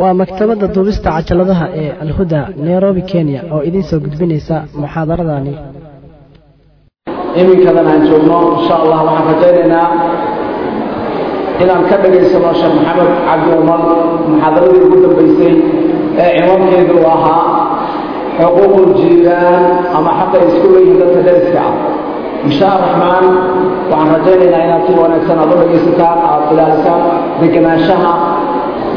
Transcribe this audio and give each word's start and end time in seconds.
waa 0.00 0.14
maktabadda 0.20 0.66
duubista 0.74 1.10
cajaladaha 1.16 1.66
ee 1.82 1.90
alhuda 2.04 2.40
nairobi 2.66 3.02
kenya 3.12 3.40
oo 3.54 3.60
idiin 3.68 3.86
soo 3.90 3.98
gudbinaysa 4.04 4.56
muxaadaradani. 4.82 5.52
Iminkadan 7.40 7.86
aan 7.92 8.02
joogno 8.08 8.36
insha 8.58 8.74
allah 8.82 8.98
waxaan 9.08 9.26
rajaynaynaa 9.32 9.86
inaan 11.62 11.82
ka 11.90 11.96
dhagaysano 12.02 12.50
sheekh 12.60 12.74
maxamed 12.86 13.10
cabdi 13.28 13.50
umar 13.62 13.80
muxaadaradii 14.30 14.82
ugu 14.86 14.96
dambaysay 15.04 15.54
ee 16.22 16.30
ciwaankeedu 16.38 16.94
uu 17.00 17.06
ahaa 17.16 17.42
xuquuqul 18.40 18.88
jiiraan 19.00 19.62
ama 19.96 20.10
xaqay 20.20 20.42
isku 20.50 20.66
leeyihiin 20.74 20.98
dadka 21.02 21.20
deriska 21.28 21.60
ah. 21.68 21.74
Insha 22.46 22.66
araxmaan 22.76 23.24
waxaan 23.90 24.08
rajaynaynaa 24.16 24.62
inaad 24.66 24.82
si 24.86 24.92
wanaagsan 25.02 25.38
aad 25.42 25.50
u 25.54 25.56
dhagaysataan 25.62 26.18
aad 26.30 26.42
ilaalisaan 26.52 27.02
degenaanshaha 27.40 28.12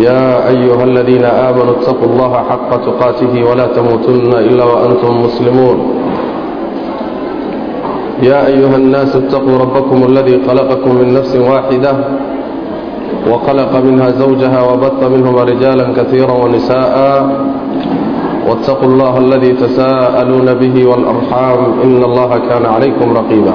يا 0.00 0.48
أيها 0.48 0.84
الذين 0.84 1.24
آمنوا 1.24 1.74
اتقوا 1.80 2.08
الله 2.12 2.32
حق 2.50 2.70
تقاته 2.86 3.32
ولا 3.50 3.66
تموتن 3.66 4.32
إلا 4.48 4.64
وأنتم 4.64 5.22
مسلمون 5.24 5.76
يا 8.22 8.46
أيها 8.46 8.76
الناس 8.76 9.16
اتقوا 9.16 9.58
ربكم 9.58 9.98
الذي 10.04 10.40
خلقكم 10.48 10.94
من 10.94 11.14
نفس 11.14 11.36
واحدة 11.36 11.92
وخلق 13.30 13.72
منها 13.84 14.10
زوجها 14.10 14.60
وبث 14.72 15.00
منهما 15.14 15.42
رجالا 15.44 15.84
كثيرا 15.96 16.32
ونساء 16.32 16.96
واتقوا 18.48 18.88
الله 18.88 19.18
الذي 19.18 19.52
تساءلون 19.52 20.54
به 20.54 20.86
والأرحام 20.90 21.58
إن 21.84 22.02
الله 22.04 22.30
كان 22.48 22.66
عليكم 22.66 23.12
رقيبا 23.16 23.54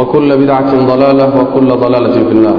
وكل 0.00 0.36
بدعة 0.36 0.86
ضلالة 0.86 1.40
وكل 1.42 1.68
ضلالة 1.68 2.12
في 2.12 2.32
النار 2.32 2.56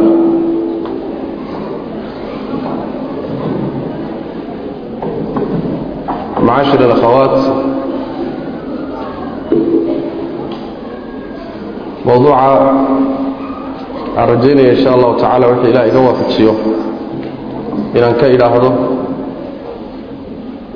معاشر 6.44 6.86
الأخوات 6.86 7.40
موضوع 12.06 12.72
أرجيني 14.18 14.72
إن 14.72 14.76
شاء 14.76 14.96
الله 14.96 15.18
تعالى 15.18 15.46
وحي 15.46 15.62
إلى 15.70 15.92
إقوى 15.92 16.14
فتشيه 16.16 16.52
إن 17.96 18.04
أنك 18.04 18.24
إلى 18.24 18.46
هذا 18.46 18.76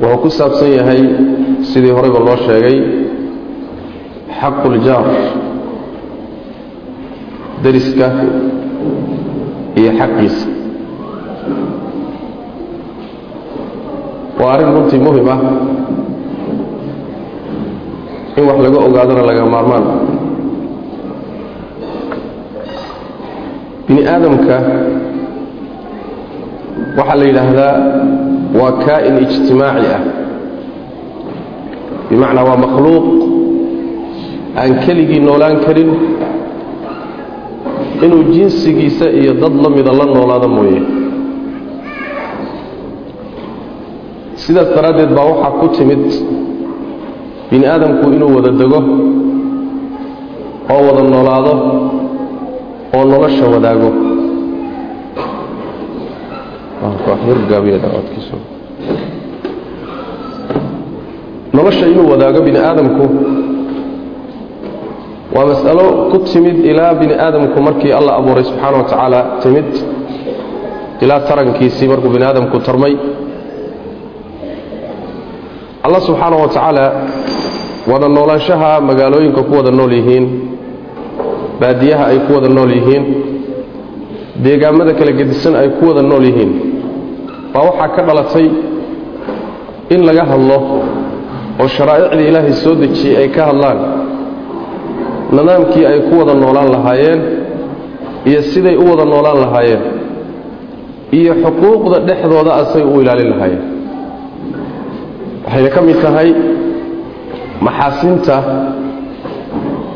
وهو 0.01 0.17
كساب 0.23 0.51
سيهي 0.53 1.09
سيدي 1.61 1.91
هريب 1.91 2.15
الله 2.15 2.35
شيئي 2.35 3.05
حق 4.29 4.65
الجار 4.65 5.05
dariska 7.64 8.06
iyo 9.78 9.90
xaqiisa. 9.98 10.46
Waa 14.40 14.52
arrin 14.54 14.70
runtii 14.74 15.00
muhiim 15.06 15.28
ah 15.34 15.40
in 18.38 18.44
wax 18.48 18.58
laga 18.64 18.78
ogaadona 18.86 19.22
laga 19.28 19.42
maarmaan. 19.54 19.84
Bini 23.88 24.02
aadamka 24.12 24.56
waxaa 26.98 27.16
la 27.20 27.24
yidhaahdaa 27.28 27.74
waa 28.58 28.72
kaa'in 28.86 29.14
ijtimaaci 29.24 29.86
ah. 29.96 30.02
Bimacnaa 32.10 32.44
waa 32.48 32.56
makhluuq 32.64 33.06
aan 34.60 34.72
keligii 34.86 35.20
noolaan 35.26 35.56
karin 35.66 35.90
inuu 38.04 38.22
jinsigiisa 38.34 39.06
iyo 39.10 39.32
dad 39.42 39.54
la 39.62 39.68
mida 39.76 39.92
la 39.98 40.04
noolaado 40.14 40.48
mooye. 40.56 40.80
Sidaas 44.42 44.68
daraaddeed 44.76 45.10
baa 45.16 45.24
waxaa 45.30 45.50
ku 45.60 45.66
timid 45.76 46.02
bini 47.50 47.66
aadamku 47.66 48.04
inuu 48.16 48.34
wada 48.36 48.50
dego 48.60 48.78
oo 50.74 50.80
wada 50.88 51.02
noolaado 51.12 51.52
oo 52.96 53.04
nolosha 53.10 53.44
wadaago. 53.54 53.90
Nolosha 61.52 61.86
inuu 61.86 62.10
wadaago 62.10 62.40
bini 62.42 62.58
aadamku 62.58 63.04
waa 65.34 65.44
mas'alo 65.50 66.08
ku 66.10 66.18
timid 66.30 66.56
ilaa 66.70 66.94
bini 67.00 67.14
aadamku 67.14 67.58
markii 67.60 67.92
alla 67.98 68.12
abuuray 68.20 68.44
subxaana 68.44 68.76
wa 68.80 68.84
tacaala 68.90 69.20
timid 69.42 69.68
ilaa 71.04 71.20
tarankiisii 71.28 71.88
markuu 71.88 72.08
bini 72.14 72.24
aadamku 72.24 72.58
tarmay. 72.60 72.94
Alla 75.84 76.00
subxaana 76.00 76.36
wa 76.36 76.48
tacaala 76.48 76.84
wada 77.90 78.08
noolaanshaha 78.08 78.80
magaalooyinka 78.80 79.42
ku 79.42 79.52
wada 79.56 79.70
nool 79.70 79.92
yihiin 79.92 80.26
baadiyaha 81.60 82.04
ay 82.12 82.18
ku 82.26 82.32
wada 82.34 82.48
nool 82.48 82.70
yihiin 82.78 83.04
deegaamada 84.44 84.92
kala 84.98 85.12
gedisan 85.12 85.54
ay 85.56 85.68
ku 85.78 85.88
wada 85.88 86.02
nool 86.02 86.24
yihiin. 86.28 86.50
Baa 87.52 87.62
waxaa 87.68 87.88
ka 87.96 88.02
dhalatay 88.08 88.46
in 89.94 90.00
laga 90.08 90.24
hadlo 90.30 90.58
oo 91.60 91.68
sharaa'icdii 91.76 92.28
ilaahay 92.30 92.52
soo 92.52 92.74
dejiyey 92.82 93.16
ay 93.22 93.28
ka 93.36 93.42
hadlaan 93.48 93.78
nidaamkii 95.36 95.84
ay 95.90 95.98
ku 96.08 96.14
wada 96.20 96.34
noolaan 96.42 96.70
lahaayeen 96.76 97.20
iyo 98.30 98.40
siday 98.52 98.76
u 98.76 98.84
wada 98.90 99.04
noolaan 99.12 99.38
lahaayeen 99.44 99.82
iyo 101.18 101.32
xuquuqda 101.44 101.96
dhexdooda 102.08 102.52
asay 102.62 102.82
u 102.82 103.00
ilaalin 103.02 103.28
lahaayeen. 103.32 103.64
Waxayna 105.44 105.70
ka 105.74 105.80
mid 105.88 105.96
tahay 106.04 106.28
maxaasinta 107.66 108.36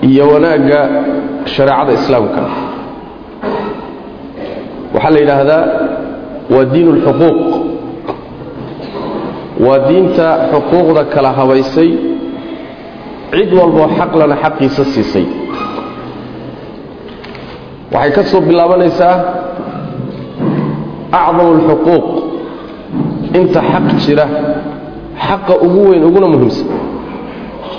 iyo 0.09 0.25
wanaagga 0.33 0.81
shareecada 1.55 1.93
islaamka. 1.99 2.43
Waxaa 4.95 5.11
la 5.15 5.19
yidhaahdaa 5.23 5.65
waa 6.55 6.65
diin 6.73 6.89
ulxuquuq 6.93 7.39
waa 9.67 9.79
diinta 9.89 10.27
xuquuqda 10.53 11.03
kala 11.15 11.31
habaysay 11.39 11.91
cid 13.33 13.51
walboo 13.59 13.89
xaqlana 13.99 14.37
xaqiisa 14.45 14.85
siisay. 14.95 15.27
Waxay 17.93 18.13
ka 18.17 18.23
soo 18.31 18.41
bilaabanaysaa 18.49 19.17
acdamu 21.13 21.51
alxuquuq. 21.57 22.07
Inta 23.39 23.61
xaq 23.71 23.87
jira 24.05 24.27
xaqa 25.27 25.55
ugu 25.65 25.81
weyn 25.91 26.05
uguna 26.09 26.29
muhiimsan 26.33 26.69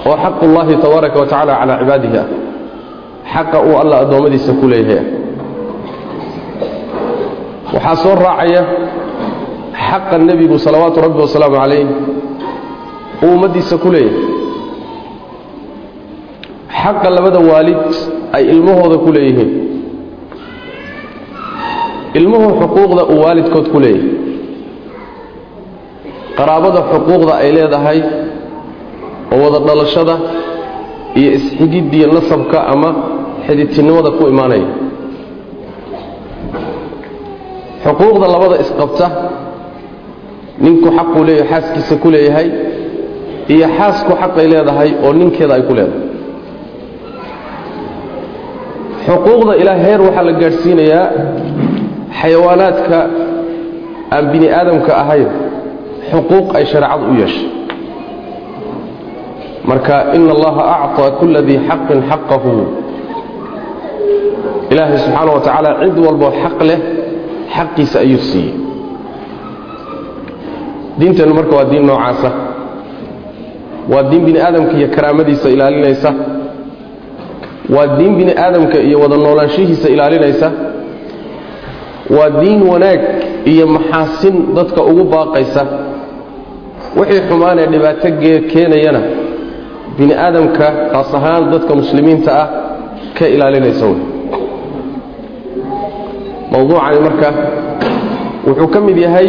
oo 0.08 0.16
xaqu 0.24 0.42
ullahi 0.46 0.74
tabaaraka 0.84 1.18
wa 1.22 1.26
tacala 1.32 1.54
calaa 1.60 1.78
cibaadihi 1.82 2.18
ah. 2.18 2.28
Xaqa 3.34 3.58
uu 3.68 3.76
alla 3.82 3.96
addoommadiisa 4.04 4.52
ku 4.60 4.66
leeyahay 4.68 4.98
ah. 4.98 5.06
Waxaa 7.74 7.96
soo 8.04 8.16
raacaya 8.26 8.62
xaqa 9.88 10.18
nebigu 10.18 10.58
salawaatu 10.66 10.98
rabbi 11.06 11.20
wasalaamu 11.26 11.56
calayh 11.62 11.86
uu 13.24 13.30
ummaddiisa 13.36 13.78
ku 13.78 13.90
leeyahay 13.94 14.33
xaqa 16.84 17.08
labada 17.16 17.40
waalid 17.52 17.82
ay 18.36 18.44
ilmahooda 18.54 18.98
ku 19.06 19.10
leeyihiin. 19.16 19.52
Ilmuhu 22.20 22.48
xuquuqda 22.62 23.02
uu 23.14 23.20
waalidkood 23.26 23.68
ku 23.74 23.78
leeyahay. 23.84 24.10
Qaraabada 26.38 26.80
xuquuqda 26.92 27.34
ay 27.44 27.50
leedahay 27.58 28.00
oo 29.34 29.38
wada 29.44 29.60
dhalashada 29.68 30.16
iyo 31.20 31.30
isxigiddiiyo 31.38 32.08
nasabka 32.18 32.58
ama 32.74 32.90
xididtinimada 33.46 34.10
ku 34.18 34.24
imaanaya. 34.34 34.68
Xuquuqda 37.86 38.26
labada 38.34 38.56
isqabta 38.64 39.08
ninku 40.66 40.88
xaquu 40.98 41.20
leeyahay 41.28 41.50
xaaskiisa 41.52 41.96
ku 42.04 42.08
leeyahay 42.16 42.48
iyo 43.54 43.68
xaasku 43.78 44.12
xaqay 44.22 44.46
leedahay 44.54 44.90
oo 45.06 45.12
ninkeeda 45.20 45.54
ay 45.58 45.64
ku 45.70 45.74
leedahay 45.78 46.03
xuquuqda 49.06 49.54
ilaa 49.62 49.78
heer 49.86 50.00
waxaa 50.08 50.24
la 50.30 50.34
gaadhsiinayaa 50.42 51.06
xayawaanaadka 52.20 52.98
aan 54.16 54.26
bini 54.32 54.48
aadamka 54.60 54.92
ahayn 55.04 55.30
xuquuq 56.12 56.48
ay 56.58 56.66
shareecadu 56.72 57.04
u 57.12 57.14
yeeshay. 57.22 57.48
Marka 59.70 59.96
ina 60.18 60.32
allaha 60.38 60.64
acطaa 60.86 61.12
kula 61.20 61.40
dii 61.48 61.60
xaqin 61.70 62.00
xaqahu. 62.10 62.52
Ilaahay 64.72 64.98
subxaana 65.06 65.32
wa 65.36 65.40
tacaala 65.46 65.70
cid 65.84 65.98
walboo 66.06 66.32
xaq 66.44 66.58
leh 66.70 66.80
xaqiisa 67.56 67.98
ayuu 68.06 68.20
siiyey. 68.30 68.54
Diinteennu 71.00 71.34
marka 71.40 71.54
waa 71.58 71.68
diin 71.72 71.86
noocaasa. 71.90 72.30
Waa 73.92 74.04
diin 74.10 74.24
bini 74.28 74.40
aadamka 74.48 74.74
iyo 74.80 74.88
karaamadiisa 74.96 75.48
ilaalinaysa 75.56 76.10
waa 77.76 77.88
diin 77.98 78.14
bini 78.18 78.34
aadamka 78.46 78.78
iyo 78.88 78.98
wada 79.04 79.18
noolaanshihiisa 79.18 79.88
ilaalinaysa. 79.96 80.48
Waa 82.18 82.30
diin 82.42 82.62
wanaag 82.72 83.02
iyo 83.52 83.66
maxaasin 83.76 84.36
dadka 84.56 84.82
ugu 84.90 85.04
baaqaysa. 85.14 85.62
Wixii 87.00 87.22
xumaanee 87.30 87.66
dhibaato 87.74 88.08
keenayana 88.52 89.02
bini 89.98 90.14
aadamka 90.26 90.66
khaas 90.92 91.10
ahaan 91.18 91.44
dadka 91.54 91.74
muslimiinta 91.82 92.32
ah 92.42 92.48
ka 93.18 93.26
ilaalinaysa 93.36 93.86
wey. 93.90 94.00
Mowduucani 96.52 97.00
marka 97.08 97.30
wuxuu 98.48 98.68
ka 98.74 98.80
mid 98.88 98.98
yahay 99.06 99.28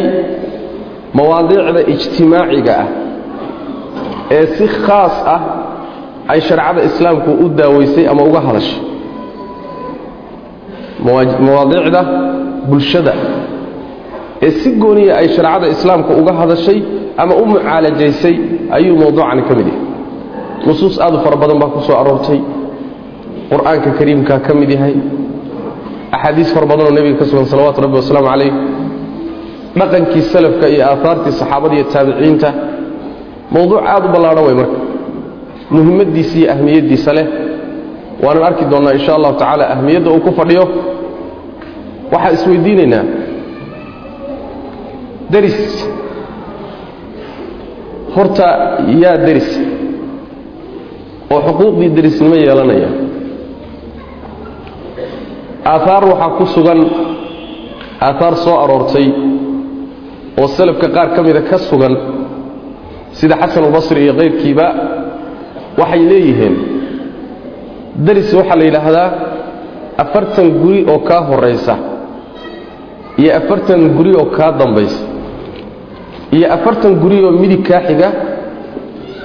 mawaadiicda 1.16 1.80
ijtimaaciga 1.92 2.74
ah 2.82 2.86
ee 4.36 4.46
si 4.56 4.64
khaas 4.86 5.14
ah 5.34 5.40
ay 6.32 6.40
shareecada 6.48 6.80
islaamku 6.90 7.30
u 7.44 7.48
daaweysay 7.58 8.04
ama 8.12 8.22
uga 8.28 8.40
hadashay. 8.46 8.80
Mawaadiicda 11.46 12.00
bulshada 12.70 13.12
ee 14.46 14.50
si 14.60 14.68
gooniya 14.82 15.12
ay 15.20 15.28
shareecada 15.36 15.66
islaamku 15.74 16.10
uga 16.20 16.32
hadashay 16.40 16.78
ama 17.22 17.32
u 17.34 17.44
mucaalajaysay 17.50 18.34
ayuu 18.76 18.96
mowduucani 19.02 19.42
ka 19.48 19.52
mid 19.58 19.66
yahay. 19.66 19.80
Nusuus 20.66 20.96
aad 21.04 21.14
u 21.14 21.18
fara 21.24 21.36
badan 21.42 21.58
baa 21.62 21.68
ku 21.74 21.80
soo 21.86 21.96
aroortay. 22.02 22.40
Qur'aanka 23.50 23.90
kariimkaa 23.98 24.38
ka 24.46 24.52
mid 24.60 24.70
yahay. 24.76 24.94
Axaadiis 26.16 26.50
fara 26.54 26.66
badanoo 26.70 26.90
nebiga 26.96 27.16
ka 27.20 27.24
sugan 27.30 27.44
salawatu 27.52 27.78
rabbi 27.84 27.96
wasalaamu 28.00 28.28
calayh. 28.32 28.52
Dhaqankii 29.78 30.22
salafka 30.32 30.66
iyo 30.74 30.82
aahaartii 30.90 31.32
saxaabada 31.40 31.74
iyo 31.78 31.84
taabiciinta. 31.94 32.48
Mowduuc 33.54 33.82
aad 33.92 34.04
u 34.04 34.08
ballaadhan 34.14 34.44
way 34.48 34.54
marka 34.60 34.78
muhimmadiisa 35.70 36.36
iyo 36.38 36.48
ahmiyaddiisa 36.54 37.10
leh. 37.16 37.26
Waanan 38.24 38.42
arki 38.48 38.64
doonnaa 38.72 38.92
insha 38.98 39.12
allahu 39.16 39.34
tacaala 39.40 39.64
ahmiyadda 39.74 40.10
uu 40.14 40.20
ku 40.26 40.30
fadhiyo. 40.38 40.64
Waxaan 42.12 42.34
isweydiinaynaa. 42.38 43.04
Deris. 45.32 45.58
Horta 48.16 48.46
yaa 49.02 49.16
deris. 49.26 49.50
Oo 51.32 51.40
xuquuqdii 51.46 51.90
derisnimo 51.96 52.36
yeelanaya. 52.44 52.88
Aahaar 55.72 56.02
waxaa 56.12 56.30
ku 56.38 56.44
sugan 56.54 56.80
aahaar 58.06 58.34
soo 58.44 58.56
aroortay 58.64 59.06
oo 60.40 60.46
salafka 60.56 60.88
qaar 60.96 61.08
ka 61.16 61.20
mida 61.26 61.40
ka 61.50 61.56
sugan 61.68 61.94
sida 63.18 63.34
xasanulbasri 63.42 64.00
iyo 64.04 64.14
kayrkiiba 64.20 64.66
waxay 65.80 66.02
leeyihiin. 66.10 66.54
Deris 68.06 68.30
waxaa 68.38 68.56
la 68.60 68.64
yidhaahdaa 68.68 69.08
afartan 70.02 70.48
guri 70.62 70.80
oo 70.92 70.98
kaa 71.08 71.20
horaysa 71.30 71.74
iyo 73.20 73.30
afartan 73.40 73.80
guri 73.96 74.12
oo 74.20 74.26
kaa 74.36 74.52
dambaysa 74.60 75.00
iyo 76.36 76.46
afartan 76.56 76.92
guri 77.02 77.18
oo 77.26 77.32
midig 77.42 77.62
kaa 77.68 77.80
xiga 77.88 78.08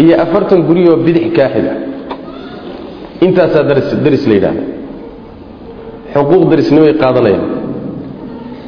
iyo 0.04 0.14
afartan 0.24 0.60
guri 0.68 0.84
oo 0.92 0.98
bidix 1.06 1.26
kaa 1.38 1.50
xiga. 1.54 1.74
Intaasaa 3.26 3.64
deris 4.06 4.24
la 4.30 4.34
yidhahda 4.38 4.62
xuquuq 6.14 6.44
derisnimay 6.52 6.94
qaadanayaan. 7.02 7.44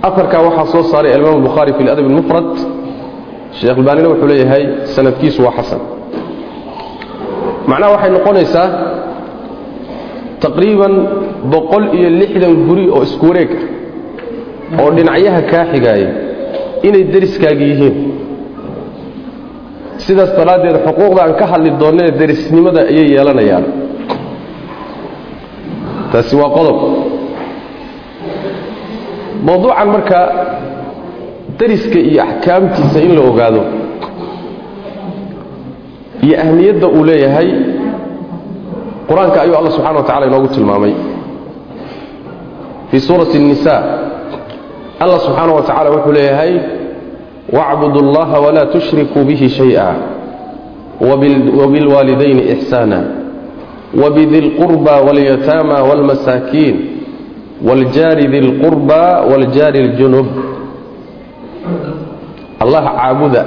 Afarkaa 0.08 0.42
waxaa 0.48 0.66
soo 0.74 0.84
saaray 0.92 1.14
alimaam 1.16 1.36
albukhaari 1.40 1.74
fi 1.78 1.84
ladab 1.88 2.06
almufrad. 2.10 2.50
Sheekh 3.58 3.78
albaanina 3.80 4.08
wuxuu 4.12 4.28
leeyahay 4.32 4.64
sanadkiisu 4.96 5.40
waa 5.46 5.54
xasan 5.58 5.82
macnaha 7.70 7.92
waxay 7.96 8.12
noqonaysaa 8.18 8.68
taqriiban 10.44 10.94
boqol 11.54 11.84
iyo 11.98 12.10
lixdan 12.22 12.54
guri 12.68 12.86
oo 12.96 13.02
isku 13.08 13.26
wareeg 13.30 13.52
ah 14.78 14.82
oo 14.84 14.90
dhinacyaha 14.98 15.42
kaa 15.52 15.66
xigaaya 15.74 16.10
inay 16.88 17.04
deriskaaga 17.14 17.64
yihiin. 17.72 17.96
Sidaas 20.06 20.32
daraaddeed 20.38 20.78
xuquuqda 20.88 21.20
aan 21.26 21.34
ka 21.40 21.46
hadli 21.52 21.70
doonnee 21.82 22.10
derisnimada 22.20 22.82
ayay 22.92 23.08
yeelanayaan. 23.14 23.66
Taasi 26.12 26.34
waa 26.42 26.50
qodob. 26.58 26.78
Mowduucan 29.48 29.88
marka 29.96 30.20
deriska 31.60 32.00
iyo 32.10 32.22
axkaamtiisa 32.26 33.00
in 33.06 33.12
la 33.18 33.22
ogaado 33.30 33.62
iyo 36.26 36.36
ahmiyadda 36.44 36.88
uu 36.88 37.04
leeyahay 37.10 37.48
qur'aanka 39.10 39.42
ayuu 39.42 39.56
alla 39.60 39.72
subxana 39.72 39.98
wa 40.00 40.04
tacala 40.04 40.26
inoogu 40.28 40.48
tilmaamay. 40.48 40.94
Fii 42.92 43.00
suurati 43.00 43.40
nisa 43.40 43.76
alla 45.00 45.20
subxaana 45.20 45.54
wa 45.54 45.62
tacaala 45.62 45.90
wuxuu 45.90 46.12
leeyahay 46.12 46.54
wacbudu 47.54 48.00
allaha 48.06 48.40
walaa 48.40 48.66
tushrikuu 48.66 49.24
bihi 49.24 49.50
shaya 49.50 49.96
wabilwaalidayni 51.60 52.42
ixsaana 52.52 53.04
wabidi 54.04 54.42
lqurba 54.42 54.92
walyataama 55.02 55.74
wاlmasaakiin 55.84 56.76
wljaari 57.70 58.28
di 58.28 58.40
lqurba 58.42 59.22
wljaari 59.32 59.80
اljunuub 59.80 60.28
allah 62.60 62.84
caabuda 62.96 63.46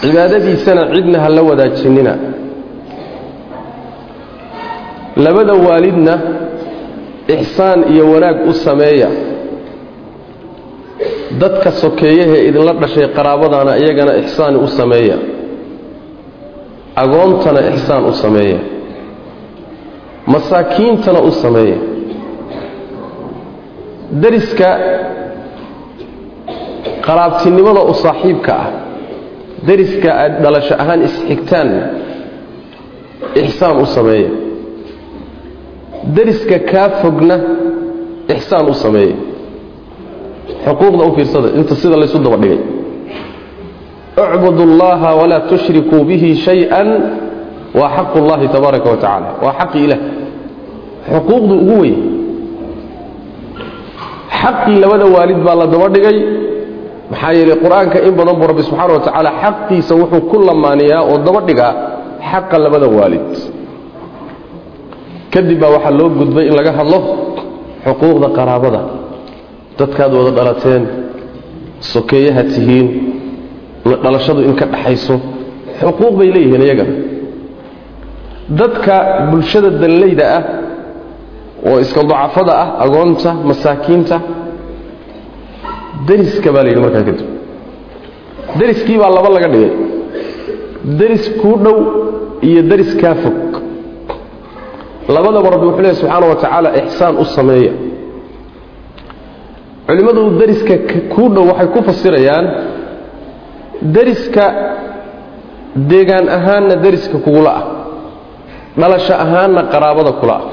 cibaadadiisana 0.00 0.82
cidna 0.94 1.18
ha 1.20 1.28
la 1.28 1.42
wadaajinina. 1.42 2.14
Labada 5.16 5.52
waalidna 5.66 6.14
ixsaan 7.28 7.84
iyo 7.92 8.10
wanaag 8.12 8.48
u 8.48 8.52
sameeya. 8.52 9.08
Dadka 11.40 11.70
sokeeyahee 11.72 12.48
idinla 12.48 12.72
dhashay 12.72 13.08
qaraabadaana 13.16 13.72
iyagana 13.82 14.12
ixsaan 14.22 14.56
u 14.56 14.68
sameeya. 14.68 15.16
Agoontana 17.02 17.60
ixsaan 17.70 18.04
u 18.04 18.12
sameeya. 18.12 18.58
Masaakiintana 20.26 21.20
u 21.20 21.30
sameeya. 21.42 21.76
Dariska 24.22 24.68
qaraabtinimada 27.06 27.80
u 27.80 27.94
saaxiibka 27.94 28.52
ah 28.62 28.66
dariska 29.67 30.09
aad 30.23 30.33
dhalasho 30.43 30.73
ahaan 30.83 31.01
isxigtaanna 31.07 31.81
ixsaan 33.41 33.75
u 33.83 33.85
sameeya 33.95 34.29
dariska 36.17 36.57
kaa 36.71 36.89
fogna 37.01 37.35
ixsaan 38.35 38.65
u 38.69 38.73
sameeya 38.83 39.15
xuquuqda 40.65 41.03
u 41.09 41.11
fiirsada 41.15 41.47
inta 41.59 41.73
sida 41.81 41.95
laysu 42.01 42.17
daba 42.25 42.37
dhigay 42.43 42.59
اcbudu 44.25 44.61
اllaha 44.69 45.09
walaa 45.19 45.41
tushrikuu 45.51 46.01
bihi 46.09 46.29
shayئa 46.45 46.81
waa 47.79 47.89
xaq 47.97 48.11
اllahi 48.21 48.47
tabaaraka 48.55 48.87
wa 48.93 48.97
tacala 49.03 49.29
waa 49.43 49.53
xaqi 49.59 49.77
ilah 49.85 49.99
xuquuqdu 51.13 51.53
ugu 51.61 51.75
weyn 51.81 51.97
xaqii 54.41 54.75
labada 54.83 55.05
waalid 55.15 55.39
baa 55.47 55.55
la 55.61 55.65
daba 55.73 55.87
dhigay 55.95 56.17
maxaa 57.10 57.32
yeelay 57.38 57.56
qur'aanka 57.64 57.98
in 58.06 58.12
badan 58.18 58.34
buu 58.40 58.46
rabbi 58.50 58.62
subxaana 58.68 58.92
wa 58.96 59.00
tacaala 59.06 59.30
xaqiisa 59.42 59.92
wuxuu 60.00 60.20
ku 60.30 60.36
lamaaniyaa 60.48 61.02
oo 61.10 61.16
daba 61.26 61.40
dhigaa 61.48 61.72
xaqa 62.30 62.56
labada 62.64 62.86
waalid. 62.98 63.28
Kadib 65.32 65.58
baa 65.62 65.70
waxaa 65.76 65.90
loo 65.98 66.08
gudbay 66.18 66.44
in 66.50 66.54
laga 66.58 66.72
hadlo 66.78 66.98
xuquuqda 67.86 68.28
qaraabada. 68.38 68.80
Dadkaad 69.78 70.12
wada 70.18 70.30
dhalateen 70.38 70.82
sokeeyaha 71.92 72.42
tihiin 72.52 72.86
dhalashadu 74.04 74.40
in 74.48 74.54
ka 74.60 74.66
dhaxayso 74.74 75.14
xuquuq 75.80 76.12
bay 76.18 76.28
leeyihiin 76.34 76.62
iyagana 76.66 76.94
dadka 78.60 78.94
bulshada 79.30 79.70
danleyda 79.82 80.24
ah 80.38 80.42
oo 81.68 81.76
iska 81.84 82.00
dacafada 82.10 82.52
ah 82.62 82.68
agoonta 82.84 83.30
masaakiinta 83.48 84.16
dariska 86.08 86.48
baa 86.54 86.62
la 86.64 86.68
yidhi 86.70 86.82
markaa 86.86 87.02
kadib 87.08 87.20
dariskii 88.60 88.98
baa 89.02 89.10
laba 89.16 89.28
laga 89.36 89.48
dhigay. 89.54 89.72
Daris 91.00 91.24
kuu 91.40 91.56
dhow 91.64 91.76
iyo 92.48 92.60
daris 92.70 92.90
kaa 93.00 93.14
fog. 93.22 93.36
Labadaba 95.14 95.48
rabbi 95.54 95.66
wuxuu 95.68 95.82
leehy 95.84 95.96
subxaana 96.00 96.26
wa 96.30 96.36
tacaala 96.42 96.68
ixsaan 96.80 97.14
u 97.22 97.24
sameeya. 97.36 97.72
Culimmadu 99.86 100.22
dariska 100.40 100.74
kuu 101.14 101.28
dhow 101.34 101.44
waxay 101.50 101.68
ku 101.74 101.78
fasirayaan 101.88 102.46
dariska 103.96 104.44
deegaan 105.90 106.26
ahaanna 106.36 106.74
dariska 106.84 107.16
kugula 107.24 107.50
ah 107.60 107.64
dhalasho 108.80 109.14
ahaanna 109.24 109.60
qaraabada 109.72 110.12
kula 110.20 110.34
ah 110.40 110.44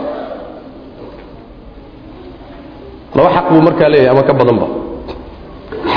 laba 3.15 3.29
xaq 3.35 3.45
buu 3.53 3.61
markaa 3.67 3.89
leeyahay 3.93 4.11
ama 4.13 4.23
ka 4.29 4.33
badanba 4.39 4.67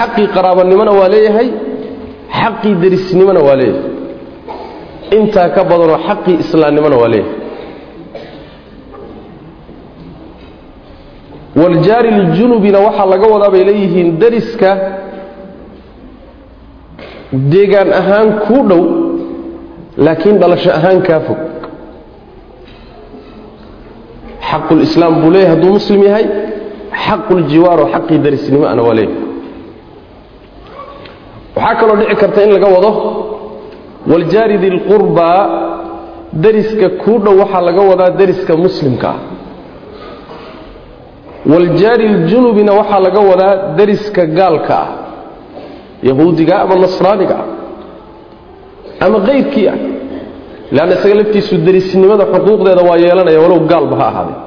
xaqii 0.00 0.26
qaraabanimona 0.34 0.92
waa 1.00 1.08
leeyahay 1.14 1.48
xaqii 2.40 2.74
derisnimona 2.82 3.40
waa 3.46 3.56
leeyahay. 3.60 3.84
Intaa 5.18 5.48
ka 5.54 5.62
badanoo 5.70 5.98
xaqii 6.08 6.36
islaamnimona 6.44 6.96
waa 7.02 7.08
leeyahay. 7.14 7.36
Waljaari 11.62 12.10
ljunubina 12.10 12.78
waxaa 12.86 13.06
laga 13.12 13.26
wadaa 13.34 13.50
bay 13.54 13.64
leeyihiin 13.68 14.08
dariska 14.22 14.70
deegaan 17.52 17.90
ahaan 18.00 18.28
kuu 18.46 18.62
dhow 18.70 18.82
laakiin 20.04 20.36
dhalasho 20.40 20.70
ahaan 20.78 20.98
kaa 21.08 21.20
fog. 21.26 21.38
Xaqulislaam 24.50 25.14
buu 25.22 25.30
leeyahay 25.34 25.54
hadduu 25.54 25.72
muslim 25.78 26.00
yahay 26.08 26.26
xaquljiwaaroo 27.06 27.88
xaqii 27.94 28.18
darisnimo 28.24 28.64
ana 28.72 28.82
waa 28.88 28.94
leeyahay 28.98 29.29
waxaa 31.56 31.74
kaloo 31.80 31.96
dhici 32.00 32.16
karta 32.22 32.42
in 32.44 32.50
laga 32.56 32.68
wado 32.76 32.90
waljaari 34.12 34.56
dilqurbaa 34.64 35.40
dariska 36.44 36.88
kuu 37.02 37.18
dhow 37.24 37.34
waxaa 37.42 37.60
laga 37.68 37.82
wadaa 37.90 38.10
dariska 38.20 38.52
muslimka. 38.64 39.08
Ah 39.08 39.18
waljaari 41.52 42.06
ljunubina 42.08 42.72
waxaa 42.80 43.00
laga 43.06 43.20
wadaa 43.30 43.54
dariska 43.78 44.22
gaalka 44.38 44.74
ah 44.84 44.88
yahuudiga 46.08 46.54
ama 46.62 46.74
nasraaniga 46.84 47.36
ah 47.42 49.06
ama 49.06 49.18
kayrkii 49.28 49.68
ah. 49.68 49.78
Leanna 50.74 50.94
isaga 50.98 51.14
laftiisu 51.20 51.54
darisnimada 51.66 52.24
xuquuqdeeda 52.32 52.82
waa 52.88 52.96
yeelanaya 53.04 53.40
walow 53.44 53.60
gaalba 53.70 53.96
ha 54.00 54.06
ahaadee. 54.10 54.38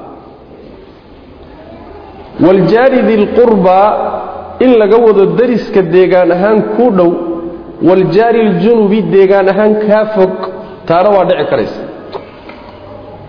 Waljaari 2.45 2.99
dilqurbaa 3.09 3.87
in 4.59 4.71
laga 4.81 4.97
wado 4.97 5.25
dariska 5.25 5.81
deegaan 5.81 6.31
ahaan 6.31 6.61
kuu 6.75 6.89
dhow 6.97 7.11
waljaari 7.89 8.41
ljunubi 8.49 9.01
deegaan 9.01 9.47
ahaan 9.49 9.73
kaa 9.87 10.05
fog 10.15 10.31
taana 10.87 11.09
waa 11.09 11.25
dhici 11.25 11.45
karaysa. 11.49 11.81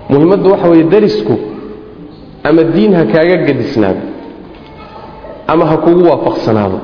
Muhimmaddu 0.09 0.51
waxa 0.53 0.69
weeye 0.69 0.85
darisku 0.85 1.35
ama 2.49 2.63
diin 2.75 2.93
ha 2.95 3.05
kaaga 3.13 3.37
gadisnaado 3.49 4.01
ama 5.53 5.65
ha 5.67 5.77
kugu 5.77 6.03
waafaqsanaado 6.11 6.79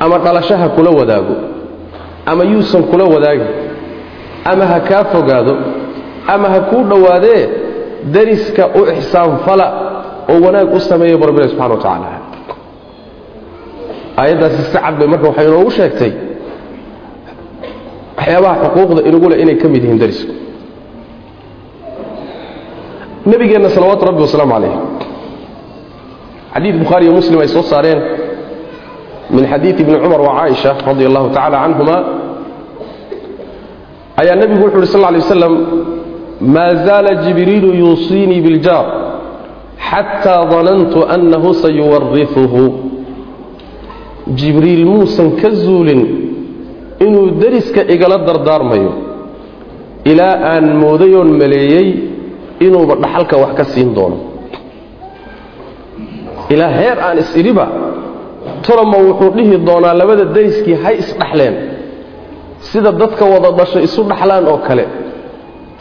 ama 0.00 0.18
dhalasho 0.18 0.56
ha 0.56 0.68
kula 0.68 0.90
wadaago 0.90 1.34
ama 2.26 2.44
yuusan 2.44 2.82
kula 2.90 3.04
wadaagin 3.04 3.46
ama 4.44 4.64
ha 4.66 4.80
kaa 4.80 5.04
fogaado 5.04 5.54
ama 6.34 6.48
ha 6.48 6.60
kuu 6.60 6.82
dhowaadee 6.90 7.48
dariska 8.14 8.66
u 8.74 8.86
ixsaanfala 8.96 9.66
oo 10.32 10.40
wanaag 10.46 10.74
u 10.74 10.80
sameeya 10.80 11.16
bu 11.18 11.26
rabbilahi 11.26 11.50
subxana 11.50 11.74
wa 11.74 11.76
tacaala 11.82 12.06
aayaddaasi 14.20 14.56
si 14.64 14.70
cad 14.76 14.94
bay 14.98 15.08
marka 15.12 15.26
waxay 15.30 15.46
inoogu 15.50 15.70
sheegtay 15.78 16.12
waxyaabaha 18.18 18.54
xuquuqda 18.64 19.00
inugu 19.08 19.26
leh 19.30 19.38
inay 19.42 19.56
ka 19.62 19.66
mid 19.72 19.82
yihiin 19.84 19.98
darisku 20.02 20.32
nabigeenna 23.30 23.68
salawaatu 23.76 24.04
rabbi 24.10 24.20
wasalaamu 24.26 24.52
calayh 24.54 24.74
xadiid 26.54 26.74
bukhaari 26.82 27.04
iyo 27.06 27.14
muslim 27.20 27.38
ay 27.44 27.48
soo 27.54 27.62
saareen 27.72 28.00
min 29.34 29.44
xadiid 29.52 29.76
ibni 29.82 29.96
cumar 30.04 30.20
wa 30.26 30.32
caaisha 30.38 30.70
radi 30.88 31.04
allahu 31.08 31.28
tacala 31.36 31.56
canhuma 31.64 31.96
ayaa 34.20 34.36
nebigu 34.40 34.62
wuxu 34.66 34.78
uhi 34.78 34.86
sal 34.94 35.04
alay 35.10 35.20
waslam 35.24 35.54
maa 36.54 36.72
zaala 36.86 37.10
jibriilu 37.24 37.68
yuusiinii 37.82 38.40
biljaar 38.46 38.86
xataa 39.90 40.42
danantu 40.52 40.98
annahu 41.14 41.48
sayuwarifuhu 41.62 42.62
jibriil 44.40 44.84
muusan 44.86 45.28
ka 45.40 45.48
zuulin 45.50 46.02
inuu 47.06 47.26
deriska 47.40 47.80
igala 47.94 48.18
dardaarmayo. 48.28 48.92
Ilaa 50.10 50.34
aan 50.52 50.66
moodayoon 50.82 51.30
maleeyey 51.40 51.88
inuuba 52.66 52.94
dhaxalka 53.02 53.36
wax 53.42 53.52
ka 53.58 53.64
siin 53.72 53.90
doono. 53.96 54.16
Ilaa 56.54 56.72
heer 56.80 56.98
aan 57.06 57.18
is-idhiba 57.24 57.66
toloma 58.66 58.98
wuxuu 59.06 59.30
dhihi 59.36 59.56
doonaa 59.68 59.94
labada 60.00 60.24
deriskii 60.36 60.76
hay 60.84 60.96
isdhaxleen 61.02 61.54
sida 62.70 62.90
dadka 63.00 63.24
wada 63.32 63.50
dhasho 63.58 63.78
isu 63.86 64.00
dhaxlaan 64.10 64.44
oo 64.52 64.58
kale. 64.66 64.84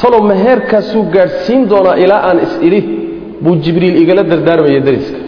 Toloma 0.02 0.34
heerkaasuu 0.44 1.04
gaadhsiin 1.16 1.62
doonaa 1.72 1.96
ilaa 2.04 2.22
aan 2.30 2.38
is-idhi 2.46 2.82
buu 3.44 3.56
jibriil 3.64 3.96
igala 4.04 4.24
dardaarmaya 4.32 4.80
deriska 4.88 5.20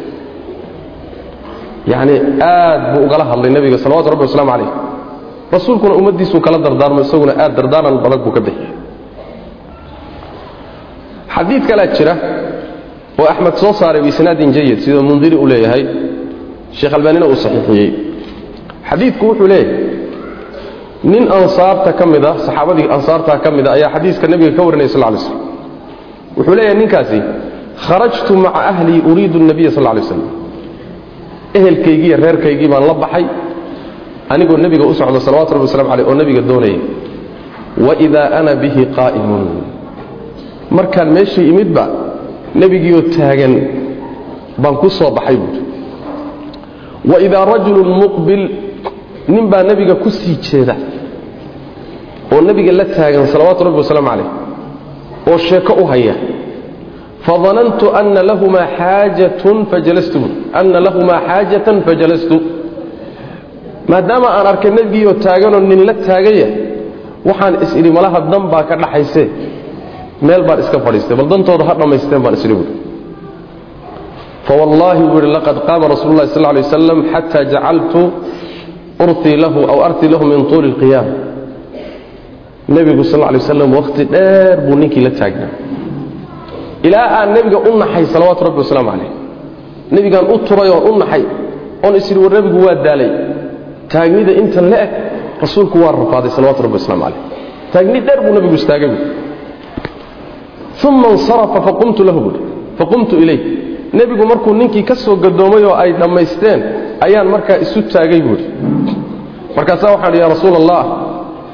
yacni 1.92 2.16
aad 2.52 2.82
buu 2.94 3.02
ugala 3.08 3.24
hadlay 3.32 3.52
nebiga 3.56 3.78
salawatu 3.84 4.10
rabbi 4.14 4.24
wasalaamu 4.28 4.52
calayh. 4.54 4.70
Rasuulkuna 5.56 5.94
ummaddiisuu 6.00 6.40
kala 6.46 6.58
dardaarmo 6.66 7.00
isaguna 7.06 7.34
aad 7.44 7.54
dardaaran 7.58 7.96
badan 8.04 8.20
buu 8.26 8.32
ka 8.38 8.42
bixiyey. 8.46 8.72
Xadiid 11.36 11.64
kalaa 11.70 11.88
jira 11.98 12.14
oo 13.22 13.26
axmed 13.34 13.56
soo 13.62 13.74
saaray 13.80 14.02
biisnaadin 14.06 14.52
jayid 14.56 14.80
sidoo 14.86 15.04
mundiri 15.10 15.36
u 15.36 15.46
leeyahay 15.52 15.84
sheekh 16.78 16.94
albaanina 16.98 17.26
uu 17.32 17.36
saxiixiyey. 17.46 17.90
Xadiidku 18.90 19.24
wuxuu 19.30 19.48
leeyahay 19.48 19.78
nin 21.12 21.24
ansaarta 21.38 21.90
ka 22.00 22.06
mid 22.14 22.24
a 22.26 22.32
saxaabadii 22.46 22.88
ansaarta 22.96 23.32
ka 23.44 23.50
mid 23.58 23.66
a 23.68 23.72
ayaa 23.78 23.90
xadiiska 23.96 24.26
nebiga 24.32 24.52
ka 24.58 24.62
warinaya 24.68 24.90
sal 24.94 25.02
lay 25.14 25.18
slam 25.26 25.40
wuxuu 26.38 26.56
leeyahay 26.58 26.78
ninkaasi 26.82 27.20
kharajtu 27.86 28.32
maca 28.44 28.60
ahlii 28.72 29.00
uriidu 29.12 29.38
nabiya 29.50 29.72
sal 29.78 29.84
lay 29.98 30.04
slam 30.10 30.22
ehelkaygii 31.58 32.08
iyo 32.10 32.18
reerkaygii 32.24 32.68
baan 32.72 32.84
la 32.90 32.94
baxay. 33.04 33.26
Anigoo 34.34 34.58
nebiga 34.64 34.86
u 34.86 34.94
socdo 35.00 35.20
salawatu 35.26 35.52
rabbi 35.54 35.66
waslamu 35.68 35.90
caleyh 35.92 36.08
oo 36.10 36.16
nebiga 36.22 36.42
doonaya 36.50 36.80
waidaa 37.88 38.28
ana 38.40 38.52
bihi 38.62 38.84
qaa'imun 38.98 39.46
markaan 40.78 41.10
meeshii 41.16 41.46
imidba 41.52 41.84
nebigiioo 42.60 43.02
taagan 43.16 43.54
baan 44.62 44.76
ku 44.82 44.88
soo 44.98 45.12
baxay 45.18 45.38
buuri 45.42 45.62
waidaa 47.12 47.46
rajulun 47.52 47.90
muqbil 48.02 48.44
nin 49.34 49.46
baa 49.52 49.64
nebiga 49.70 49.96
ku 50.04 50.10
sii 50.18 50.36
jeeda 50.46 50.76
oo 52.34 52.42
nebiga 52.48 52.72
la 52.80 52.86
taagan 52.96 53.26
salawaatu 53.34 53.62
rabbi 53.68 53.78
wasalaamu 53.84 54.10
calayh 54.12 54.28
oo 55.30 55.38
sheeko 55.48 55.74
u 55.82 55.86
haya 55.92 56.16
fadanantu 57.26 57.86
ana 58.00 58.22
lahumaa 58.30 58.68
xaajatun 58.80 59.58
fajalastu 59.72 60.20
ana 60.60 60.80
lahumaa 60.88 61.20
xaajatan 61.28 61.76
fajalastu 61.88 62.36
maadaama 63.92 64.28
aan 64.38 64.48
arkay 64.54 64.72
nebigiioo 64.78 65.16
taaganoo 65.26 65.62
nin 65.72 65.82
la 65.90 65.94
taaganya 66.08 66.48
waxaan 67.30 67.54
is-idhi 67.66 67.92
malaha 67.98 68.20
dan 68.34 68.44
baa 68.54 68.64
ka 68.70 68.76
dhaxaysee 68.84 69.28
meel 70.28 70.42
baan 70.48 70.60
iska 70.64 70.78
fadhiistay 70.86 71.16
bal 71.20 71.28
dantooda 71.34 71.64
ha 71.70 71.74
dhammaysteen 71.80 72.22
baan 72.26 72.34
isdhi 72.38 72.54
buui 72.60 72.70
fawallaahi 74.48 75.02
buu 75.12 75.20
ihi 75.24 75.32
laqad 75.38 75.58
qaama 75.68 75.86
rasuulu 75.94 76.16
lahi 76.20 76.30
sal 76.36 76.44
lay 76.56 76.62
waslam 76.66 77.00
xataa 77.14 77.44
jacaltu 77.54 78.02
urtii 79.06 79.38
lahu 79.44 79.60
aw 79.74 79.78
artii 79.88 80.10
lahu 80.14 80.24
min 80.32 80.40
tuuli 80.52 80.68
اlqiyaam 80.74 81.08
nebigu 82.76 83.04
sal 83.12 83.20
lay 83.26 83.40
waslam 83.42 83.70
wakhti 83.80 84.04
dheer 84.16 84.56
buu 84.66 84.76
ninkii 84.82 85.04
la 85.08 85.12
taagnaa 85.20 85.52
ilaa 86.88 87.08
aan 87.20 87.30
nebiga 87.36 87.58
u 87.70 87.72
naxay 87.82 88.06
salawaatu 88.14 88.42
rabbi 88.48 88.60
wasalaamu 88.64 88.90
calayh 88.92 89.12
nebigaan 89.96 90.26
u 90.34 90.38
turay 90.48 90.70
oon 90.76 90.84
u 90.90 90.92
naxay 91.02 91.24
oon 91.86 91.94
isidhi 92.00 92.20
war 92.24 92.32
nebigu 92.38 92.60
waa 92.68 92.76
daalay. 92.86 93.12
Taagnida 93.92 94.32
intan 94.42 94.66
la 94.72 94.78
eg 94.86 94.92
rasuulku 95.44 95.78
waa 95.84 95.92
rafaaday 96.02 96.32
salawatu 96.38 96.62
rabbi 96.66 96.76
waslamu 96.80 97.02
calayh 97.06 97.20
taagni 97.74 98.00
dheer 98.06 98.20
buu 98.26 98.34
nebigu 98.38 98.56
istaagay. 98.62 98.90
Buui 98.90 99.00
uma 100.90 101.08
insarafa 101.18 101.60
faqumtu 101.68 102.02
lahu 102.08 102.20
buui 102.26 102.40
faqumtu 102.80 103.14
ilayh. 103.24 103.42
Nebigu 103.94 104.24
markuu 104.32 104.54
ninkii 104.54 104.84
ka 104.84 104.96
soo 104.96 105.16
gadoomay 105.24 105.64
oo 105.70 105.76
ay 105.84 105.92
dhammaysteen 106.00 106.60
ayaan 107.06 107.28
markaa 107.34 107.58
isu 107.66 107.80
taagay 107.94 108.22
buuhi 108.26 108.46
markaasaa 109.58 109.92
waxaan 109.96 110.12
idhi 110.14 110.22
ya 110.24 110.28
rasuula 110.34 110.58
allah 110.62 110.82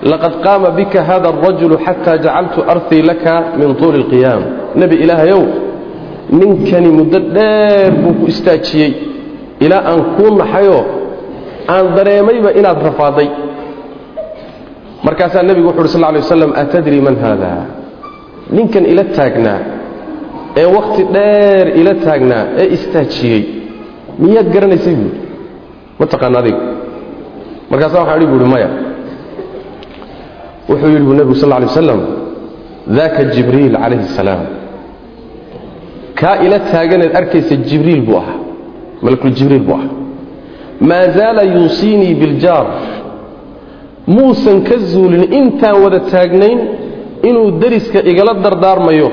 laqad 0.04 0.34
qaama 0.46 0.70
bika 0.78 1.04
hada 1.10 1.30
arajulu 1.30 1.78
xataa 1.86 2.18
jacaltu 2.18 2.60
artii 2.74 3.02
laka 3.10 3.34
min 3.60 3.76
tuuli 3.80 3.98
اlqiyaam 4.04 4.42
nebi 4.76 4.96
ilaahayow 5.04 5.44
ninkani 6.40 6.90
muddo 6.98 7.20
dheer 7.36 7.92
buu 8.02 8.14
ku 8.20 8.26
istaajiyey. 8.34 8.92
Ilaa 9.66 9.84
aan 9.90 10.02
kuu 10.18 10.32
naxayoo 10.42 10.84
aan 11.74 11.86
dareemayba 11.96 12.50
inaad 12.60 12.80
rafaaday. 12.88 13.30
Markaasaa 15.06 15.44
nebigu 15.44 15.68
wuxu 15.70 15.82
uhi 15.82 15.90
sal 15.94 16.06
ly 16.14 16.20
waslam 16.24 16.52
atadri 16.62 17.02
man 17.02 17.16
haada 17.24 17.52
ninkan 18.56 18.86
ila 18.92 19.04
taagnaa 19.18 19.60
ee 20.62 20.66
wakhti 20.78 21.02
dheer 21.16 21.66
ila 21.80 21.94
taagnaa 22.06 22.44
ee 22.62 22.68
istaajiyey 22.76 23.42
miyaad 24.24 24.48
garanaysay 24.54 24.96
buui 24.96 25.14
ma 26.00 26.06
taqaana 26.14 26.38
adigu. 26.42 26.62
Markaasaa 27.72 28.02
waxaan 28.02 28.18
idhi 28.22 28.28
buuhi 28.32 28.50
maya 28.54 28.70
wuxuu 30.70 30.90
yidhi 30.94 31.06
bu 31.10 31.14
nebigu 31.20 31.36
sal 31.42 31.50
lay 31.50 31.66
waslam 31.72 32.02
daaka 32.98 33.22
jibriil 33.34 33.74
calayhi 33.84 34.08
salaam. 34.18 34.42
Kaa 36.20 36.36
ila 36.46 36.58
taaganeed 36.72 37.14
arkaysa 37.20 37.56
jibriil 37.70 38.02
buu 38.08 38.18
ahaa 38.22 38.38
malkuljibriil 39.06 39.64
buu 39.68 39.74
ahaa. 39.80 39.92
Maa 40.90 41.06
zaala 41.18 41.44
yuusiinii 41.56 42.14
biljaar 42.22 42.66
muusan 44.08 44.58
ka 44.68 44.76
zuulin 44.92 45.24
intaan 45.40 45.76
wada 45.84 46.00
taagnayn 46.12 46.60
inuu 47.30 47.48
deriska 47.62 48.00
igala 48.12 48.34
dardaarmayo 48.46 49.10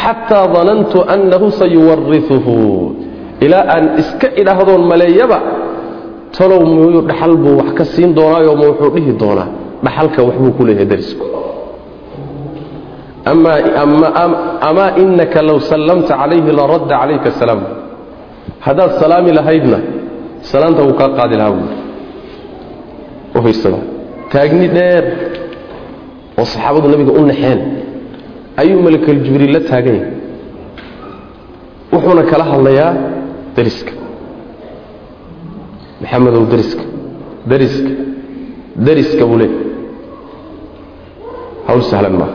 xataa 0.00 0.46
danantu 0.54 0.98
annahu 1.14 1.46
sayuwariuhu 1.60 2.54
ilaa 3.44 3.64
aan 3.74 3.84
iska 4.00 4.28
idhaahdoon 4.40 4.82
maleeyaba 4.90 5.38
talow 6.36 6.60
muyuu 6.74 7.02
dhaxal 7.08 7.34
buu 7.42 7.54
wax 7.60 7.68
ka 7.78 7.84
siin 7.92 8.10
doonaayo 8.18 8.52
ma 8.60 8.64
wuxuu 8.70 8.90
dhihi 8.96 9.12
doonaa 9.22 9.48
dhaxalka 9.86 10.20
waxbuu 10.28 10.52
ku 10.56 10.62
leeyahay 10.68 10.86
derisku 10.92 11.26
amaa 14.68 14.90
inaka 15.02 15.40
low 15.48 15.58
sallamta 15.70 16.12
calayhi 16.20 16.50
laradda 16.60 16.94
calayka 17.00 17.30
salaam. 17.40 17.60
Haddaad 18.66 18.90
salaami 19.02 19.30
lahaydna 19.38 19.78
salaanta 20.50 20.80
wuu 20.86 20.96
kaa 21.00 21.08
qaadi 21.18 21.34
lahaa 21.40 21.52
buui 21.58 21.72
uhaysada 23.38 23.78
taagni 24.32 24.66
dheer 24.76 25.04
oo 26.40 26.44
saxaabadu 26.52 26.86
nabiga 26.92 27.12
u 27.20 27.22
naxeen 27.30 27.60
ayuu 28.62 28.80
malakal 28.86 29.18
jibriil 29.26 29.52
la 29.56 29.60
taagan 29.70 29.94
yahay 30.00 30.10
wuxuuna 31.92 32.22
kala 32.30 32.44
hadlayaa 32.52 32.90
deriska 33.56 33.92
maxamedow 36.02 36.44
deriska 36.52 36.84
deriska 37.50 37.90
deriska 38.86 39.22
buu 39.30 39.38
leey 39.42 39.52
hawl 41.68 41.82
sahlan 41.90 42.14
maaha 42.20 42.34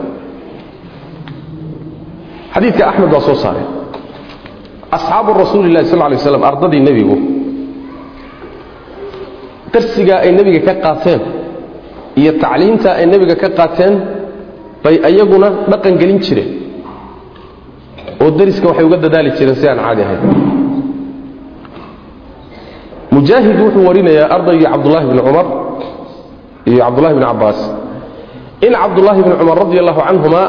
xadiidka 2.54 2.82
axmed 2.90 3.10
waa 3.14 3.24
soo 3.28 3.38
saaray. 3.44 3.66
Asxaabu 4.96 5.30
rasuuli 5.42 5.70
lahi 5.74 5.86
sal 5.86 6.02
lay 6.12 6.18
slam 6.18 6.42
ardadii 6.50 6.82
nebigu. 6.88 7.16
Darsigaa 9.72 10.18
ay 10.26 10.30
nebiga 10.38 10.60
ka 10.66 10.74
qaateen 10.84 11.20
iyo 12.20 12.32
tacliimtaa 12.42 12.94
ay 13.00 13.06
nebiga 13.12 13.34
ka 13.42 13.48
qaateen 13.58 13.94
bay 14.82 14.96
ayaguna 15.08 15.48
dhaqan 15.70 15.94
gelin 16.00 16.18
jireen. 16.24 16.50
Oo 18.20 18.30
deriska 18.38 18.66
waxay 18.70 18.84
uga 18.88 18.96
dadaali 19.04 19.30
jireen 19.38 19.56
si 19.60 19.66
aan 19.70 19.78
caadi 19.84 20.02
ahayn. 20.06 20.20
Mujaahid 23.14 23.56
wuxuu 23.62 23.84
warinayaa 23.88 24.26
ardaygii 24.36 24.68
cabdullaahi 24.74 25.06
bni 25.10 25.22
cumar 25.26 25.46
iyo 26.70 26.80
in 28.66 28.72
cabdullaahi 28.82 29.20
bni 29.26 29.34
cumar 29.40 29.56
radi 29.62 29.76
allahu 29.82 30.00
canhuma 30.08 30.42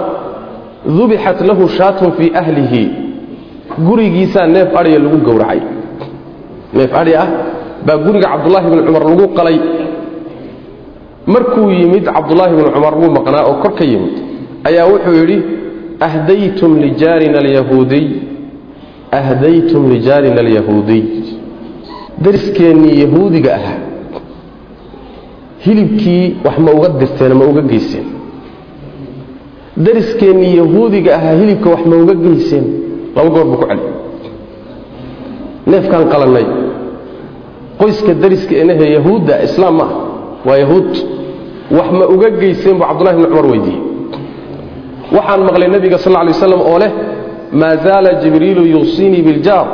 dubixat 0.97 1.39
lahu 1.49 1.63
shaatun 1.77 2.11
fii 2.17 2.29
ahlihi 2.41 2.83
gurigiisaa 3.87 4.47
neef 4.55 4.69
adhiya 4.79 4.99
lagu 5.05 5.17
gowracay 5.27 5.59
neef 6.77 6.91
adhi 7.01 7.13
ah 7.23 7.27
baa 7.87 7.97
guriga 8.05 8.27
cabdullaahi 8.33 8.67
bni 8.71 8.81
cumar 8.87 9.03
lagu 9.09 9.25
qalay 9.37 9.57
markuu 11.33 11.69
yimid 11.71 12.03
cabdullaahi 12.15 12.53
bni 12.57 12.71
cumar 12.75 12.93
wuu 13.01 13.11
maqnaa 13.17 13.43
oo 13.49 13.55
kor 13.63 13.73
ka 13.79 13.85
yimid 13.91 14.13
ayaa 14.69 14.85
wuxuu 14.91 15.15
yidhi 15.21 15.37
ahdaytum 16.07 16.71
lijaarina 16.83 17.37
alyahuudiy 17.43 18.07
ahdaytum 19.19 19.81
lijaarina 19.93 20.39
alyahuudiy 20.45 21.03
dariskeenii 22.23 22.95
yahuudiga 23.03 23.49
ahaa 23.59 23.79
hilibkii 25.65 26.23
wax 26.45 26.55
ma 26.65 26.71
uga 26.77 26.89
dirteen 26.99 27.33
ma 27.39 27.45
uga 27.51 27.61
geyseen 27.71 28.05
dariskeenii 29.85 30.57
yahuudiga 30.61 31.15
ahaa 31.15 31.35
hilibka 31.39 31.69
wax 31.73 31.85
ma 31.85 31.95
uga 32.03 32.13
geyseen 32.25 32.65
laba 33.15 33.29
goor 33.29 33.45
buu 33.45 33.57
ku 33.61 33.65
celi. 33.69 33.81
Neefkaan 35.71 36.05
qalannay. 36.13 36.45
Qoyska 37.79 38.13
dariska 38.23 38.53
enahe 38.63 38.85
yahuudda 38.97 39.35
islaam 39.47 39.75
ma 39.79 39.83
ah 39.83 39.91
waa 40.47 40.57
yahuud. 40.63 40.91
Wax 41.77 41.89
ma 41.99 42.05
uga 42.15 42.29
geyseen 42.41 42.75
buu 42.79 42.85
cabdullahi 42.89 43.15
bni 43.17 43.27
cumar 43.31 43.45
weydiiyey. 43.51 43.81
Waxaan 45.15 45.41
maqlay 45.47 45.67
nebiga 45.75 45.97
sal 46.03 46.13
lla 46.13 46.23
lay 46.27 46.33
slam 46.41 46.61
oo 46.71 46.77
leh 46.83 46.91
maa 47.59 47.75
zaala 47.85 48.09
jibriilu 48.23 48.63
yuusiinii 48.73 49.21
biljaar 49.27 49.65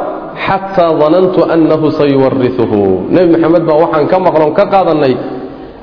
xataa 0.45 0.91
danantu 1.01 1.39
annahu 1.53 1.87
sayuwariuhu 1.99 2.79
nebi 3.13 3.27
maxamed 3.33 3.63
baa 3.69 3.77
waxaan 3.83 4.05
ka 4.11 4.17
maqloon 4.25 4.51
ka 4.57 4.63
qaadannay 4.73 5.13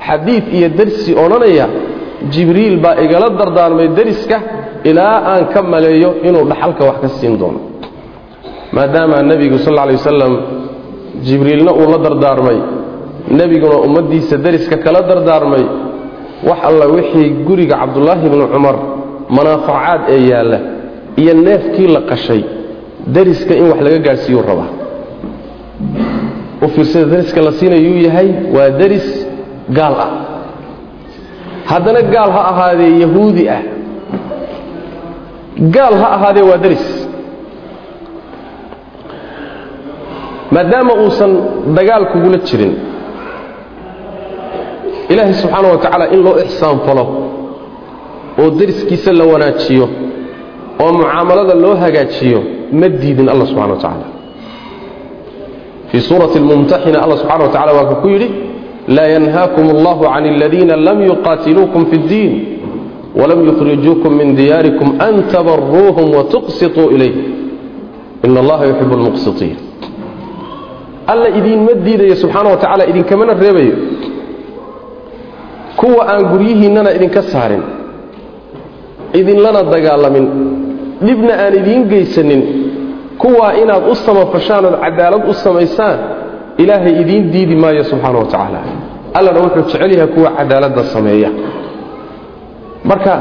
xadiid 0.07 0.43
iyo 0.57 0.69
dersi 0.79 1.11
odhanaya 1.23 1.65
jibriil 2.33 2.75
baa 2.83 2.95
igala 3.05 3.27
dardaarmay 3.39 3.87
deriska 3.97 4.37
ilaa 4.89 5.17
aan 5.31 5.43
ka 5.53 5.59
maleeyo 5.73 6.09
inuu 6.27 6.45
dhaxalka 6.51 6.83
wax 6.89 6.97
ka 7.03 7.07
siin 7.17 7.35
doono. 7.41 7.59
Maadaama 8.75 9.17
nebigu 9.29 9.57
sal 9.65 9.73
lla 9.75 9.85
lay 9.89 9.95
wasalam 10.01 10.33
jibriilna 11.27 11.71
uu 11.79 11.87
la 11.93 11.97
dardaarmay 12.05 12.57
nebiguna 13.39 13.77
ummaddiisa 13.87 14.35
deriska 14.45 14.77
kala 14.85 15.01
dardaarmay 15.09 15.63
wax 16.49 16.59
alla 16.69 16.85
wixii 16.95 17.29
guriga 17.47 17.75
cabdulaahi 17.81 18.27
bni 18.33 18.45
cumar 18.53 18.75
manaafacaad 19.37 20.01
ee 20.15 20.21
yaalla 20.31 20.59
iyo 21.21 21.33
neefkii 21.47 21.87
la 21.95 22.01
qashay 22.09 22.41
deriska 23.15 23.53
in 23.59 23.65
wax 23.71 23.79
laga 23.85 23.99
gaadhsiiyuu 24.07 24.43
rabaa. 24.49 24.69
U 26.61 26.67
fiirsada 26.73 27.05
deriska 27.13 27.41
la 27.47 27.51
siinayuu 27.51 27.97
yahay 28.07 28.29
waa 28.55 28.69
deris 28.81 29.24
gaal 29.69 29.95
ah. 30.05 30.09
Haddana 31.69 32.01
gaal 32.13 32.29
ha 32.35 32.41
ahaadee 32.51 32.99
yahuudi 33.03 33.49
ah. 33.49 33.61
Gaal 35.75 35.93
ha 36.01 36.07
ahaadee 36.15 36.41
waa 36.49 36.57
deris 36.57 36.85
maadaama 40.51 40.93
uusan 41.03 41.31
dagaal 41.77 42.05
kugula 42.13 42.37
jirin 42.47 42.73
ilaahay 45.09 45.33
subxaana 45.41 45.67
wa 45.73 45.77
tacaala 45.83 46.05
in 46.15 46.19
loo 46.25 46.35
ixsaan 46.45 46.77
falo 46.85 47.03
oo 48.41 48.49
deriskiisa 48.59 49.11
la 49.19 49.25
wanaajiyo 49.33 49.85
oo 50.83 50.91
mucaamalada 50.97 51.53
loo 51.63 51.75
hagaajiyo 51.83 52.39
ma 52.79 52.87
diidin 53.01 53.27
alla 53.33 53.45
subxana 53.49 53.73
wa 53.73 53.79
tacaala 53.81 54.05
fii 55.89 56.01
suurati 56.07 56.37
almumtaxina 56.41 56.97
alla 57.03 57.15
subxana 57.21 57.43
wa 57.43 57.49
tacala 57.55 57.71
waa 57.77 57.85
ka 57.91 57.95
ku 58.01 58.07
yidhi 58.13 58.29
laa 58.87 59.07
yanhaakum 59.15 59.69
allahu 59.69 60.03
can 60.03 60.25
aladiina 60.25 60.75
lam 60.75 61.01
yuqaatiluukum 61.01 61.85
fi 61.85 61.95
اddiin 61.95 62.31
walam 63.19 63.45
yukhrijuukum 63.45 64.13
min 64.13 64.35
diyaarikum 64.35 64.89
an 64.99 65.23
tabaruuhum 65.33 66.13
watuqsituu 66.17 66.91
ilayh 66.95 67.15
ina 68.25 68.39
allaha 68.39 68.65
yuxibu 68.65 68.93
lmuqsitiin 68.95 69.57
alla 71.07 71.29
idiinma 71.29 71.73
diidayo 71.85 72.15
subxaana 72.15 72.49
wa 72.49 72.57
tacala 72.57 72.83
idinkamana 72.91 73.33
reebayo 73.33 73.75
kuwa 75.75 76.01
aan 76.13 76.23
guryihiinnana 76.31 76.89
idinka 76.97 77.21
saarin 77.21 77.63
idinlana 79.13 79.63
dagaalamin 79.63 80.25
dhibna 81.01 81.33
aan 81.45 81.53
idiin 81.61 81.83
geysanin 81.91 82.41
kuwaa 83.17 83.53
inaad 83.61 83.83
u 83.91 83.95
samafashaan 83.95 84.65
ood 84.65 84.77
cadaalad 84.83 85.23
u 85.29 85.33
samaysaan 85.33 85.97
ilaahay 86.63 86.93
idiin 87.01 87.23
diidi 87.33 87.55
maayo 87.55 87.83
subxaana 87.83 88.17
wa 88.19 88.25
tacaala. 88.31 88.59
Allana 89.17 89.39
wuxuu 89.45 89.63
jecel 89.71 89.91
yahay 89.97 90.07
kuwa 90.15 90.29
cadaaladda 90.37 90.83
sameeya. 90.93 91.29
Marka 92.89 93.13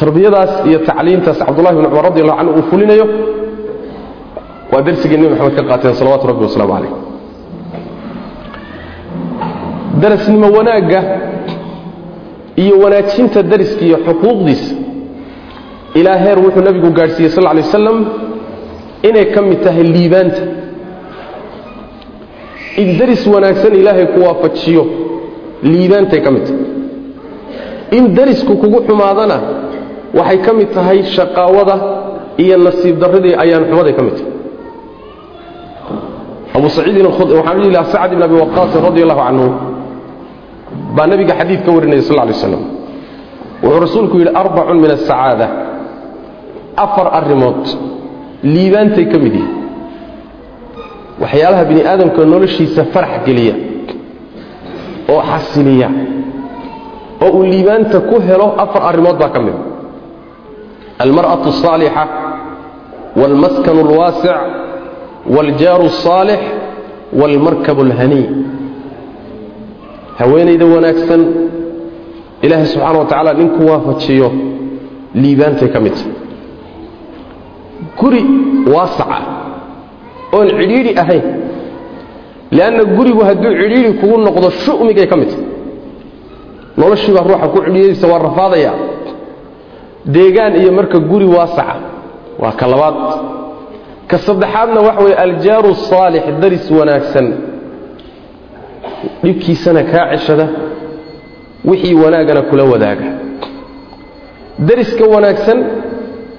tarbiyadaas 0.00 0.52
iyo 0.68 0.78
tacliimtaas 0.88 1.38
cabdullahi 1.46 1.76
bn 1.76 1.84
cumar 1.90 2.04
radi 2.08 2.20
allahu 2.22 2.38
canhu 2.38 2.52
uu 2.58 2.62
fulinayo 2.70 3.06
waa 4.72 4.82
darsigii 4.86 5.16
nebi 5.20 5.28
maxamed 5.34 5.54
ka 5.58 5.62
qaateen 5.70 5.94
salawatu 6.00 6.24
rabbi 6.30 6.42
wasalaamu 6.46 6.72
calayh. 6.74 6.92
Darasnimo 10.02 10.46
wanaagga 10.56 11.00
iyo 12.56 12.74
wanaajinta 12.82 13.42
dariska 13.42 13.82
iyo 13.88 13.98
xuquuqdiisa 14.06 14.74
ilaa 15.98 16.16
heer 16.24 16.38
wuxuu 16.44 16.62
nabigu 16.66 16.90
gaadhsiiyey 16.98 17.30
sal 17.34 17.44
lay 17.44 17.62
wasalam 17.66 17.98
inay 19.08 19.24
ka 19.34 19.40
mid 19.48 19.60
tahay 19.64 19.82
liibaanta 19.94 20.42
in 22.76 22.98
daris 22.98 23.22
wanaagsan 23.26 23.72
ilaahay 23.80 24.06
ku 24.14 24.18
waafajiyo 24.26 24.84
liibaantay 25.62 26.20
ka 26.26 26.30
mid. 26.30 26.44
Tahay 26.46 27.98
in 27.98 28.14
darisku 28.14 28.52
kugu 28.62 28.78
xumaadana 28.88 29.38
waxay 30.18 30.38
ka 30.46 30.52
mid 30.58 30.68
tahay 30.76 31.02
shaqaawada 31.16 31.76
iyo 32.42 32.56
nasiib 32.66 32.96
darradii 33.02 33.34
ayaan 33.42 33.64
xumaday 33.70 33.94
ka 33.98 34.02
mid. 34.06 34.16
Tahay 34.18 34.36
abu 36.58 36.68
saciidin 36.76 37.06
waxaan 37.06 37.56
dhihi 37.60 37.70
lahaa 37.76 37.90
sacad 37.92 38.10
ibn 38.14 38.22
abi 38.28 38.34
waqaasin 38.42 38.80
radi 38.88 39.00
allahu 39.04 39.20
canhu 39.26 39.46
baa 40.96 41.06
nabiga 41.10 41.34
xadiid 41.40 41.60
ka 41.66 41.70
warinaya 41.76 42.02
sal 42.08 42.16
lay 42.28 42.34
slam 42.42 42.62
wuxuu 43.62 43.80
rasuulku 43.84 44.14
yidhi 44.20 44.32
arbacun 44.42 44.76
min 44.84 44.90
asacaada 44.96 45.46
afar 46.84 47.06
arrimood 47.18 47.62
liibaantay 48.54 49.04
ka 49.12 49.18
mid 49.24 49.34
yihiin 49.38 49.57
waxyaalaha 51.20 51.64
bini 51.64 51.82
aadamka 51.82 52.24
noloshiisa 52.24 52.84
farax 52.84 53.24
geliya 53.26 53.54
oo 55.08 55.22
xasiliya 55.30 55.90
oo 57.22 57.30
uu 57.36 57.42
liibaanta 57.42 58.00
ku 58.00 58.20
helo 58.20 58.54
afar 58.58 58.82
arrimood 58.82 59.16
baa 59.18 59.28
ka 59.28 59.40
mida 59.40 59.58
ah. 59.58 61.04
almar'atu 61.04 61.48
asaalixa 61.48 62.04
waalmaskanu 63.20 63.80
alwaasic 63.86 64.36
waljaaru 65.36 65.86
asaalix 65.86 66.40
waalmarkabu 67.20 67.80
alhaniy 67.82 68.26
haweenayda 70.18 70.66
wanaagsan 70.66 71.22
ilaahay 72.42 72.66
subxaana 72.66 72.98
wa 72.98 73.04
tacaala 73.04 73.32
ninku 73.34 73.66
waafajiyo 73.70 74.32
liibaantay 75.14 75.68
ka 75.68 75.80
midta 75.80 76.04
guri 77.98 78.22
waasaca 78.74 79.37
oon 80.38 80.48
cidhiidhi 80.58 80.92
ahayn. 81.02 81.24
Lianna 82.56 82.82
gurigu 82.96 83.20
hadduu 83.28 83.52
cidhiidhi 83.60 83.92
kugu 84.00 84.16
noqdo 84.26 84.48
shu'migay 84.64 85.06
ka 85.10 85.16
mid. 85.20 85.30
Tahay 85.30 85.46
noloshii 86.80 87.12
baa 87.16 87.24
ruuxa 87.30 87.48
ku 87.52 87.58
cidhiidhaysa 87.66 88.06
waa 88.12 88.18
rafaadaya. 88.28 88.72
Deegaan 90.14 90.52
iyo 90.60 90.70
marka 90.78 90.98
guri 91.10 91.26
waasaca. 91.36 91.76
Waa 92.42 92.52
ka 92.60 92.66
labaad. 92.72 92.96
Ka 94.10 94.16
saddexaadna 94.26 94.80
waxa 94.86 95.02
weeye 95.04 95.16
aljaaru 95.24 95.74
saalix 95.90 96.24
daris 96.42 96.66
wanaagsan. 96.78 97.26
Dhibkiisana 99.22 99.82
kaa 99.92 100.06
ceshada 100.16 100.46
wixii 101.64 101.94
wanaagana 101.94 102.42
kula 102.42 102.64
wadaaga. 102.72 103.04
Dariska 104.68 105.04
wanaagsan 105.14 105.58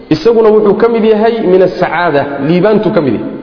isaguna 0.09 0.49
wuxuu 0.49 0.73
ka 0.81 0.87
mid 0.93 1.03
yahay 1.13 1.33
min 1.51 1.61
asacaada 1.67 2.25
liibaantu 2.47 2.89
ka 2.95 3.01
mid 3.05 3.13
yahay 3.13 3.38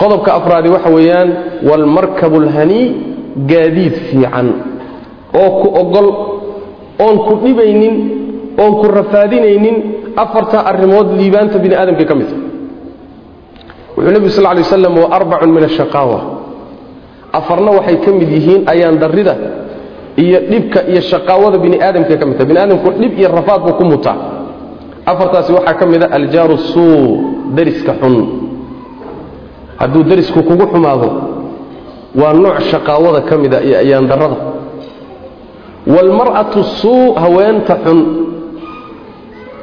qodobka 0.00 0.30
afraadi 0.38 0.68
waxa 0.74 0.90
weeyaan 0.96 1.28
waalmarkabu 1.68 2.36
alhanii 2.44 2.84
gaadiid 3.50 3.94
fiican. 4.08 4.46
Oo 5.40 5.50
ku 5.62 5.68
ogol 5.82 6.06
oon 7.04 7.16
ku 7.26 7.32
dhibaynin 7.44 7.94
oon 8.62 8.72
ku 8.80 8.86
rafaadinaynin 8.98 9.76
afarta 10.16 10.58
arrimood 10.70 11.08
liibaanta 11.18 11.56
bini 11.62 11.74
aadamka 11.80 12.04
ka 12.10 12.14
mid 12.18 12.26
tahay 12.28 12.42
wuxuu 13.96 14.10
nebigu 14.14 14.30
sal 14.36 14.44
lay 14.50 14.62
waslam 14.66 14.94
wa 15.02 15.06
arbacun 15.16 15.50
min 15.54 15.64
ashaqaawa 15.70 16.18
afarna 17.38 17.70
waxay 17.78 17.96
ka 18.04 18.10
mid 18.18 18.28
yihiin 18.36 18.60
ayaan 18.72 18.96
darrida 19.02 19.34
iyo 20.18 20.38
dhibka 20.50 20.80
iyo 20.90 21.00
shaqaawada 21.10 21.58
bini 21.64 21.76
aadamka 21.78 22.16
ka 22.20 22.24
mid 22.26 22.34
tahay 22.38 22.48
bini 22.50 22.58
aadamku 22.64 22.88
dhib 23.00 23.12
iyo 23.20 23.28
rafaad 23.38 23.60
buu 23.66 23.76
ku 23.78 23.84
mutaa. 23.86 24.16
Afartaasi 25.06 25.50
waxaa 25.56 25.74
ka 25.80 25.84
mid 25.86 26.02
a 26.02 26.08
aljaaru 26.18 26.56
suu 26.74 26.98
dariska 27.56 27.92
xun 28.02 28.16
hadduu 29.80 30.02
darisku 30.10 30.40
kugu 30.48 30.64
xumaado 30.72 31.08
waa 32.20 32.32
nooc 32.44 32.58
shaqaawada 32.70 33.20
ka 33.28 33.34
mida 33.42 33.58
iyo 33.66 33.76
ayaan 33.84 34.06
darrada. 34.10 34.36
Waalmar'atu 35.94 36.60
suu 36.80 37.14
haweenta 37.22 37.74
xun. 37.84 37.98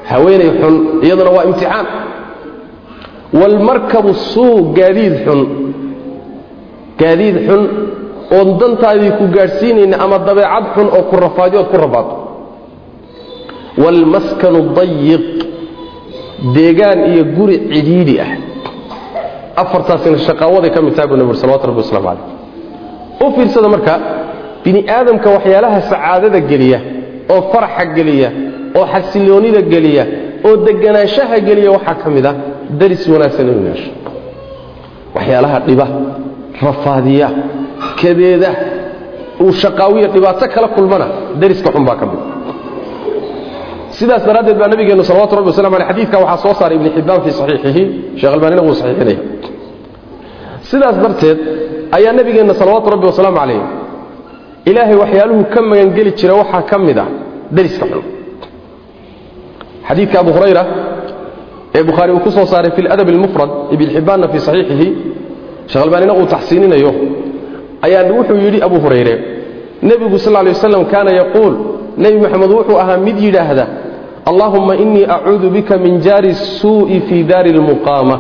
Haweenay 0.10 0.52
xun 0.62 0.76
iyaduna 1.06 1.30
waa 1.36 1.46
imtixaan. 1.50 1.86
Waalmarkabu 3.40 4.12
suu 4.34 4.56
gaadiid 4.78 5.16
xun. 5.26 5.42
Gaadiid 7.00 7.36
xun 7.48 7.62
oon 8.38 8.48
dantaadii 8.60 9.12
ku 9.20 9.26
gaadhsiinayna 9.36 9.96
ama 10.04 10.18
dabeecad 10.28 10.66
xun 10.76 10.88
oo 10.98 11.04
ku 11.10 11.16
rafaadiyo 11.26 11.60
ood 11.62 11.70
ku 11.72 11.78
rafaado 11.84 12.14
waalmaskanu 13.84 14.60
dayiq 14.78 15.26
deegaan 16.56 17.00
iyo 17.14 17.24
guri 17.38 17.56
cidhiidhi 17.72 18.16
ah 18.26 18.32
afartaasina 19.62 20.18
shaqaawaday 20.28 20.72
ka 20.76 20.80
mid 20.86 20.94
tahay 20.96 21.08
buu 21.10 21.18
nabig 21.22 21.36
salawatu 21.42 21.66
rabbi 21.70 21.80
waslamu 21.84 22.06
calayh. 22.08 22.24
U 23.26 23.32
fiirsada 23.36 23.68
marka 23.76 23.94
bini 24.64 24.80
aadamka 24.96 25.28
waxyaalaha 25.36 25.80
sacaadada 25.92 26.40
geliya 26.52 26.80
oo 27.34 27.42
faraxa 27.52 27.86
geliya 27.98 28.30
oo 28.78 28.86
xasiloonida 28.94 29.62
geliya 29.74 30.04
oo 30.48 30.54
deganaanshaha 30.68 31.36
geliya 31.48 31.70
waxaa 31.76 31.96
ka 32.02 32.08
mid 32.16 32.26
ah 32.32 32.36
daris 32.80 33.04
wanaagsan 33.14 33.46
inuu 33.52 33.66
yeesho. 33.70 33.92
Waxyaalaha 35.16 35.58
dhiba 35.68 35.88
rafaadiya 36.68 37.28
kadeeda 38.02 38.50
uu 39.44 39.52
shaqaawiya 39.62 40.08
dhibaato 40.14 40.46
kala 40.54 40.68
kulmana 40.76 41.06
dariska 41.42 41.70
xun 41.76 41.84
baa 41.90 41.96
ka 42.02 42.06
mid 42.12 42.20
sidaas 44.00 44.24
daraaddeed 44.28 44.58
baa 44.62 44.68
nabigeenu 44.74 45.04
salawatu 45.10 45.34
rabbi 45.40 45.50
wasalam 45.54 45.74
aleh 45.78 45.88
xadiidka 45.92 46.18
waxaa 46.24 46.38
soo 46.44 46.54
saaray 46.60 46.76
ibni 46.80 46.90
xibbaan 46.98 47.20
fii 47.26 47.32
saxiixihi. 47.40 47.84
Sheekh 48.20 48.34
albaanina 48.36 48.62
wuu 48.68 48.76
saxiixinaya 48.82 49.20
sidaas 50.70 50.96
darteed 51.04 51.38
ayaa 51.98 52.14
nabigeenna 52.20 52.54
salawaatu 52.62 52.88
rabbi 52.94 53.06
wasalaamu 53.12 53.38
calayh 53.42 53.62
ilaahay 54.70 54.96
waxyaaluhu 55.04 55.44
ka 55.54 55.60
magangeli 55.70 56.12
jira 56.20 56.34
waxaa 56.42 56.62
ka 56.70 56.76
mid 56.88 56.98
ah 57.04 57.08
dariska 57.56 57.86
xun. 57.92 58.04
Xadiidka 59.88 60.18
abu 60.24 60.32
hurayra 60.36 60.64
ee 61.78 61.84
bukhaari 61.90 62.12
uu 62.16 62.20
ku 62.26 62.32
soo 62.32 62.46
saaray 62.52 62.72
fi 62.76 62.82
ladab 62.88 63.08
almufrad 63.14 63.50
ibn 63.76 63.86
xibbaanna 63.96 64.28
fii 64.34 64.40
saxiixihi 64.48 64.88
sheekh 65.72 65.84
albaanina 65.86 66.14
uu 66.20 66.26
taxsiininayo 66.34 66.92
ayaa 67.86 68.12
wuxuu 68.18 68.38
yidhi 68.46 68.60
abu 68.68 68.78
hurayre 68.84 69.14
nebigu 69.90 70.18
sal 70.26 70.34
lay 70.46 70.52
waslam 70.56 70.84
kaana 70.94 71.12
yaquul 71.22 71.54
nebi 72.04 72.18
moxamed 72.24 72.52
wuxuu 72.58 72.78
ahaa 72.84 72.98
mid 73.08 73.18
yidhaahda 73.26 73.66
allahuma 74.31 74.77
inii 74.77 75.05
acuudu 75.17 75.51
bika 75.51 75.79
min 75.79 76.01
jaari 76.07 76.29
الsuuءi 76.37 77.01
fii 77.09 77.23
daari 77.31 77.51
اlmuqaama 77.57 78.17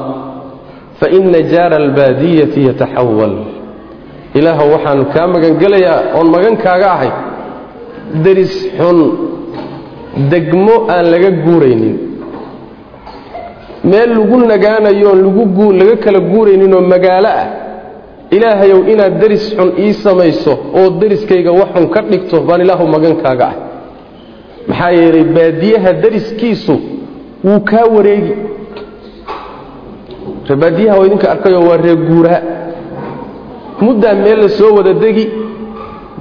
faina 1.01 1.42
jaara 1.53 1.77
albaadiyati 1.83 2.61
yataxawal 2.68 3.35
ilaahow 4.38 4.68
waxaan 4.75 5.05
kaa 5.14 5.27
magangelayaa 5.35 5.98
oon 6.18 6.29
magankaaga 6.35 6.88
ahay 6.96 7.12
deris 8.25 8.55
xun 8.79 8.98
degmo 10.33 10.77
aan 10.94 11.05
laga 11.14 11.31
guuraynin 11.44 11.96
meel 13.90 14.11
lagu 14.18 14.37
nagaanayo 14.53 15.09
oon 15.12 15.75
laga 15.81 15.96
kala 16.05 16.20
guurayninoo 16.33 16.83
magaalo 16.92 17.31
ah 17.42 17.46
ilaahayow 18.37 18.81
inaad 18.92 19.14
deris 19.22 19.44
xun 19.57 19.70
ii 19.85 19.92
samayso 20.05 20.53
oo 20.79 20.88
deriskayga 21.01 21.53
wax 21.61 21.70
xun 21.75 21.87
ka 21.94 22.01
dhigto 22.11 22.37
baan 22.48 22.61
ilaahu 22.64 22.85
magankaaga 22.94 23.46
ah 23.53 23.57
maxaa 24.67 24.91
yeelay 24.99 25.23
baadiyaha 25.38 25.93
deriskiisu 26.03 26.75
wuu 27.45 27.60
kaa 27.69 27.86
wareegi. 27.95 28.34
Reebaadiyaha 30.49 30.99
waa 30.99 31.06
idinka 31.06 31.32
arkayoo 31.32 31.67
waa 31.69 31.77
reer 31.77 31.95
guuraa 31.97 32.41
muddaa 33.82 34.13
meel 34.13 34.39
la 34.41 34.49
soo 34.49 34.71
wada 34.77 34.93
degi 34.93 35.25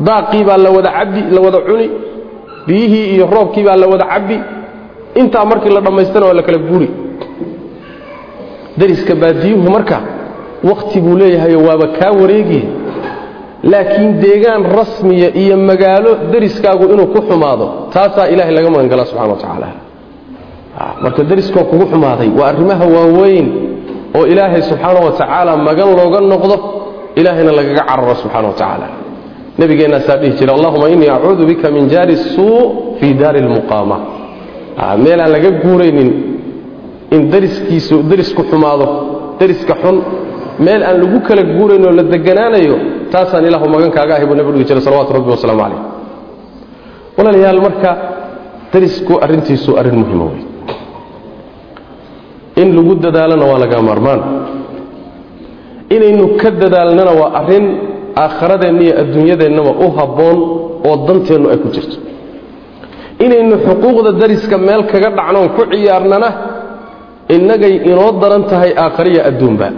daaqii 0.07 0.45
baa 0.49 0.57
la 0.65 0.71
wada 0.71 0.91
cabbi 0.99 1.21
la 1.35 1.41
wada 1.41 1.59
cuni 1.67 1.91
biyihii 2.67 3.07
iyo 3.15 3.27
roobkii 3.35 3.65
baa 3.65 3.77
la 3.77 3.87
wada 3.87 4.05
cabbi. 4.13 4.39
Intaa 5.15 5.45
markii 5.45 5.71
la 5.75 5.81
dhammaystana 5.81 6.27
waa 6.27 6.35
la 6.35 6.43
kala 6.43 6.59
guuri. 6.59 6.91
Deriska 8.79 9.15
baadiyuhu 9.15 9.71
marka 9.71 10.01
wakhti 10.65 11.01
buu 11.01 11.17
leeyahayo 11.17 11.59
waaba 11.69 11.87
kaa 11.99 12.11
wareegi 12.21 12.63
laakiin 13.73 14.11
deegaan 14.25 14.63
rasmiya 14.79 15.29
iyo 15.43 15.57
magaalo 15.71 16.11
deriskaagu 16.33 16.85
inuu 16.93 17.09
ku 17.15 17.21
xumaado 17.29 17.67
taasaa 17.95 18.27
ilaahay 18.33 18.55
laga 18.59 18.71
magangala 18.75 19.05
subxana 19.11 19.33
wa 19.35 19.39
tacaala. 19.43 19.69
Marka 21.03 21.23
deriskoo 21.31 21.65
kugu 21.71 21.85
xumaaday 21.93 22.29
waa 22.39 22.49
arrimaha 22.53 22.85
waaweyn 22.97 23.47
oo 24.17 24.25
ilaahay 24.33 24.63
subxaana 24.71 25.01
wa 25.07 25.13
tacaala 25.21 25.53
magan 25.69 25.89
looga 25.99 26.21
noqdo 26.33 26.57
ilaahayna 27.21 27.53
lagaga 27.59 27.83
cararo 27.89 28.15
subxana 28.23 28.47
wa 28.51 28.55
tacaala. 28.61 28.87
Nabigeenaasaa 29.61 30.17
dhihi 30.21 30.33
jira 30.39 30.53
allahuma 30.57 30.87
innii 30.95 31.11
acuudu 31.17 31.43
bika 31.51 31.69
min 31.77 31.85
jaari 31.93 32.17
suu 32.35 32.59
fii 33.01 33.13
daari 33.21 33.41
lmuqaama 33.47 33.97
meelaan 35.05 35.31
laga 35.35 35.51
guuraynin 35.65 36.11
in 37.15 37.21
dariskiisu 37.33 37.97
derisku 38.11 38.43
xumaado 38.51 38.87
deriska 39.41 39.75
xun 39.83 39.97
meel 40.65 40.83
aan 40.89 40.97
lagu 41.03 41.19
kala 41.29 41.43
guuraynoo 41.57 41.93
la 41.99 42.03
deganaanayo 42.15 42.77
taasaan 43.13 43.45
ilaahu 43.49 43.67
magankaaga 43.75 44.13
ahay 44.17 44.27
buu 44.31 44.37
nabi 44.41 44.51
dhihi 44.55 44.65
jira 44.71 44.81
salawatu 44.87 45.13
rabbi 45.17 45.31
wasalaamu 45.35 45.61
calayh 45.65 45.81
walaalayaal 47.19 47.61
marka 47.67 47.91
derisku 48.73 49.13
arrintiisu 49.25 49.71
arrin 49.81 49.97
muhima 50.03 50.25
wey 50.31 50.43
in 52.63 52.69
lagu 52.77 52.93
dadaalona 53.05 53.45
waa 53.51 53.59
laga 53.65 53.79
maarmaan. 53.89 54.21
Inaynu 55.97 56.25
ka 56.41 56.49
dadaalnana 56.63 57.13
waa 57.21 57.31
arrin 57.41 57.67
aakhiradeenna 58.25 58.83
iyo 58.87 58.95
adduunyadeennaba 59.03 59.71
u 59.85 59.87
habboon 59.99 60.39
oo 60.89 60.95
danteennu 61.09 61.47
ay 61.53 61.59
ku 61.65 61.69
jirto. 61.75 61.97
Inaynu 63.25 63.55
xuquuqda 63.67 64.11
dariska 64.21 64.57
meel 64.67 64.83
kaga 64.93 65.11
dhacnoon 65.19 65.49
ku 65.57 65.63
ciyaarnana 65.73 66.29
innagay 67.35 67.75
inoo 67.91 68.11
daran 68.23 68.43
tahay 68.51 68.73
aakhariya 68.85 69.21
adduunba 69.31 69.69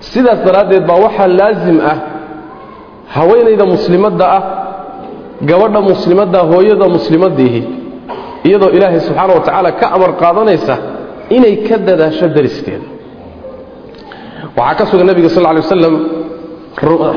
sidaas 0.00 0.40
daraaddeed 0.46 0.84
baa 0.86 0.98
waxaa 1.06 1.28
laasim 1.40 1.78
ah 1.92 1.98
haweenayda 3.16 3.64
muslimadda 3.74 4.24
ah 4.38 4.42
gabadha 5.48 5.80
muslimadda 5.80 6.38
hooyada 6.50 6.86
muslimadiihi 6.96 7.60
iyadoo 8.48 8.70
ilaahay 8.76 9.00
subxaana 9.00 9.32
wa 9.38 9.40
tacaala 9.46 9.70
ka 9.80 9.86
amar 9.96 10.10
qaadanaysa 10.22 10.74
inay 11.36 11.54
ka 11.68 11.76
dadaasho 11.78 12.28
dariskeeda 12.36 12.86
waxaa 14.56 14.74
ka 14.78 14.84
sugan 14.90 15.06
nebiga 15.10 15.28
sal 15.28 15.44
ly 15.56 15.60
waslam 15.64 15.94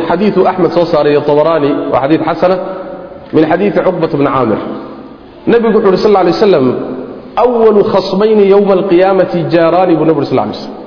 xadiiu 0.08 0.41
axmed 0.52 0.72
soo 0.78 0.86
saarayo 0.86 1.19
abaraani 1.34 1.69
waa 1.91 2.02
xadiid 2.04 2.22
xasana 2.28 2.56
min 3.36 3.43
xadiidi 3.52 3.80
cuqbat 3.88 4.12
bni 4.19 4.30
caamir. 4.36 4.62
Nebigu 5.48 5.78
wuxu 5.78 5.89
uhi 5.89 5.98
sal 5.98 6.13
lay 6.13 6.32
waslam 6.36 6.65
walu 7.38 7.84
khasmayni 7.84 8.50
yowma 8.54 8.74
alqiyaamati 8.80 9.46
jaaraani 9.54 9.96
buu 9.96 10.06
nebi 10.06 10.17
uri 10.19 10.26
sl 10.26 10.36
lay 10.36 10.54
slm 10.54 10.83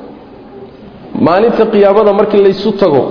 maalinta 1.27 1.65
qiyaamada 1.73 2.13
markii 2.21 2.43
laysu 2.47 2.71
tago 2.81 3.03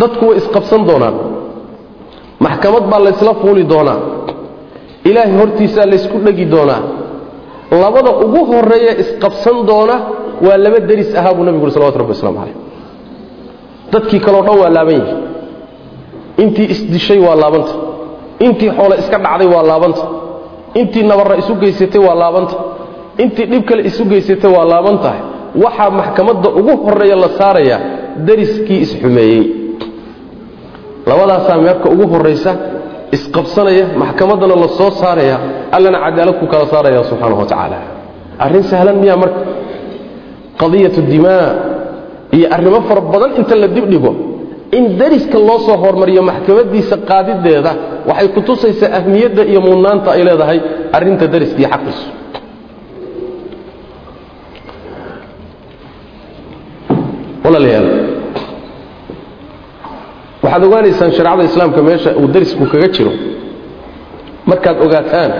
dadku 0.00 0.24
way 0.28 0.36
isqabsan 0.42 0.82
doonaan. 0.88 1.14
Maxkamad 2.44 2.84
baa 2.90 3.00
laysla 3.06 3.32
fuuli 3.40 3.64
doonaa. 3.72 3.98
Ilaahay 5.08 5.34
hortiisaa 5.40 5.86
laysku 5.92 6.16
dhegi 6.26 6.44
doonaa. 6.54 6.82
Labada 7.82 8.10
ugu 8.24 8.40
horreeya 8.50 8.92
isqabsan 9.02 9.56
doona 9.68 9.96
waa 10.46 10.56
laba 10.64 10.78
deris 10.88 11.10
ahaa 11.18 11.34
buu 11.36 11.44
nebigu 11.46 11.64
uri 11.66 11.72
salawatu 11.76 11.98
rabbi 12.02 12.12
waslamu 12.14 12.36
calayh. 12.38 12.56
Dadkii 13.92 14.20
kaleo 14.26 14.42
dhan 14.46 14.56
waa 14.62 14.70
laaban 14.76 14.94
yihi 15.00 15.14
intii 16.42 16.66
isdishay 16.74 17.18
waa 17.26 17.36
laabanta. 17.42 17.72
Intii 18.46 18.70
xoole 18.76 18.94
iska 19.02 19.18
dhacday 19.24 19.48
waa 19.54 19.62
laabanta. 19.70 20.04
Intii 20.80 21.02
nabarra 21.10 21.36
isu 21.42 21.52
geysatay 21.62 22.00
waa 22.06 22.14
laabanta. 22.22 22.56
Intii 23.22 23.46
dhib 23.50 23.64
kale 23.68 23.82
isu 23.90 24.02
geysatay 24.10 24.50
waa 24.56 24.64
laaban 24.72 24.98
tahay 25.04 25.20
waxaa 25.64 25.90
maxkamadda 25.90 26.48
ugu 26.60 26.74
horreeya 26.84 27.16
la 27.16 27.28
saarayaa 27.38 27.80
dariskii 28.26 28.80
isxumeeyey 28.86 29.42
labadaasaa 31.06 31.58
meerka 31.64 31.86
ugu 31.94 32.06
horraysa 32.12 32.52
isqabsanaya 33.16 33.86
maxkamaddana 34.02 34.54
la 34.56 34.68
soo 34.78 34.90
saaraya 34.90 35.36
allana 35.76 35.98
cadaalad 36.04 36.36
ku 36.40 36.46
kala 36.52 36.66
saaraya 36.72 37.04
subxaanahu 37.10 37.40
wa 37.44 37.46
tacaala. 37.52 37.78
Arrin 38.44 38.62
sahlan 38.62 38.96
miyaa 39.02 39.16
marka? 39.22 39.40
Qadiyatu 40.60 41.00
dimaa 41.12 41.48
iyo 42.36 42.46
arrimo 42.54 42.80
fara 42.88 43.00
badan 43.12 43.30
inta 43.40 43.54
la 43.56 43.68
dibdhigo 43.68 44.12
in 44.72 44.96
dariska 44.96 45.38
loo 45.38 45.58
soo 45.66 45.76
hormariyo 45.76 46.22
maxkamadiisa 46.30 46.96
qaadideeda 47.08 47.72
waxay 48.08 48.28
ku 48.34 48.40
tusaysaa 48.48 48.90
ahmiyadda 48.98 49.42
iyo 49.44 49.60
mudnaanta 49.60 50.08
ay 50.16 50.22
leedahay 50.28 50.58
arrinta 50.96 51.26
dariska 51.34 51.58
iyo 51.60 51.68
walaalayaal 57.52 57.88
waxaad 60.42 60.62
ogaanaysaan 60.68 61.12
shareecada 61.16 61.44
islaamka 61.50 61.80
meesha 61.88 62.10
uu 62.20 62.26
darisku 62.34 62.64
kaga 62.72 62.88
jiro. 62.96 63.12
Markaad 64.50 64.76
ogaataan 64.86 65.32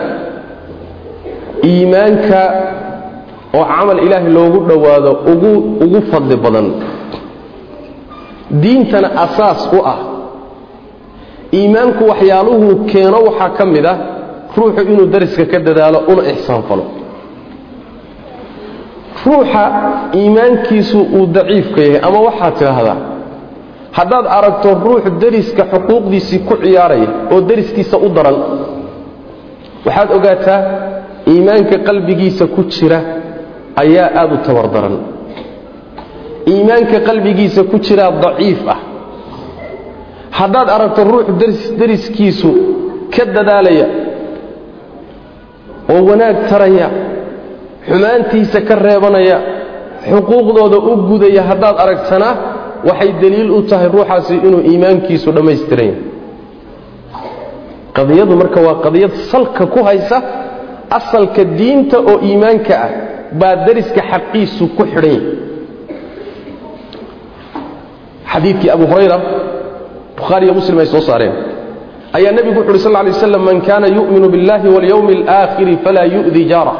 iimaanka 1.70 2.40
oo 3.58 3.64
camal 3.72 3.98
ilaahay 4.06 4.32
loogu 4.36 4.58
dhowaado 4.68 5.10
ugu 5.32 5.50
ugu 5.84 5.98
fadli 6.10 6.36
badan. 6.44 6.66
Diintana 8.62 9.08
asaas 9.24 9.60
u 9.72 9.80
ah. 9.92 9.98
Iimaanku 11.58 12.02
waxyaaluhuu 12.10 12.74
keeno 12.90 13.18
waxaa 13.28 13.50
ka 13.58 13.64
mid 13.74 13.86
ah 13.92 13.96
ruuxu 14.56 14.80
inuu 14.92 15.06
dariska 15.14 15.44
ka 15.52 15.58
dadaalo 15.66 15.98
una 16.12 16.22
ixsaan 16.32 16.62
falo 16.68 16.84
ruuxa 19.26 19.62
iimaankiisu 20.20 20.98
uu 21.18 21.26
daciifka 21.36 21.80
yahay. 21.82 22.00
Ama 22.08 22.18
waxaad 22.28 22.54
tidhaahdaa 22.58 22.96
haddaad 23.98 24.26
aragto 24.38 24.68
ruux 24.84 25.04
dariska 25.22 25.62
xuquuqdiisii 25.72 26.38
ku 26.48 26.54
ciyaaraya 26.64 27.08
oo 27.32 27.40
dariskiisa 27.48 27.96
u 27.98 28.08
daran 28.16 28.38
waxaad 29.86 30.08
ogaataa 30.16 30.60
iimaanka 31.32 31.76
qalbigiisa 31.88 32.44
ku 32.54 32.60
jira 32.72 32.98
ayaa 33.82 34.08
aada 34.20 34.34
u 34.34 34.38
tabar 34.46 34.66
daran. 34.74 34.96
Iimaanka 36.52 36.98
qalbigiisa 37.08 37.60
ku 37.70 37.76
jiraa 37.86 38.10
daciif 38.24 38.60
ah. 38.74 38.80
Haddaad 40.38 40.68
aragto 40.76 41.00
ruux 41.10 41.26
dariskiisu 41.80 42.50
ka 43.14 43.24
dadaalaya 43.36 43.86
oo 45.92 46.00
wanaag 46.10 46.36
taraya 46.50 46.88
xumaantiisa 47.88 48.58
ka 48.68 48.74
reebanaya 48.86 49.38
xuquuqdooda 50.10 50.78
u 50.90 50.92
gudaya 51.10 51.42
haddaad 51.50 51.76
aragtana 51.84 52.28
waxay 52.88 53.10
deliil 53.22 53.50
u 53.50 53.60
tahay 53.70 53.88
ruuxaasi 53.94 54.34
inuu 54.46 54.62
iimaankiisu 54.70 55.28
dhammaystiran 55.36 55.86
yahay. 55.86 56.00
Qadiyadu 57.96 58.34
marka 58.40 58.58
waa 58.66 58.76
qadiyad 58.84 59.12
salka 59.30 59.66
ku 59.74 59.80
haysa 59.88 60.18
asalka 60.98 61.42
diinta 61.58 61.96
oo 62.10 62.16
iimaanka 62.28 62.72
ah 62.86 62.90
baa 63.40 63.56
dariska 63.66 64.00
xaqiisu 64.10 64.64
ku 64.76 64.82
xidhan 64.92 65.10
yahay. 65.14 65.24
Xadiidkii 68.32 68.70
abu 68.76 68.84
hurayra 68.90 69.18
bukhaari 70.18 70.44
iyo 70.46 70.54
muslim 70.58 70.78
ay 70.82 70.86
soo 70.86 71.00
saareen. 71.08 71.34
Ayaa 72.16 72.32
nebigu 72.36 72.58
wuxu 72.60 72.70
uhi 72.72 72.78
sal 72.84 72.92
lay 72.92 73.12
waslam 73.12 73.42
man 73.48 73.58
kaana 73.68 73.86
yu'minu 73.96 74.26
biاllahi 74.34 74.66
walyowmi 74.76 75.12
اlaakhiri 75.20 75.74
falaa 75.84 76.04
yu'di 76.14 76.42
jaarah 76.52 76.76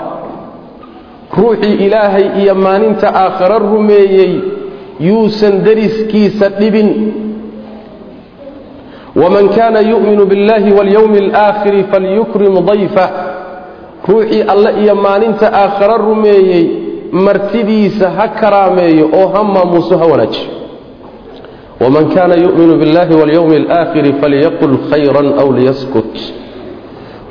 ruuxii 1.37 1.75
ilaahay 1.85 2.25
iyo 2.41 2.55
maalinta 2.55 3.07
aakhare 3.23 3.59
rumeeyey 3.59 4.33
yuusan 4.99 5.55
dariskiisa 5.65 6.49
dhibin 6.59 6.89
waman 9.21 9.49
kaana 9.55 9.79
yu'minu 9.91 10.23
biاllahi 10.31 10.69
waاlyowmi 10.77 11.17
اlآakhiri 11.25 11.83
falyukrim 11.91 12.53
dayfah 12.69 13.09
ruuxii 14.09 14.41
alle 14.53 14.71
iyo 14.83 14.95
maalinta 14.95 15.47
aakhare 15.63 15.97
rumeeyey 16.07 16.63
martidiisa 17.11 18.09
ha 18.17 18.27
karaameeyo 18.39 19.05
oo 19.19 19.27
ha 19.33 19.43
maamuuso 19.43 19.97
ha 19.97 20.05
wanaajiyo 20.11 20.49
waman 21.83 22.05
kaana 22.15 22.35
yu'minu 22.43 22.73
biاllahi 22.81 23.13
waاlyowmi 23.19 23.55
اlآakhiri 23.63 24.11
falyaqul 24.21 24.75
khayran 24.89 25.27
aw 25.41 25.47
liyaskut 25.57 26.13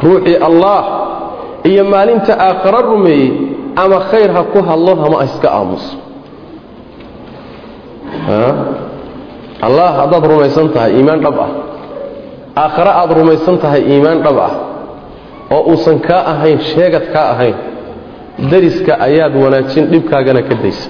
ruuxii 0.05 0.37
allah 0.49 0.81
iyo 1.71 1.85
maalinta 1.93 2.33
aakhare 2.49 2.83
rumeeyey 2.93 3.31
ama 3.76 3.98
khayr 4.12 4.30
ha 4.36 4.44
ku 4.54 4.60
hadlo 4.70 4.92
ama 5.06 5.24
iska 5.26 5.48
aamuso 5.52 5.96
allah 9.62 9.90
haddaad 10.06 10.24
rumaysan 10.26 10.70
tahay 10.74 10.92
iimaan 10.98 11.22
dhab 11.22 11.38
ah. 11.40 11.52
Aakhare 12.56 12.92
aad 13.02 13.12
rumaysan 13.20 13.56
tahay 13.64 13.82
iimaan 13.88 14.20
dhab 14.26 14.38
ah. 14.38 14.54
Oo 15.52 15.72
uusan 15.72 16.00
kaa 16.00 16.24
ahayn 16.34 16.60
sheegad 16.74 17.12
kaa 17.14 17.28
ahayn 17.34 17.56
dariska 18.52 18.98
ayaad 19.08 19.34
wanaajin 19.36 19.86
dhibkaagana 19.92 20.42
ka 20.50 20.56
daysa. 20.64 20.90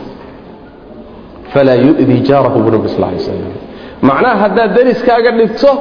Falaa 1.52 1.76
yu'dii 1.76 2.22
jaarahu 2.30 2.63
buu 2.63 2.72
nabi 2.72 2.88
sal 2.94 3.02
lay 3.12 3.20
slam 3.20 3.54
macnaha 4.02 4.36
haddaad 4.48 4.72
dariskaaga 4.78 5.32
dhibto 5.39 5.72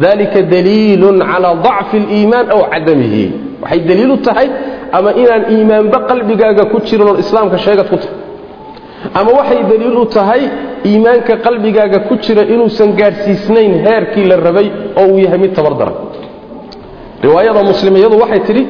dalika 0.00 0.40
daliilun 0.42 1.20
calaa 1.30 1.54
dacfi 1.66 1.96
اliimaan 2.02 2.46
aw 2.54 2.60
cadamihi. 2.72 3.24
Waxay 3.62 3.80
daliil 3.90 4.10
u 4.10 4.18
tahay 4.26 4.48
ama 4.92 5.10
inaan 5.22 5.42
iimaanba 5.54 5.98
qalbigaaga 6.10 6.64
ku 6.72 6.76
jirinoo 6.86 7.16
islaamka 7.22 7.58
sheegad 7.64 7.88
ku 7.92 7.96
tahay. 7.96 8.16
Ama 9.18 9.30
waxay 9.38 9.60
daliil 9.70 9.96
u 10.02 10.04
tahay 10.16 10.42
iimaanka 10.90 11.34
qalbigaaga 11.46 11.98
ku 12.08 12.14
jira 12.24 12.42
inuusan 12.54 12.90
gaadhsiisnayn 13.00 13.72
heerkii 13.86 14.24
la 14.30 14.36
rabay 14.46 14.68
oo 15.00 15.06
uu 15.12 15.18
yahay 15.24 15.38
mid 15.44 15.52
tabardaran. 15.58 15.94
Riwaayada 17.24 17.62
muslimiyadu 17.70 18.16
waxay 18.22 18.40
tidhi 18.48 18.64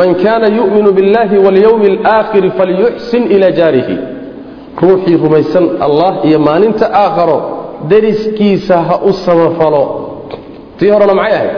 man 0.00 0.10
kaana 0.22 0.46
yu'minu 0.58 0.90
biاllahi 0.96 1.36
walyowmi 1.46 1.86
alaakhiri 1.96 2.50
falyuxsin 2.58 3.22
ilaa 3.34 3.50
jaarihi. 3.60 3.96
Ruuxii 4.82 5.16
rumaysan 5.24 5.64
allah 5.86 6.10
iyo 6.28 6.38
maalinta 6.48 6.86
aakharo 7.04 7.38
dariskiisa 7.90 8.76
ha 8.88 8.96
u 9.08 9.12
samafalo. 9.24 9.84
Tii 10.78 10.90
horena 10.94 11.14
maxay 11.20 11.34
ahayd? 11.38 11.50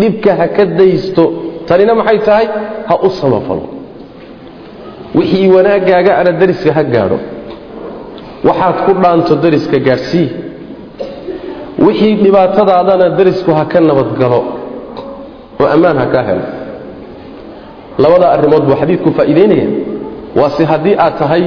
Dhibka 0.00 0.30
ha 0.38 0.46
ka 0.56 0.64
daysto 0.78 1.24
tanina 1.68 1.92
maxay 2.00 2.18
tahay? 2.28 2.46
Ha 2.88 2.94
u 3.06 3.10
samafalo 3.20 3.64
wixii 5.18 5.48
wanaaggaaga 5.56 6.12
ana 6.20 6.32
dariska 6.40 6.70
ha 6.76 6.82
gaadho. 6.94 7.18
Waxaad 8.48 8.76
ku 8.86 8.92
dhaanto 9.02 9.34
dariska 9.44 9.78
gaadhsii 9.86 10.28
wixii 11.86 12.14
dhibaatadaadana 12.24 13.06
darisku 13.18 13.50
ha 13.58 13.64
ka 13.72 13.78
nabadgalo 13.88 14.40
oo 15.62 15.66
ammaan 15.74 15.96
ha 16.02 16.06
kaa 16.14 16.24
helo. 16.28 16.44
Labada 18.02 18.26
arrimood 18.34 18.64
buu 18.68 18.76
xadiidku 18.80 19.08
faa'iidaynaya 19.18 19.66
waa 20.38 20.50
si 20.56 20.62
haddii 20.70 20.94
aad 21.04 21.14
tahay 21.20 21.42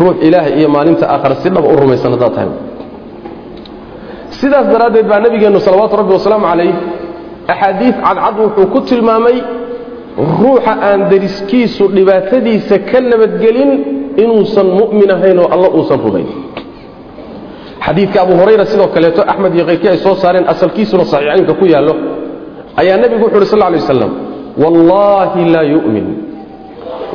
ruux 0.00 0.16
ilaahay 0.26 0.52
iyo 0.58 0.68
maalinta 0.74 1.04
aakhara 1.14 1.34
si 1.42 1.48
dhaba 1.54 1.68
u 1.72 1.76
rumaysan 1.82 2.10
haddaad 2.14 2.34
tahay. 2.36 2.50
Sidaas 4.38 4.66
daraaddeed 4.72 5.06
baa 5.10 5.20
nebigeennu 5.24 5.60
salawaatu 5.66 5.94
rabbi 6.00 6.12
wasalaamu 6.18 6.46
calayh 6.50 6.74
axaadiid 7.52 7.94
cadcad 8.06 8.34
wuxuu 8.42 8.66
ku 8.74 8.78
tilmaamay 8.88 9.36
ruuxa 10.16 10.72
aan 10.88 11.00
dariskiisu 11.10 11.88
dhibaatadiisa 11.96 12.78
ka 12.90 13.00
nabadgelin 13.00 13.70
inuusan 14.22 14.66
mu'min 14.78 15.08
ahayn 15.10 15.38
oo 15.40 15.48
alla 15.54 15.68
uusan 15.72 15.98
rumayn. 16.04 16.28
Xadiidka 17.86 18.18
abu 18.22 18.32
hurayra 18.40 18.64
sidoo 18.68 18.88
kaleeto 18.94 19.22
axmed 19.32 19.52
iyo 19.56 19.64
kayrkii 19.66 19.88
ay 19.88 19.98
soo 20.04 20.14
saareen 20.22 20.46
asalkiisuna 20.52 21.04
saxiixaynka 21.04 21.54
ku 21.60 21.64
yaallo 21.66 21.94
ayaa 22.80 22.96
nebigu 23.02 23.24
wuxu 23.26 23.36
uhi 23.40 23.46
sal 23.52 23.58
lay 23.64 23.80
waslam 23.80 24.12
wallaahi 24.62 25.42
laa 25.54 25.66
yu'min 25.74 26.06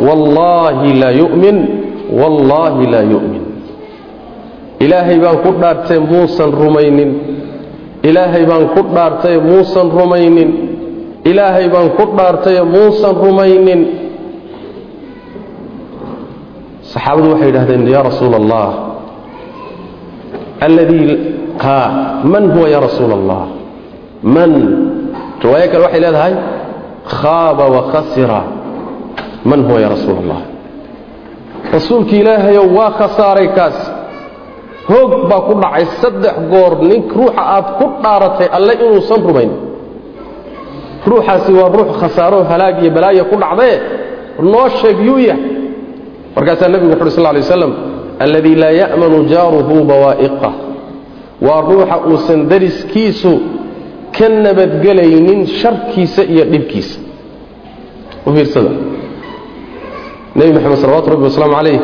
wallaahi 0.08 0.90
laa 1.02 1.14
yu'min 1.22 1.58
wallaahi 2.20 2.84
laa 2.94 3.06
yu'min. 3.14 3.44
Ilaahay 4.84 5.18
baan 5.24 5.38
ku 5.46 5.50
dhaartay 5.62 6.00
muusan 6.00 6.50
rumaynin. 6.54 7.12
Ilaahay 8.04 8.44
baan 8.46 8.66
ku 8.76 8.82
dhaartay 8.96 9.38
muusan 9.42 9.88
rumaynin 9.90 10.50
ilaahay 11.30 11.68
baan 11.74 11.90
ku 11.98 12.04
dhaartay 12.18 12.58
muusan 12.74 13.14
rumaynin. 13.24 13.82
Saxaabadu 16.92 17.28
waxay 17.36 17.48
yidhahdeen 17.52 17.84
yaa 17.94 18.04
rasuula 18.10 18.38
allah 18.42 18.68
alladii 20.68 21.08
man 22.34 22.44
huwa 22.56 22.68
ya 22.74 22.80
rasuula 22.88 23.14
allah 23.20 23.44
man 24.24 24.52
riwaayo 25.44 25.68
kale 25.72 25.84
waxay 25.86 26.02
leedahay 26.06 26.34
khaaba 27.20 27.66
wakhasira 27.76 28.42
man 29.50 29.60
huwa 29.68 29.80
ya 29.84 29.90
rasuula 29.96 30.20
allah 30.24 30.42
rasuulki 31.76 32.16
ilaahayow 32.24 32.66
waa 32.78 32.92
khasaaray 33.00 33.48
kaas. 33.58 33.78
Hoog 34.88 35.12
baa 35.30 35.42
ku 35.48 35.54
dhacay 35.60 35.86
saddex 36.02 36.36
goor 36.52 36.74
nin 36.90 37.02
ruuxa 37.12 37.42
aad 37.56 37.68
ku 37.80 37.86
dhaaratay 38.04 38.48
alle 38.58 38.74
inuusan 38.80 39.20
rumayn 39.28 39.52
ruuxaasi 41.10 41.52
waa 41.60 41.70
ruux 41.78 41.90
khasaaro 42.02 42.40
halaag 42.52 42.76
iyo 42.84 42.92
balaaya 42.98 43.24
ku 43.32 43.36
dhacdee 43.44 43.76
noo 44.52 44.68
sheeg 44.80 44.98
yuu 45.08 45.20
yah 45.30 45.38
markaasaa 46.36 46.70
nebigu 46.74 46.92
wuxu 46.94 47.04
uhi 47.06 47.12
sal 47.18 47.24
lay 47.34 47.42
waslam 47.46 47.74
alladii 48.24 48.56
laa 48.62 48.74
ya'manu 48.82 49.18
jaaruhu 49.32 49.76
bawaa'iqah 49.90 50.54
waa 51.48 51.62
ruuxa 51.70 51.96
uusan 52.10 52.40
dariskiisu 52.52 53.32
ka 54.18 54.26
nabadgelaynin 54.46 55.40
sharkiisa 55.60 56.22
iyo 56.34 56.44
dhibkiisa. 56.52 56.98
U 58.26 58.34
fiirsada. 58.36 58.72
Nebi 60.36 60.52
moxamed 60.58 60.78
salawatu 60.84 61.10
rabbi 61.14 61.24
wasalaamu 61.30 61.56
calayh 61.60 61.80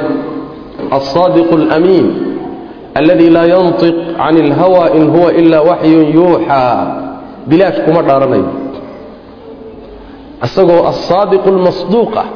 alsaadiqu 0.98 1.54
alamiin 1.62 2.08
alladii 3.00 3.30
laa 3.36 3.46
yantiq 3.54 3.96
can 4.18 4.36
ilhawa 4.44 4.84
in 4.98 5.04
huwa 5.14 5.30
ilaa 5.42 5.62
waxyun 5.70 6.06
yuuxaa 6.18 6.78
bilaash 7.50 7.80
kuma 7.86 8.02
dhaaranayo 8.08 8.46
isagoo 10.46 10.82
alsaadiqu 10.92 11.48
almasduuq 11.56 12.14
ah 12.24 12.28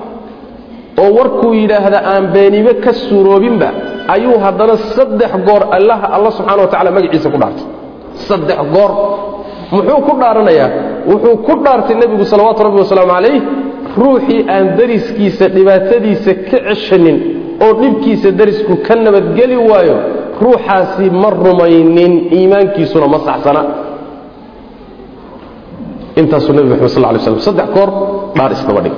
oo 1.02 1.10
warkuu 1.17 1.54
yidhaahda 1.62 2.00
aan 2.13 2.24
beenibe 2.36 2.74
ka 2.84 2.91
suuroobinba 3.06 3.70
ayuu 4.15 4.38
haddana 4.46 4.76
saddex 4.96 5.32
goor 5.48 5.62
allaha 5.78 6.06
alla 6.15 6.30
subxana 6.38 6.62
wa 6.63 6.70
tacala 6.74 6.89
magaciisa 6.98 7.30
ku 7.34 7.38
dhaartay. 7.41 7.65
Saddex 8.28 8.60
goor. 8.76 8.91
Muxuu 9.76 10.00
ku 10.08 10.13
dhaaranayaa? 10.22 10.70
Wuxuu 11.12 11.36
ku 11.48 11.54
dhaartay 11.65 11.96
nebigu 12.02 12.26
salawaatu 12.32 12.62
rabbi 12.67 12.78
wasalaamu 12.84 13.12
calayh 13.17 13.38
ruuxii 14.02 14.39
aan 14.56 14.65
dariskiisa 14.80 15.46
dhibaatadiisa 15.56 16.32
ka 16.50 16.58
ceshanin 16.67 17.17
oo 17.65 17.72
dhibkiisa 17.82 18.30
darisku 18.39 18.74
ka 18.88 18.93
nabadgeli 19.06 19.58
waayo 19.70 19.98
ruuxaasi 20.43 21.06
ma 21.22 21.30
rumaynin 21.46 22.13
iimaankiisuna 22.38 23.08
ma 23.13 23.20
saxsana 23.28 23.62
intaasuu 26.21 26.53
nebi 26.58 26.67
maxamed 26.73 26.91
sal 26.95 27.03
lay 27.13 27.19
slam 27.25 27.39
saddex 27.47 27.67
goor 27.75 27.89
dhaar 28.38 28.51
isdaba 28.58 28.82
dhig. 28.86 28.95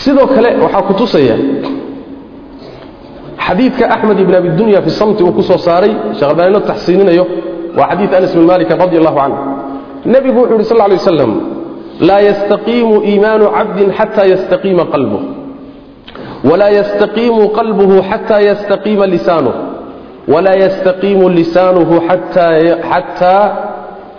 Sidoo 0.00 0.26
kale 0.34 0.48
waxaa 0.64 0.82
ku 0.88 0.92
tusaya 1.00 1.36
xadiidka 3.46 3.84
axmed 3.94 4.18
ibn 4.24 4.34
abi 4.34 4.48
dunya 4.58 4.80
fi 4.82 4.90
samti 4.90 5.22
uu 5.22 5.32
ku 5.36 5.42
soo 5.42 5.58
saaray 5.66 5.92
sheekh 6.16 6.28
albaanino 6.32 6.60
taxsiininayo 6.70 7.24
waa 7.78 7.88
xadiid 7.90 8.10
anas 8.18 8.32
bin 8.36 8.44
malikin 8.50 8.76
radi 8.82 8.96
allahu 9.00 9.16
canhu 9.22 9.38
nebigu 10.12 10.38
wuxu 10.40 10.54
uhi 10.56 10.64
sal 10.70 10.78
lay 10.82 10.96
waslam 11.00 11.32
laa 12.08 12.20
yastaqiimu 12.28 12.96
iimaanu 13.10 13.44
cabdin 13.56 13.88
xata 13.98 14.22
yastaqiima 14.32 14.84
qalbuh 14.94 15.22
wlaa 16.48 16.72
yastaqiimu 16.80 17.42
qalbuhu 17.58 17.96
xata 18.10 18.36
yastaqiima 18.50 19.06
lisaanuh 19.14 19.54
walaa 20.32 20.54
yastaqiimu 20.64 21.28
lisaanuhu 21.28 21.94
xataa 22.90 23.46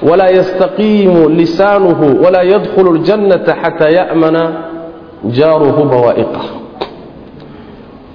walaa 0.10 0.30
yastaqiimu 0.40 1.30
lisaanuhu 1.30 2.24
walaa 2.24 2.44
yadkhulu 2.54 2.90
اljannata 2.96 3.54
xataa 3.64 3.90
ya'mana 4.00 4.44
jaaruhu 5.38 5.82
bawaa'iqah 5.92 6.46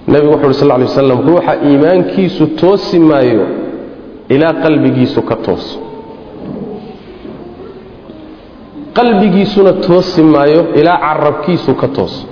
nebigu 0.08 0.32
wuxu 0.32 0.46
uhi 0.46 0.54
sal 0.54 0.68
lay 0.68 0.82
waslam 0.88 1.20
ruuxa 1.28 1.52
iimaankiisu 1.68 2.44
toosi 2.60 2.98
maayo 3.10 3.44
ilaa 4.34 4.52
qalbigiisu 4.62 5.20
ka 5.28 5.36
tooso 5.46 5.78
qalbigiisuna 8.96 9.72
toosi 9.72 10.22
maayo 10.22 10.60
ilaa 10.80 10.98
carabkiisu 10.98 11.74
ka 11.80 11.88
tooso 11.88 12.26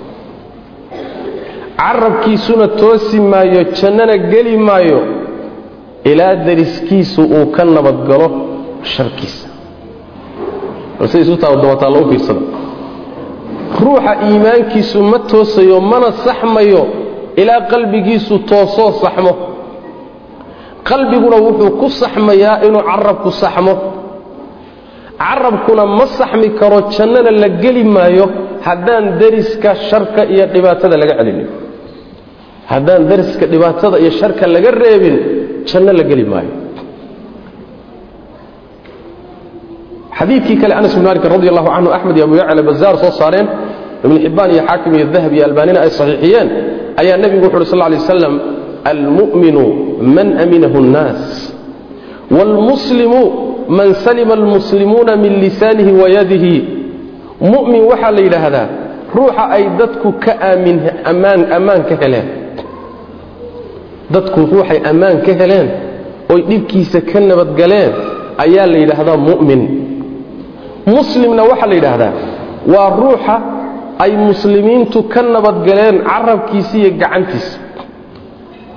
carabkiisuna 1.77 2.67
toosi 2.67 3.19
maayo 3.19 3.63
jannana 3.63 4.17
geli 4.17 4.57
maayo 4.57 4.99
ilaa 6.11 6.35
dariskiisu 6.47 7.21
uu 7.37 7.45
ka 7.55 7.63
nabadgalo 7.75 8.27
sharkiisa. 8.93 9.47
Balse 10.99 11.17
ruuxa 13.83 14.11
iimaankiisu 14.27 14.97
ma 15.11 15.19
toosayo 15.31 15.77
mana 15.91 16.09
saxmayo 16.25 16.83
ilaa 17.41 17.61
qalbigiisu 17.71 18.35
toosoo 18.49 18.91
saxmo. 19.03 19.33
Qalbiguna 20.89 21.37
wuxuu 21.45 21.71
ku 21.79 21.87
saxmayaa 22.01 22.55
inuu 22.67 22.83
carabku 22.89 23.29
saxmo. 23.41 23.73
Carabkuna 25.23 25.83
ma 25.97 26.05
saxmi 26.17 26.47
karo 26.59 26.79
jannana 26.95 27.31
la 27.41 27.49
geli 27.61 27.83
maayo 27.95 28.25
haddaan 28.67 29.05
dariska 29.21 29.69
sharka 29.89 30.21
iyo 30.33 30.45
dhibaatada 30.53 30.95
laga 31.01 31.13
celinin 31.19 31.47
haddaan 32.71 33.03
dariska 33.11 33.45
dhibaatada 33.53 33.95
iyo 34.03 34.11
sharka 34.19 34.45
laga 34.55 34.71
reebin 34.83 35.15
janno 35.71 35.91
la 35.99 36.03
geli 36.09 36.25
maayo. 36.31 36.51
Xadiidkii 40.19 40.57
kale 40.61 40.73
anas 40.79 40.93
bin 40.95 41.03
malik 41.07 41.23
radi 41.23 41.47
allahu 41.51 41.69
canhu 41.75 41.89
axmed 41.97 42.15
iyo 42.17 42.25
abu 42.27 42.35
yacla 42.41 42.61
bazaar 42.69 42.95
soo 43.03 43.11
saareen 43.19 43.47
ibn 44.05 44.15
xibbaan 44.23 44.49
iyo 44.53 44.61
xaakim 44.67 44.91
iyo 44.97 45.05
dahab 45.15 45.31
iyo 45.35 45.43
albaanina 45.49 45.79
ay 45.85 45.89
saxiixiyeen 45.99 46.47
ayaa 47.01 47.17
nebigu 47.23 47.45
wuxu 47.45 47.57
uhi 47.61 47.65
sal 47.71 47.79
lay 47.91 47.99
waslam 48.03 48.33
almu'minu 48.91 49.63
man 50.15 50.27
aminahu 50.43 50.77
اnnaas 50.83 51.21
wاlmuslimu 52.35 53.21
man 53.77 53.89
salima 54.05 54.33
almuslimuuna 54.39 55.13
min 55.23 55.33
lisaanihi 55.43 55.91
wayadihi 56.01 56.53
mu'min 57.53 57.81
waxaa 57.91 58.11
la 58.17 58.21
yidhaahdaa 58.25 58.67
ruuxa 59.15 59.43
ay 59.55 59.63
dadku 59.79 60.09
ka 60.23 60.31
ammaan 61.55 61.79
ka 61.89 61.95
heleen 62.01 62.27
dadku 64.13 64.39
ruuxay 64.51 64.79
ammaan 64.89 65.17
ka 65.25 65.31
heleen 65.41 65.67
oy 66.33 66.41
dhibkiisa 66.49 66.99
ka 67.11 67.19
nabadgaleen 67.29 67.91
ayaa 68.43 68.65
la 68.71 68.77
yidhaahdaa 68.83 69.17
mu'min. 69.29 69.61
Muslimna 70.95 71.43
waxaa 71.49 71.67
la 71.71 71.75
yidhaahdaa 71.79 72.13
waa 72.73 72.89
ruuxa 73.01 73.35
ay 74.03 74.11
muslimiintu 74.27 74.97
ka 75.13 75.21
nabadgaleen 75.35 75.95
carabkiisa 76.09 76.73
iyo 76.81 76.89
gacantiisa. 77.01 77.57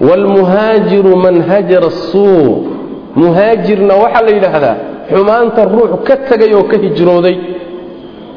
Waalmuhaajiru 0.07 1.17
man 1.17 1.37
hajara 1.51 1.87
asuu 1.87 2.67
muhaajirna 3.17 3.95
waxaa 4.03 4.23
la 4.27 4.31
yidhaahdaa 4.37 4.77
xumaanta 5.15 5.65
ruux 5.75 5.91
ka 6.07 6.15
tegay 6.29 6.53
oo 6.59 6.65
ka 6.71 6.77
hijrooday. 6.85 7.37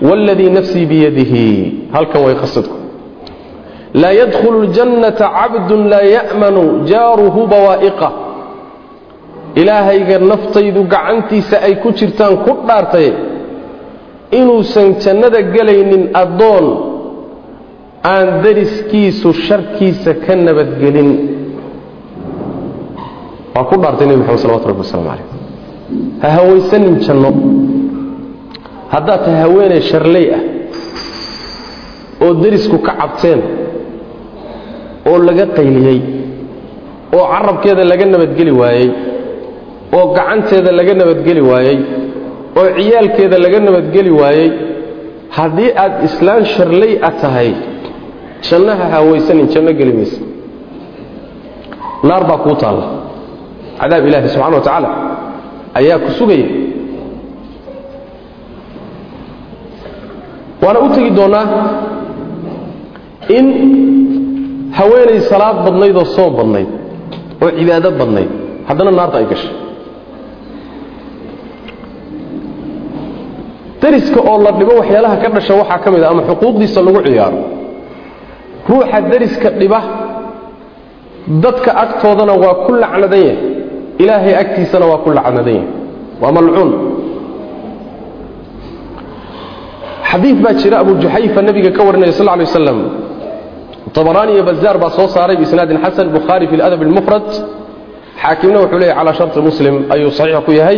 Wاladii 0.08 0.50
nafsii 0.58 0.86
biyadihi. 0.86 1.46
Halkan 1.94 2.22
way 2.26 2.36
qasadku 2.36 2.76
laa 4.02 4.14
yadkhulu 4.22 4.58
اljannata 4.66 5.26
cabdu 5.38 5.76
laa 5.92 6.06
ya'manu 6.18 6.64
jaaruhu 6.92 7.42
bawaa'iqa 7.54 8.10
ilaahayga 9.62 10.18
naftaydu 10.32 10.82
gacantiisa 10.94 11.56
ay 11.68 11.74
ku 11.84 11.90
jirtaan 12.00 12.36
ku 12.46 12.52
dhaartay 12.68 13.08
inuusan 14.40 14.88
jannada 15.04 15.40
gelaynin 15.56 16.04
addoon 16.24 16.66
aan 18.14 18.28
dariskiisu 18.44 19.30
sharkiisa 19.48 20.12
ka 20.26 20.34
nabadgelin 20.48 21.10
waa 23.56 23.64
ku 23.70 23.76
dhaartay 23.82 24.06
nebi 24.10 24.20
maxamed 24.22 24.42
salawatu 24.44 24.68
rabbi 24.72 24.82
waslamu 24.86 25.06
calayh 25.10 25.28
ha 26.22 26.28
hawaysanin 26.38 26.96
janno 27.06 27.32
haddaad 28.94 29.20
tahay 29.26 29.40
haweeney 29.46 29.82
sharley 29.92 30.26
ah 30.38 30.42
oo 32.24 32.34
derisku 32.44 32.78
ka 32.86 32.92
cabteen 33.02 33.40
oo 35.10 35.18
laga 35.28 35.46
qayliyey 35.58 36.00
oo 37.18 37.26
carabkeeda 37.34 37.84
laga 37.92 38.06
nabadgeli 38.14 38.52
waayey 38.62 38.90
oo 39.98 40.06
gacanteeda 40.18 40.72
laga 40.80 40.94
nabadgeli 41.02 41.42
waayey 41.52 41.78
oo 42.60 42.68
ciyaalkeeda 42.78 43.38
laga 43.46 43.60
nabadgeli 43.68 44.12
waayey 44.22 44.48
haddii 45.38 45.70
aad 45.84 45.94
islaan 46.08 46.44
sharlay 46.56 46.94
a 47.02 47.12
tahay 47.22 47.50
jannaha 48.48 48.86
haawaysanin 48.94 49.48
janno 49.54 49.72
geli 49.80 49.94
maysa. 50.00 50.20
Naar 52.08 52.24
baa 52.30 52.38
kuu 52.44 52.56
taalla. 52.64 52.86
Cadaab 53.80 54.04
ilaahi 54.10 54.28
subxana 54.34 54.56
wa 54.58 54.64
tacaala 54.68 54.90
ayaa 55.80 55.98
ku 56.04 56.10
sugaya. 56.20 56.48
Waana 60.64 60.80
u 60.86 60.90
tegi 60.96 61.10
doonnaa 61.18 61.46
in 63.38 63.46
haweenay 64.78 65.20
salaad 65.32 65.58
badnayd 65.66 65.96
oo 66.02 66.06
soom 66.16 66.32
badnayd 66.40 66.70
oo 67.44 67.50
cibaado 67.58 67.90
badnayd 68.00 68.30
haddana 68.68 68.92
naarta 68.98 69.18
ay 69.22 69.26
gashay. 69.32 69.54
Dariska 73.82 74.20
oo 74.30 74.38
la 74.46 74.52
dhibo 74.58 74.74
waxyaalaha 74.82 75.16
ka 75.24 75.30
dhasha 75.36 75.54
waxaa 75.62 75.80
ka 75.84 75.90
mid 75.94 76.04
a 76.04 76.10
ama 76.12 76.22
xuquuqdiisa 76.30 76.80
lagu 76.86 77.00
ciyaaro. 77.08 77.40
Ruuxa 78.70 78.98
dariska 79.12 79.50
dhiba 79.60 79.80
dadka 81.44 81.72
agtoodana 81.84 82.34
waa 82.44 82.56
ku 82.66 82.72
lacnadan 82.82 83.20
yahay. 83.28 83.38
Ilaahay 84.02 84.34
agtiisana 84.44 84.86
waa 84.92 85.04
ku 85.04 85.10
lacnadan 85.18 85.54
yahay. 85.56 85.68
Waa 86.22 86.32
malcuun. 86.38 86.72
Xadiid 90.10 90.38
baa 90.44 90.54
jira 90.62 90.78
abu 90.84 90.92
juxayfa 91.02 91.42
nabiga 91.48 91.70
ka 91.78 91.82
warinaya 91.88 92.12
sal 92.20 92.26
lay 92.26 92.46
waslam 92.48 92.80
abaraani 94.02 94.32
iyo 94.36 94.44
bazaar 94.50 94.78
baa 94.84 94.90
soo 94.98 95.08
saaray 95.16 95.36
biisnaadin 95.42 95.78
xasan 95.84 96.08
bukhaari 96.16 96.46
fi 96.52 96.56
ladab 96.62 96.82
almufrad. 96.88 97.28
Xaakimna 98.22 98.58
wuxuu 98.64 98.80
leeyahy 98.82 98.98
calaa 99.00 99.14
sharti 99.20 99.40
muslim 99.50 99.76
ayuu 99.94 100.12
saxiix 100.20 100.40
ku 100.46 100.52
yahay. 100.60 100.78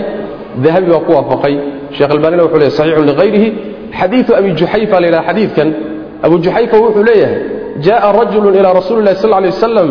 Dahabi 0.64 0.88
baa 0.94 1.00
ku 1.08 1.12
waafaqay. 1.18 1.56
Sheekh 1.98 2.12
albaanina 2.16 2.44
wuxuu 2.46 2.60
leeyahy 2.62 2.78
saxiixun 2.80 3.06
lighayrihi 3.12 3.48
xadiidu 4.00 4.32
abi 4.40 4.50
juxayfa 4.60 4.96
la 5.02 5.08
yidhaha 5.08 5.26
xadiidkan. 5.30 5.68
Abu 6.26 6.36
juxayfa 6.46 6.76
wuxuu 6.84 7.04
leeyahay 7.10 7.38
jaءa 7.86 8.10
rajulu 8.20 8.48
ilaa 8.60 8.74
rasuuli 8.80 9.04
lahi 9.08 9.16
sal 9.24 9.32
lay 9.44 9.50
wasalam 9.56 9.90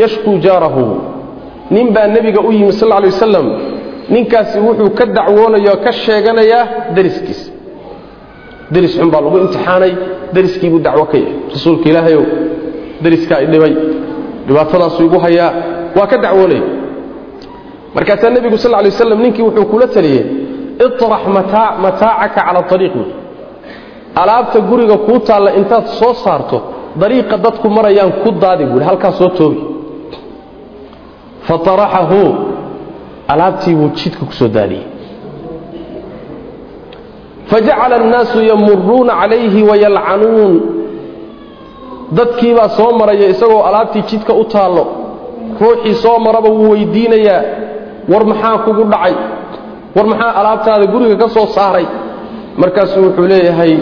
yashkuu 0.00 0.36
jaarahu. 0.44 0.84
Nin 1.74 1.86
baa 1.94 2.06
nebiga 2.14 2.40
u 2.48 2.50
yimi 2.56 2.72
sal 2.80 2.88
lay 3.02 3.10
wasalam 3.14 3.46
ninkaasi 4.14 4.58
wuxuu 4.66 4.90
ka 4.98 5.04
dacwoonaya 5.16 5.70
oo 5.74 5.78
ka 5.84 5.92
sheeganayaa 6.02 6.64
dariskiisa 6.96 7.50
deris 8.74 8.92
xun 8.98 9.08
baa 9.12 9.20
lagu 9.24 9.36
imtixaanay 9.44 9.92
deriskiibuu 10.34 10.80
dacwo 10.86 11.04
ka 11.10 11.16
yahay. 11.18 11.32
Rasuulka 11.54 11.86
ilaahayow 11.90 12.24
deriskaa 13.02 13.40
idhibay 13.46 13.74
dhibaatadaasuu 14.46 15.04
igu 15.08 15.18
hayaa 15.24 15.52
waa 15.98 16.06
ka 16.12 16.16
dacwoonaya 16.24 16.62
markaasaa 17.94 18.30
nebigu 18.30 18.58
sal 18.58 18.72
lay 18.72 18.84
waslam 18.92 19.20
ninkii 19.22 19.42
wuxuu 19.42 19.64
kula 19.72 19.86
taliyey 19.94 20.24
iطrax 20.86 21.22
mataacaka 21.82 22.40
cala 22.46 22.60
ariiq 22.74 22.92
buui 22.94 23.12
alaabta 24.22 24.60
guriga 24.60 24.96
kuu 25.06 25.18
taalla 25.28 25.50
intaad 25.60 25.86
soo 25.98 26.14
saarto 26.24 26.58
dariiqa 27.00 27.36
dadku 27.44 27.66
marayaan 27.76 28.12
ku 28.22 28.30
daadi 28.42 28.64
buui 28.70 28.84
halkaa 28.88 29.12
soo 29.20 29.28
toogi 29.38 29.62
faaraxahu 31.48 32.20
alaabtii 33.32 33.74
buu 33.78 33.88
jidka 33.98 34.22
ku 34.28 34.32
soo 34.40 34.48
daadiyey 34.56 34.84
fajacala 37.50 37.96
annaasu 37.96 38.38
yamuruuna 38.50 39.12
calayhi 39.20 39.62
wayalcanuun 39.70 40.52
dadkiibaa 42.16 42.68
soo 42.78 42.90
maraya 43.00 43.26
isagoo 43.34 43.62
alaabtii 43.68 44.02
jidka 44.10 44.32
u 44.34 44.44
taallo. 44.52 44.84
Ruuxii 45.60 45.94
soo 46.04 46.18
maraba 46.26 46.48
wuu 46.56 46.70
weydiinayaa 46.72 47.42
war 48.12 48.22
maxaa 48.30 48.58
kugu 48.64 48.84
dhacay? 48.92 49.14
War 49.96 50.06
maxaa 50.10 50.32
alaabtaada 50.40 50.86
guriga 50.92 51.16
ka 51.22 51.28
soo 51.36 51.46
saaray? 51.56 51.86
Markaasuu 52.60 53.02
wuxuu 53.06 53.26
leeyahay 53.32 53.72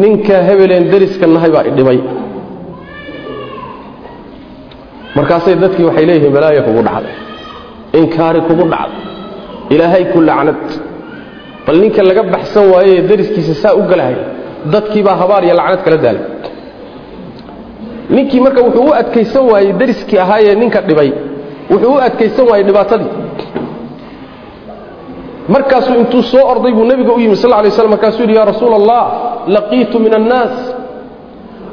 ninka 0.00 0.36
hebeleen 0.48 0.84
deriska 0.92 1.26
nahay 1.34 1.50
baa 1.54 1.64
idhibay 1.70 1.98
markaasay 5.16 5.54
dadkii 5.62 5.84
waxay 5.88 6.06
leeyihiin 6.08 6.32
balaaya 6.36 6.62
kugu 6.66 6.82
dhacday. 6.88 7.14
Inkaari 8.00 8.40
kugu 8.48 8.64
dhacday. 8.72 9.02
Ilaahay 9.74 10.04
ku 10.12 10.18
lacnad. 10.28 10.60
Bal 11.66 11.76
ninka 11.82 12.02
laga 12.08 12.22
baxsan 12.34 12.64
waayee 12.72 13.00
dariskiisa 13.08 13.54
saa 13.62 13.74
u 13.74 13.82
galahay 13.90 14.16
dadkiibaa 14.72 15.16
habaar 15.22 15.42
iyo 15.46 15.54
lacnad 15.60 15.80
kala 15.86 15.96
daalay 16.04 16.24
ninkii 18.10 18.40
marka 18.40 18.60
wuxuu 18.62 18.84
u 18.90 18.92
adkaysan 19.00 19.44
waayey 19.50 19.72
dariskii 19.72 20.18
ahaayee 20.18 20.54
ninka 20.54 20.80
dhibay. 20.88 21.10
Wuxuu 21.70 21.92
u 21.94 21.98
adkaysan 22.06 22.46
waayey 22.48 22.64
dhibaatadii. 22.68 23.10
Markaasuu 25.48 25.94
intuu 26.00 26.22
soo 26.22 26.44
orday 26.52 26.72
buu 26.72 26.84
nebiga 26.84 27.12
u 27.12 27.20
yimi 27.20 27.36
sal 27.36 27.50
lay 27.50 27.70
slam 27.70 27.90
markaasuu 27.90 28.22
yidhi 28.22 28.34
yaa 28.36 28.44
rasuula 28.44 28.76
allah 28.76 29.02
laqiitu 29.46 29.98
min 30.00 30.14
annaas. 30.14 30.54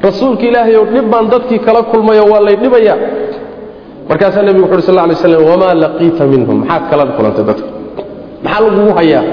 Rasuulka 0.04 0.44
ilaahayow 0.50 0.86
dhib 0.94 1.06
baan 1.12 1.26
dadkii 1.34 1.60
kala 1.60 1.82
kulmayo 1.84 2.24
waa 2.32 2.42
lay 2.48 2.56
dhibaya. 2.56 2.96
Markaasaa 4.10 4.42
nebigu 4.48 4.66
wuxu 4.66 4.76
uhi 4.78 4.82
sal 4.98 5.08
lay 5.08 5.16
slam 5.16 5.44
wamaa 5.52 5.74
laqiita 5.84 6.24
minhum. 6.34 6.58
Maxaad 6.68 6.84
kala 6.90 7.04
kulantay 7.18 7.44
dadka? 7.50 7.68
Maxaa 8.44 8.62
lagugu 8.66 8.92
hayaa? 9.00 9.24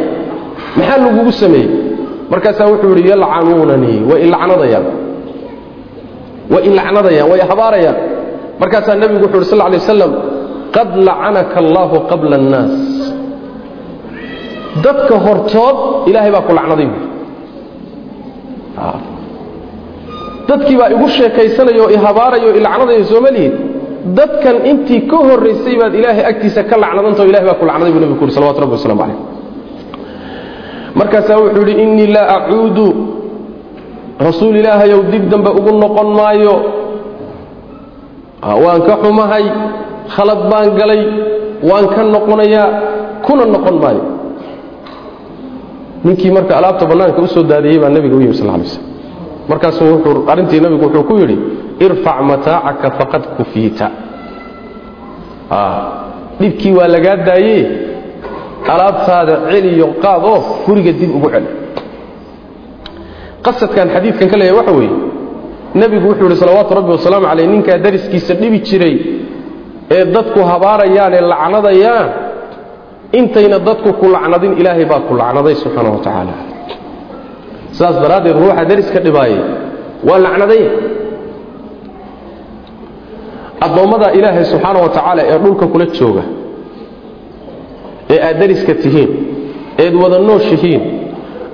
Maxaa 0.77 0.99
lagugu 1.05 1.33
sameeyey? 1.33 1.69
Markaasaa 2.31 2.67
wuxuu 2.71 2.95
yidhi 2.97 3.11
yalcanuunanii 3.15 3.99
way 4.11 4.21
ilacnadayaan 4.27 4.87
way 6.53 6.63
ilacnadayaan 6.71 7.29
way 7.33 7.41
habaarayaan. 7.51 7.97
Markaasaa 8.61 8.97
nebigu 9.03 9.25
wuxu 9.27 9.39
uhi 9.41 9.49
sal 9.53 9.61
lay 9.73 9.79
wasalam 9.83 10.13
qad 10.77 10.89
lacanaka 11.09 11.57
allaahu 11.65 11.97
qabla 12.11 12.35
annaas. 12.41 12.75
Dadka 14.85 15.15
hortood 15.27 15.77
ilaahay 16.11 16.31
baa 16.35 16.45
ku 16.49 16.53
lacnaday. 16.59 16.89
Buui 16.93 17.07
dadkii 20.49 20.77
baa 20.81 20.89
igu 20.95 21.07
sheekaysanaya 21.17 21.83
oo 21.85 21.91
ihabaaraya 21.97 22.47
oo 22.49 22.55
ilacnadaya 22.61 23.05
sooma 23.11 23.31
lihid 23.37 23.55
dadkan 24.19 24.57
intii 24.71 25.01
ka 25.11 25.17
horraysay 25.29 25.75
baad 25.81 25.93
ilaahay 26.01 26.25
agtiisa 26.31 26.61
ka 26.71 26.77
lacnadantao 26.83 27.27
ilahay 27.31 27.47
baa 27.51 27.59
ku 27.61 27.65
lacnaday 27.71 27.93
buu 27.95 28.01
nebigu 28.03 28.19
ku 28.21 28.25
uhi 28.27 28.33
salawatu 28.37 28.61
rabbi 28.65 28.75
waslamu 28.81 29.01
calayh 29.03 29.19
markaasaa 30.99 31.37
wuxuu 31.43 31.63
yidhi 31.69 31.75
innii 31.85 32.09
laa 32.17 32.27
acuudu 32.37 32.87
rasuul 34.27 34.57
ilaahayow 34.61 35.01
dib 35.13 35.25
dambe 35.33 35.51
ugu 35.59 35.71
noqon 35.83 36.09
maayo. 36.19 36.55
Waan 38.65 38.81
ka 38.87 38.95
xumahay 39.03 39.45
khalad 40.15 40.41
baan 40.51 40.69
galay 40.79 41.03
waan 41.69 41.87
ka 41.95 42.03
noqonayaa 42.15 42.69
kuna 43.27 43.45
noqon 43.55 43.77
maayo. 43.83 44.03
Ninkii 46.05 46.31
marka 46.31 46.53
alaabta 46.59 46.87
bannaanka 46.91 47.21
u 47.23 47.27
soo 47.35 47.43
daadiyey 47.43 47.79
baa 47.83 47.91
nebiga 47.95 48.17
u 48.17 48.21
yimi 48.23 48.35
sal 48.35 48.47
lay 48.47 48.63
slm 48.67 48.83
markaasuu 49.51 49.87
wuxuu 49.95 50.23
arrintii 50.31 50.61
nebigu 50.65 50.85
wuxuu 50.87 51.05
ku 51.09 51.15
yidhi 51.21 51.37
irfac 51.85 52.19
mataacaka 52.31 52.89
faqad 52.99 53.23
kufiita. 53.37 53.87
Dhibkii 56.41 56.73
waa 56.79 56.89
lagaa 56.95 57.17
daaye 57.29 57.57
alaabtaada 58.73 59.35
celiyo 59.51 59.87
qaad 60.03 60.23
oo 60.33 60.39
guriga 60.67 60.93
dib 61.01 61.11
ugu 61.17 61.29
celi 61.35 61.49
qasadkan 63.49 63.87
xadiidkan 63.95 64.27
ka 64.33 64.37
leeyahay 64.41 64.59
waxa 64.61 64.73
weeye 64.79 64.95
nebigu 65.81 66.07
wuxuu 66.11 66.25
yidhi 66.27 66.37
salawaatu 66.43 66.73
rabbi 66.79 66.91
wasalaamu 66.97 67.27
caleyh 67.31 67.47
ninkaa 67.55 67.79
dariskiisa 67.85 68.33
dhibi 68.41 68.59
jiray 68.69 68.95
ee 69.97 70.05
dadku 70.17 70.41
habaarayaan 70.51 71.13
ee 71.19 71.25
lacnadayaan 71.33 72.09
intayna 73.21 73.57
dadku 73.69 73.91
ku 74.01 74.07
lacnadin 74.15 74.53
ilaahay 74.61 74.85
baa 74.93 75.01
ku 75.09 75.13
lacnaday 75.21 75.55
subxaana 75.63 75.89
wa 75.97 76.01
tacaala. 76.07 76.35
Saas 77.79 77.97
daraaddeed 78.03 78.37
ruuxa 78.43 78.63
dariska 78.71 78.99
dhibaayay 79.07 79.41
waa 80.09 80.19
lacnadaya 80.27 80.71
addoommada 83.67 84.09
ilaahay 84.19 84.45
subxaana 84.53 84.79
wa 84.85 84.89
tacaala 84.97 85.23
ee 85.33 85.39
dhulka 85.45 85.67
kula 85.73 85.87
jooga 85.99 86.23
ee 88.13 88.19
aad 88.29 88.37
dariska 88.43 88.73
tihiin 88.83 89.11
eed 89.83 89.95
wada 90.03 90.19
nooshihiin 90.29 90.83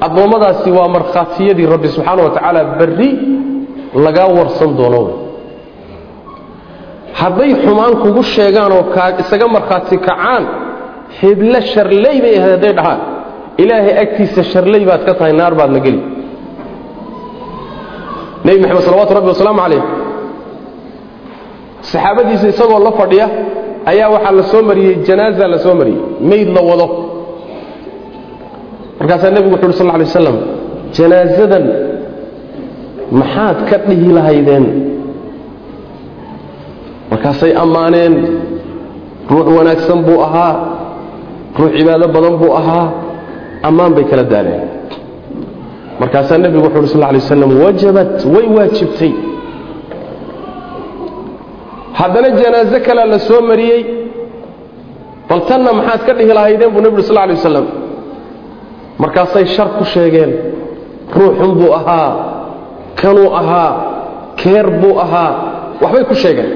addoommadaasi 0.00 0.70
waa 0.78 0.88
markhaatiyadii 0.88 1.66
rabbi 1.74 1.88
subxaana 1.88 2.22
wa 2.22 2.30
tacaala 2.36 2.64
berri 2.78 3.10
lagaa 4.04 4.28
warsan 4.38 4.76
doono. 4.78 5.02
Hadday 7.20 7.50
xumaan 7.64 7.94
kugu 8.02 8.22
sheegaan 8.22 8.72
oo 8.72 8.84
isaga 9.22 9.46
markhaati 9.56 9.96
kacaan 9.98 10.44
hebla 11.20 11.60
sharley 11.72 12.16
bay 12.24 12.34
ahayd 12.38 12.52
hadday 12.56 12.72
dhahaan. 12.78 13.00
Ilaahay 13.62 13.94
agtiisa 14.04 14.42
sharley 14.52 14.82
baad 14.88 15.02
ka 15.06 15.12
tahay 15.18 15.32
naar 15.32 15.54
baadna 15.58 15.78
geli. 15.86 16.00
Nebi 18.44 18.58
maxamed 18.62 18.82
salawatu 18.86 19.12
rabbi 19.18 19.28
wasalaamu 19.32 19.60
calayh. 19.64 19.82
Saxaabadiisa 21.90 22.46
isagoo 22.52 22.78
la 22.86 22.92
fadhiya 22.92 23.26
ayaa 23.90 24.08
waxaa 24.14 24.32
la 24.38 24.42
soo 24.52 24.62
mariyey 24.62 24.94
janaaza 25.06 25.48
la 25.48 25.58
soo 25.64 25.74
mariyey 25.80 26.00
mayd 26.30 26.48
la 26.56 26.60
wado 26.68 26.86
markaasaa 29.04 29.30
nebigu 29.36 29.52
wuxu 29.54 29.66
uhi 29.68 29.76
sal 29.78 29.86
lla 29.86 29.94
alay 30.00 30.06
waslam 30.08 30.36
janaasadan 30.96 31.64
maxaad 33.20 33.58
ka 33.70 33.76
dhihi 33.88 34.08
lahaydeen? 34.16 34.64
Markaasay 37.10 37.52
ammaaneen 37.64 38.14
ruux 39.30 39.46
wanaagsan 39.58 39.98
buu 40.06 40.18
ahaa 40.26 40.52
ruux 41.58 41.70
cibaado 41.78 42.06
badan 42.16 42.34
buu 42.40 42.52
ahaa 42.60 42.86
ammaan 43.68 43.92
bay 43.96 44.04
kala 44.10 44.24
daaleen. 44.32 44.62
Markaasaa 46.00 46.38
nebigu 46.44 46.64
wuxu 46.66 46.78
uhi 46.80 46.88
sal 46.96 47.00
lay 47.04 47.20
waslam 47.20 47.50
wajabat 47.64 48.12
way 48.34 48.46
waajibtay. 48.56 49.12
Haddana 51.98 52.28
janaaso 52.40 52.78
kalea 52.86 53.06
la 53.12 53.18
soo 53.28 53.40
mariyey 53.50 53.82
bal 55.28 55.40
tanna 55.48 55.70
maxaad 55.78 56.00
ka 56.06 56.12
dhihi 56.18 56.32
lahaydeen? 56.38 56.70
Buu 56.74 56.80
nebi 56.84 56.94
uri 56.98 57.04
sal 57.10 57.16
lay 57.28 57.36
waslam 57.38 57.66
markaasay 58.98 59.46
shar 59.46 59.68
ku 59.78 59.84
sheegeen 59.84 60.32
ruuxun 61.16 61.52
buu 61.58 61.72
ahaa 61.74 62.10
kanuu 63.00 63.30
ahaa 63.40 63.72
keer 64.36 64.66
buu 64.80 64.98
ahaa. 65.00 65.32
Waxbay 65.82 66.04
ku 66.04 66.14
sheegeen. 66.14 66.50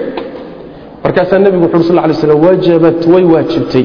Markaasaa 1.05 1.39
nebigu 1.39 1.65
wuxu 1.65 1.77
uri 1.77 1.85
sal 1.85 1.97
lay 1.97 2.15
slam 2.15 2.41
wajabat 2.45 3.07
way 3.07 3.25
waajibtay. 3.25 3.85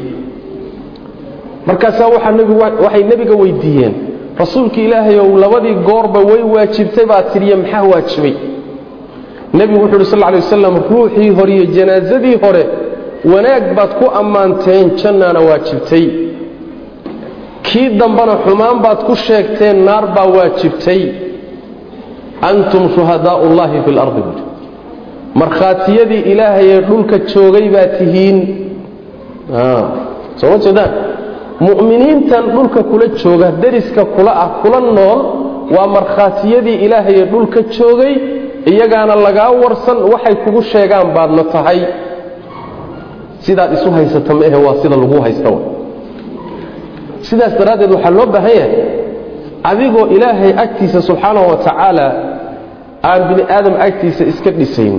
Markaasaa 1.65 2.07
waxay 2.07 3.03
nebiga 3.03 3.35
weydiiyeen 3.35 3.93
rasuulka 4.39 4.81
ilaahayow 4.81 5.37
labadii 5.37 5.73
goorba 5.87 6.19
way 6.19 6.41
waajibtay 6.43 7.05
baa 7.05 7.21
tiriye 7.21 7.55
maxaa 7.55 7.83
waajibay? 7.83 8.33
Nebigu 9.53 9.81
wuxu 9.83 9.95
uhi 9.95 10.05
sal 10.05 10.19
lay 10.19 10.35
wasalam 10.35 10.75
ruuxii 10.89 11.29
hore 11.29 11.53
iyo 11.55 11.65
janaasadii 11.65 12.35
hore 12.43 12.63
wanaag 13.33 13.75
baad 13.75 13.91
ku 13.99 14.05
ammaanteen 14.19 14.91
jannaana 14.95 15.39
waajibtay 15.39 16.05
kii 17.67 17.89
dambena 17.99 18.35
xumaan 18.45 18.77
baad 18.85 18.99
ku 19.07 19.13
sheegteen 19.25 19.77
naar 19.87 20.05
baa 20.15 20.27
waajibtay. 20.35 21.01
Antum 22.49 22.83
shuhadaau 22.95 23.47
llahi 23.59 23.77
fi 23.85 23.91
lardi 23.99 24.21
buui 24.27 24.41
markhaatiyadii 25.41 26.21
ilaahayee 26.31 26.79
dhulka 26.89 27.17
joogay 27.31 27.65
baa 27.75 27.87
tihiin. 27.97 28.37
Sooma 30.39 30.57
jeedaan? 30.65 30.91
Mu'miniintan 31.67 32.43
dhulka 32.55 32.81
kula 32.91 33.07
jooga 33.21 33.47
deriska 33.61 34.03
kula 34.15 34.31
ah 34.43 34.49
kula 34.61 34.79
nool 34.97 35.19
waa 35.75 35.87
markhaatiyadii 35.97 36.77
ilaahayee 36.85 37.25
dhulka 37.31 37.59
joogay. 37.77 38.13
Iyagaana 38.71 39.15
lagaa 39.25 39.51
warsan 39.63 39.97
waxay 40.11 40.35
kugu 40.43 40.61
sheegaan 40.71 41.07
baadna 41.15 41.43
tahay. 41.53 41.79
Sidaad 43.45 43.71
isu 43.77 43.89
haysata 43.95 44.33
maehe 44.39 44.55
waa 44.65 44.75
sida 44.81 44.95
lagu 45.03 45.17
haysta 45.25 45.49
sidaas 47.29 47.53
daraaddeed 47.59 47.91
waxaa 47.95 48.13
loo 48.17 48.27
baahan 48.35 48.53
yahay 48.59 48.73
adigoo 49.71 50.05
ilaahay 50.15 50.51
agtiisa 50.63 50.99
subxaanahu 51.09 51.47
wa 51.51 51.57
tacaala 51.65 52.07
aan 53.09 53.21
bini 53.29 53.43
aadam 53.55 53.75
agtiisa 53.87 54.23
iska 54.31 54.49
dhisayn 54.59 54.95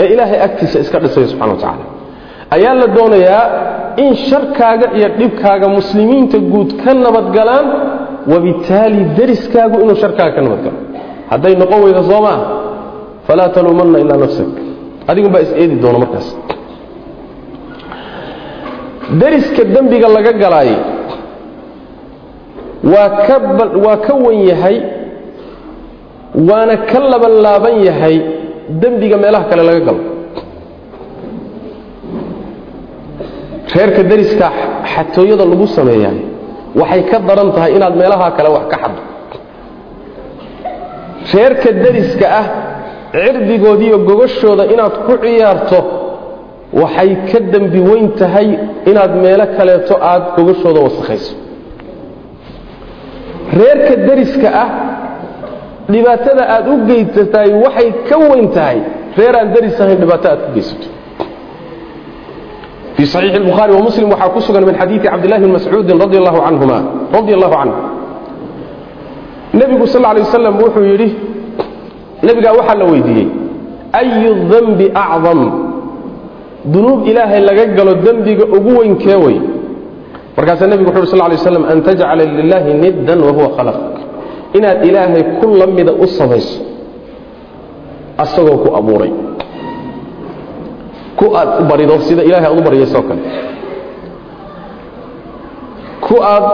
ee 0.00 0.06
ilaahay 0.14 0.38
agtiisa 0.46 0.76
iska 0.84 0.98
dhisaya 1.02 1.26
subxana 1.32 1.52
wa 1.54 1.60
tacaala. 1.62 1.84
Ayaa 2.56 2.74
la 2.80 2.86
doonayaa 2.96 3.44
in 4.04 4.10
sharkaaga 4.28 4.86
iyo 4.98 5.08
dhibkaaga 5.20 5.66
muslimiinta 5.78 6.38
guud 6.52 6.70
ka 6.84 6.90
nabadgalaan 7.04 7.66
wabitaali 8.32 9.00
deriskaagu 9.18 9.76
inuu 9.84 9.96
sharkaaga 10.02 10.32
ka 10.36 10.40
nabadgalo 10.46 10.78
hadday 11.32 11.54
noqon 11.62 11.78
weyda 11.86 12.02
soo 12.10 12.20
maa 12.26 12.38
falaa 13.26 13.48
taluumanna 13.56 13.98
ilaa 14.04 14.18
nafsak. 14.24 14.50
Adigunbaa 15.10 15.42
is-eedi 15.46 15.74
doona 15.82 15.98
markaas. 16.04 16.26
Deriska 19.20 19.62
dembiga 19.74 20.08
laga 20.16 20.32
galaayay 20.42 20.78
waa 22.84 23.96
ka 24.06 24.14
wan 24.14 24.36
yahay 24.50 24.76
waana 26.48 26.76
ka 26.90 26.98
laban 27.12 27.32
laaban 27.44 27.76
yahay 27.88 28.16
dembiga 28.80 29.16
meelaha 29.16 29.44
kale 29.50 29.62
laga 29.68 29.80
galo. 29.86 30.00
Reerka 33.74 34.02
deriska 34.10 34.46
xatooyada 34.92 35.44
lagu 35.50 35.66
sameeyaay 35.76 36.18
waxay 36.80 37.02
ka 37.10 37.18
daran 37.28 37.50
tahay 37.56 37.72
inaad 37.76 37.94
meelaha 38.00 38.30
kale 38.36 38.48
wax 38.56 38.64
ka 38.72 38.76
xaddo. 38.82 39.02
Reerka 41.34 41.68
deriska 41.84 42.26
ah 42.40 42.46
cirdigoodiiyo 43.12 43.98
gogashooda 44.08 44.64
inaad 44.74 44.94
ku 45.06 45.12
ciyaarto 45.24 45.78
waxay 46.82 47.10
ka 47.30 47.38
dembi 47.52 47.80
weyn 47.88 48.06
tahay 48.20 48.48
inaad 48.90 49.12
meelo 49.24 49.46
kaleeto 49.56 49.94
aad 50.10 50.22
gogashooda 50.36 50.80
wasakhayso 50.86 51.32
reerka 53.52 53.94
dariska 54.08 54.48
ah 54.64 54.68
dhibaatada 55.88 56.42
aad 56.54 56.66
u 56.68 56.76
geysatahay 56.86 57.50
waxay 57.64 57.88
ka 58.08 58.16
weyn 58.18 58.50
tahay. 58.50 58.80
Reeraan 59.16 59.48
daris 59.54 59.80
ahayn 59.80 59.98
dhibaato 60.02 60.28
aad 60.28 60.40
ku 60.46 60.50
geysato. 60.54 60.88
Fii 62.96 63.06
saxiixi 63.06 63.38
lbukhaari 63.38 63.72
wa 63.72 63.80
waxaa 63.84 64.28
ku 64.34 64.40
sugan 64.40 64.64
min 64.64 64.74
xadiidi 64.74 65.08
cabdillahi 65.08 65.40
bn 65.44 65.52
mascuudin 65.52 65.96
radi 66.00 66.16
allahu 66.16 66.38
canhuma 66.44 66.78
radi 67.12 67.32
allahu 67.36 67.54
canhu 67.60 67.76
nebigu 69.52 69.86
sal 69.86 70.00
lla 70.02 70.08
alay 70.12 70.22
wasalam 70.24 70.54
wuxuu 70.60 70.84
yidhi 70.84 71.08
nebigaa 72.22 72.52
waxaa 72.56 72.76
la 72.80 72.84
weydiiyey 72.84 73.28
ayu 73.92 74.32
dembi 74.52 74.86
acdam 74.94 75.40
dunuub 76.64 77.06
ilaahay 77.06 77.40
laga 77.40 77.64
galo 77.76 77.94
dembiga 78.04 78.44
ugu 78.56 78.70
weyn 78.80 78.96
keewey 78.96 79.36
markaasaa 80.36 80.66
nebigu 80.66 80.90
wuxu 80.90 81.06
sal 81.16 81.28
lay 81.28 81.38
slam 81.38 81.64
an 81.64 81.82
tajcala 81.82 82.24
lilahi 82.24 82.74
niddan 82.74 83.20
wahuwa 83.26 83.48
khalaq. 83.56 83.76
Inaad 84.54 84.84
ilaahay 84.84 85.22
ku 85.40 85.46
la 85.56 85.92
u 85.92 86.06
samayso 86.06 86.60
asagoo 88.18 88.58
ku 88.64 88.68
abuuray. 88.76 89.12
Ku 91.16 91.26
aad 91.36 91.48
u 91.60 91.64
barido 91.64 91.98
sida 92.00 92.22
ilahay 92.22 92.46
aad 92.46 92.58
u 92.58 92.62
baryaysoo 92.62 93.02
kale. 93.08 93.22
Ku 96.00 96.14
aad 96.22 96.44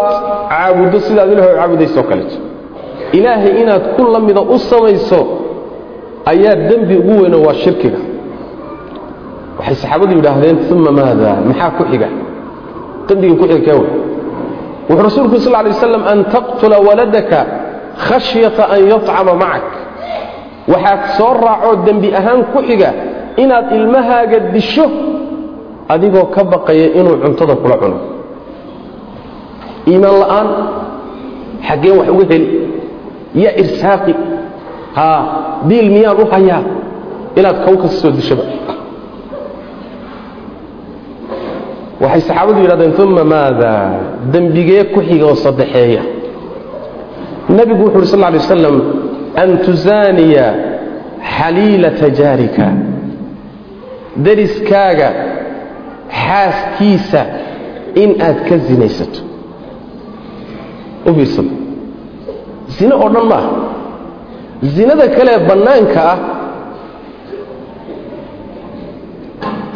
caabuddo 0.50 0.98
sidaad 1.00 1.32
ilahay 1.32 1.52
u 1.54 1.56
caabudaysoo 1.58 2.02
kaleeto 2.02 2.38
ilaahay 3.12 3.52
inaad 3.62 3.82
ku 3.96 4.02
la 4.06 4.42
u 4.42 4.58
samayso 4.58 5.20
ayaa 6.26 6.54
dembi 6.70 6.96
ugu 6.96 7.22
weyno 7.22 7.38
waa 7.42 7.54
shirkiga. 7.54 7.98
Waxay 9.58 9.74
saxaabadu 9.74 10.12
yidhaahdeen 10.16 10.56
uma 10.70 10.90
maada 10.90 11.30
maxaa 11.48 11.70
ku 11.78 11.84
xiga 11.90 12.08
dembiga 13.14 13.34
ku 13.40 13.44
xiga 13.50 13.60
kee 13.66 13.76
wey 13.80 13.90
wuxuu 14.88 15.02
rasuulku 15.08 15.36
sal 15.40 15.52
lay 15.52 15.72
waslam 15.72 16.02
an 16.12 16.18
taqtula 16.34 16.76
waladaka 16.86 17.38
khashyata 18.06 18.62
an 18.74 18.80
yacama 18.92 19.32
macak 19.42 19.66
waxaad 20.72 21.00
soo 21.18 21.32
raacoo 21.44 21.76
dembi 21.86 22.08
ahaan 22.14 22.40
ku 22.52 22.58
xiga 22.68 22.90
inaad 23.36 23.66
ilmahaaga 23.72 24.38
disho 24.54 24.86
adigoo 25.88 26.26
ka 26.34 26.44
baqaya 26.44 26.86
inuu 26.98 27.16
cuntada 27.22 27.54
kula 27.56 27.76
cuno. 27.82 27.98
Iimaan 29.86 30.16
la'aan 30.22 30.48
xaggeen 31.68 31.94
wax 31.98 32.08
uga 32.08 32.24
heli. 32.30 32.48
Yaa 33.34 33.54
irsaaqi 33.62 34.14
haa 34.94 35.20
biil 35.68 35.88
miyaan 35.90 36.16
u 36.22 36.24
hayaa? 36.32 36.62
Inaad 37.36 37.56
kaw 37.64 37.74
soo 37.88 38.10
dishoba 38.10 38.44
waxay 42.02 42.20
saxaabadu 42.28 42.58
yidhahdeen 42.64 42.92
uma 43.06 43.24
maada 43.34 43.72
dembigee 44.32 44.84
ku 44.94 45.00
xigoo 45.08 45.34
saddexeeya 45.44 46.02
nebigu 47.56 47.82
wuxu 47.86 47.98
uhi 47.98 48.06
sal 48.12 48.20
lay 48.24 48.38
waslam 48.42 48.76
an 49.42 49.48
tusaaniya 49.66 50.46
xaliilata 51.36 52.06
jaarika. 52.18 52.66
Deriskaaga 54.24 55.08
xaaskiisa 56.22 57.20
in 58.02 58.10
aad 58.26 58.38
ka 58.48 58.56
zinaysato. 58.68 59.20
U 61.08 61.14
fiirsado 61.16 61.52
zine 62.76 62.94
oo 63.02 63.08
dhan 63.14 63.26
maaha. 63.32 63.50
Zinada 64.74 65.06
kalee 65.16 65.38
bannaanka 65.48 66.00
ah 66.12 66.18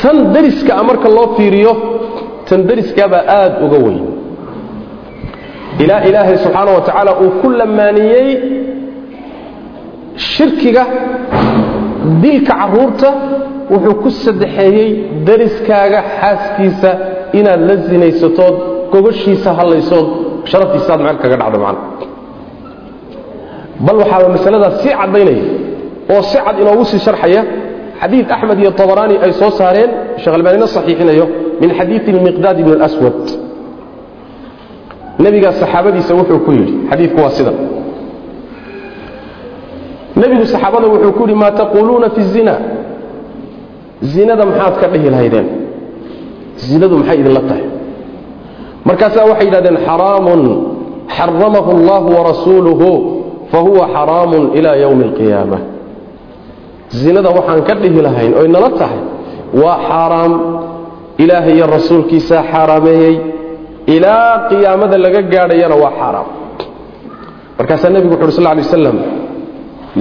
tan 0.01 0.16
deriska 0.35 0.72
a 0.81 0.83
marka 0.89 1.09
loo 1.16 1.29
fiiriyo 1.37 1.72
tan 2.49 2.61
deriskaabaa 2.68 3.22
aada 3.38 3.57
uga 3.66 3.78
weyn. 3.86 4.05
Ilaa 5.82 6.01
ilaahay 6.09 6.36
subxaana 6.44 6.70
wa 6.76 6.80
tacaala 6.86 7.12
uu 7.24 7.30
ku 7.40 7.47
lamaaniyey 7.61 8.28
shirkiga 10.32 10.84
dilka 12.22 12.53
carruurta 12.61 13.09
wuxuu 13.72 13.94
ku 14.03 14.09
saddexeeyey 14.24 14.88
deriskaaga 15.28 16.01
xaaskiisa 16.20 16.90
inaad 17.38 17.61
la 17.68 17.74
sinaysatood 17.88 18.55
gogoshiisa 18.92 19.51
hadlaysood 19.59 20.07
sharaftiisaad 20.51 21.01
meel 21.07 21.18
kaga 21.22 21.36
dhacdo 21.40 21.59
macna 21.64 21.82
bal 23.86 23.97
waxaaba 24.03 24.28
masaladaas 24.36 24.74
sii 24.82 24.92
caddaynaya 25.01 25.44
oo 26.14 26.22
si 26.30 26.36
cad 26.44 26.57
inoogu 26.62 26.84
sii 26.90 27.01
sharxaya. 27.07 27.42
Xadiid 28.01 28.26
axmed 28.34 28.59
iyo 28.62 28.70
tabaraani 28.80 29.14
ay 29.24 29.32
soo 29.40 29.51
saareen 29.59 29.90
sheekh 30.22 30.34
albaanina 30.38 30.66
saxiixinayo 30.76 31.26
min 31.61 31.70
xadiii 31.78 32.20
miqdaad 32.28 32.59
bn 32.66 32.88
swad 32.94 33.22
nabigaa 35.18 35.52
saxaabadiisa 35.52 36.14
wuxuu 36.14 36.38
ku 36.46 36.50
yidhi 36.52 36.74
xadiiku 36.90 37.16
waa 37.20 37.30
sida. 37.30 37.52
Nebigu 40.16 40.44
saxaabada 40.46 40.86
wuxuu 40.88 41.12
ku 41.12 41.22
yidhi 41.24 41.34
maa 41.34 41.50
taquuluuna 41.50 42.11
fi 42.11 42.22
zina? 42.22 42.54
Zinada 44.02 44.44
maxaad 44.46 44.74
ka 44.80 44.86
dhihi 44.92 45.11
lahaydeen? 45.11 45.46
Zinadu 46.57 46.94
maxay 47.00 47.16
idinla 47.20 47.40
tahay? 47.48 47.64
Markaasaa 48.84 49.24
waxay 49.30 49.46
yidhahdeen 49.48 49.78
xaraamun 49.86 50.40
xaramahu 51.16 51.70
allahu 51.76 52.09
warasuuluhu 52.16 52.88
fahuwa 53.52 53.84
xaraamun 53.94 54.42
ilaa 54.59 54.76
ywmi 54.84 55.04
alqiyaama 55.09 55.59
zinada 57.00 57.28
waxaan 57.38 57.61
ka 57.68 57.74
dhihi 57.82 58.00
lahayn 58.07 58.32
oy 58.40 58.48
nala 58.48 58.70
tahay? 58.80 59.00
Waa 59.61 59.76
xaaraam 59.88 60.32
ilaahay 61.23 61.55
iyo 61.57 61.67
rasuulkiisaa 61.77 62.43
xaaraameeyey 62.53 63.17
ilaa 63.95 64.49
qiyaamada 64.49 64.99
laga 65.05 65.23
gaadhayana 65.23 65.75
waa 65.83 65.93
xaaraam. 66.01 66.29
Markaasaa 67.59 67.91
nebigu 67.95 68.14
wuxu 68.14 68.27
uhi 68.27 68.37
sl 68.37 68.43
lay 68.49 68.57
waslam 68.64 68.99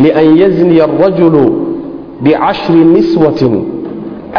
lian 0.03 0.27
yazniya 0.41 0.83
arajulu 0.83 1.43
bicashri 2.23 2.81
niswatin 2.95 3.53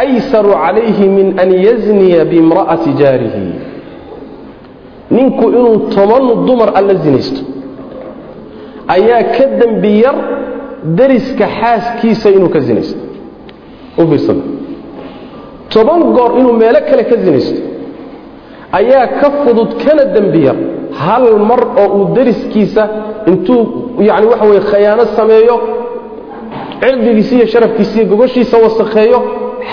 aysaru 0.03 0.51
calayhi 0.63 1.05
min 1.17 1.27
an 1.43 1.49
yazniya 1.67 2.25
biimra'ati 2.31 2.89
jaarihi. 2.99 3.43
Ninku 5.11 5.45
inuu 5.49 5.77
toban 5.95 6.23
dumar 6.47 6.69
alla 6.79 6.93
zinaysto 7.03 7.41
ayaa 8.95 9.23
ka 9.35 9.45
dembi 9.59 9.91
yar 10.05 10.15
deriska 10.97 11.45
xaaskiisa 11.59 12.27
inuu 12.37 12.49
ka 12.55 12.59
zinaysto. 12.67 12.99
U 13.97 14.07
fiirsada 14.09 14.43
toban 15.73 16.01
goor 16.15 16.31
inuu 16.39 16.53
meelo 16.61 16.79
kale 16.89 17.03
ka 17.09 17.15
zinaysto 17.25 17.61
ayaa 18.79 19.05
ka 19.19 19.27
fudud 19.43 19.69
kana 19.83 20.03
dembi 20.15 20.41
yar 20.47 20.57
hal 21.03 21.25
mar 21.49 21.61
oo 21.83 21.87
uu 21.97 22.05
deriskiisa 22.15 22.83
intuu 23.31 23.61
yani 24.09 24.25
waxa 24.31 24.45
weye 24.49 24.61
khayaano 24.71 25.03
sameeyo 25.17 25.55
cirdigiisa 26.81 27.33
iyo 27.37 27.45
sharafkiisa 27.53 27.93
iyo 27.99 28.05
gogoshiisa 28.11 28.55
wasakheeyo 28.65 29.19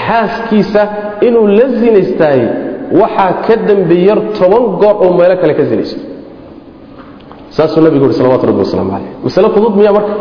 xaaskiisa 0.07 0.83
inuu 1.27 1.47
la 1.59 1.67
zinaystaayey 1.81 2.49
waxaa 3.01 3.33
ka 3.47 3.55
dembi 3.69 3.97
yar 4.09 4.19
toban 4.39 4.65
goor 4.81 4.95
oo 5.05 5.11
meelo 5.19 5.37
kale 5.43 5.55
ka 5.59 5.65
zinaysto. 5.71 6.01
Saasuu 7.57 7.81
nabigu 7.87 8.05
uhi 8.07 8.15
salawatu 8.19 8.47
rabbi 8.49 8.59
wasalaamu 8.65 8.91
caleyh 8.95 9.11
masale 9.25 9.49
fudud 9.55 9.75
miyaa 9.79 9.93
marka? 9.99 10.13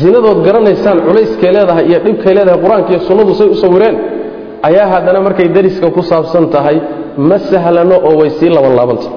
Zinadood 0.00 0.38
garanaysaan 0.46 0.98
culayskay 1.06 1.50
leedahay 1.56 1.84
iyo 1.90 1.98
dhibkay 2.04 2.32
leedahay 2.38 2.60
qur'aanka 2.64 2.90
iyo 2.92 3.00
sunnadu 3.08 3.32
say 3.38 3.48
u 3.54 3.54
sawireen 3.62 3.96
ayaa 4.68 4.86
haddana 4.92 5.20
markay 5.26 5.48
dariska 5.56 5.86
ku 5.96 6.02
saabsan 6.10 6.44
tahay 6.54 6.76
ma 7.28 7.36
sahlano 7.50 7.96
oo 8.08 8.14
way 8.20 8.30
sii 8.38 8.48
labanlaabanta 8.56 9.08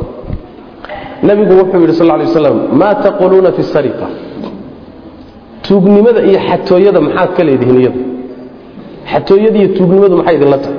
nebigu 1.27 1.53
wuxuu 1.61 1.79
yidhi 1.83 1.93
sal 1.99 2.07
ly 2.19 2.23
waslam 2.27 2.57
maa 2.79 2.95
taquluuna 3.03 3.51
fi 3.57 3.63
sariqa. 3.73 4.07
Tuugnimada 5.67 6.21
iyo 6.29 6.39
xatooyada 6.49 6.99
maxaad 7.07 7.29
ka 7.37 7.41
leedihiin 7.47 7.77
iyada 7.81 7.99
xatooyada 9.11 9.57
iyo 9.61 9.69
tuugnimadu 9.77 10.15
maxay 10.19 10.35
idinla 10.37 10.57
tahay? 10.63 10.77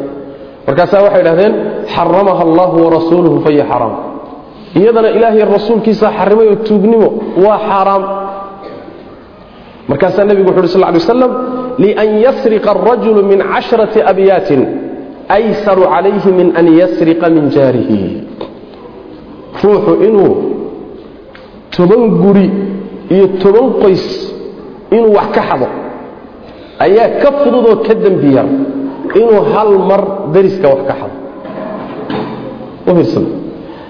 Markaasaa 0.66 1.00
waxay 1.06 1.20
idhahdeen 1.24 1.52
xaramaha 1.94 2.42
allahu 2.48 2.76
warasuuluhu 2.84 3.36
fahiya 3.44 3.64
xaraam. 3.70 3.94
Iyadana 4.80 5.08
ilaahay 5.16 5.44
rasuulkiisaa 5.56 6.10
xarimay 6.18 6.46
oo 6.52 6.56
tuugnimo 6.68 7.08
waa 7.44 7.58
xaaraam 7.68 8.02
markaasaa 9.90 10.24
nebigu 10.30 10.48
wuxu 10.50 10.60
uhi 10.62 10.68
sal 10.74 10.82
ly 10.94 10.98
waslam 11.00 11.30
lian 11.78 12.10
yasriqa 12.26 12.70
arajulu 12.70 13.22
min 13.22 13.38
casharati 13.52 14.00
abyaatin 14.02 14.60
aysaru 15.28 15.82
calayhi 15.82 16.30
min 16.32 16.48
an 16.56 16.66
yasriqa 16.80 17.30
min 17.30 17.50
jaarihi 17.50 18.24
ruuxu 19.62 19.92
inuu 20.06 20.32
toban 21.70 22.02
guri 22.22 22.50
iyo 23.10 23.26
toban 23.42 23.66
qoys 23.82 24.04
inuu 24.90 25.12
wax 25.14 25.28
ka 25.34 25.42
xado 25.48 25.68
ayaa 26.78 27.08
ka 27.22 27.28
fududoo 27.44 27.76
ka 27.86 27.94
dembi 27.94 28.34
yar 28.34 28.48
inuu 29.14 29.40
hal 29.54 29.70
mar 29.88 30.02
dariska 30.34 30.66
wax 30.68 30.82
ka 30.88 30.94
xado 31.00 31.16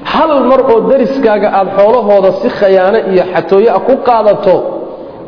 hal 0.04 0.44
mar 0.50 0.60
oo 0.72 0.80
dariskaaga 0.90 1.48
aada 1.58 1.70
xoolahooda 1.78 2.30
si 2.42 2.48
khayaano 2.48 2.98
iyo 3.12 3.24
xatooye 3.32 3.68
ah 3.70 3.80
ku 3.88 3.94
qaadato 4.08 4.54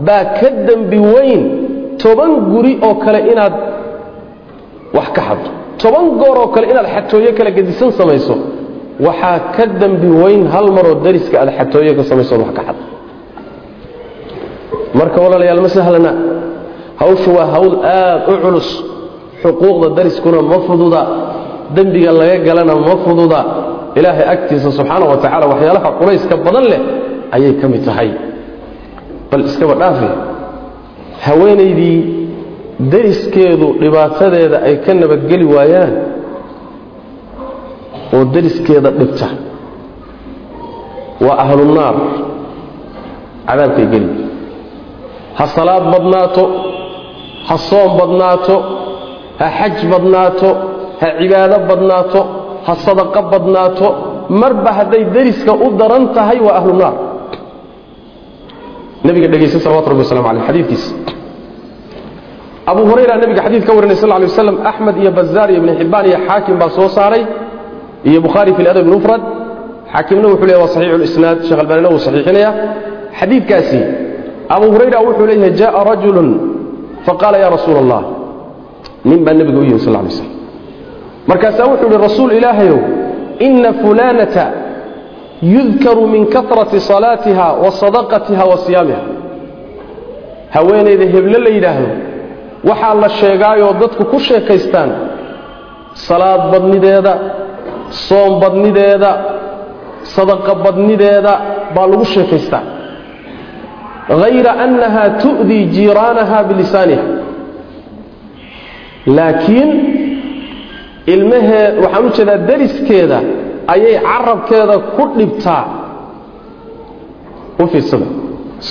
baa 0.07 0.25
ka 0.39 0.49
dembi 0.69 0.99
weyn 0.99 1.43
toban 2.03 2.33
guri 2.53 2.73
oo 2.87 2.95
kale 3.05 3.21
inaad 3.33 3.55
wax 4.97 5.09
ka 5.17 5.23
xado 5.29 5.49
toban 5.83 6.05
goor 6.21 6.37
oo 6.43 6.49
kale 6.55 6.67
inaad 6.73 6.87
xatooye 6.95 7.31
kala 7.39 7.51
gedisan 7.57 7.91
samayso. 7.99 8.35
Waxaa 9.07 9.39
ka 9.57 9.65
dembi 9.81 10.09
weyn 10.23 10.43
hal 10.53 10.67
maroo 10.77 10.95
dariska 11.05 11.37
aad 11.43 11.51
xatooye 11.59 11.91
ka 11.99 12.03
samayso 12.11 12.35
wax 12.43 12.51
ka 12.59 12.63
xado 12.69 12.83
marka 14.99 15.19
walaalayaal 15.25 15.61
ma 15.67 15.69
sahlana 15.77 16.13
hawshu 17.03 17.31
waa 17.37 17.49
hawl 17.55 17.73
aad 17.85 18.23
u 18.33 18.35
culus. 18.45 18.69
Xuquuqda 19.43 19.89
dariskuna 19.99 20.39
ma 20.51 20.59
fududa. 20.67 21.01
Dembiga 21.77 22.13
laga 22.21 22.37
galana 22.47 22.75
ma 22.87 22.95
fududa. 23.05 23.41
Ilaahay 23.99 24.25
agtiisa 24.35 24.69
subxaana 24.79 25.05
wa 25.11 25.17
tacaala 25.23 25.47
waxyaalaha 25.53 25.89
culayska 25.99 26.35
badan 26.47 26.65
leh 26.73 26.81
ayay 27.35 27.53
ka 27.61 27.67
mid 27.73 27.83
tahay. 27.89 28.11
Bal 29.31 29.43
iskaba 29.49 29.75
dhaafi 29.81 30.09
haweenaydii 31.27 31.99
dariskeedu 32.93 33.67
dhibaatadeeda 33.83 34.57
ay 34.69 34.75
ka 34.85 34.93
nabadgeli 35.01 35.45
waayaan 35.55 35.93
oo 38.15 38.23
dariskeeda 38.35 38.91
dhibta. 38.99 39.29
Waa 41.27 41.37
ahlunaar 41.45 41.97
cadaabkay 43.49 43.87
geli. 43.93 44.09
Ha 45.39 45.45
salaad 45.57 45.85
badnaato 45.95 46.43
ha 47.49 47.57
soom 47.69 47.91
badnaato 48.01 48.55
ha 49.41 49.47
xaj 49.59 49.77
badnaato 49.93 50.49
ha 51.01 51.07
cibaado 51.19 51.57
badnaato 51.71 52.21
ha 52.67 52.73
sadaqo 52.85 53.21
badnaato. 53.33 53.89
Marba 54.41 54.71
hadday 54.79 55.03
dariska 55.15 55.53
u 55.65 55.67
daran 55.81 56.05
tahay 56.17 56.39
waa 56.47 56.57
ahlu 56.61 56.73
naar. 56.83 56.95
Nabiga 59.07 59.29
dhegaysta 59.33 59.59
salawatu 59.65 59.89
rabbi 59.93 60.03
waslamu 60.05 60.29
aleyh 60.31 60.45
xadiidkiisa 60.49 60.91
abu 62.67 62.83
hurayra 62.89 63.17
nabiga 63.17 63.43
xadiid 63.47 63.65
ka 63.67 63.73
warinay 63.77 63.97
sal 63.97 64.11
ly 64.21 64.25
waslam 64.31 64.57
axmed 64.71 64.97
iyo 65.03 65.11
bazaar 65.11 65.51
iyo 65.51 65.59
ibni 65.61 65.73
xibbaan 65.81 66.05
iyo 66.07 66.19
xaakim 66.29 66.57
baa 66.61 66.71
soo 66.77 66.89
saaray 66.89 67.23
iyo 68.09 68.21
bukhaari 68.21 68.55
fi 68.57 68.63
ladab 68.63 68.87
mufrad. 68.87 69.23
Xaakimna 69.93 70.27
wuxuu 70.29 70.47
leeyahy 70.47 70.63
waa 70.63 70.69
saxiixu 70.75 70.99
lisnaad 71.05 71.39
sheekh 71.47 71.61
albanina 71.63 71.89
wuu 71.93 71.99
saxiixinaya. 72.07 72.51
Xadiidkaasi 73.19 73.81
abu 74.55 74.67
hurayra 74.73 74.99
wuxuu 75.07 75.27
leeyahay 75.31 75.53
jaءa 75.61 75.81
rajulu 75.91 76.23
faqaala 77.07 77.39
ya 77.45 77.49
rasuula 77.51 77.79
allah 77.85 78.03
nin 79.09 79.21
baa 79.25 79.35
nebiga 79.39 79.59
u 79.59 79.65
yimi 79.69 79.81
sal 79.85 79.93
lay 79.93 80.11
slam 80.17 80.31
markaasaa 81.31 81.67
wuxuu 81.71 81.89
ihi 81.91 81.99
rasuul 82.07 82.31
ilaahayow 82.39 82.79
ina 83.47 83.71
fulanata 83.83 84.45
yudkaru 85.55 86.07
min 86.15 86.23
katrati 86.35 86.79
salaatiha 86.81 87.47
wa 87.63 87.71
sadaqatiha 87.71 88.45
wa 88.51 88.57
siyaamiha. 88.65 89.03
Haweenayda 90.55 91.05
heble 91.15 91.39
la 91.45 91.51
yidhaahdo 91.57 91.89
waxaa 92.69 92.95
la 93.03 93.09
sheegaayoo 93.21 93.73
dadku 93.83 94.05
ku 94.13 94.19
sheekaystaan 94.29 94.91
salaad 96.07 96.43
badnideeda 96.53 97.13
soom 98.07 98.33
badnideeda 98.43 99.11
sadaqa 100.15 100.53
badnideeda 100.65 101.33
baa 101.75 101.87
lagu 101.93 102.05
sheekaystaa. 102.15 102.63
Hayra 104.23 104.53
annaha 104.65 105.03
tu'dii 105.23 105.65
jiiraanaha 105.75 106.39
bilisaaniha. 106.49 107.05
Laakiin 109.17 109.71
ilmahee 111.15 111.67
waxaan 111.83 112.05
u 112.07 112.11
jeedaa 112.17 112.39
dariskeeda 112.49 113.19
ayay 113.75 113.95
carabkeeda 114.09 114.77
ku 114.97 115.03
dhibtaa. 115.19 115.65
U 117.63 117.67
fiirsada. 117.73 118.07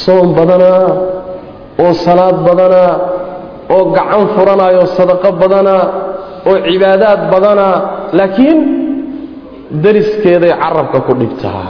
Soom 0.03 0.27
badanaa 0.37 0.87
oo 1.83 1.93
salaad 2.05 2.37
badanaa 2.47 2.93
oo 3.73 3.83
gacan 3.95 4.23
furanaayo 4.35 4.83
sadaqo 4.97 5.29
badanaa 5.41 5.83
oo 6.49 6.57
cibaadaad 6.67 7.19
badanaa 7.33 7.75
laakiin 8.17 8.59
dariskeeday 9.83 10.53
carabka 10.61 10.99
ku 11.07 11.13
dhibtaa 11.21 11.65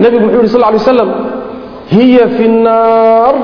nebigu 0.00 0.24
muxuu 0.26 0.40
yidhi 0.42 0.52
sal 0.54 0.64
ly 0.74 0.80
slam 0.90 1.10
hiya 1.94 2.24
fi 2.36 2.44
nnaar 2.56 3.34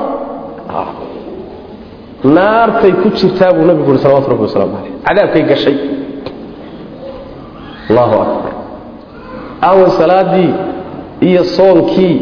naartay 2.35 2.93
ku 3.01 3.07
jirtaa 3.17 3.51
buu 3.55 3.65
nabigu 3.69 3.87
yuri 3.89 3.99
salawatu 4.03 4.29
rabbi 4.33 4.43
waslamu 4.47 4.75
caleyh 4.77 4.93
cadaabkay 5.05 5.43
gashay. 5.49 5.77
Allahu 7.89 8.15
akbar. 8.23 8.51
Aawan 9.67 9.89
salaadii 9.99 10.51
iyo 11.27 11.43
soonkii 11.43 12.15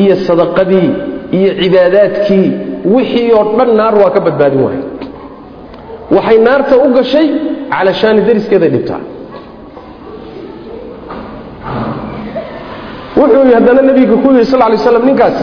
iyo 0.00 0.14
sadaqadii 0.28 0.88
iyo 1.38 1.50
cibaadaadkii 1.60 2.48
wixii 2.84 3.32
oo 3.32 3.44
dhan 3.58 3.70
naar 3.76 3.94
waa 4.02 4.10
ka 4.16 4.20
badbaadin 4.26 4.60
waaya 4.66 4.82
waxay 6.16 6.38
naarta 6.46 6.74
u 6.76 6.88
gashay 6.96 7.26
calashaani 7.72 8.20
dariskeeday 8.28 8.70
dhibtaa. 8.74 9.00
Wuxuu 13.16 13.54
haddana 13.54 13.82
nebiga 13.82 14.16
ku 14.22 14.28
yidhi 14.32 14.44
sal 14.44 14.60
lay 14.70 14.78
slam 14.78 15.04
ninkaas 15.08 15.38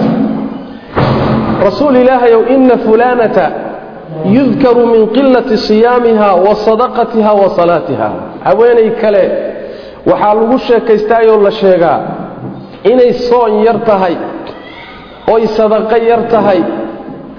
rasuul 1.65 1.95
ilaahayow 1.95 2.41
ina 2.55 2.77
fulanata 2.86 3.45
yudkaru 4.36 4.83
min 4.93 5.01
qilati 5.15 5.57
siyaamiha 5.57 6.29
wa 6.45 6.55
sadaqatiha 6.55 7.31
wa 7.33 7.49
salaatiha. 7.57 8.09
Haweenay 8.45 8.89
kale 9.01 9.23
waxaa 10.09 10.33
lagu 10.39 10.57
sheekaystaayoo 10.67 11.41
la 11.43 11.51
sheegaa 11.51 11.99
inay 12.91 13.13
soon 13.13 13.63
yar 13.65 13.77
tahay 13.86 14.15
oy 15.33 15.47
sadaqo 15.47 15.97
yar 16.09 16.21
tahay 16.33 16.59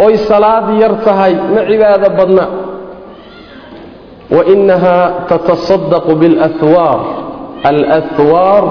oy 0.04 0.14
salaad 0.28 0.66
yar 0.82 0.94
tahay 1.06 1.32
ma 1.54 1.60
cibaado 1.68 2.08
badna. 2.18 2.44
wa 4.36 4.42
innaha 4.54 4.96
tatasadaqu 5.30 6.10
biاlahwaar 6.20 7.00
alahwaar 7.70 8.64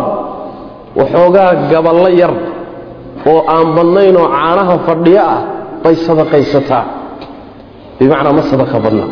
waxoogaa 1.00 1.52
gaballo 1.72 2.10
yar 2.22 2.34
oo 3.32 3.40
aan 3.56 3.68
badnayn 3.78 4.16
oo 4.22 4.28
caanaha 4.36 4.76
fadhiyo 4.88 5.22
ah 5.36 5.42
bay 5.84 5.96
sadaqaysataa 6.08 6.84
bimacnaa 8.00 8.34
ma 8.38 8.44
sadaqa 8.52 8.78
badna 8.86 9.06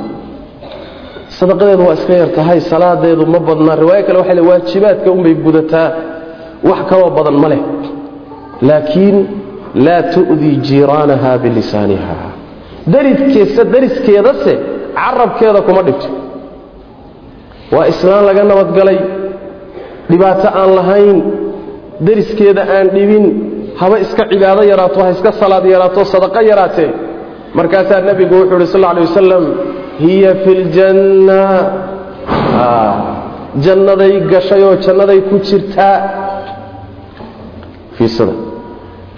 sadaqadeedu 1.40 1.84
waa 1.88 1.96
iska 2.00 2.14
yar 2.22 2.30
tahay 2.38 2.60
salaadeedu 2.72 3.24
ma 3.34 3.40
badna 3.48 3.72
riwaayo 3.82 4.04
kale 4.08 4.18
waxay 4.22 4.36
le 4.40 4.44
waajibaadka 4.50 5.08
unbay 5.16 5.34
gudataa 5.46 5.90
wax 6.70 6.80
kaloo 6.92 7.10
badan 7.18 7.36
ma 7.44 7.48
leh 7.52 7.62
laakiin 8.68 9.18
laa 9.86 10.02
tu'dii 10.16 10.56
jiiraanaha 10.68 11.32
bilisaaniha 11.44 12.18
daridkeesa 12.94 13.64
dariskeedase 13.74 14.54
carabkeeda 15.00 15.62
kuma 15.68 15.82
dhibto 15.88 16.10
waa 17.76 17.88
islaan 17.94 18.24
laga 18.30 18.44
nabadgalay 18.52 19.00
dhibaato 20.10 20.48
aan 20.62 20.72
lahayn 20.80 21.18
dariskeeda 22.08 22.62
aan 22.76 22.88
dhibin 22.96 23.26
haba 23.82 23.96
iska 24.06 24.24
cibaado 24.32 24.64
yaraato 24.72 25.00
ha 25.04 25.10
iska 25.16 25.32
salaad 25.42 25.66
yaraato 25.74 26.02
sadaqo 26.14 26.42
yaraatee 26.52 26.90
markaasaa 27.58 28.02
nebigu 28.10 28.36
wuxuu 28.40 28.56
uhi 28.58 28.68
sal 28.74 28.84
alay 28.92 29.04
wasalam 29.10 29.44
hiya 30.04 30.32
fi 30.44 30.52
ljanna 30.64 31.40
jannaday 33.66 34.14
gashay 34.32 34.62
oo 34.68 34.76
jannaday 34.86 35.20
ku 35.30 35.36
jirtaa 35.48 35.98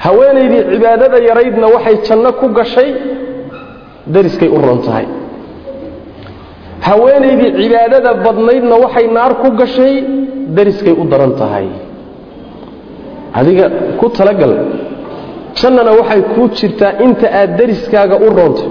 haweenaydii 0.04 0.62
cibaadada 0.74 1.18
yaraydna 1.30 1.68
waxay 1.76 1.96
janno 2.08 2.32
ku 2.40 2.48
gashay 2.58 2.90
dariskay 4.14 4.50
u 4.58 4.60
roon 4.66 4.80
tahay. 4.88 5.06
Haweenaydii 6.88 7.52
cibaadada 7.62 8.12
badnaydna 8.26 8.76
waxay 8.84 9.06
naar 9.18 9.34
ku 9.42 9.48
gashay 9.60 9.94
dariskay 10.58 10.94
u 11.02 11.04
daran 11.12 11.34
tahay. 11.42 11.68
Adiga 13.40 13.66
ku 14.00 14.06
talagal 14.18 14.54
jannana 15.60 15.92
waxay 16.00 16.22
kuu 16.34 16.48
jirtaa 16.58 16.92
inta 17.06 17.28
aad 17.40 17.52
dariskaaga 17.60 18.16
u 18.26 18.28
roonta 18.38 18.66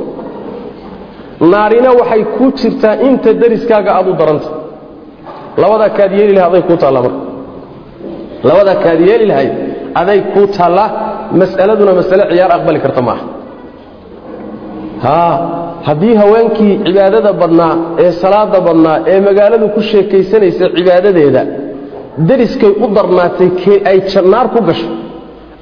naarina 1.52 1.90
waxay 2.00 2.22
kuu 2.36 2.50
jirtaa 2.60 2.94
inta 3.08 3.30
dariskaaga 3.42 3.90
aad 3.98 4.06
u 4.12 4.14
daranta 4.20 4.50
labadaa 5.62 5.90
kaad 5.98 6.12
yeeli 6.18 6.34
lahay 6.38 6.48
aday 6.50 6.62
kuu 6.68 6.76
taalla 6.82 7.00
marka. 7.04 7.20
Labadaa 8.48 8.76
kaad 8.84 9.00
yeeli 9.08 9.26
lahayd 9.32 9.52
aday 10.00 10.20
kuu 10.34 10.46
taallaa 10.56 10.88
mas'aladuna 11.40 11.92
masale 12.00 12.22
ciyaar 12.30 12.50
aqbali 12.58 12.78
karta 12.84 13.02
maaha 13.08 13.24
haddii 15.88 16.14
haweenkii 16.22 16.72
cibaadada 16.86 17.30
badnaa 17.42 17.74
ee 18.04 18.10
salaada 18.22 18.58
badnaa 18.68 18.96
ee 19.12 19.18
magaaladu 19.28 19.66
ku 19.74 19.80
sheekaysanaysa 19.90 20.64
cibaadadeeda 20.76 21.42
dariskay 22.28 22.72
u 22.84 22.86
darnaatay 22.96 23.50
ay 23.90 23.98
jannaar 24.12 24.46
ku 24.54 24.60
gasho 24.68 24.88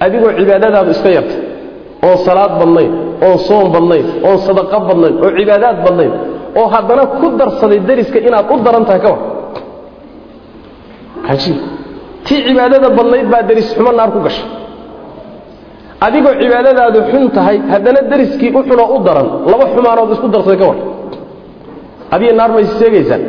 adigoo 0.05 0.31
cibaadadaadu 0.39 0.91
iska 0.97 1.11
yartay 1.19 1.39
oon 2.07 2.17
salaad 2.27 2.53
badnayn 2.61 2.91
oon 3.27 3.39
soon 3.49 3.67
badnayn 3.75 4.07
oon 4.29 4.39
sadaqo 4.47 4.79
badnayn 4.89 5.15
oo 5.25 5.31
cibaadaad 5.39 5.77
badnayn 5.87 6.13
oo 6.61 6.67
haddana 6.75 7.05
ku 7.19 7.27
darsaday 7.41 7.81
dariska 7.89 8.19
inaad 8.29 8.47
u 8.55 8.57
daran 8.67 8.85
tahay 8.89 9.01
ka 9.05 9.09
war. 9.15 9.21
Cajiib. 11.27 11.59
Tii 12.27 12.39
cibaadada 12.47 12.89
badnayd 12.99 13.27
baa 13.33 13.43
daris 13.49 13.69
xumo 13.77 13.91
naar 13.99 14.11
ku 14.15 14.21
gashay 14.27 14.47
adigoo 16.07 16.35
cibaadadaadu 16.43 16.99
xun 17.11 17.25
tahay 17.37 17.57
haddana 17.73 18.01
dariskii 18.11 18.51
u 18.59 18.61
xunoo 18.69 18.89
u 18.97 18.99
daran 19.07 19.29
laba 19.53 19.65
xumaanood 19.75 20.11
isku 20.15 20.27
darsaday 20.35 20.59
ka 20.61 20.67
war. 20.71 20.79
Adiga 22.15 22.33
naar 22.41 22.51
maysi 22.57 22.75
seegaysaan 22.81 23.23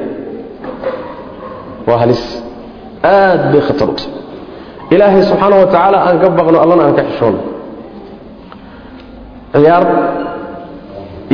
waa 1.88 1.98
halis. 2.04 2.24
Aad 3.18 3.42
bay 3.52 3.62
khatar 3.68 3.88
u 3.92 3.96
tahay. 4.00 4.12
Ilaahay 4.94 5.22
subxaana 5.30 5.56
wa 5.62 5.68
tacaala 5.74 5.98
aan 6.08 6.18
ka 6.22 6.28
baqno 6.40 6.58
allana 6.64 6.84
aan 6.88 6.96
ka 7.00 7.04
xishoono 7.10 7.40
ciyaar 9.54 9.86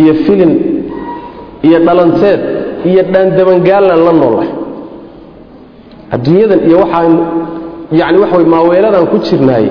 iyo 0.01 0.13
filin 0.25 0.51
iyo 1.67 1.77
dhalanteed 1.87 2.41
iyo 2.89 3.01
dhaandabangaalan 3.13 3.99
la 4.07 4.11
noollahay 4.21 4.51
adduunyadan 6.15 6.59
iyo 6.67 6.77
waxaan 6.83 7.13
yani 8.01 8.17
waxa 8.23 8.35
way 8.39 8.47
maaweeladan 8.55 9.05
ku 9.11 9.17
jirnaay 9.27 9.65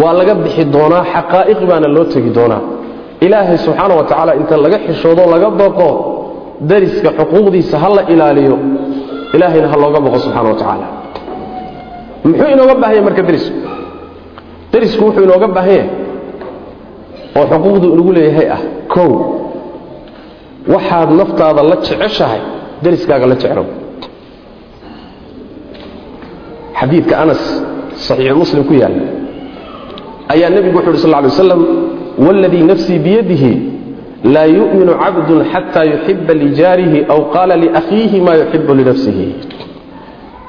waa 0.00 0.12
laga 0.18 0.34
bixi 0.44 0.64
doonaa 0.74 1.04
xaqaa'iq 1.14 1.60
baana 1.70 1.88
loo 1.96 2.04
tegi 2.12 2.30
doonaa. 2.38 2.62
Ilaahay 3.26 3.58
subxaana 3.66 3.94
wa 3.98 4.04
tacaala 4.08 4.32
inta 4.40 4.54
laga 4.64 4.78
xishoodo 4.86 5.22
laga 5.34 5.48
baqo 5.60 5.88
dariska 6.70 7.10
xuquuqdiisa 7.18 7.76
ha 7.82 7.88
la 7.96 8.02
ilaaliyo. 8.12 8.56
Ilaahayna 9.34 9.68
ha 9.72 9.76
looga 9.82 10.00
baqo 10.06 10.18
subxana 10.24 10.48
wa 10.52 10.56
tacaala. 10.60 10.86
Muxuu 12.28 12.48
inooga 12.54 12.74
baahan 12.80 12.94
yahay 12.96 13.04
marka 13.08 13.22
darisku 13.28 13.56
darisku 14.72 15.02
wuxuu 15.06 15.24
inooga 15.28 15.48
baahan 15.56 15.74
yahay 15.78 15.88
oo 17.38 17.44
xuquuqdu 17.52 17.86
inagu 17.94 18.12
leeyahay 18.16 18.46
ah 18.56 18.60
kow. 18.94 19.10
Waxaad 20.74 21.08
naftaada 21.20 21.62
la 21.70 21.76
jeceshahay 21.86 22.40
dariskaaga 22.84 23.26
la 23.30 23.36
jeclow. 23.42 23.66
Xadiidka 26.80 27.14
anas 27.22 27.42
saxiixu 28.06 28.36
muslim 28.42 28.62
ku 28.68 28.74
yaalla 28.82 29.02
ayaa 30.34 30.50
nebigu 30.54 30.76
wuxu 30.78 30.90
uhi 30.90 30.98
sal 31.04 31.10
ly 31.22 31.26
waslam 31.30 31.60
waladii 32.26 32.62
nafsii 32.70 32.98
biyadihi 33.04 33.52
laa 34.34 34.46
yu'minu 34.58 34.92
cabdun 35.02 35.40
xataa 35.52 35.84
yuxiba 35.92 36.32
lijaarihi 36.42 36.98
aw 37.14 37.20
qaala 37.34 37.54
liakhiihi 37.62 38.18
maa 38.26 38.36
yuxibu 38.42 38.72
linafsihi 38.80 39.26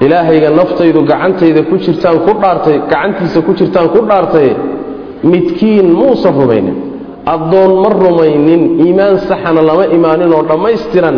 ilaahayga 0.04 0.50
naftaydu 0.60 1.00
gacantayda 1.10 1.62
ku 1.70 1.74
jirtaan 1.84 2.18
ku 2.26 2.32
dhaartay 2.42 2.76
gacantiisa 2.92 3.38
ku 3.46 3.52
jirtaan 3.58 3.88
ku 3.94 4.00
dhaartay 4.08 4.48
midkiin 5.32 5.88
muusan 5.98 6.34
rumaynin. 6.40 6.76
Addoon 7.34 7.72
ma 7.82 7.88
rumaynin 8.04 8.62
iimaan 8.84 9.16
saxana 9.28 9.60
lama 9.68 9.84
imaanin 9.96 10.28
oo 10.36 10.42
dhammaystiran 10.50 11.16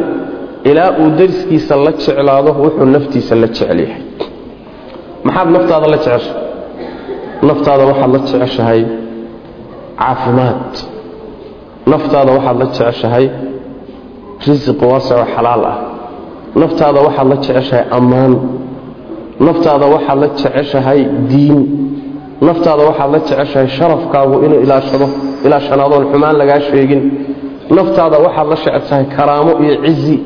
ilaa 0.71 0.91
uu 1.03 1.09
dariskiisa 1.19 1.75
la 1.85 1.93
jeclaado 2.03 2.51
wuxuu 2.63 2.87
naftiisa 2.95 3.35
la 3.43 3.47
jecel 3.51 3.79
yahay. 3.85 4.03
Maxaad 5.27 5.49
naftaada 5.55 5.87
la 5.93 5.99
jeceshahay 6.05 6.46
naftaada 7.43 7.85
waxaad 7.91 8.11
la 8.15 8.19
jeceshahay 8.19 8.81
caafimaad. 9.99 10.73
Naftaada 11.93 12.33
waxaad 12.37 12.57
la 12.63 12.67
jeceshahay 12.67 13.27
risiq 14.47 14.81
waasicoo 14.91 15.25
xalaal 15.35 15.65
ah. 15.73 15.77
Naftaada 16.63 17.01
waxaad 17.07 17.27
la 17.33 17.37
jeceshahay 17.37 17.85
ammaan. 17.99 18.33
Naftaada 19.47 19.87
waxaad 19.95 20.19
la 20.23 20.29
jeceshahay 20.41 21.01
diin. 21.31 21.61
Naftaada 22.49 22.83
waxaad 22.89 23.11
la 23.15 23.19
jeceshahay 23.29 23.69
sharafkaagu 23.79 24.35
inuu 24.47 24.61
ilaashado 24.65 25.07
ilaashanaadoon 25.47 26.05
xumaan 26.13 26.37
lagaa 26.41 26.61
sheegin. 26.71 27.03
Naftaada 27.79 28.17
waxaad 28.27 28.47
la 28.53 28.57
jeceshahay 28.65 29.05
karaamo 29.17 29.53
iyo 29.65 29.75
cizi 29.85 30.17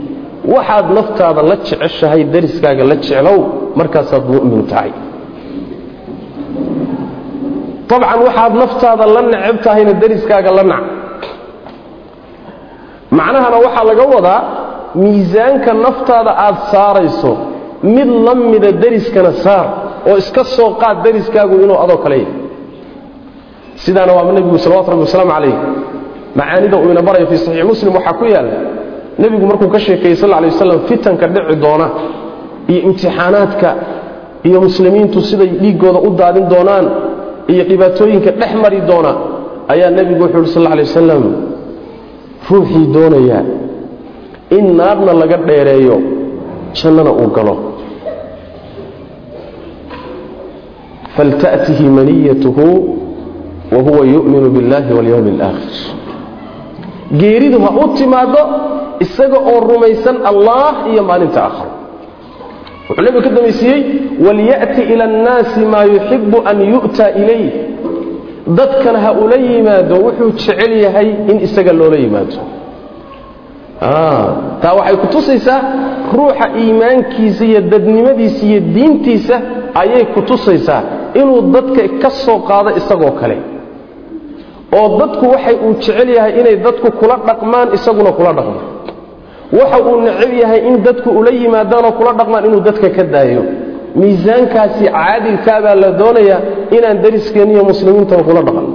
waxaad 0.54 0.86
naftaada 0.98 1.42
la 1.50 1.56
jeceshahay 1.56 2.24
dariskaaga 2.32 2.84
la 2.90 2.96
jeclow 3.06 3.38
markaasaad 3.78 4.24
mu'min 4.34 4.62
tahay 4.72 4.90
dabcan 7.90 8.18
waxaad 8.26 8.52
naftaada 8.62 9.04
la 9.14 9.22
neceb 9.32 9.56
tahayna 9.64 9.92
dariskaaga 10.02 10.50
la 10.58 10.62
nac. 10.72 10.82
Macnahana 13.18 13.56
waxaa 13.64 13.84
laga 13.90 14.04
wadaa 14.14 14.40
miisaanka 15.02 15.72
naftaada 15.84 16.32
aad 16.46 16.56
saarayso 16.72 17.32
mid 17.94 18.08
la 18.26 18.34
mida 18.50 18.70
dariskana 18.82 19.32
saar 19.44 19.66
oo 20.08 20.16
iska 20.22 20.42
soo 20.56 20.70
qaad 20.82 20.96
dariskaagu 21.04 21.54
inuu 21.64 21.78
adoo 21.84 21.98
kale 22.04 22.16
yahay. 22.22 22.34
Sidaana 23.84 24.12
waa 24.16 24.32
nebigu 24.36 24.58
salawatu 24.64 24.90
rabbi 24.92 25.02
wasalaamu 25.06 25.32
calayh 25.36 25.54
macaanida 26.38 26.76
uu 26.82 26.90
ina 26.94 27.02
barayo 27.08 27.26
fii 27.30 27.36
saxiix 27.44 27.64
muslim 27.72 27.92
waxaa 27.98 28.12
ku 28.18 28.24
yaalla 28.34 28.52
nebigu 29.22 29.44
markuu 29.50 29.68
ka 29.74 29.78
sheekeeyey 29.86 30.16
sal 30.20 30.30
lay 30.30 30.50
waslam 30.52 30.80
fitanka 30.88 31.24
dhici 31.34 31.56
doona 31.64 31.86
iyo 32.70 32.80
imtixaanaadka 32.88 33.68
iyo 34.48 34.58
muslimiintu 34.66 35.18
siday 35.28 35.48
dhiiggooda 35.62 35.98
u 36.06 36.10
daadin 36.20 36.46
doonaan 36.52 36.86
iyo 37.52 37.62
dhibaatooyinka 37.70 38.30
dhex 38.40 38.52
mari 38.62 38.78
doona 38.90 39.12
ayaa 39.72 39.90
nebigu 39.96 40.22
wuxuu 40.24 40.40
uhi 40.44 40.52
sal 40.56 40.62
lay 40.76 40.84
wasalam 40.88 41.24
ruuxii 42.50 42.86
doonaya 42.96 43.38
in 44.56 44.64
naarna 44.78 45.12
laga 45.20 45.36
dheereeyo 45.48 45.96
jannana 46.78 47.10
uu 47.22 47.30
galo. 47.36 47.54
Falta'tihi 51.16 51.84
maniyatuhu 51.98 52.66
wa 53.72 53.78
huwa 53.86 54.02
yu'minu 54.14 54.48
biاllahi 54.54 54.90
walyowmi 54.98 55.30
اlaakhir 55.34 55.74
geeridu 57.20 57.58
ha 57.64 57.70
u 57.70 57.84
timaado 57.98 58.42
isaga 59.04 59.38
oo 59.50 59.60
rumaysan 59.70 60.16
allah 60.30 60.74
iyo 60.92 61.02
maalinta 61.08 61.40
aakharo 61.46 61.70
wuxuu 62.90 63.02
nebigu 63.06 63.22
ka 63.26 63.30
dambaysiiyey 63.36 63.80
walya'ti 64.26 64.82
ila 64.92 65.04
annaasi 65.10 65.60
maa 65.72 65.84
yuxibu 65.94 66.38
an 66.50 66.58
yu'ta 66.72 67.06
ilayh. 67.20 67.50
Dadkan 68.58 68.96
ha 69.04 69.10
ula 69.22 69.36
yimaado 69.48 69.94
wuxuu 70.04 70.30
jecel 70.38 70.72
yahay 70.84 71.08
in 71.30 71.36
isaga 71.46 71.72
loola 71.72 71.96
yimaado. 72.04 72.38
Taa 74.62 74.74
waxay 74.78 74.96
ku 75.02 75.06
tusaysaa 75.14 75.60
ruuxa 76.16 76.46
iimaankiisa 76.62 77.44
iyo 77.50 77.60
dadnimadiisa 77.72 78.42
iyo 78.46 78.60
diintiisa 78.74 79.36
ayay 79.80 80.04
ku 80.14 80.20
tusaysaa 80.22 80.82
inuu 81.20 81.40
dadka 81.54 81.82
ka 82.02 82.10
soo 82.10 82.38
qaado 82.48 82.70
isagoo 82.80 83.12
kale. 83.20 83.36
Oo 84.76 84.88
dadku 85.00 85.24
waxay 85.34 85.54
uu 85.66 85.74
jecel 85.80 86.08
yahay 86.16 86.32
inay 86.40 86.56
dadku 86.66 86.88
kula 87.00 87.16
dhaqmaan 87.28 87.68
isaguna 87.76 88.12
kula 88.18 88.32
dhaqmo 88.38 88.60
waxa 89.58 89.78
uu 89.88 89.96
necab 90.06 90.32
yahay 90.42 90.60
in 90.68 90.74
dadku 90.86 91.08
ula 91.18 91.30
yimaadaanoo 91.40 91.92
kula 91.98 92.12
dhaqmaan 92.18 92.44
inuu 92.48 92.60
dadka 92.68 92.88
ka 92.96 93.02
daayo. 93.14 93.42
Miisaankaasi 94.00 94.84
caadilkaabaa 94.96 95.74
la 95.82 95.88
doonayaa 96.00 96.40
inaan 96.76 96.98
dariskeenna 97.04 97.52
iyo 97.54 97.64
muslimiintaba 97.70 98.22
kula 98.28 98.42
dhaqan. 98.46 98.66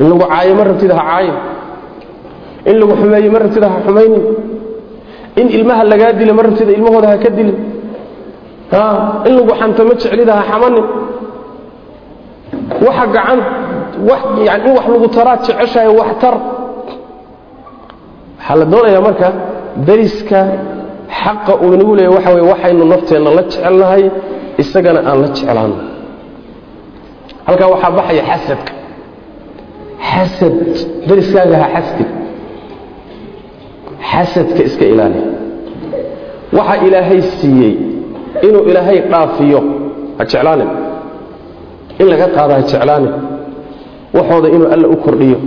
In 0.00 0.04
lagu 0.10 0.20
caayo 0.30 0.52
ma 0.58 0.64
rabtida 0.68 0.94
ha 0.98 1.02
caayin 1.10 1.36
in 2.70 2.74
lagu 2.80 2.92
xumeeyo 3.00 3.30
ma 3.34 3.38
rabtida 3.44 3.66
ha 3.72 3.78
xumaynin 3.86 4.22
in 5.40 5.46
ilmaha 5.56 5.82
lagaa 5.92 6.12
dila 6.18 6.32
ma 6.38 6.42
rabtida 6.46 6.70
ilmahooda 6.78 7.08
ha 7.12 7.16
ka 7.24 7.30
dilin. 7.36 7.58
In 9.28 9.32
lagu 9.38 9.52
xanto 9.60 9.80
ma 9.88 9.94
jeclida 10.02 10.32
ha 10.38 10.42
xamanin. 10.50 10.86
Waxa 12.86 13.04
gacan 13.14 13.40
in 13.98 14.72
wax 14.76 14.84
lagu 14.92 15.06
taraad 15.16 15.40
jeceshahay 15.46 15.90
wax 16.00 16.10
tar 16.22 16.34
waxaa 18.48 18.56
la 18.60 18.64
doonayaa 18.72 19.00
marka 19.08 19.28
dariska 19.88 20.40
xaqa 21.22 21.52
uu 21.64 21.72
inagu 21.76 21.94
leeya 21.98 22.10
waxa 22.16 22.30
weye 22.34 22.46
waxaynu 22.52 22.84
nafteenna 22.92 23.30
la 23.38 23.42
jecelnahay 23.42 24.02
isagana 24.62 25.00
aan 25.10 25.18
la 25.22 25.28
jeclaano 25.36 25.76
halkaa 27.46 27.68
waxaa 27.74 27.90
baxaya 27.98 28.22
xasadka 28.30 28.72
xasad. 30.10 30.54
Dariskaaga 31.08 31.56
ha 31.62 31.68
xasdi. 31.74 32.04
Xasadka 34.10 34.62
iska 34.68 34.84
ilaali. 34.92 35.20
Waxa 36.56 36.74
ilaahay 36.86 37.20
siiyey 37.38 37.72
inuu 38.46 38.62
ilaahay 38.70 38.98
dhaafiyo 39.12 39.60
ha 40.18 40.22
jeclaanin. 40.30 40.70
In 42.00 42.06
laga 42.12 42.26
qaado 42.36 42.52
ha 42.56 42.60
jeclaanin. 42.70 43.12
Waxooda 44.16 44.48
inuu 44.54 44.68
alla 44.74 44.86
u 44.88 44.96
kordhiyo 45.04 45.38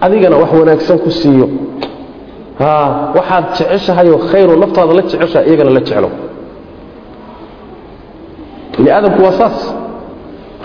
adigana 0.00 0.36
wax 0.36 0.50
wanaagsan 0.60 0.98
ku 1.04 1.10
siiyo. 1.10 1.48
Waxaad 3.16 3.44
jeceshahayoo 3.58 4.18
khayro 4.30 4.56
naftaada 4.62 4.92
la 4.94 5.02
jeceshaha 5.02 5.44
iyagana 5.48 5.70
la 5.70 5.80
jeclo. 5.80 6.10
Bini 8.76 8.90
aadamku 8.90 9.22
waa 9.22 9.32
saas. 9.32 9.74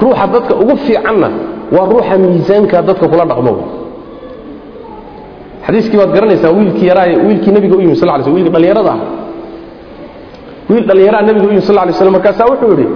Ruuxa 0.02 0.28
dadka 0.34 0.54
ugu 0.56 0.76
fiicanna 0.78 1.30
waa 1.76 1.86
ruuxa 1.92 2.18
miisaanka 2.18 2.82
dadka 2.82 3.08
kula 3.08 3.26
dhaqmo. 3.26 3.54
Xadiiskii 5.66 5.98
baad 5.98 6.12
garanaysaa 6.16 6.52
wiilkii 6.58 6.88
yaraaye 6.88 7.16
wiilkii 7.26 7.52
nabiga 7.52 7.76
u 7.78 7.82
yimi 7.82 7.96
sal 7.96 8.10
lay 8.10 8.24
sl 8.24 8.32
wilkii 8.36 8.52
dhallinyarada 8.52 8.92
ah. 8.92 9.00
Wiil 10.70 10.86
dhallinyaraa 10.88 11.22
nabiga 11.22 11.46
u 11.46 11.50
yimi 11.50 11.62
sal 11.62 11.76
lay 11.76 11.94
slam 11.94 12.14
markaasaa 12.18 12.46
wuxuu 12.52 12.70
yidhi 12.72 12.88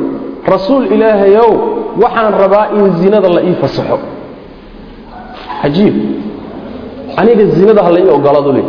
rasuul 0.52 0.86
ilaahayow 0.96 1.50
waxaan 2.04 2.34
rabaa 2.44 2.66
in 2.78 2.86
zinada 3.02 3.30
la 3.30 3.42
ii 3.50 3.56
fasaxo. 3.62 3.98
Cajiib 5.62 5.96
aniga 7.20 7.44
zinada 7.56 7.82
ha 7.86 7.92
la 7.96 8.00
ii 8.04 8.10
ogolaadu 8.18 8.52
le 8.58 8.64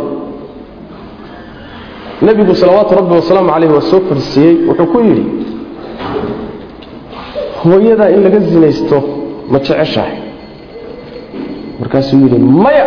nebigu 2.25 2.53
salawaatu 2.61 2.91
rabbi 2.99 3.13
wasalaamu 3.19 3.49
calayh 3.53 3.71
waa 3.75 3.81
soo 3.91 4.01
fadhsiiyey 4.09 4.53
wuxuu 4.67 4.87
ku 4.93 4.97
yidhi 5.07 5.23
hooyadaa 7.63 8.09
in 8.15 8.19
laga 8.25 8.39
zinaysto 8.51 8.97
ma 9.51 9.57
jeceshahay? 9.59 10.15
Markaasuu 11.79 12.17
yidhi 12.23 12.37
maya! 12.63 12.85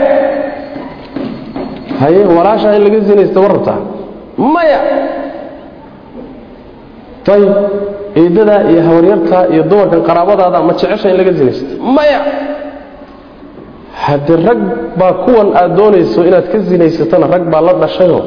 Haye 2.01 2.23
walaashaa 2.37 2.75
in 2.79 2.83
laga 2.87 2.99
zinaysto 3.09 3.39
ma 3.45 3.49
rabtaa? 3.55 3.79
Maya! 4.55 4.81
Ayib 7.35 7.53
eedadaa 8.21 8.61
iyo 8.71 8.81
habaryartaa 8.89 9.45
iyo 9.55 9.63
dumarkan 9.71 10.01
qaraabadaada 10.09 10.59
ma 10.69 10.73
jecesha 10.79 11.07
in 11.13 11.17
laga 11.21 11.33
zinaysto? 11.39 11.67
Maya 11.97 12.21
haddee 13.93 14.37
rag 14.37 14.61
baa 14.99 15.13
kuwan 15.13 15.49
aad 15.57 15.77
doonayso 15.77 16.25
inaad 16.25 16.47
ka 16.53 16.59
zinaysatana 16.59 17.27
rag 17.27 17.45
baa 17.53 17.61
la 17.61 17.73
dhashayoo 17.73 18.23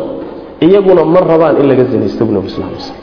iyaguna 0.61 1.05
ma 1.05 1.19
rabaan 1.19 1.55
in 1.61 1.67
laga 1.69 1.83
zinaysto 1.83 2.25
bu 2.25 2.31
nabi 2.33 2.49
sal 2.49 2.63
sl 2.77 2.93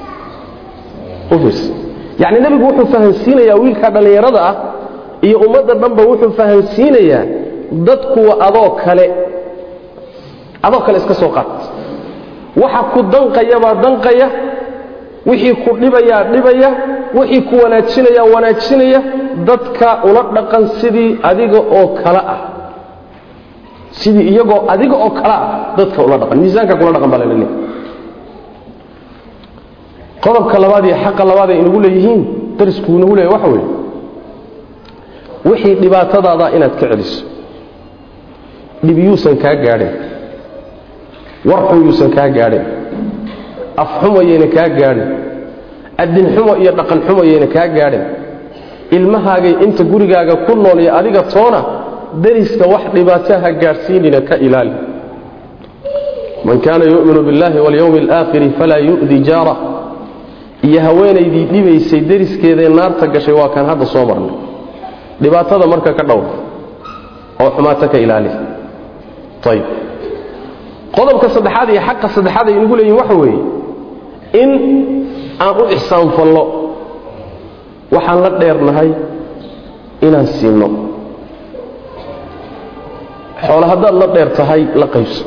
yacni 2.22 2.40
nebigu 2.40 2.64
wuxuu 2.64 2.86
fahansiinayaa 2.86 3.56
wiilkaa 3.62 3.90
dhallinyarada 3.90 4.40
ah 4.50 4.54
iyo 5.22 5.38
ummadda 5.46 5.74
dhanba 5.74 6.02
wuxuu 6.10 6.30
fahansiinayaa 6.30 7.24
dadkuwa 7.72 8.40
adoo 8.46 8.70
kale 8.84 9.06
adoo 10.62 10.80
kale 10.80 10.98
iska 10.98 11.14
soo 11.14 11.28
qaad. 11.28 11.46
Waxa 12.62 12.82
ku 12.92 13.02
danqayabaa 13.02 13.74
danqaya 13.84 14.28
wixii 15.26 15.54
ku 15.64 15.70
dhibayaa 15.80 16.24
dhibaya 16.32 16.70
wixii 17.14 17.40
ku 17.48 17.54
wanaajinayaa 17.64 18.26
wanaajinaya 18.34 19.00
dadka 19.48 19.88
ula 20.04 20.22
dhaqan 20.36 20.66
sidii 20.80 21.18
adiga 21.22 21.58
oo 21.78 21.86
kale 22.04 22.20
ah 22.34 22.40
sidii 24.00 24.26
iyagoo 24.32 24.60
adiga 24.72 24.96
oo 25.04 25.10
kale 25.18 25.34
ah 25.38 25.44
dadka 25.78 25.98
ula 26.06 26.16
dhaqan 26.22 26.38
miisaanka 26.42 26.74
kula 26.78 26.90
dhaqan 26.94 27.10
baa 27.12 27.20
la 27.22 27.26
leeyahay 27.30 27.56
qodobka 30.24 30.56
labaad 30.64 30.84
iyo 30.88 30.96
xaqa 31.04 31.22
labaad 31.30 31.50
ay 31.52 31.58
inagu 31.62 31.80
leeyihiin 31.84 32.20
darisku 32.58 32.88
inagu 32.98 33.14
leeyahay 33.16 33.34
waxa 33.36 33.48
weeye. 33.54 33.66
Wixii 35.48 35.74
dhibaatadaada 35.82 36.46
inaad 36.56 36.74
ka 36.80 36.86
celiso 36.90 37.24
dhib 38.86 38.98
yuusan 39.06 39.36
kaa 39.42 39.54
gaadhin 39.64 39.92
war 41.48 41.60
xun 41.68 41.80
yuusan 41.86 42.10
kaa 42.16 42.28
gaadhin 42.36 42.64
af 43.82 43.90
xumo 44.00 44.20
yayna 44.30 44.46
kaa 44.56 44.68
gaadhin 44.78 45.08
adin 46.02 46.26
xumo 46.34 46.52
iyo 46.62 46.72
dhaqan 46.78 46.98
xumo 47.06 47.22
yayna 47.30 47.46
kaa 47.54 47.68
gaadhin 47.76 48.04
ilmahaagay 48.96 49.54
inta 49.64 49.82
gurigaaga 49.92 50.34
ku 50.46 50.52
nool 50.62 50.78
iyo 50.84 50.92
adiga 50.98 51.22
toona 51.34 51.60
dariska 52.24 52.64
wax 52.72 52.84
dhibaataha 52.94 53.48
gaadhsiinina 53.62 54.20
ka 54.28 54.36
ilaali 54.46 54.72
man 56.46 56.58
kaana 56.66 56.84
yu'minu 56.94 57.20
biاllahi 57.26 57.58
walyowmi 57.66 57.98
alaakhiri 58.04 58.48
falaa 58.58 58.78
yu'di 58.88 59.18
jaarah 59.28 59.56
iyo 60.68 60.80
haweenaydii 60.86 61.44
dhibaysay 61.52 62.00
dariskeedae 62.10 62.68
naarta 62.78 63.06
gashay 63.14 63.34
waa 63.40 63.48
kaan 63.54 63.66
hadda 63.70 63.86
soo 63.94 64.04
marnay. 64.10 64.34
Dhibaatada 65.22 65.66
marka 65.72 65.90
ka 65.98 66.04
dhowr 66.08 66.26
oo 67.42 67.50
xumaato 67.56 67.86
ka 67.92 67.98
ilaali. 68.04 68.30
Ayb 69.50 69.64
qodobka 70.96 71.26
saddexaad 71.34 71.68
iyo 71.74 71.80
xaqa 71.88 72.06
saddexaad 72.16 72.46
ay 72.48 72.54
inagu 72.58 72.74
leeyihiin 72.78 72.98
waxa 73.00 73.14
weeye 73.22 73.38
in 74.42 74.50
aan 75.44 75.54
u 75.62 75.64
ixsaanfallo 75.76 76.42
waxaan 77.94 78.18
la 78.24 78.30
dheernahay 78.40 78.90
inaan 80.06 80.26
siino 80.38 80.68
xoolo 83.46 83.66
haddaad 83.72 83.94
la 84.02 84.06
dheer 84.14 84.28
tahay 84.38 84.62
la 84.80 84.86
qaybso. 84.94 85.24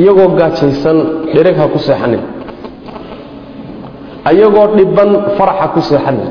Iyagoo 0.00 0.28
gaajaysan 0.38 0.98
dhereg 1.34 1.56
ha 1.60 1.66
ku 1.72 1.78
seexanin. 1.78 2.22
Ayagoo 4.30 4.66
dhibban 4.76 5.10
faraxa 5.38 5.66
ku 5.74 5.80
seexanin. 5.80 6.30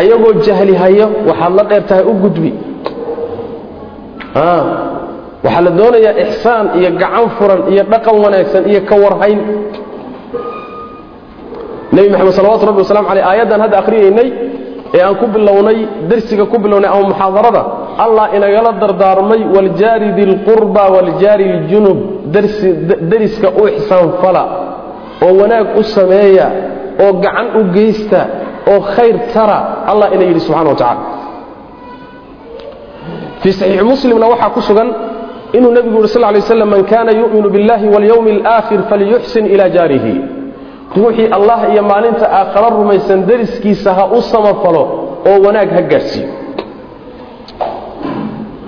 Ayagoo 0.00 0.32
jahli 0.46 0.74
hayo 0.82 1.06
waxaad 1.28 1.52
la 1.58 1.64
dheer 1.70 1.82
tahay 1.88 2.04
u 2.10 2.14
gudbi. 2.22 2.50
Waxaa 5.44 5.62
la 5.66 5.70
doonayaa 5.78 6.14
ixsaan 6.24 6.66
iyo 6.78 6.90
gacan 7.00 7.26
furan 7.38 7.60
iyo 7.72 7.82
dhaqan 7.92 8.16
wanaagsan 8.24 8.62
iyo 8.70 8.80
ka 8.88 8.94
warhayn. 9.02 9.40
Nebi 11.94 12.08
maxamed 12.12 12.34
salawatu 12.38 12.64
rabbi 12.68 12.80
waslamu 12.84 13.08
aleyh 13.12 13.24
aayaddan 13.30 13.60
hadda 13.64 13.76
akhriyaynay 13.82 14.28
ee 14.94 15.00
aan 15.06 15.14
ku 15.20 15.26
bilownay 15.34 15.78
darsiga 16.10 16.44
ku 16.52 16.56
bilownay 16.64 16.90
ama 16.94 17.02
muxaadarada 17.10 17.62
allah 18.04 18.24
inagala 18.36 18.70
dardaarmay 18.82 19.40
waljaari 19.54 20.08
dilqurba 20.18 20.84
waljaari 20.94 21.46
ljunub 21.68 21.98
dariska 23.10 23.48
u 23.60 23.68
ixsaanfala 23.68 24.42
oo 25.26 25.32
wanaag 25.40 25.66
u 25.80 25.82
sameeya 25.96 26.46
oo 27.04 27.12
gacan 27.24 27.46
u 27.58 27.62
geysta 27.76 28.20
oo 28.72 28.80
khayr 28.94 29.16
tara 29.34 29.58
allah 29.90 30.06
ina 30.14 30.24
yidhi 30.28 30.40
subxana 30.46 30.70
wa 30.70 30.76
tacala 30.82 31.02
fii 33.42 33.52
saxiixi 33.52 33.84
muslimna 33.92 34.26
waxaa 34.32 34.50
ku 34.56 34.60
sugan 34.68 34.88
inuu 35.56 35.72
nebigu 35.76 35.96
yuri 35.98 36.08
sal 36.08 36.22
lay 36.34 36.40
slam 36.50 36.68
man 36.74 36.82
kaana 36.92 37.10
yu'minu 37.20 37.48
biاllahi 37.54 37.86
walyowmi 37.94 38.30
alaakhir 38.40 38.80
falyuxsin 38.90 39.44
ila 39.54 39.64
jaarihi 39.76 40.14
ruuxii 40.96 41.26
allah 41.36 41.58
iyo 41.72 41.82
maalinta 41.90 42.26
aakharo 42.38 42.68
rumaysan 42.80 43.18
dariskiisa 43.28 43.90
ha 43.98 44.04
u 44.16 44.22
samafalo 44.32 44.82
oo 45.30 45.36
wanaag 45.46 45.70
ha 45.76 45.82
gaadhsiiyo 45.92 46.28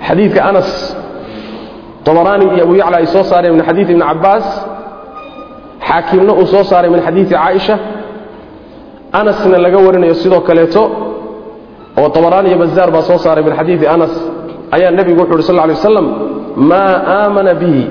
xadiidka 0.07 0.41
anas 0.49 0.69
abaraani 2.11 2.45
iyo 2.55 2.63
abu 2.67 2.75
yacla 2.81 2.97
ay 3.01 3.05
soo 3.13 3.23
saareen 3.31 3.53
min 3.57 3.63
xadiidi 3.69 3.91
ibni 3.93 4.03
cabbaas 4.09 4.45
xaakimna 5.87 6.33
uu 6.41 6.45
soo 6.53 6.63
saaray 6.71 6.89
min 6.95 7.01
xadiidi 7.07 7.33
caaisha. 7.35 7.75
Anasna 9.19 9.57
laga 9.65 9.77
warinayo 9.85 10.13
sidoo 10.21 10.41
kaleeto 10.47 10.81
oo 12.01 12.07
abaraani 12.19 12.47
iyo 12.49 12.57
bazaar 12.63 12.89
baa 12.95 13.01
soo 13.09 13.17
saaray 13.25 13.43
min 13.47 13.53
xadiidi 13.59 13.85
anas. 13.95 14.13
Ayaa 14.75 14.91
nebigu 14.97 15.19
wuxu 15.21 15.33
uhi 15.37 15.43
sal 15.49 15.55
ly 15.69 15.73
aslam 15.79 16.05
maa 16.69 16.93
aamana 17.17 17.53
bihi 17.61 17.83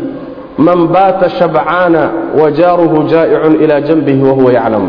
man 0.59 0.89
baata 0.89 1.29
shabcaana 1.29 2.35
wa 2.35 2.51
jaaruhu 2.51 3.07
jaa'icun 3.09 3.63
ilaa 3.63 3.81
janbihi 3.81 4.23
wahuwa 4.23 4.53
yaclam. 4.53 4.85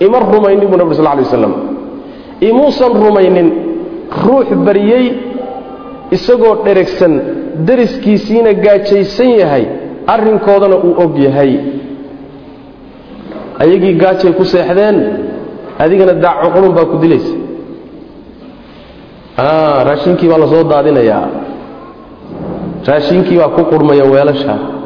Ima 0.00 0.18
rumaynin 0.18 0.68
buu 0.68 0.76
nabg 0.78 0.94
sal 0.94 1.04
lay 1.04 1.24
slam 1.24 1.54
imuusan 2.40 2.92
rumaynin 2.94 3.48
ruux 4.24 4.46
baryey 4.66 5.12
isagoo 6.10 6.62
dheregsan 6.64 7.12
dariskiisiina 7.66 8.54
gaajaysan 8.54 9.30
yahay 9.42 9.64
arrinkoodana 10.06 10.76
uu 10.76 10.94
og 11.02 11.18
yahay. 11.18 11.58
Ayagii 13.58 13.94
gaajay 13.98 14.32
ku 14.38 14.44
seexdeen 14.44 14.96
adigana 15.78 16.14
daacuqulun 16.14 16.72
baa 16.78 16.86
ku 16.86 16.96
dilaysa. 17.02 17.34
Raashinkii 19.88 20.28
baa 20.30 20.38
la 20.38 20.46
daadinayaa. 20.62 21.26
Raashinkii 22.86 23.38
baa 23.38 23.50
ku 23.58 23.66
qurmaya 23.66 24.04
weelasha 24.06 24.77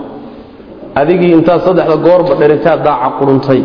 adigii 1.01 1.33
intaad 1.39 1.61
saddexda 1.67 1.97
goorba 2.07 2.35
dherigtaad 2.41 2.81
daaca 2.87 3.09
quruntay 3.19 3.61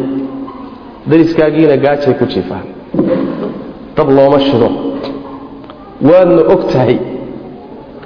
dariskaagiina 1.09 1.75
gaajay 1.83 2.13
ku 2.19 2.25
jiifaan 2.33 2.65
dab 3.97 4.07
looma 4.17 4.39
shido. 4.47 4.69
Waadna 6.09 6.41
og 6.53 6.61
tahay. 6.71 6.97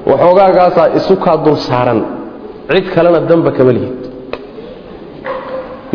Waxoogaagaasaa 0.10 0.88
isu 0.98 1.14
kaa 1.24 1.38
dul 1.46 1.58
saaran. 1.68 2.00
Cid 2.72 2.86
kalena 2.96 3.20
damba 3.30 3.52
kama 3.58 3.72
lihid. 3.76 3.94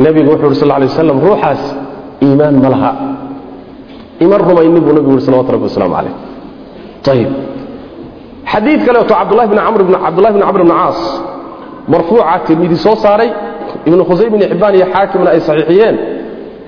Nebigu 0.02 0.28
wuxuu 0.32 0.48
uhi 0.52 0.56
sal 0.60 0.68
lay 0.68 0.88
waslam 0.92 1.18
ruuxaas 1.26 1.62
iimaan 2.24 2.56
ma 2.64 2.68
laha. 2.74 2.92
Iman 4.24 4.40
rumaynin 4.48 4.80
buu 4.84 4.92
nebigu 4.96 5.12
uhi 5.16 5.24
salawatu 5.26 5.50
rabbi 5.54 5.64
wasalaamu 5.68 5.94
calayh. 5.96 6.14
Ayib 7.12 7.30
xadiid 8.52 8.80
kaleeto 8.86 9.14
cabdulahi 9.14 9.48
bn 9.52 9.58
camr 9.66 9.80
cabdullahi 10.04 10.34
bn 10.36 10.42
camr 10.46 10.60
bn 10.66 10.72
caas 10.80 11.00
marfuuca 11.92 12.38
tirmidi 12.46 12.76
soo 12.76 12.96
saaray. 13.04 13.30
Ibnu 13.88 14.02
khusaym 14.08 14.34
ibni 14.34 14.46
xibbaan 14.50 14.74
iyo 14.78 14.86
xaakimna 14.94 15.30
ay 15.34 15.40
saxiixiyeen. 15.48 15.96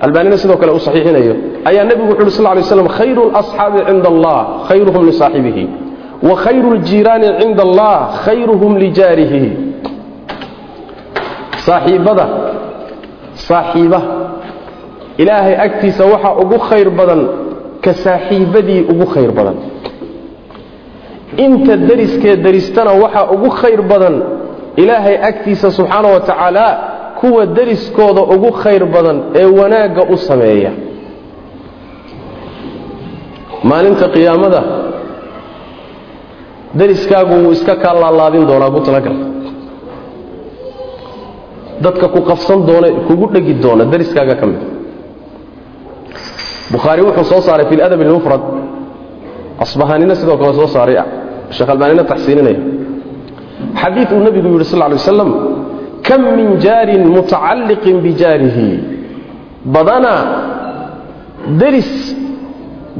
Albaanina 0.05 0.37
sidoo 0.41 0.57
kale 0.61 0.71
u 0.71 0.79
saxiixinayo. 0.79 1.33
Ayaa 1.69 1.83
nebigu 1.89 2.11
wuxu 2.11 2.23
uhi 2.23 2.31
sal 2.31 2.55
lay 2.55 2.63
slam 2.63 2.87
khayru 2.97 3.23
lasxaabi 3.35 3.79
cinda 3.87 4.07
allah 4.13 4.39
khayruhum 4.69 5.03
lisaaxibihi 5.09 5.63
wa 6.27 6.35
khayru 6.43 6.69
ljiiraani 6.83 7.27
cinda 7.39 7.63
allah 7.67 7.95
khayruhum 8.25 8.71
lijaarihi 8.83 9.43
saaxiibbada 11.67 12.25
saaxiiba. 13.47 14.01
Ilaahay 15.21 15.55
agtiisa 15.65 16.03
waxaa 16.13 16.33
ugu 16.43 16.57
khayr 16.69 16.89
badan 16.99 17.21
ka 17.83 17.91
saaxiibadii 17.93 18.81
ugu 18.91 19.05
khayr 19.13 19.31
badan. 19.37 19.55
Inta 21.45 21.75
deriskeed 21.89 22.39
deristana 22.45 22.91
waxaa 23.03 23.25
ugu 23.35 23.49
khayr 23.59 23.81
badan 23.91 24.15
ilaahay 24.81 25.15
agtiisa 25.29 25.67
subxaana 25.77 26.07
wa 26.15 26.19
tacaala 26.29 26.65
kuwa 27.19 27.45
dariskooda 27.57 28.21
ugu 28.35 28.49
khayr 28.61 28.83
badan 28.93 29.17
ee 29.39 29.45
wanaagga 29.59 30.03
u 30.13 30.17
sameeya. 30.27 30.71
Maalinta 33.69 34.05
qiyaamada 34.15 34.61
dariskaagu 36.79 37.33
wuu 37.43 37.51
iska 37.57 37.73
kaa 37.83 37.93
laalaadin 38.01 38.43
doonaa 38.49 38.71
ku 38.75 38.79
talagal 38.87 39.15
dadka 41.83 42.05
ku 42.13 42.19
qabsan 42.29 42.59
doona 42.69 42.87
kugu 43.07 43.25
dhegi 43.33 43.53
doona 43.63 43.83
dariskaaga 43.93 44.35
ka 44.41 44.45
mid. 44.51 44.61
Bukhaari 46.73 47.01
wuxuu 47.07 47.23
soo 47.31 47.41
saaray 47.47 47.65
fi 47.69 47.75
ladab 47.81 48.01
اlmufrad 48.05 48.41
asbahaanina 49.63 50.13
sidoo 50.19 50.37
kale 50.41 50.53
soo 50.59 50.67
saaray 50.75 50.97
sheekh 51.55 51.69
albaanina 51.73 52.03
taxsiininaya 52.11 52.59
xadiid 53.81 54.09
uu 54.15 54.21
nebigu 54.27 54.47
yidhi 54.53 54.65
sal 54.71 54.81
ly 54.91 54.95
waslam 54.99 55.31
kam 56.07 56.21
min 56.37 56.47
jaarin 56.65 57.03
mutacalliqin 57.15 57.97
bijaarihi 58.05 58.69
badanaa 59.73 60.21
deris 61.61 61.91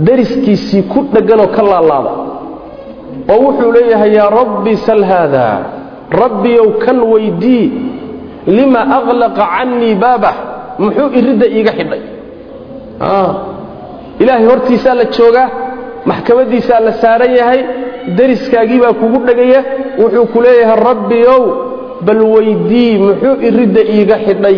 deriskiisii 0.07 0.83
ku 0.91 0.99
dhegganoo 1.13 1.49
ka 1.55 1.61
laalaada. 1.71 2.11
Oo 3.33 3.39
wuxuu 3.45 3.71
leeyahay 3.75 4.11
yaa 4.19 4.29
rabbi 4.39 4.73
sal 4.87 5.03
haada. 5.11 5.47
Rabbiyow 6.21 6.67
kan 6.83 6.97
weydii. 7.11 7.65
Lima 8.57 8.81
aqlaqa 8.97 9.43
cannii 9.55 9.95
baabah? 10.03 10.35
Muxuu 10.83 11.09
iridda 11.19 11.45
iiga 11.55 11.71
xidhay. 11.79 12.01
Ilaahay 14.21 14.45
hortiisaa 14.51 14.95
la 14.99 15.05
joogaa 15.15 15.47
maxkamaddiisaa 16.09 16.79
la 16.87 16.91
saaran 17.01 17.31
yahay 17.39 17.61
deriskaagii 18.17 18.79
baa 18.83 18.93
kugu 19.01 19.19
dhegaya 19.27 19.61
wuxuu 20.01 20.25
ku 20.33 20.37
leeyahay 20.45 20.79
rabbiyow 20.89 21.41
bal 22.05 22.21
weydii 22.33 22.91
muxuu 23.07 23.35
iridda 23.47 23.81
iiga 23.95 24.15
xidhay. 24.25 24.57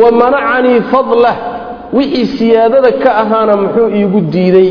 Wa 0.00 0.08
manacanii 0.20 0.80
fadlah 0.92 1.36
wixii 1.96 2.26
siyaadada 2.38 2.90
ka 3.02 3.10
ahaana 3.22 3.54
muxuu 3.62 3.88
iigu 3.98 4.20
diiday 4.32 4.70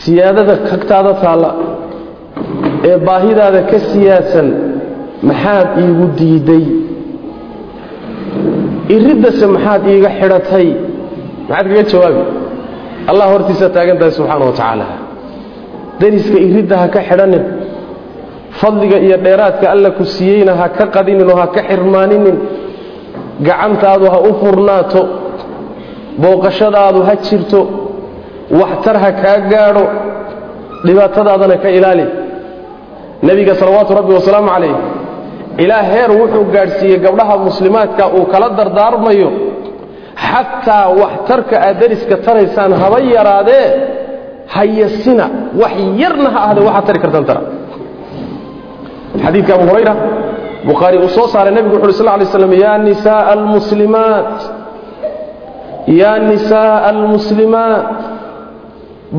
siyaadada 0.00 0.54
kagtaada 0.68 1.12
taalla 1.22 1.50
ee 2.88 2.96
baahidaada 3.06 3.60
ka 3.70 3.78
siyaadsan 3.90 4.48
maxaad 5.28 5.68
iigu 5.84 6.06
diiday 6.18 6.64
iriddase 8.94 9.46
maxaad 9.54 9.82
iiga 9.92 10.10
xidhatay? 10.18 10.68
Maxaad 11.48 11.66
kaga 11.68 11.82
jawaabi 11.92 12.22
allah 13.10 13.26
hortiisa 13.32 13.66
taagan 13.76 13.96
tahay 14.00 14.12
subxaana 14.18 14.44
wa 14.48 14.52
tacaala. 14.58 14.86
Dariska 16.00 16.38
iridda 16.48 16.76
ha 16.82 16.86
ka 16.94 17.00
xidhanin. 17.08 17.44
Fadliga 18.60 18.96
iyo 19.06 19.16
dheeraadka 19.24 19.66
alla 19.74 19.90
ku 19.98 20.04
siiyeyna 20.14 20.52
ha 20.60 20.66
ka 20.78 20.84
qadinin 20.94 21.28
oo 21.32 21.36
ha 21.42 21.46
ka 21.56 21.60
xirmaaninin. 21.68 22.36
Gacantaadu 23.46 24.06
ha 24.12 24.18
u 24.28 24.32
furnaato. 24.40 25.02
Booqashadaadu 26.22 27.00
ha 27.08 27.14
jirto. 27.26 27.60
Waxtar 28.60 28.96
ha 29.02 29.10
kaa 29.22 29.38
gaadho. 29.52 29.84
Dhibaatadaadana 30.86 31.56
ka 31.62 31.68
ilaali. 31.78 32.06
Nebiga 33.26 33.54
salawaatu 33.60 33.92
rabbi 33.98 34.12
wasalaamu 34.18 34.48
calayh 34.54 34.74
ilaa 35.64 35.82
heer 35.92 36.10
wuxuu 36.20 36.44
gaadhsiiyey 36.54 36.98
gabdhaha 37.04 37.34
muslimaadka 37.48 38.04
uu 38.18 38.24
kala 38.32 38.48
dardaarmayo 38.58 39.28
xataa 40.30 40.86
waxtarka 41.02 41.56
aad 41.66 41.76
dariska 41.82 42.14
taraysaan 42.26 42.72
haba 42.82 42.98
yaraadee 43.16 43.66
hayasina 44.56 45.26
wax 45.60 45.74
yarna 46.02 46.28
ha 46.34 46.40
ahdee 46.46 46.64
waxaad 46.68 46.84
tari 46.88 46.98
kartaan 47.04 47.24
tara. 47.30 47.42
Xadiidka 49.24 49.52
abu 49.58 49.64
hurayra 49.70 49.94
bukhaari 50.68 50.96
uu 51.04 51.08
soo 51.16 51.26
saaray 51.32 51.52
nebigu 51.56 51.74
wuxu 51.76 51.88
uhi 51.88 51.98
sal 52.00 52.08
lay 52.20 52.26
slam 52.36 52.52
yaa 52.64 52.78
nisaaa 52.88 53.22
almuslimaat 53.34 54.34
yaa 56.00 56.18
nisaaa 56.30 56.76
almuslimaat 56.90 57.86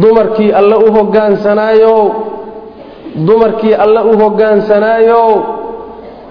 dumarkii 0.02 0.52
alle 0.60 0.76
u 0.86 0.88
hoggaansanaayow 0.98 2.00
dumarkii 3.28 3.74
alle 3.84 4.02
u 4.12 4.14
hoggaansanaayow 4.22 5.30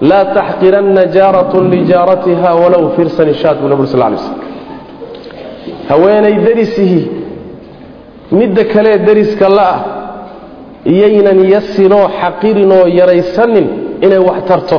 laa 0.09 0.25
taxqiranna 0.37 1.03
jaaratun 1.15 1.63
lijaaratiha 1.73 2.49
walow 2.61 2.83
firsan 2.95 3.27
ishaad 3.35 3.57
buu 3.61 3.69
nabur 3.73 3.87
sal 3.93 3.99
lay 4.13 4.17
slm 4.25 4.37
haweenay 5.89 6.33
derisihi 6.45 7.01
midda 8.31 8.63
kalee 8.73 8.97
deriska 9.07 9.47
la'ah 9.57 9.79
iyaynan 10.93 11.39
yasinoo 11.53 12.05
xaqirinoo 12.21 12.85
yaraysanin 12.99 13.67
inay 14.05 14.19
wax 14.29 14.39
tarto. 14.49 14.77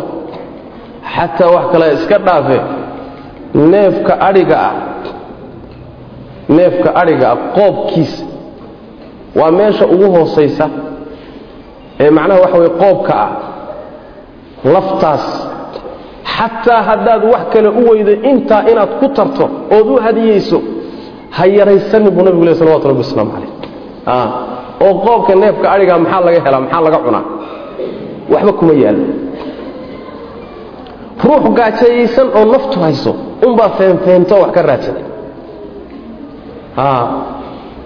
Xataa 1.14 1.50
wax 1.56 1.64
kale 1.72 1.86
iska 1.96 2.18
dhaafe 2.26 2.58
neefka 3.72 4.12
adhiga 4.28 4.56
ah 4.68 4.74
neefka 6.56 6.90
adhiga 7.00 7.26
ah 7.32 7.38
qoobkiisa 7.56 8.24
waa 9.38 9.50
meesha 9.58 9.84
ugu 9.94 10.06
hoosaysa. 10.16 10.66
Ee 12.00 12.10
macnaha 12.16 12.40
waxa 12.40 12.58
weye 12.58 12.70
qoobka 12.82 13.14
ah 13.24 13.30
laftaas. 14.74 15.24
Xataa 16.36 16.82
haddaad 16.88 17.22
wax 17.32 17.42
kale 17.52 17.68
u 17.68 17.82
weydo 17.90 18.12
intaa 18.30 18.62
inaad 18.70 18.88
ku 19.00 19.06
tarto 19.08 19.44
ood 19.76 19.86
u 19.86 19.96
hadiyeyso 20.06 20.58
ha 21.38 21.44
yaraysanin 21.58 22.10
buu 22.14 22.22
nabigu 22.26 22.44
leh 22.48 22.54
salawatu 22.60 22.86
rabbi 22.90 23.02
wasalaamu 23.04 23.30
calayh. 23.34 23.50
Oo 24.84 24.94
qoobka 25.04 25.32
neefka 25.42 25.66
adhigaa 25.74 25.98
maxaa 26.04 26.20
laga 26.26 26.40
helaa 26.46 26.60
maxaa 26.64 26.80
laga 26.86 26.98
cunaa? 27.04 27.24
Waxba 28.32 28.52
kuma 28.58 28.72
yaallo. 28.82 29.06
Ruux 31.24 31.44
gaajayaysan 31.58 32.28
oo 32.38 32.44
naftu 32.54 32.76
hayso 32.84 33.12
unbaa 33.46 33.70
feenfeento 33.78 34.34
wax 34.42 34.50
ka 34.56 34.62
raadsaday 34.68 35.04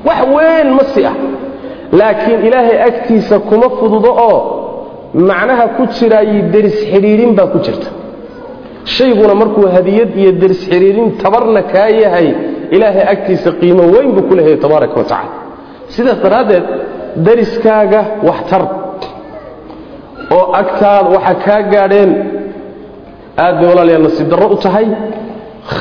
wax 0.08 0.20
weyn 0.36 0.68
ma 0.76 0.84
si 0.94 1.00
ah. 1.10 1.14
Laakiin 1.98 2.40
ilaahay 2.46 2.78
agtiisa 2.88 3.36
kuma 3.48 3.68
fududo 3.78 4.10
oo 4.28 4.38
macnaha 5.28 5.64
ku 5.76 5.82
jiraayi 5.96 6.38
deris 6.52 6.76
xidhiidhin 6.92 7.30
baa 7.38 7.46
ku 7.52 7.58
jirta 7.66 7.88
shayguna 8.84 9.34
markuu 9.34 9.66
hadiyad 9.76 10.10
iyo 10.20 10.32
deris 10.42 10.60
xidhiidhin 10.70 11.08
tabarna 11.22 11.62
kaa 11.72 11.88
yahay 12.02 12.28
ilaahay 12.74 13.04
agtiisa 13.14 13.50
qiimo 13.60 13.82
weyn 13.94 14.08
buu 14.16 14.22
ku 14.28 14.34
leeyahay 14.38 14.56
tabaaraka 14.64 14.96
wa 15.00 15.04
tacala 15.12 15.32
sidaas 15.94 16.18
daraaddeed 16.24 16.64
deriskaaga 17.26 18.00
waxtar 18.28 18.62
oo 20.36 20.44
agtaada 20.60 21.08
waxa 21.16 21.34
kaa 21.44 21.60
gaadheen 21.72 22.10
aad 23.44 23.54
bay 23.60 23.66
walaalayaal 23.70 24.02
nasiib 24.08 24.28
darro 24.32 24.46
u 24.54 24.56
tahay. 24.64 24.86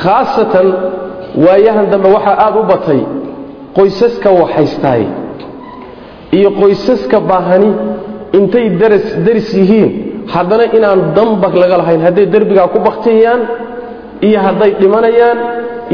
Khaasatan 0.00 0.66
waayahan 1.44 1.86
dambe 1.92 2.08
waxaa 2.16 2.36
aad 2.46 2.54
u 2.56 2.62
batay 2.72 3.00
qoysaska 3.76 4.28
waxhaystaay 4.40 5.02
iyo 6.36 6.50
qoysaska 6.60 7.18
baahani 7.30 7.70
intay 8.38 8.66
daras 8.80 9.06
deris 9.26 9.48
yihiin 9.58 9.90
haddana 10.34 10.64
inaan 10.76 11.00
damba 11.16 11.48
laga 11.62 11.76
lahayn. 11.82 12.00
Hadday 12.06 12.26
derbigaa 12.34 12.68
ku 12.74 12.78
baktiyayaan 12.88 13.40
iyo 14.26 14.38
hadday 14.46 14.70
dhimanayaan 14.80 15.38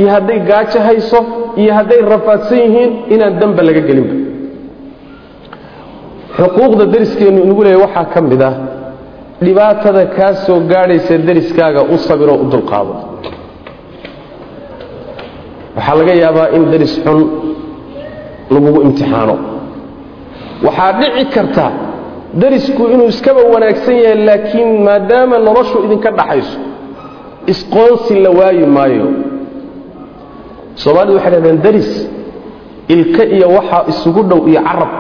iyo 0.01 0.09
hadday 0.15 0.39
gaajo 0.51 0.79
hayso 0.89 1.21
iyo 1.61 1.73
hadday 1.79 2.01
rafaadsan 2.13 2.59
yihiin 2.65 2.91
inaan 3.15 3.35
damba 3.41 3.63
laga 3.69 3.81
gelinba 3.89 4.15
xuquuqda 6.39 6.85
deriskeennu 6.95 7.41
inugu 7.47 7.63
leeya 7.67 7.79
waxaa 7.85 8.05
ka 8.15 8.21
mid 8.31 8.43
ah 8.51 8.55
dhibaatada 9.45 10.03
kaa 10.17 10.33
soo 10.47 10.59
gaadhaysa 10.73 11.15
deriskaaga 11.29 11.81
u 11.95 11.97
sabiroo 12.07 12.39
u 12.45 12.47
dulqaado. 12.53 12.95
Waxaa 15.77 15.95
laga 16.01 16.15
yaabaa 16.25 16.49
in 16.57 16.63
deris 16.73 16.95
xun 17.05 17.19
lagugu 18.55 18.79
imtixaano. 18.87 19.35
Waxaa 20.67 20.93
dhici 21.01 21.25
karta 21.35 21.67
derisku 22.35 22.83
inuu 22.93 23.09
iskaba 23.09 23.41
wanaagsan 23.53 23.95
yahay 24.05 24.25
laakiin 24.29 24.71
maadaama 24.87 25.39
noloshu 25.39 25.77
idinka 25.87 26.11
dhaxayso 26.19 26.59
isqoonsi 27.53 28.15
la 28.25 28.31
waayi 28.39 28.67
maayo. 28.77 29.07
Soomaalidu 30.83 31.15
waxay 31.17 31.31
dhahdeen 31.35 31.59
deris 31.67 31.91
ilka 32.95 33.25
iyo 33.25 33.49
waxaa 33.57 33.85
isugu 33.93 34.23
dhow 34.31 34.41
iyo 34.51 34.61
carab. 34.69 34.91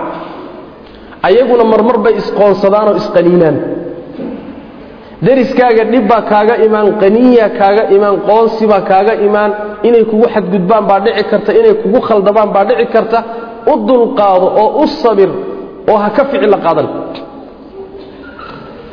Ayaguna 1.29 1.65
marmar 1.73 1.97
bay 2.05 2.15
isqoonsadaanoo 2.23 2.97
isqaniinaan. 3.03 3.57
Deriskaaga 5.27 5.85
dhibbaa 5.93 6.23
kaaga 6.31 6.55
imaan 6.67 6.89
qaniya 7.03 7.47
kaaga 7.61 7.83
imaan 7.97 8.17
qoonsibaa 8.29 8.81
kaaga 8.91 9.15
imaan. 9.27 9.51
Inay 9.89 10.05
kugu 10.11 10.27
xadgudbaan 10.35 10.85
baa 10.89 11.01
dhici 11.05 11.25
karta 11.31 11.51
inay 11.61 11.75
kugu 11.83 12.01
khaldabaan 12.09 12.51
baa 12.55 12.65
dhici 12.69 12.87
karta. 12.95 13.19
U 13.67 13.75
dulqaado 13.89 14.47
oo 14.63 14.83
u 14.83 14.87
sabir 15.03 15.31
oo 15.91 15.97
ha 16.03 16.11
ka 16.11 16.25
ficil 16.31 16.51
la 16.51 16.59
qaadan. 16.65 16.89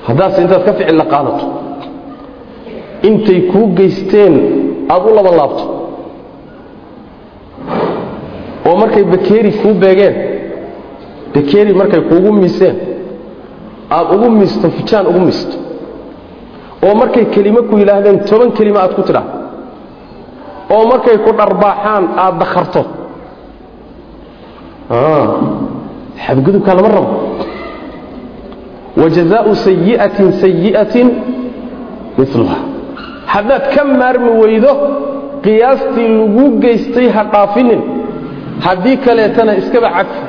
Haddaase 0.07 0.41
intaad 0.41 0.63
ka 0.67 0.73
ficil 0.73 0.97
qaadato 1.13 1.45
intay 3.07 3.39
kuu 3.51 3.67
geysteen 3.77 4.33
aad 4.93 5.03
u 5.09 5.15
laba 5.17 5.31
laabto. 5.39 5.65
Oo 8.67 8.75
markay 8.81 9.03
bakeeri 9.03 9.51
kuu 9.61 9.73
beegeen 9.83 10.15
bakeeri 11.33 11.73
markay 11.73 12.01
kuugu 12.09 12.31
miiseen 12.33 12.75
aad 13.89 14.07
ugu 14.15 14.27
miisto 14.39 14.67
fijaan 14.77 15.05
ugu 15.11 15.19
miisto 15.27 15.57
oo 16.85 16.93
markay 17.01 17.25
kelimo 17.33 17.61
ku 17.69 17.77
yidhaahdeen 17.81 18.17
toban 18.29 18.51
kelimo 18.57 18.79
aad 18.79 18.93
ku 18.97 19.01
tidhaahdo. 19.07 19.33
Oo 20.73 20.83
markay 20.91 21.17
ku 21.25 21.31
dharbaaxaan 21.39 22.03
aad 22.23 22.35
dakharto 22.41 22.81
xadgudubka 26.23 26.71
lama 26.77 26.89
rabo. 26.95 27.09
Wajazaau 29.01 29.51
sayi'atin 29.65 30.27
sayi'atin 30.41 31.07
miluha 32.17 32.57
haddaad 33.33 33.63
ka 33.75 33.81
maarmi 33.83 34.31
weydo 34.41 34.71
qiyaastii 35.43 36.07
lagu 36.19 36.43
geystay 36.63 37.07
ha 37.15 37.21
dhaafinin 37.33 37.81
haddii 38.65 38.97
kaleetana 39.05 39.51
iskaba 39.61 39.89
cafi 39.97 40.19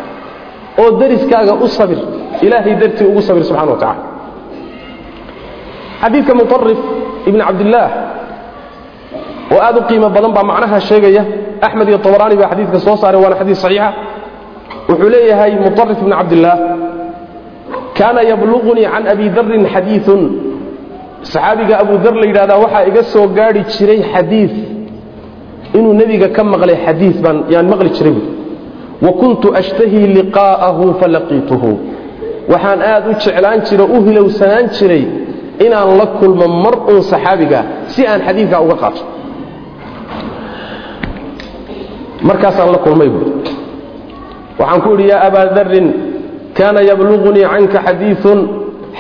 oo 0.82 0.91
dariskaaga 1.01 1.53
u 1.55 1.66
sabir 1.76 1.99
ilaahay 2.45 2.74
dartii 2.80 3.07
ugu 3.11 3.22
sabir 3.28 3.43
subxana 3.49 3.70
wa 3.72 3.78
tacaala. 3.82 4.03
Xadiidka 6.03 6.32
muarif 6.39 6.80
ibni 7.28 7.41
cabdillaah 7.49 7.91
oo 9.55 9.61
aad 9.66 9.76
u 9.78 9.82
qiimo 9.89 10.09
badan 10.16 10.32
baa 10.37 10.43
macnaha 10.51 10.78
sheegaya. 10.89 11.22
Axmed 11.66 11.87
iyo 11.89 11.99
abaraani 12.09 12.37
baa 12.41 12.51
xadiidka 12.53 12.78
soo 12.87 12.97
saaray 13.03 13.20
waana 13.22 13.37
xadiis 13.41 13.61
saxiixa 13.64 13.89
wuxuu 14.89 15.09
leeyahay 15.14 15.53
muarif 15.64 15.99
bn 16.05 16.11
cabdilaah 16.20 16.59
kaana 17.99 18.20
yabluqunii 18.30 18.87
can 18.93 19.05
abi 19.12 19.26
darin 19.37 19.64
xadiiun 19.74 20.22
saxaabiga 21.32 21.74
abu 21.84 21.95
dar 22.05 22.14
la 22.20 22.26
yidhahdaa 22.30 22.59
waxaa 22.64 22.84
iga 22.91 23.03
soo 23.12 23.26
gaari 23.39 23.61
jiray 23.74 24.01
xadii 24.12 24.51
inuu 25.78 25.95
nebiga 26.01 26.28
ka 26.37 26.43
maqlay 26.53 26.76
xadii 26.87 27.12
baan 27.24 27.37
yaan 27.55 27.66
maqli 27.72 27.91
jiray 27.99 28.16
wa 29.05 29.12
kuntu 29.20 29.47
ashtahii 29.61 30.07
liqaa'ahu 30.16 30.84
falaqiituhu. 31.01 31.70
Waxaan 32.53 32.80
aad 32.93 33.05
u 33.11 33.12
jeclaan 33.24 33.61
jiro 33.68 33.84
u 33.97 33.99
hilowsanaan 34.07 34.66
jiray 34.76 35.05
inaan 35.66 35.91
la 36.01 36.07
kulmo 36.18 36.47
mar 36.64 36.74
uun 36.91 37.03
saxaabiga 37.12 37.61
si 37.93 38.01
aan 38.11 38.20
xadiikaa 38.26 38.61
uga 38.64 38.76
qaato. 38.82 39.03
Markaasaan 42.28 42.70
la 42.74 42.78
kulmay 42.84 43.09
buui 43.14 43.32
waxaan 44.59 44.81
ku 44.85 44.89
idhi 44.95 45.09
yaa 45.13 45.23
abaa 45.29 45.47
darin 45.57 45.87
kaana 46.59 46.81
yabluغunii 46.91 47.47
canka 47.53 47.79
xadiiثun 47.87 48.39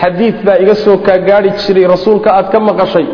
xadiid 0.00 0.36
baa 0.46 0.58
iga 0.62 0.74
soo 0.84 0.96
kaa 1.06 1.18
gaadhi 1.28 1.50
jiray 1.62 1.86
rasuulka 1.94 2.28
aad 2.38 2.46
ka 2.52 2.58
maqashay. 2.60 3.06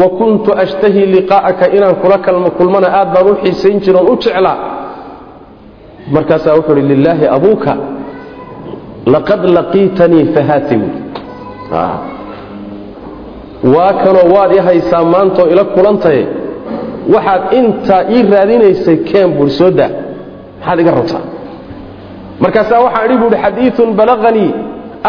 Wa 0.00 0.08
kuntu 0.18 0.50
ashtahii 0.62 1.06
liqaa'aka 1.14 1.64
inaan 1.76 1.94
kula 2.02 2.18
kulmana 2.58 2.88
aad 2.98 3.08
baan 3.14 3.26
u 3.30 3.34
xiisayn 3.42 3.78
jira 3.84 3.98
oon 4.00 4.10
u 4.12 4.16
jeclaa. 4.24 4.56
Markaasaa 6.14 6.54
wuxuu 6.58 6.76
idhi 6.78 6.88
lilaahi 6.94 7.26
abuuka 7.36 7.72
laqad 9.14 9.42
laqiitanii 9.56 10.24
fahaati 10.34 10.76
buui 10.80 10.92
waa 13.74 13.92
kanoo 14.02 14.26
waad 14.34 14.50
i 14.56 14.58
haysaa 14.68 15.04
maantoo 15.14 15.46
ila 15.52 15.64
kulantaye 15.74 16.22
waxaad 17.14 17.42
intaa 17.58 18.02
ii 18.14 18.22
raadinaysay 18.32 18.96
keen 19.08 19.30
buui 19.36 19.50
soo 19.58 19.70
daa. 19.78 19.90
Maxaad 20.60 20.78
iga 20.80 20.90
rabtaa 20.98 21.22
markaasaa 22.44 22.80
waxaan 22.86 23.06
idhi 23.08 23.16
buuhi 23.22 23.36
xadiiun 23.44 23.90
balaganii 24.00 24.50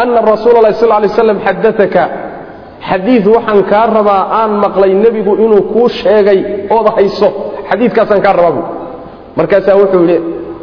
ana 0.02 0.20
rasuula 0.32 0.60
lahi 0.64 0.74
sal 0.80 0.90
lay 1.02 1.08
slam 1.18 1.38
xadaaka 1.46 2.02
xadiid 2.88 3.24
waxaan 3.34 3.60
kaa 3.70 3.86
rabaa 3.98 4.22
aan 4.40 4.52
maqlay 4.64 4.92
nebigu 5.04 5.32
inuu 5.44 5.62
kuu 5.72 5.88
sheegay 6.00 6.40
ood 6.76 6.86
hayso. 6.96 7.28
Xadiidkaasaan 7.70 8.20
kaa 8.26 8.34
rabaa 8.38 8.52
buui 8.56 8.66
markaasaa 9.38 9.76
wuxuu 9.80 10.02
yidhi 10.04 10.16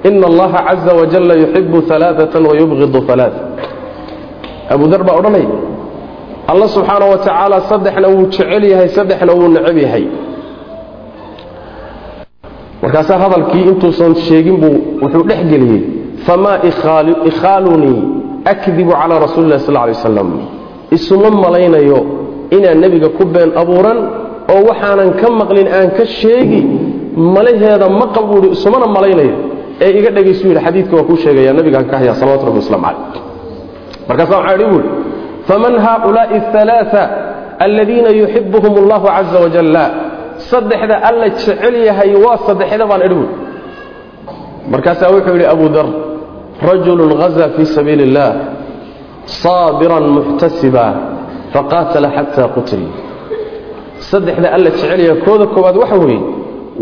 ina 0.07 0.25
allaha 0.31 0.59
caza 0.67 0.91
wajalla 0.99 1.33
yuxibu 1.43 1.77
alaaatan 1.95 2.43
wayubqidu 2.49 2.99
alaaa 3.13 3.41
abu 4.73 4.85
dar 4.91 5.01
baa 5.07 5.15
odhanaya 5.19 5.49
alla 6.51 6.65
subxaana 6.75 7.05
wa 7.11 7.17
tacaala 7.25 7.57
saddexna 7.71 8.07
wuu 8.13 8.25
jecel 8.33 8.63
yahay 8.71 8.89
saddexna 8.97 9.31
wuu 9.37 9.47
necab 9.55 9.77
yahay. 9.85 10.05
Markaasaa 12.81 13.17
hadalkii 13.23 13.63
intuusan 13.71 14.15
sheegin 14.27 14.57
buu 14.63 14.75
wuxuu 15.01 15.23
dhex 15.29 15.41
geliyey 15.51 15.81
famaa 16.27 16.57
ikhaalunii 17.29 17.99
akdibu 18.53 18.91
calaa 18.91 19.19
rasuuli 19.25 19.49
lah 19.53 19.59
sal 19.59 19.75
lay 19.75 19.93
waslam 19.95 20.29
isuma 20.97 21.29
malaynayo 21.43 21.99
inaan 22.55 22.77
nebiga 22.83 23.09
ku 23.17 23.23
been 23.25 23.51
abuuran 23.61 23.97
oo 24.53 24.61
waxaanan 24.69 25.09
ka 25.21 25.27
maqlin 25.39 25.67
aan 25.77 25.89
ka 25.97 26.05
sheegi 26.05 26.61
malaheeda 27.35 27.87
ma 27.99 28.05
qabuuhi 28.15 28.47
isumana 28.55 28.87
malaynayo 28.95 29.35
ee 29.83 29.91
iga 29.99 30.09
dhegaysu 30.15 30.43
yidhi 30.49 30.61
xadiidka 30.65 30.93
waa 30.97 31.07
kuu 31.09 31.17
sheegaya 31.23 31.51
nabigaan 31.57 31.85
ka 31.91 31.95
haya 31.99 32.13
salawatu 32.19 32.45
rabbi 32.47 32.59
waslamu 32.63 32.83
caleyh 32.83 33.21
markaasa 34.07 34.33
waxaa 34.37 34.55
idhi 34.57 34.65
buuhi 34.71 34.87
faman 35.49 35.73
haaulaa'i 35.85 36.37
alaaaa 36.63 37.05
aladiina 37.65 38.09
yuxibuhum 38.21 38.73
allahu 38.83 39.05
caza 39.15 39.37
wajalla 39.45 39.83
saddexda 40.51 40.95
alla 41.09 41.25
jecel 41.35 41.75
yahay 41.87 42.11
waa 42.25 42.37
saddexda 42.47 42.85
baan 42.89 43.01
idhi 43.07 43.15
buui 43.19 43.29
markaasaa 44.73 45.09
wuxuu 45.15 45.33
yidhi 45.35 45.47
abu 45.55 45.65
dar 45.75 45.87
rajulu 46.69 47.15
hazaa 47.21 47.49
fii 47.55 47.65
sabiili 47.75 48.03
اllah 48.09 48.29
saabiran 49.41 50.05
muxtasiba 50.17 50.85
faqaatala 51.53 52.07
xataa 52.17 52.47
qutil 52.55 52.83
saddexda 54.09 54.47
alla 54.55 54.69
jecel 54.75 54.99
yahay 55.07 55.21
kooda 55.27 55.45
koowaad 55.55 55.75
waxa 55.83 55.97
weeye 56.03 56.21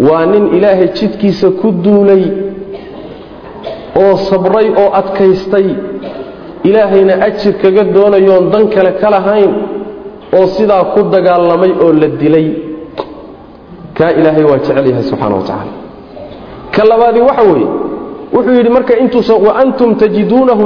waa 0.08 0.26
nin 0.34 0.44
ilaahay 0.58 0.88
jidkiisa 1.00 1.48
ku 1.62 1.68
duulay 1.84 2.24
oo 4.04 4.16
sabray 4.30 4.68
oo 4.82 4.90
adkaystay 5.00 5.68
ilaahayna 6.70 7.14
ajir 7.28 7.54
kaga 7.62 7.84
doonayoon 7.96 8.46
dan 8.54 8.64
kale 8.74 8.92
ka 9.02 9.08
lahayn 9.16 9.52
oo 10.38 10.46
sidaa 10.58 10.84
ku 10.94 11.00
dagaalamay 11.14 11.72
oo 11.84 11.92
la 12.02 12.08
dilay 12.22 12.48
kaa 13.98 14.12
ilaahay 14.20 14.44
waa 14.50 14.58
jecel 14.64 14.86
yahay 14.92 15.04
subxana 15.12 15.36
wa 15.40 15.44
tacaala 15.50 15.74
ka 16.76 16.82
labaadii 16.92 17.24
waxa 17.30 17.44
weeye 17.52 17.68
wuxuu 18.34 18.54
yidhi 18.58 18.70
marka 18.70 18.94
intuusa 19.04 19.34
waantum 19.48 19.96
tajiduunahu 19.96 20.64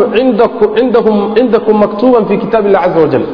cindakum 1.36 1.76
maktuuban 1.84 2.26
fii 2.30 2.38
kitaab 2.38 2.66
illah 2.68 2.82
caza 2.86 3.00
wajal 3.00 3.26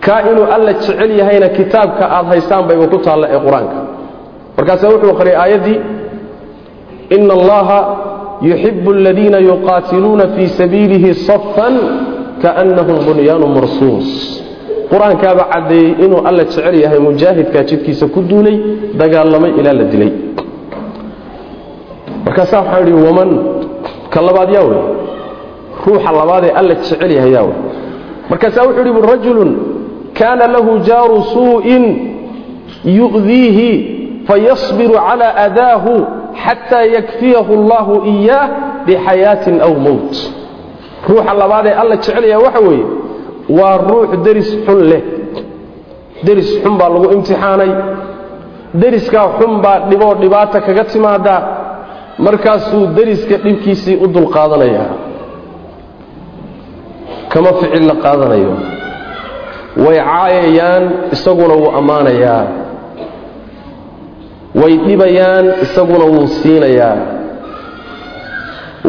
kaa 0.00 0.20
inuu 0.30 0.46
alla 0.54 0.72
jecel 0.72 1.10
yahayna 1.18 1.48
kitaabka 1.48 2.04
aad 2.16 2.26
haystaan 2.32 2.64
bayba 2.68 2.86
ku 2.92 2.98
taalla 3.06 3.26
ee 3.34 3.40
qur'aanka. 3.46 3.76
Markaasaa 4.56 4.88
wuxuu 4.94 5.14
qariyay 5.18 5.38
aayaddii 5.42 5.78
ina 7.16 7.32
allaha 7.38 7.78
yuxibu 8.48 8.90
aladiina 8.92 9.38
yuqaatiluuna 9.38 10.24
fii 10.36 10.48
sabiilihi 10.48 11.14
safan 11.28 11.74
kaannahum 12.42 12.96
bunyaanu 13.06 13.46
marsuus 13.56 14.08
qur'aankaaba 14.92 15.44
caddeeyey 15.52 15.90
inuu 16.04 16.20
alla 16.28 16.42
jecel 16.44 16.74
yahay 16.84 16.98
mujaahidkaa 17.08 17.62
jidkiisa 17.70 18.06
ku 18.14 18.20
duulay 18.30 18.56
dagaalamay 19.00 19.52
ilaa 19.60 19.72
la 19.80 19.84
dilay 19.92 20.12
markaasaa 22.24 22.60
waxaa 22.62 22.80
idhi 22.84 22.92
waman 23.06 23.30
ka 24.12 24.20
labaad 24.26 24.50
yaa 24.56 24.62
wey. 24.70 24.82
Ruuxa 25.86 26.10
labaadee 26.12 26.50
alla 26.58 26.74
jecel 26.74 27.10
yahay 27.16 27.32
yaa 27.36 27.42
wey. 27.48 27.56
Markaasaa 28.30 28.64
wuxuu 28.66 28.80
idhi 28.88 29.00
rajulun 29.12 29.50
kaana 30.18 30.46
lahu 30.54 30.78
jaaru 30.88 31.22
suu'in 31.34 31.84
yu'diihi 32.98 33.68
fayasbiru 34.28 34.94
calaa 35.06 35.34
adaahu 35.46 35.94
xataa 36.44 36.84
yakfiyahu 36.96 37.52
allahu 37.58 37.92
iyaah 38.14 38.48
bixayaatin 38.86 39.56
aw 39.66 39.72
mowt 39.86 40.14
ruuxa 41.08 41.32
labaadee 41.42 41.74
alla 41.82 41.96
jecel 41.96 42.24
yahay 42.32 42.44
waxa 42.46 42.60
weeye 42.68 42.86
waa 43.58 43.76
ruux 43.88 44.10
deris 44.24 44.50
xun 44.66 44.80
leh. 44.90 45.02
Deris 46.26 46.48
xun 46.62 46.74
baa 46.80 46.88
lagu 46.94 47.06
imtixaanay. 47.16 47.72
Deriskaa 48.82 49.26
xun 49.38 49.52
baa 49.64 49.78
dhiboo 49.90 50.14
dhibaata 50.22 50.58
kaga 50.66 50.84
timaada 50.92 51.34
markaasuu 52.26 52.86
deriska 52.96 53.36
dhibkiisii 53.44 53.96
u 54.04 54.06
dulqaadanayaa 54.14 54.90
kama 57.32 57.50
ficil 57.60 57.84
la 57.90 57.94
qaadanayo. 58.04 58.52
Way 59.84 59.96
caayayaan 60.10 60.84
isaguna 61.14 61.54
wuu 61.60 61.70
ammaanayaa. 61.78 62.42
Way 64.60 64.72
dhibayaan 64.86 65.46
isaguna 65.64 66.04
wuu 66.12 66.26
siinayaa. 66.38 66.96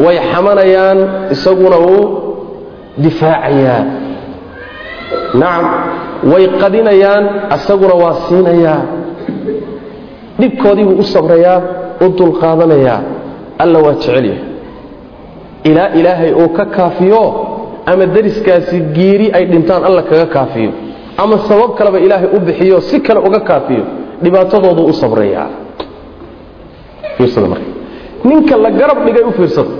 Way 0.04 0.16
xamanayaan 0.30 0.98
isaguna 1.34 1.76
wuu 1.86 2.04
difaacayaa 3.04 3.82
nacam 5.40 5.66
way 6.32 6.44
qadinayaan 6.62 7.24
isaguna 7.56 7.94
waa 8.02 8.14
siinayaa. 8.28 8.80
Dhibkoodii 10.40 10.84
buu 10.88 10.98
u 11.02 11.04
sabrayaa 11.14 11.58
u 12.04 12.08
dulqaadanayaa 12.18 13.00
alla 13.62 13.78
waa 13.84 13.94
jecel 14.00 14.24
yahay. 14.24 14.42
Ilaa 15.70 15.88
ilaahay 15.98 16.32
uu 16.32 16.48
ka 16.58 16.64
kaafiyo 16.76 17.22
ama 17.90 18.06
deriskaasi 18.14 18.76
geeri 18.96 19.26
ay 19.36 19.44
dhintaan 19.52 19.82
alla 19.88 20.02
kaga 20.02 20.26
kaafiyo. 20.36 20.70
Ama 21.22 21.38
sabab 21.48 21.70
kaleba 21.78 21.98
ilaahay 22.06 22.28
u 22.36 22.40
bixiyo 22.46 22.80
si 22.80 22.96
kale 23.06 23.20
uga 23.28 23.40
kaafiyo 23.40 23.84
dhibaatadoodu 24.22 24.82
u 24.86 24.92
sabrayaa 24.92 25.48
ninka 28.24 28.56
la 28.56 28.70
garab 28.70 28.98
dhigay 29.06 29.24
u 29.24 29.32
fiirsada 29.38 29.70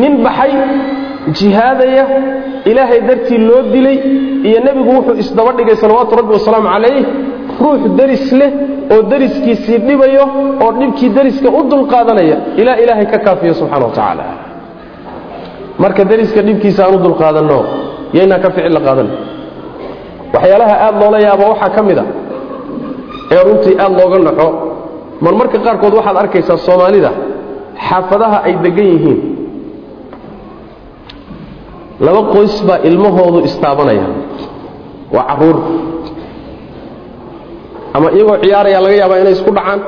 nin 0.00 0.12
baxay 0.24 0.52
jihaadaya 1.38 2.04
ilaahay 2.70 3.00
dartii 3.08 3.38
loo 3.48 3.62
dilay 3.74 3.96
iyo 4.48 4.58
nebigu 4.66 4.90
wuxuu 4.96 5.16
isdaba 5.22 5.50
dhigay 5.58 5.76
salawaatu 5.82 6.12
rabbi 6.20 6.32
wasalaamu 6.38 6.68
calayh 6.74 6.98
ruux 7.62 7.80
deris 7.98 8.26
leh 8.40 8.50
oo 8.94 9.00
deriskiisii 9.12 9.78
dhibayo 9.88 10.24
oo 10.64 10.70
dhibkii 10.80 11.10
deriska 11.16 11.48
u 11.58 11.60
dulqaadanaya 11.72 12.36
ilaa 12.60 12.76
ilaahay 12.82 13.06
ka 13.12 13.18
kaafiyo 13.26 13.54
subxana 13.60 13.84
wa 13.86 13.92
tacaala. 13.96 14.24
Marka 15.82 16.02
deriska 16.10 16.40
dhibkiisa 16.46 16.80
aan 16.86 16.94
u 16.94 16.98
dulqaadanno 17.06 17.58
yaynaa 18.16 18.38
ka 18.44 18.48
ficil 18.54 18.72
la 18.76 18.80
qaadan. 18.86 19.08
Waxyaalaha 20.34 20.74
aad 20.86 20.94
loola 21.02 21.18
yaabo 21.26 21.44
waxaa 21.52 21.70
ka 21.76 21.82
mid 21.88 21.98
a 21.98 22.04
ee 23.34 23.42
runtii 23.46 23.74
aad 23.84 23.92
looga 24.00 24.18
naxo. 24.28 24.48
Mar 25.24 25.34
marka 25.40 25.58
qaarkood 25.66 25.94
waxaad 25.98 26.16
arkaysaa 26.22 26.56
soomaalida 26.66 27.10
xaafadaha 27.88 28.38
ay 28.46 28.54
degan 28.64 28.86
yihiin 28.94 29.18
laba 32.06 32.20
qoys 32.34 32.54
baa 32.68 32.78
ilmahoodu 32.88 33.38
istaabanaya 33.48 34.06
waa 35.14 35.24
carruur. 35.28 35.56
Ama 37.96 38.08
iyagoo 38.16 38.36
ciyaaraya 38.42 38.78
laga 38.84 38.96
yaabaa 39.02 39.18
inay 39.22 39.32
isku 39.38 39.50
dhacaan. 39.56 39.80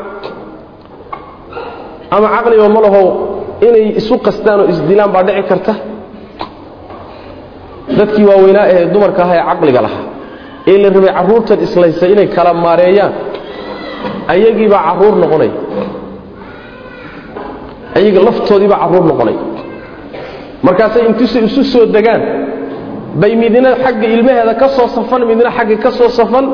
Ama 2.15 2.27
caqliba 2.35 2.69
ma 2.77 2.81
laho 2.87 3.03
inay 3.67 3.85
isu 4.01 4.15
qastaan 4.27 4.59
oo 4.63 4.67
isdilaan 4.75 5.11
baa 5.15 5.23
dhici 5.27 5.43
karta. 5.51 5.73
Dadkii 7.99 8.25
waaweynaa 8.31 8.67
ee 8.75 8.83
dumarka 8.95 9.21
aha 9.25 9.35
ee 9.41 9.45
caqliga 9.51 9.81
lahaa. 9.87 10.05
Ee 10.71 10.77
la 10.83 10.89
rabay 10.97 11.13
carruurtan 11.17 11.59
islaysa 11.67 12.05
inay 12.13 12.27
kala 12.37 12.51
maareeyaan. 12.65 13.13
Ayagiibaa 14.33 14.83
carruur 14.89 15.15
noqonay. 15.23 15.51
Ayaga 17.99 18.21
laftoodiibaa 18.27 18.79
carruur 18.83 19.05
noqonay 19.11 19.37
markaasay 20.67 21.03
intisay 21.11 21.45
isu 21.49 21.63
soo 21.73 21.87
degaan. 21.95 22.23
Bay 23.21 23.33
midna 23.37 23.71
xagga 23.85 24.07
ilmaheeda 24.15 24.55
ka 24.61 24.69
soo 24.77 24.89
safan 24.97 25.21
midna 25.31 25.51
xagga 25.57 25.77
ka 25.85 25.91
soo 25.99 26.09
safan 26.19 26.47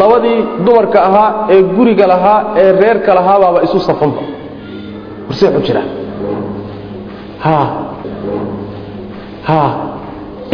labadii 0.00 0.38
dumarka 0.66 0.98
ahaa 1.08 1.30
ee 1.54 1.62
guriga 1.76 2.06
lahaa 2.12 2.40
ee 2.62 2.72
reerka 2.82 3.10
lahaabaaba 3.18 3.58
isu 3.66 3.78
safanba 3.88 4.22
warsee 5.28 5.48
xu 5.54 5.60
jira. 5.66 5.82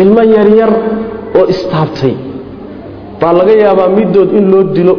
Ilmo 0.03 0.23
yaryar 0.37 0.71
oo 1.39 1.45
istaabtay. 1.53 2.15
Baa 3.21 3.33
laga 3.39 3.53
yaabaa 3.65 3.89
middood 3.99 4.31
in 4.39 4.45
loo 4.53 4.63
dilo. 4.77 4.95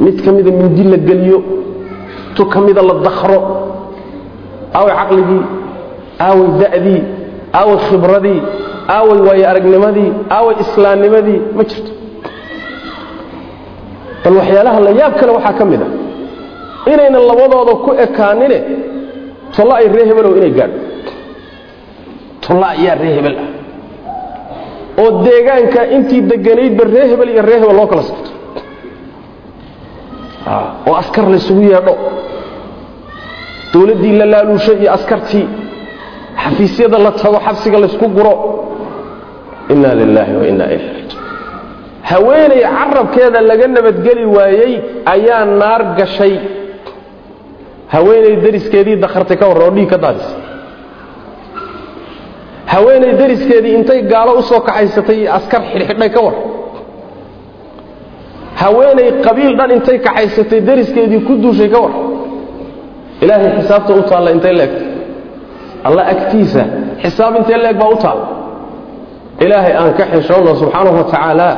Mid 0.00 0.16
ka 0.24 0.30
mida 0.32 0.50
mindi 0.50 0.82
la 0.92 0.96
geliyo. 1.08 1.38
Tu 2.34 2.42
ka 2.52 2.60
mida 2.60 2.82
la 2.82 2.94
dakro 3.06 3.38
aaway 4.74 4.94
caqligii 5.00 5.42
aaway 6.26 6.48
da'dii 6.62 7.00
aaway 7.58 7.78
khibradii 7.88 8.40
aaway 8.96 9.18
waayo 9.26 9.44
aragnimadii 9.52 10.10
aaway 10.36 10.54
islaamnimadii 10.64 11.40
ma 11.56 11.62
jirto. 11.70 11.92
Bal 14.24 14.34
waxyaalaha 14.40 14.78
la 14.86 14.90
yaab 15.00 15.14
kale 15.20 15.32
waxaa 15.36 15.54
ka 15.58 15.64
mid 15.70 15.80
a 15.82 15.88
inayna 16.92 17.18
labadooda 17.30 17.74
ku 17.84 17.90
ekaanine 18.04 18.58
tollo 19.54 19.72
ay 19.80 19.86
ree 19.94 20.04
hebelow 20.10 20.32
inay 20.38 20.50
gaadho. 20.58 20.78
Tollo 22.44 22.64
ayaa 22.74 22.94
ree 23.02 23.12
hebel 23.16 23.36
ah. 23.42 23.48
Oo 25.00 25.10
deegaanka 25.24 25.80
intii 25.96 26.20
deganaydba 26.30 26.84
ree 26.94 27.06
hebel 27.10 27.28
iyo 27.34 27.42
ree 27.48 27.58
hebel 27.60 27.76
loo 27.78 27.86
kala 27.92 28.02
safto 28.08 28.30
oo 30.88 30.94
askar 31.02 31.24
laysugu 31.32 31.62
yeedho. 31.72 31.94
Dowladdii 33.72 34.12
la 34.20 34.26
laaluusho 34.32 34.72
iyo 34.80 34.90
askartii 34.96 35.46
xafiisyada 36.42 36.98
la 37.06 37.10
tago 37.22 37.38
xabsiga 37.46 37.78
laysku 37.84 38.06
guro. 38.16 38.34
Inna 39.72 39.90
lilaahi 40.00 40.32
wa 40.40 40.46
inna 40.50 40.64
ilayhi 40.74 40.88
rajiun 40.96 41.22
haweenay 42.10 42.60
carabkeeda 42.78 43.40
laga 43.50 43.66
nabadgeli 43.76 44.24
waayey 44.36 44.72
ayaa 45.14 45.44
naar 45.60 45.82
gashay. 45.98 46.34
Haweenay 47.94 48.34
dariskeedii 48.44 48.96
dakhartay 49.04 49.36
ka 49.40 49.46
warran 49.50 49.68
oo 49.68 49.74
dhiig 49.76 49.88
ka 49.92 49.98
daadisay. 50.04 50.38
Haweenay 52.72 53.12
dariskeedii 53.20 53.72
intay 53.78 54.00
gaalo 54.12 54.32
u 54.38 54.42
soo 54.50 54.60
kaxaysatay 54.68 55.20
askar 55.36 55.60
xidhxidhay 55.72 56.10
ka 56.16 56.20
war 56.26 56.34
haweenay 58.62 59.08
qabiil 59.26 59.52
dhan 59.58 59.70
intay 59.76 59.98
kaxaysatay 60.06 60.60
dariskeedii 60.68 61.20
ku 61.26 61.32
duushay 61.42 61.68
ka 61.74 61.78
war 61.84 61.92
ilaahay 63.22 63.50
xisaabta 63.58 63.92
u 63.94 64.02
taalla 64.10 64.30
intay 64.36 64.54
leegtay 64.60 64.86
alla 65.86 66.02
agtiisa 66.14 66.62
xisaab 67.02 67.32
intee 67.40 67.58
leeg 67.64 67.76
baa 67.82 67.90
u 67.94 67.96
taalla 68.04 68.26
ilaahay 69.44 69.74
aan 69.80 69.92
ka 69.98 70.04
xishoonno 70.12 70.52
subxaanahu 70.62 70.96
wa 71.00 71.06
tacaala 71.12 71.48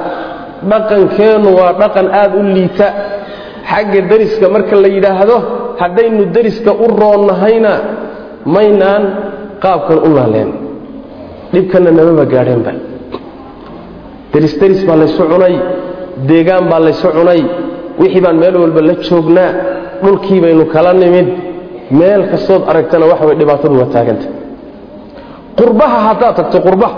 dhaqankeennu 0.71 1.49
waa 1.59 1.73
dhaqan 1.83 2.07
aad 2.21 2.33
u 2.41 2.43
liita. 2.57 2.89
Xagga 3.71 4.01
deriska 4.11 4.47
marka 4.55 4.75
la 4.85 4.89
yidhaahdo 4.97 5.37
haddaynu 5.81 6.23
deriska 6.35 6.71
u 6.85 6.87
roonnahayna 7.01 7.73
maynaan 8.55 9.03
qaabkan 9.65 9.99
u 10.07 10.09
naaleen 10.17 10.51
dhibkanna 11.53 11.91
namaba 11.99 12.25
gaadheenba. 12.33 12.73
Deris 14.33 14.55
deris 14.61 14.81
baa 14.89 14.97
laysu 15.03 15.23
cunay 15.33 15.55
deegaan 16.29 16.65
baa 16.71 16.81
laysu 16.87 17.09
cunay. 17.17 17.41
Wixii 18.01 18.23
baan 18.25 18.37
meel 18.43 18.55
walba 18.63 18.81
la 18.89 18.95
joognaa 19.09 19.51
dhulkii 20.05 20.41
baynu 20.45 20.65
kala 20.75 20.93
nimid 21.03 21.29
meel 21.91 22.23
kastood 22.33 22.63
aragtana 22.71 23.07
waxa 23.11 23.25
way 23.29 23.37
dhibaatadu 23.41 23.75
waa 23.81 23.91
taaganta 23.97 24.27
qurbaha 25.61 25.99
haddaad 26.09 26.35
tagto 26.41 26.59
qurbaha 26.67 26.97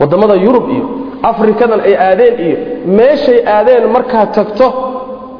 waddammada 0.00 0.34
yurub 0.46 0.66
iyo 0.74 0.84
afrikadan 1.30 1.80
ay 1.88 1.94
aadeen 2.08 2.34
iyo 2.46 2.56
meeshay 2.98 3.38
aadeen 3.56 3.84
markaad 3.96 4.28
tagto 4.38 4.66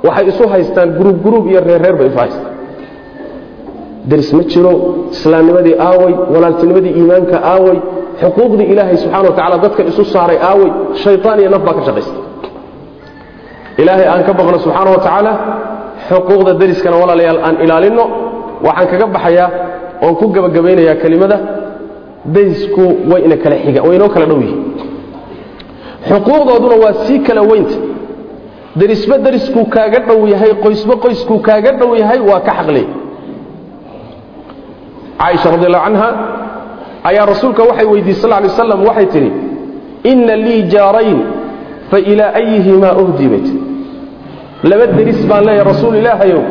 waxay 0.07 0.27
isu 0.33 0.45
haystaan 0.53 0.89
guruub 0.99 1.19
guruub 1.25 1.45
iyo 1.51 1.61
reerreer 1.69 1.97
bay 2.01 2.07
isu 2.11 2.19
haystaan. 2.25 2.55
Deris 4.11 4.31
ma 4.37 4.43
jiro 4.53 4.73
islaamnimadii 5.15 5.75
aaway 5.89 6.13
walaaltinimadii 6.35 6.93
iimaanka 7.01 7.37
aaway 7.53 7.79
xuquuqdii 8.23 8.67
ilaahay 8.73 8.97
subxana 9.03 9.27
wa 9.29 9.35
tacala 9.39 9.57
dadkan 9.65 9.87
isu 9.93 10.03
saaray 10.15 10.39
aaway 10.51 10.71
shaytaan 11.05 11.39
iyo 11.43 11.51
naf 11.55 11.63
baa 11.67 11.75
ka 11.79 11.83
shaqaysta. 11.89 12.19
Ilaahay 13.83 14.07
aan 14.13 14.23
ka 14.29 14.33
baqno 14.39 14.59
subxaana 14.65 14.91
wa 14.97 15.01
tacaala 15.05 15.33
xuquuqda 16.09 16.53
deriskana 16.61 16.97
walaalayaal 17.03 17.39
aan 17.47 17.55
ilaalinno 17.65 18.05
waxaan 18.67 18.87
kaga 18.93 19.07
baxayaa 19.15 19.49
oon 20.05 20.15
ku 20.21 20.25
gebagabaynayaa 20.35 20.97
kelimada 21.03 21.37
derisku 22.35 22.85
wayna 23.13 23.37
kala 23.43 23.57
xiga 23.65 23.81
waynoo 23.89 24.09
kala 24.15 24.27
dhow 24.31 24.41
yihiin 24.45 24.63
xuquuqdooduna 26.09 26.77
waa 26.85 26.95
sii 27.07 27.19
kala 27.29 27.43
weynta. 27.51 27.77
Derisba 28.81 29.15
deriskuu 29.25 29.65
kaaga 29.75 29.99
dhow 30.09 30.21
yahay 30.33 30.53
qoysba 30.65 30.95
qoyskuu 31.05 31.39
kaaga 31.49 31.71
dhow 31.81 31.91
yahay 32.03 32.21
waa 32.29 32.41
ka 32.47 32.53
xaqley 32.59 32.87
caaisha 35.21 35.51
radi 35.55 35.67
allahu 35.69 35.85
canha 35.87 36.09
ayaa 37.11 37.27
rasuulka 37.33 37.63
waxay 37.71 37.87
weydiisay 37.93 38.23
sal 38.31 38.43
lay 38.43 38.51
slam 38.59 38.81
waxay 38.89 39.07
tidhi 39.15 39.31
inna 40.13 40.37
lii 40.45 40.63
jaarayn 40.75 41.19
fa 41.91 41.99
ilaa 42.13 42.33
ayihimaa 42.41 42.95
uhdi 43.03 43.27
bay 43.33 43.41
tii 43.47 43.59
laba 44.71 44.87
deris 44.99 45.21
baan 45.31 45.45
leeyahay 45.47 45.67
rasuul 45.73 45.95
ilaahayow 46.01 46.43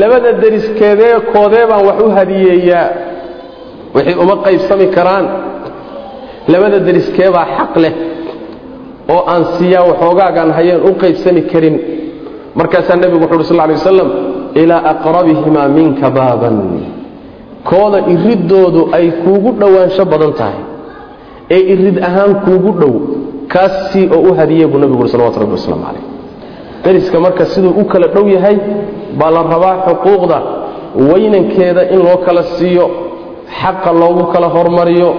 labada 0.00 0.30
deriskeedee 0.42 1.14
koodee 1.32 1.64
baan 1.70 1.84
wax 1.88 1.98
u 2.04 2.08
hadiyeeyaa. 2.16 2.88
Waxay 3.94 4.14
uma 4.22 4.36
qaybsami 4.46 4.86
karaan. 4.96 5.26
Labada 6.52 6.78
deriskeebaa 6.86 7.46
xaq 7.56 7.74
leh 7.82 7.94
oo 9.14 9.22
aan 9.32 9.42
siiyaa 9.56 9.84
waxoogaagaan 9.90 10.50
hayeen 10.56 10.80
u 10.88 10.94
qaybsami 11.02 11.42
karin. 11.52 11.76
Markaasaa 12.58 12.96
nebigu 13.02 13.24
wuxu 13.24 13.36
uhi 13.38 13.44
sal 13.50 13.56
lay 13.60 13.76
wasalam 13.80 14.08
ilaa 14.62 14.82
aqrabihimaa 14.92 15.68
minka 15.76 16.08
baaban. 16.16 16.56
Kooda 17.70 17.98
iriddoodu 18.14 18.80
ay 18.96 19.06
kuugu 19.24 19.50
dhowaansho 19.60 20.04
badan 20.12 20.32
tahay. 20.40 20.60
Ee 21.54 21.62
irid 21.72 21.96
ahaan 22.08 22.32
kuugu 22.44 22.70
dhow 22.80 22.94
kaas 23.52 23.74
sii 23.92 24.04
oo 24.16 24.20
u 24.30 24.34
hadiyey 24.38 24.66
buu 24.70 24.78
nebigu 24.82 25.02
ui 25.04 25.08
salawatu 25.12 25.38
rabbi 25.42 25.52
waslamu 25.58 25.84
calayh 25.86 26.04
deriska 26.84 27.20
marka 27.20 27.44
siduu 27.52 27.70
u 27.80 27.84
kala 27.92 28.06
dhow 28.14 28.26
yahay 28.36 28.56
baa 29.18 29.30
la 29.36 29.42
rabaa 29.52 29.76
xuquuqda 29.88 30.38
weynankeeda 31.10 31.82
in 31.94 31.98
loo 32.06 32.16
kala 32.26 32.42
siiyo 32.56 32.86
xaqa 33.60 33.90
loogu 34.00 34.24
kala 34.32 34.46
hormariyo. 34.56 35.10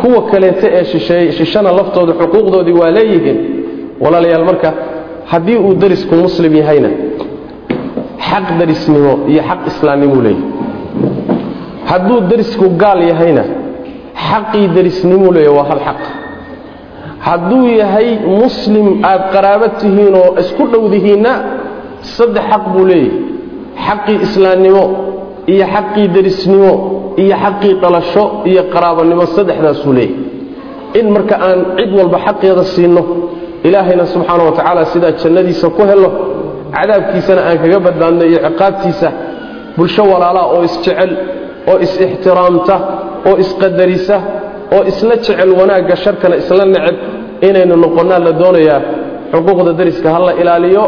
Kuwa 0.00 0.20
kaleeta 0.30 0.66
ee 0.78 0.84
shishana 1.38 1.70
laftooda 1.78 2.12
xuquuqdoodii 2.20 2.72
waa 2.80 2.90
leeyihiin. 2.96 3.38
Walaalayaal 4.02 4.44
marka 4.50 4.70
haddii 5.30 5.56
uu 5.66 5.74
derisku 5.82 6.14
muslim 6.24 6.52
yahayna 6.60 6.90
xaq 8.30 8.46
derisnimo 8.60 9.12
iyo 9.32 9.42
xaq 9.48 9.60
islaamnimuu 9.70 10.22
leeyahay 10.26 10.50
hadduu 11.90 12.18
derisku 12.30 12.64
gaal 12.82 13.00
yahayna 13.10 13.44
xaqii 14.28 14.66
derisnimuu 14.76 15.32
leeyahay 15.36 15.56
waa 15.58 15.68
hal 15.70 15.80
xaq 15.88 16.00
hadduu 17.26 17.66
yahay 17.80 18.08
muslim 18.42 18.86
aad 19.10 19.22
qaraabo 19.34 19.66
tihiin 19.80 20.14
oo 20.22 20.30
isku 20.42 20.62
dhowdihiinna 20.72 21.32
saddex 22.16 22.44
xaq 22.52 22.64
buu 22.72 22.84
leeyahay. 22.90 23.20
Xaqii 23.86 24.16
islaamnimo 24.26 24.84
iyo 25.52 25.64
xaqii 25.74 26.06
derisnimo 26.14 26.72
iyo 27.22 27.36
xaqii 27.44 27.72
dhalasho 27.82 28.24
iyo 28.50 28.62
qaraabanimo 28.74 29.24
saddexdaasuu 29.36 29.92
leeyahay. 29.98 30.98
In 30.98 31.06
marka 31.14 31.34
aan 31.46 31.58
cid 31.78 31.90
walba 31.98 32.18
xaqeeda 32.26 32.64
siinno 32.74 33.02
ilaahayna 33.66 34.04
subxaana 34.14 34.42
wa 34.48 34.52
tacaala 34.58 34.82
sidaa 34.92 35.12
jannadiisa 35.22 35.66
ku 35.76 35.82
helo 35.90 36.08
cadaabkiisana 36.76 37.40
aan 37.48 37.56
kaga 37.62 37.78
badbaadno 37.86 38.24
iyo 38.30 38.38
ciqaabtiisa 38.46 39.08
bulsho 39.76 40.02
walaalaa 40.12 40.46
oo 40.54 40.62
isjecel 40.68 41.10
oo 41.70 41.76
is-ixtiraamta 41.84 42.74
oo 43.28 43.34
isqadarisa 43.44 44.16
oo 44.74 44.82
isla 44.90 45.14
jecel 45.24 45.50
wanaagga 45.60 45.96
sharkana 46.04 46.36
isla 46.42 46.64
neceb 46.74 46.96
inaynu 47.47 47.75
noqonnaa 47.83 48.19
la 48.27 48.31
doonayaa 48.41 48.79
xuquuqda 49.33 49.71
deriska 49.79 50.07
ha 50.13 50.19
la 50.27 50.33
ilaaliyo 50.41 50.83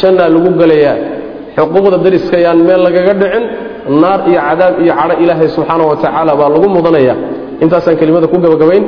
jannaa 0.00 0.28
lagu 0.34 0.50
gelayaa 0.60 0.96
xuquuqda 1.58 1.96
deriska 2.06 2.36
yaan 2.44 2.58
meel 2.68 2.80
lagaga 2.86 3.12
dhicin 3.22 3.44
naar 4.02 4.20
iyo 4.30 4.40
cadaab 4.48 4.74
iyo 4.84 4.92
cadho 5.00 5.14
ilaahay 5.24 5.48
subxaana 5.56 5.84
wa 5.90 5.96
tacaala 6.02 6.32
baa 6.40 6.48
lagu 6.54 6.66
mudanaya 6.76 7.14
intaasaan 7.64 7.96
kelimada 8.00 8.26
ku 8.32 8.36
gabagabayn 8.44 8.84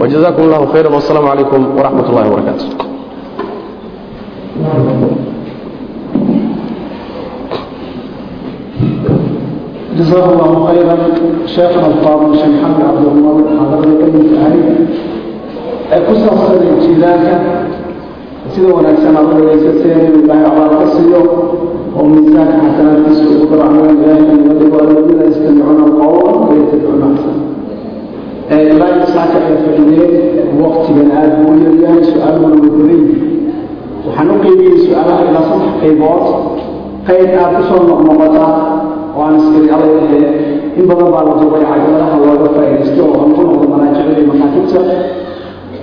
wajazakum 0.00 0.42
allahu 0.46 0.64
khayran 0.72 0.92
wasalaamu 0.98 1.28
calaykum 1.32 1.60
waraxmat 1.78 2.06
ullahi 2.10 2.26
wabarakaatu 2.30 2.66
جزاه 9.98 10.32
الله 10.32 10.66
خيرا 10.72 10.96
شيخنا 11.46 11.86
الفاضل 11.86 12.36
شيخ 12.38 12.46
محمد 12.46 12.80
عبد 12.88 13.06
الله 13.12 13.36
حضرتك 13.60 13.98
كلمة 14.00 14.86
أهل 15.92 16.02
كسر 16.08 16.30
صدر 16.46 16.68
الجيلانك 16.78 17.42
sida 18.52 18.68
wanaagsan 18.74 19.16
aad 19.16 19.26
u 19.32 19.34
dhagaysateen 19.38 19.98
inuu 20.06 20.22
ilaahay 20.24 20.46
abaal 20.50 20.72
ka 20.80 20.86
siiyo 20.94 21.20
oo 21.98 22.04
miisaanka 22.12 22.56
xasanaadkiisa 22.64 23.24
ugu 23.34 23.46
daracmaan 23.52 23.96
ilaahay 23.96 24.38
wadigo 24.48 24.76
alladina 24.84 25.22
yastamicuuna 25.28 25.82
alqawla 25.88 26.32
wayatabicuuna 26.48 27.06
axsan 27.12 27.36
ilaa 28.74 28.90
insaanka 29.00 29.38
ay 29.48 29.56
fadhiyeen 29.64 30.12
waqtigan 30.62 31.08
aad 31.20 31.30
buu 31.38 31.52
u 31.54 31.60
yaryahay 31.64 32.00
su-aaluna 32.10 32.48
way 32.52 32.60
badan 32.74 32.88
yihiin 32.92 33.10
waxaan 34.06 34.28
u 34.34 34.36
qeybiyey 34.44 34.76
su-aalaha 34.84 35.20
ilaa 35.28 35.44
saddex 35.50 35.72
qaybood 35.82 36.24
qayb 37.08 37.30
aad 37.42 37.52
ku 37.56 37.62
soo 37.68 37.80
noqnoqota 37.90 38.44
oo 39.16 39.22
aan 39.26 39.34
iskari 39.40 39.68
alaylahe 39.76 40.20
in 40.78 40.84
badan 40.90 41.08
baa 41.14 41.22
la 41.28 41.32
duubay 41.40 41.62
cajaladaha 41.70 42.14
looga 42.24 42.48
faa'iidaysto 42.56 43.00
oo 43.10 43.16
aan 43.22 43.30
ku 43.36 43.40
noqdo 43.48 43.64
manaajicda 43.72 44.12
iyo 44.20 44.26
makaatibta 44.32 44.80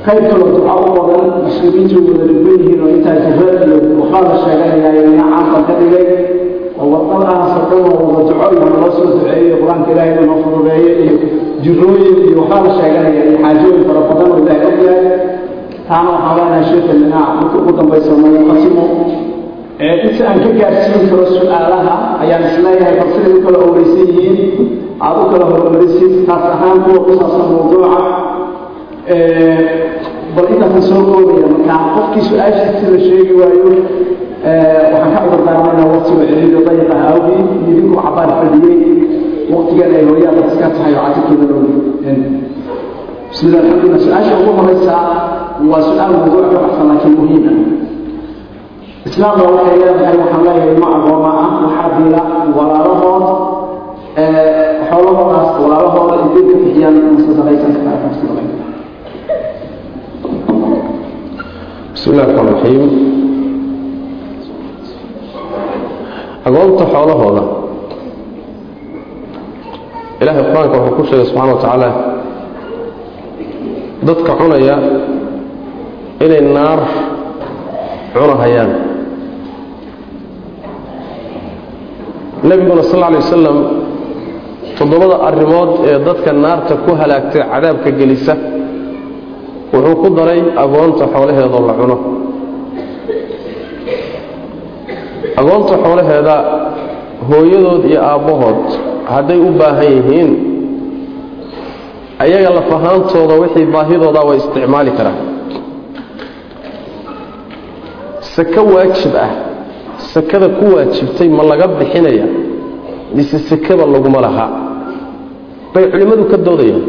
qayb 0.06 0.24
kaloo 0.30 0.48
duca 0.54 0.72
u 0.84 0.88
badan 0.96 1.24
muslimiintu 1.46 1.96
wada 2.06 2.24
dhibban 2.28 2.56
yihiin 2.60 2.80
oo 2.84 2.88
intaa 2.96 3.16
jihaad 3.24 3.60
iyo 3.66 3.76
waxbaa 4.00 4.22
la 4.28 4.36
sheeganayaa 4.44 4.92
ina 5.10 5.24
caanka 5.32 5.58
ka 5.68 5.72
dhigay. 5.80 6.06
Oo 6.80 6.86
wadadahaas 6.92 7.52
oo 7.60 7.64
dhan 7.70 7.82
oo 7.90 8.06
wada 8.14 8.22
duco 8.28 8.44
iyo 8.54 8.66
loo 8.82 8.90
soo 8.96 9.06
duceeyo 9.12 9.54
qur'aanka 9.62 9.88
ilaahay 9.92 10.12
inuu 10.24 10.38
fududeeyo 10.44 10.90
iyo 11.04 11.14
jirooyin 11.64 12.16
iyo 12.28 12.36
waxbaa 12.40 12.62
la 12.66 12.70
sheeganaya 12.78 13.22
iyo 13.28 13.36
xaajooyin 13.42 13.82
fara 13.88 14.00
badan 14.08 14.28
oo 14.32 14.38
ilaahay 14.42 14.66
og 14.72 14.78
yahay. 14.86 15.06
Taana 15.88 16.08
waxaan 16.14 16.36
leenahay 16.38 16.64
sheekha 16.70 16.92
linaa 17.00 17.26
marka 17.38 17.56
ugu 17.60 17.72
dambaysa 17.78 18.10
mayuqasimo 18.22 18.84
inta 19.84 20.22
aan 20.30 20.38
ka 20.44 20.50
gaarsiin 20.60 21.02
karo 21.10 21.24
su'aalaha 21.36 21.94
ayaan 22.22 22.42
is 22.48 22.56
leeyahay 22.64 22.94
bal 23.00 23.08
siday 23.14 23.32
u 23.38 23.40
kala 23.44 23.58
owreysan 23.66 24.06
yihiin 24.08 24.38
aada 25.04 25.20
u 25.24 25.26
kala 25.32 25.44
horumarisid 25.50 26.12
taas 26.28 26.44
ahaan 26.54 26.78
kuwa 26.84 26.98
ku 27.06 27.12
saabsan 27.18 27.44
mawduuca 27.52 28.00
bal 30.34 30.46
intaasa 30.52 30.80
soo 30.88 31.02
koobaya 31.08 31.46
markaa 31.52 31.78
qofkii 31.96 32.22
su'aashiisi 32.28 32.84
la 32.92 32.98
sheegi 33.06 33.32
waayo 33.40 33.64
waxaan 34.92 35.12
ka 35.14 35.20
cudurdaarmaynaa 35.24 35.88
waqtiga 35.94 36.24
ciriida 36.30 36.60
dayiqa 36.66 36.94
awgii 37.12 37.40
idinku 37.68 37.94
cabaar 38.04 38.30
fadhiyey 38.40 38.78
waqtigan 39.52 39.90
ay 39.98 40.04
hooyaada 40.08 40.40
iska 40.50 40.66
tahay 40.76 40.92
oo 40.96 41.04
casirkeeda 41.06 41.46
loo 41.52 41.60
bismillah 43.30 43.60
alxamdulillah. 43.60 44.00
Su'aasha 44.06 44.32
ugu 44.40 44.50
horeysa 44.58 44.94
waa 45.70 45.82
su'aal 45.88 46.12
mawduuc 46.16 46.46
ka 46.52 46.58
baxsan 46.64 46.86
laakiin 46.90 47.14
muhiim 47.20 47.44
ah. 47.50 47.56
Islaamka 49.08 49.42
waxay 49.54 49.76
leedahay 49.82 50.16
waxaan 50.22 50.42
leeyahay 50.46 50.70
ilmo 50.74 50.86
agooma 50.96 51.30
ah 51.44 51.50
waxaa 51.64 51.88
diila 51.96 52.20
walaalahood 52.56 53.26
xoolahoodaas 54.88 55.50
walaalahooda 55.62 56.14
intay 56.24 56.42
ka 56.50 56.54
bixiyaan 56.62 56.96
masadaqaysan 57.16 57.70
masadaqaysan 57.76 58.53
bismi 61.94 62.12
illahi 62.12 62.26
raxmaan 62.28 62.48
raxiim 62.54 62.82
agoonta 66.48 66.84
xoolahooda. 66.94 67.42
Ilaahay 70.22 70.44
qur'aanka 70.50 70.76
wuxuu 70.84 70.96
ku 70.96 71.02
sheegay 71.08 71.26
subxana 71.30 71.52
wa 71.54 71.60
tacaala 71.62 71.88
dadka 74.06 74.30
cunaya 74.40 74.76
inay 76.24 76.42
naar 76.56 76.80
cunahayaan. 78.14 78.70
Nebiguna 82.48 82.82
sal 82.90 83.02
alay 83.08 83.20
wasalam 83.24 83.58
toddobada 84.78 85.16
arrimood 85.28 85.70
ee 85.88 85.98
dadka 86.08 86.30
naarta 86.44 86.74
ku 86.84 86.90
halaagtay 87.00 87.42
cadaabka 87.52 87.90
gelisa 88.00 88.34
wuxuu 89.74 89.96
ku 90.02 90.08
daray 90.16 90.40
agoonta 90.64 91.04
xoolaheedoo 91.14 91.62
la 91.68 91.74
cuno. 91.80 91.96
Agoonta 95.40 95.74
xoolaheeda 95.84 96.34
hooyadood 97.28 97.82
iyo 97.90 98.00
aabbahood 98.10 98.62
hadday 99.12 99.38
u 99.38 99.50
baahan 99.60 99.88
yihiin 99.96 100.30
ayaga 102.24 102.50
lafahaantooda 102.58 103.34
wixii 103.42 103.66
baahidooda 103.74 104.20
way 104.28 104.36
isticmaali 104.42 104.90
karaan. 104.98 105.18
Sako 108.34 108.60
waajib 108.74 109.14
ah 109.26 109.30
sakada 110.12 110.48
ku 110.58 110.64
waajibtay 110.74 111.28
ma 111.28 111.42
laga 111.50 111.66
bixinaya 111.78 112.26
mise 113.16 113.38
sekeba 113.48 113.84
laguma 113.94 114.20
laha. 114.26 114.46
Bay 115.74 115.84
culimmadu 115.92 116.24
ka 116.30 116.36
doodayaan 116.46 116.84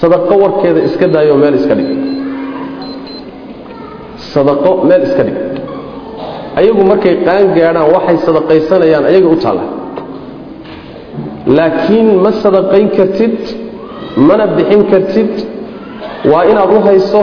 sadaqo 0.00 0.34
warkeeda 0.42 0.80
iska 0.88 1.06
daayoo 1.14 1.36
meel 1.42 1.54
iska 1.60 1.74
dhig. 1.78 1.88
Sadaqo 4.34 4.70
meel 4.88 5.02
iska 5.08 5.22
dhig. 5.26 5.38
Ayagu 6.58 6.82
markay 6.90 7.14
qaan 7.26 7.44
gaadhaan 7.56 7.88
waxay 7.94 8.16
sadaqaysanayaan 8.26 9.04
ayaga 9.10 9.28
u 9.28 9.36
taalla. 9.44 9.64
Laakiin 11.56 12.08
ma 12.24 12.30
sadaqayn 12.42 12.88
kartid 12.96 13.36
mana 14.28 14.44
bixin 14.56 14.82
kartid. 14.92 15.32
Waa 16.30 16.44
inaad 16.50 16.70
u 16.76 16.80
hayso 16.86 17.20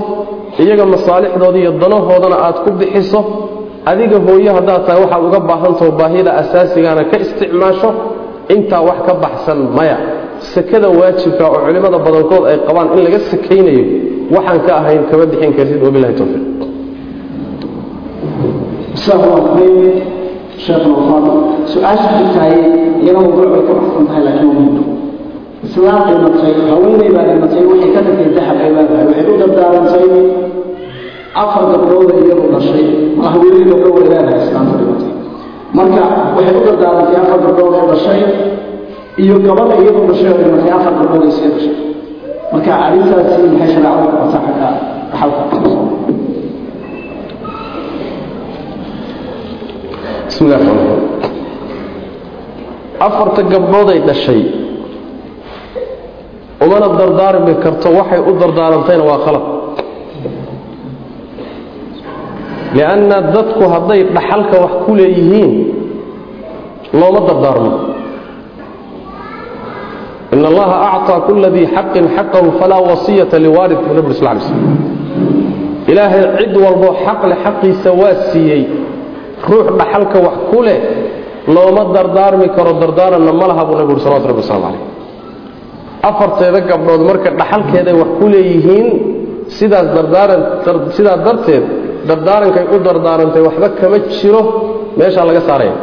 iyaga 0.63 0.85
masaalixdooda 0.93 1.57
iyo 1.63 1.71
danahoodana 1.81 2.37
aad 2.47 2.57
ku 2.65 2.69
bixiso. 2.79 3.21
Adiga 3.91 4.17
hooye 4.27 4.49
haddaad 4.57 4.81
tahay 4.87 5.01
waxaad 5.03 5.23
uga 5.29 5.39
baahantaho 5.49 5.91
baahida 5.99 6.31
asaasigaana 6.41 7.03
ka 7.11 7.17
isticmaasho. 7.23 7.89
Intaa 8.53 8.81
wax 8.87 8.99
ka 9.07 9.13
baxsan 9.23 9.59
maya 9.77 9.97
sekada 10.53 10.87
waajibka 10.99 11.43
oo 11.51 11.59
culimmada 11.65 11.97
badankood 12.05 12.43
ay 12.51 12.57
qabaan 12.67 12.87
in 12.95 12.99
laga 13.05 13.19
sakaynayo 13.31 13.83
waxaan 14.35 14.59
ka 14.67 14.71
ahayn 14.79 15.01
kama 15.09 15.25
bixin 15.31 15.51
kartid. 15.57 15.79
Wabilahi 15.85 16.13
towfiiq 16.19 16.45
su'aasha 21.73 22.09
xigtahay 22.17 22.53
iyana 23.03 23.19
mawduuc 23.23 23.49
bay 23.53 23.61
baxsan 23.69 24.03
tahay 24.09 24.21
laakiin 24.27 24.47
waa 24.49 24.57
muhiim 24.57 24.85
islaam 25.67 25.99
dhimatay 26.07 26.53
haweeney 26.69 27.09
baa 27.15 27.25
dhimatay 27.29 27.63
waxay 27.69 27.89
ka 27.95 27.99
tagtay 28.07 28.29
dahab 28.37 28.57
ay 28.63 28.69
leedahay 28.75 29.05
waxay 29.09 29.25
u 29.33 29.35
dardaarantay 29.41 30.05
afar 31.41 31.63
gabdhooda 31.73 32.13
iyadu 32.23 32.43
dhashay. 32.53 32.85
Ma 33.17 33.25
haweeney 33.33 33.63
gabdho 33.71 33.89
leedahay 34.01 34.39
islaamta 34.45 34.73
dhimatay 34.81 35.11
marka 35.77 36.03
waxay 36.37 36.55
u 36.59 36.61
dardaarantay 36.67 37.17
afar 37.23 37.39
gabdhood 37.45 37.73
ee 37.79 37.85
dhashay 37.91 38.21
iyo 39.23 39.35
gabadha 39.45 39.75
iyadu 39.81 40.01
dhashay 40.09 40.29
oo 40.33 40.37
dhimatay 40.41 40.71
afar 40.77 40.93
gabdhood 40.99 41.23
ay 41.27 41.31
sii 41.37 41.49
dhashay 41.53 41.75
marka 42.51 42.71
arrintaasi 42.85 43.41
maxay 43.51 43.69
shareecada 43.73 44.05
ku 44.11 44.15
qabtaa 44.21 44.41
xagga 44.45 44.69
dhaxalka 45.11 45.43
bismi 50.27 50.47
llahi 50.51 50.63
raxmaan 50.67 51.01
afarta 53.07 53.41
gabdhooday 53.53 53.99
dhashay 54.09 54.41
umana 56.65 56.87
dardaarmi 56.99 57.53
karto 57.63 57.87
waxay 57.97 58.19
u 58.29 58.31
dardaarantayna 58.41 59.03
waa 59.09 59.19
khalad. 59.25 59.45
Lianna 62.77 63.17
dadku 63.35 63.63
hadday 63.73 64.01
dhaxalka 64.15 64.55
wax 64.63 64.73
ku 64.85 64.91
leeyihiin 64.99 65.51
looma 66.99 67.21
dardaarmo 67.29 67.71
in 70.35 70.41
allaha 70.51 70.75
acطaa 70.97 71.19
kula 71.27 71.49
dii 71.55 71.67
xaqin 71.75 72.05
xaqahu 72.17 72.47
falaa 72.59 72.81
wasiyata 72.89 73.35
liwaarid 73.45 73.79
bu 73.87 73.91
nabg 73.97 74.11
sal 74.19 74.37
slm 74.47 74.59
ilaahay 75.91 76.23
cid 76.39 76.53
walbo 76.65 76.89
xaqle 77.05 77.35
xaqiisa 77.45 77.89
waa 78.01 78.15
siiyey 78.31 78.63
ruux 79.49 79.67
dhaxalka 79.79 80.17
wax 80.25 80.37
ku 80.51 80.59
leh 80.67 80.79
looma 81.55 81.83
dardaarmi 81.95 82.47
karo 82.57 82.71
dardaaranna 82.81 83.31
ma 83.39 83.45
laha 83.51 83.61
buu 83.67 83.75
nabigu 83.79 83.93
uri 83.95 84.01
salawatu 84.05 84.27
rabbi 84.31 84.41
waslamu 84.43 84.63
calayh 84.67 84.81
afarteeda 86.09 86.59
gabdhood 86.71 87.01
marka 87.09 87.29
dhaxalkeeday 87.39 87.95
wax 88.01 88.09
ku 88.19 88.25
leeyihiin 88.33 88.87
sidaas 89.57 89.87
dardaaran 89.97 90.41
sidaa 90.97 91.17
darteed 91.27 91.63
dardaarankay 92.09 92.65
u 92.75 92.77
dardaarantay 92.87 93.41
waxba 93.47 93.67
kama 93.79 93.97
jiro 94.17 94.41
meeshaa 94.99 95.25
laga 95.29 95.41
saaraya 95.49 95.75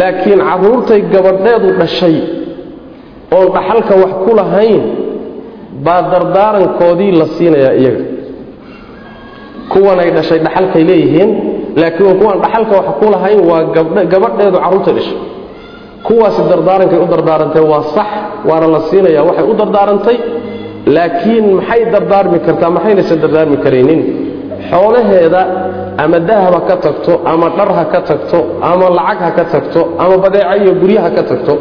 laakiin 0.00 0.40
carruurtay 0.48 1.00
gabadheedu 1.14 1.68
dhashay 1.80 2.16
oon 3.36 3.46
dhaxalka 3.56 3.94
wax 4.02 4.12
ku 4.24 4.30
lahayn 4.40 4.82
baa 5.84 6.02
dardaarankoodii 6.12 7.12
la 7.20 7.26
siinayaa 7.36 7.74
iyaga. 7.82 8.04
Kuwanay 9.72 10.10
dhashay 10.16 10.38
dhaxalkay 10.46 10.82
leeyihiin 10.90 11.30
laakiin 11.80 12.14
kuwaan 12.20 12.38
dhaxalka 12.44 12.72
wax 12.78 12.86
ku 13.00 13.06
lahayn 13.14 13.40
waa 13.50 13.62
gabadheedu 14.12 14.58
carruurtay 14.64 14.94
dhashay. 14.98 15.18
Kuwaasi 16.06 16.40
dardaarankay 16.50 16.98
u 16.98 17.06
dardaarantay 17.12 17.62
waa 17.72 17.82
sax 17.96 18.10
waana 18.48 18.66
la 18.74 18.80
siinaya 18.90 19.22
waxay 19.28 19.44
u 19.50 19.54
dardaarantay 19.60 20.16
laakiin 20.96 21.44
maxay 21.58 21.80
dardaarmi 21.94 22.38
kartaa 22.46 22.70
maxaynaysan 22.76 23.18
dardaarmi 23.24 23.56
karaynin? 23.64 24.00
Xoolaheeda 24.70 25.42
ama 26.02 26.18
dahab 26.28 26.54
ha 26.56 26.60
ka 26.70 26.76
tagto 26.84 27.12
ama 27.32 27.46
dhar 27.56 27.70
ha 27.78 27.84
ka 27.92 28.00
tagto 28.08 28.38
ama 28.70 28.86
lacag 28.98 29.20
ha 29.26 29.30
ka 29.38 29.44
tagto 29.52 29.80
ama 30.02 30.14
badeeco 30.24 30.54
iyo 30.62 30.72
guryo 30.80 31.00
ha 31.04 31.10
ka 31.16 31.22
tagto 31.30 31.54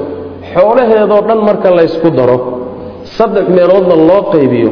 xoolaheedoo 0.55 1.21
dhan 1.27 1.39
marka 1.47 1.69
laysku 1.77 2.09
daro 2.19 2.37
saddex 3.17 3.45
meeloodna 3.57 3.95
loo 4.09 4.21
qaybiyo 4.33 4.69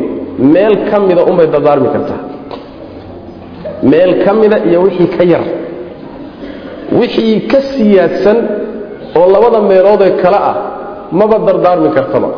meel 0.53 0.75
ka 0.89 0.97
mida 1.07 1.21
unbay 1.29 1.47
dardaarmi 1.53 1.89
kartaa. 1.95 2.19
Meel 3.91 4.11
ka 4.23 4.31
mida 4.41 4.57
iyo 4.69 4.79
wixii 4.85 5.07
ka 5.17 5.23
yar. 5.33 5.43
Wixii 6.99 7.47
ka 7.51 7.59
siyaadsan 7.71 8.37
oo 9.19 9.25
labada 9.33 9.59
meeloodee 9.69 10.11
kale 10.21 10.39
ah 10.51 10.55
maba 11.19 11.37
dardaarmi 11.47 11.89
kartaba. 11.97 12.29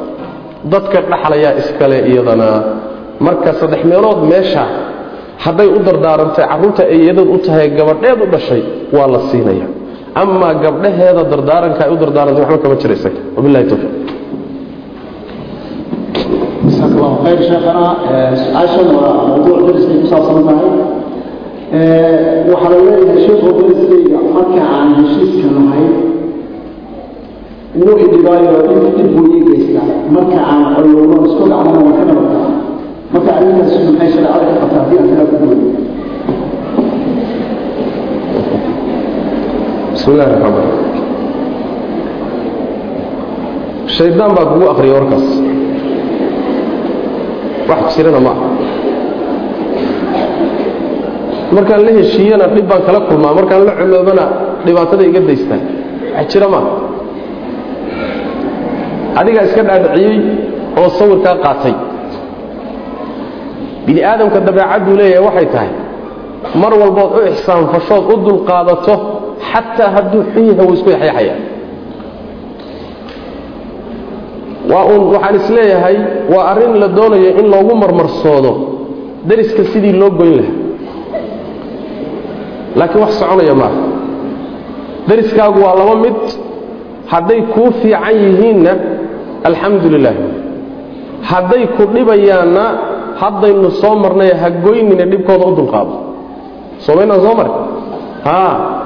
Dadka 0.72 0.98
dhaxlayaa 1.12 1.54
iskale 1.62 1.98
iyadana. 2.12 2.48
Marka 3.26 3.50
saddex 3.60 3.82
meelood 3.92 4.20
meesha 4.32 4.64
hadday 5.44 5.68
u 5.68 5.80
dardaarantay 5.88 6.46
carruurta 6.52 6.84
ay 6.94 6.98
iyadad 7.06 7.28
u 7.36 7.38
tahay 7.46 7.68
gabadheed 7.78 8.20
u 8.22 8.28
dhashay 8.34 8.62
waa 8.96 9.08
la 9.14 9.20
siinaya 9.30 9.68
amaa 10.22 10.54
gabdhaheeda 10.64 11.24
dardaaranka 11.32 11.82
ay 11.86 11.92
u 11.94 11.98
dardaarantay 12.04 12.42
waxba 12.44 12.58
kama 12.64 12.76
jiraysa 12.82 13.10
saabsan 20.12 20.44
tahay. 20.48 20.70
Waxaa 22.52 22.70
la 22.72 22.78
bismi 40.02 40.14
illahi 40.18 40.30
raxmaan 40.34 40.68
shaydaan 43.98 44.32
baa 44.38 44.45
kugu 44.52 44.65
akriya 44.73 44.94
warkaas. 44.98 45.28
Wax 47.69 47.82
jirana 47.95 48.19
ma 48.26 48.32
aha. 48.34 48.45
Markaan 51.56 51.82
la 51.86 51.91
heshiiyana 51.99 52.45
dhib 52.56 52.65
baan 52.72 52.82
kala 52.88 52.99
kulmaa 53.07 53.34
markaan 53.38 53.61
la 53.68 53.73
coloobana 53.80 54.26
dhibaatada 54.65 55.03
iga 55.10 55.22
daystaan. 55.30 55.61
Wax 56.18 56.26
jira 56.34 56.48
maaha 56.53 56.72
adigaa 59.22 59.44
iska 59.48 59.61
dhaadhiciyey 59.69 60.18
oo 60.82 60.90
sawirkaa 60.98 61.36
qaatay. 61.45 61.76
Bini 63.86 64.02
aadamka 64.10 64.40
dabeecadduu 64.48 64.95
leeyahay 64.99 65.23
waxay 65.28 65.48
tahay 65.53 65.72
mar 66.61 66.72
walbood 66.82 67.11
u 67.18 67.19
ixsaanfashood 67.32 68.03
u 68.14 68.15
dulqaadato 68.26 68.95
xataa 69.50 69.90
hadduu 69.96 70.22
xun 70.34 70.44
yahay 70.50 70.66
wuu 70.68 70.74
isku 70.78 70.90
yaxyaxaya. 70.96 71.36
Waa 74.72 74.86
uun 74.94 75.04
waxaan 75.14 75.36
is 75.40 75.48
leeyahay 75.56 75.96
waa 76.34 76.44
arrin 76.54 76.74
la 76.82 76.88
doonayo 76.98 77.30
in 77.40 77.46
loogu 77.54 77.74
marmarsoodo 77.82 78.52
dariska 79.30 79.64
sidii 79.74 79.94
loo 80.02 80.10
goyn 80.20 80.34
lahaa. 80.40 80.56
Laakiin 82.80 83.02
wax 83.04 83.12
soconaya 83.20 83.56
maaha 83.62 83.82
dariskaagu 85.10 85.60
waa 85.66 85.76
laba 85.80 85.96
mid 86.06 86.18
hadday 87.12 87.42
kuu 87.54 87.70
fiican 87.82 88.16
yihiinna 88.24 88.72
alxamdu 89.50 89.88
lilah 89.94 90.16
hadday 91.32 91.64
ku 91.76 91.84
dhibayaanna 91.94 92.64
haddaynu 93.22 93.70
soo 93.82 93.96
marnay 94.04 94.32
ha 94.42 94.48
goynina 94.66 95.06
dhibkooda 95.12 95.46
u 95.52 95.56
dulqaado. 95.60 95.94
Soomaynaan 96.86 97.22
soo 97.26 97.36
mari 97.40 97.52
haa 97.52 97.66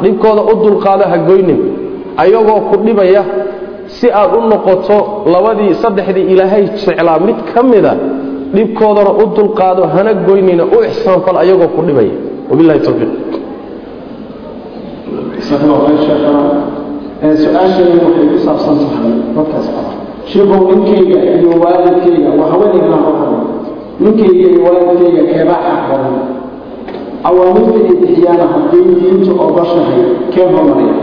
dhibkooda 0.03 0.41
u 0.51 0.53
dulqaado 0.63 1.03
ha 1.11 1.17
goynin. 1.17 1.59
Ayagoo 2.17 2.61
ku 2.71 2.75
dhibaya 2.85 3.23
si 3.87 4.07
aad 4.11 4.31
u 4.37 4.41
noqoto 4.51 4.97
labadii 5.33 5.73
saddexdii 5.83 6.25
ilaahay 6.33 6.63
jeclaa 6.79 7.19
mid 7.27 7.37
ka 7.53 7.63
mida 7.63 7.93
dhibkoodana 8.55 9.11
u 9.21 9.25
dulqaado 9.35 9.83
hana 9.93 10.13
goynina 10.27 10.63
u 10.63 10.77
ixsaanfal 10.89 11.37
ayagoo 11.43 11.67
ku 11.75 11.81
dhibaya. 11.87 12.15
Wabilahi 12.49 12.79
towfiiq 12.79 13.11
su'aashani 17.43 17.97
waxay 18.05 18.25
ku 18.31 18.37
saabsan 18.45 18.75
tahay 18.81 19.13
dadkaas 19.35 19.67
qaba 19.75 19.91
sheikow 20.29 20.61
ninkayga 20.71 21.17
iyo 21.39 21.49
waalidkayga 21.63 22.29
waa 22.39 22.47
haweenaygana 22.51 22.97
waxaa 23.07 23.39
ninkayga 24.03 24.45
iyo 24.51 24.59
waalidkayga 24.65 25.21
keebaa 25.31 25.59
xaq 25.65 25.83
awaamirta 27.30 27.73
ay 27.80 27.95
bixiyaana 28.02 28.45
haddii 28.53 28.84
diintu 29.02 29.31
ogashahay 29.45 30.02
kee 30.34 30.45
hormaraya 30.53 30.95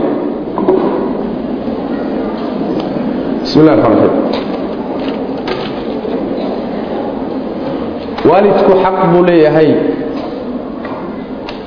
waalidku 8.29 8.71
xaq 8.83 8.97
buu 9.11 9.23
leeyahay. 9.27 9.69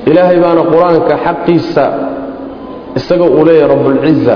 Ilaahay 0.09 0.37
baana 0.43 0.61
qur'aanka 0.71 1.13
xaqiisa 1.25 1.83
isaga 2.97 3.25
uu 3.35 3.45
leeyahay 3.47 3.69
rabbulciza 3.73 4.35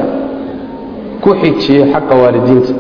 ku 1.24 1.30
xijiyey 1.42 1.84
xaqa 1.94 2.14
waalidiinta. 2.22 2.74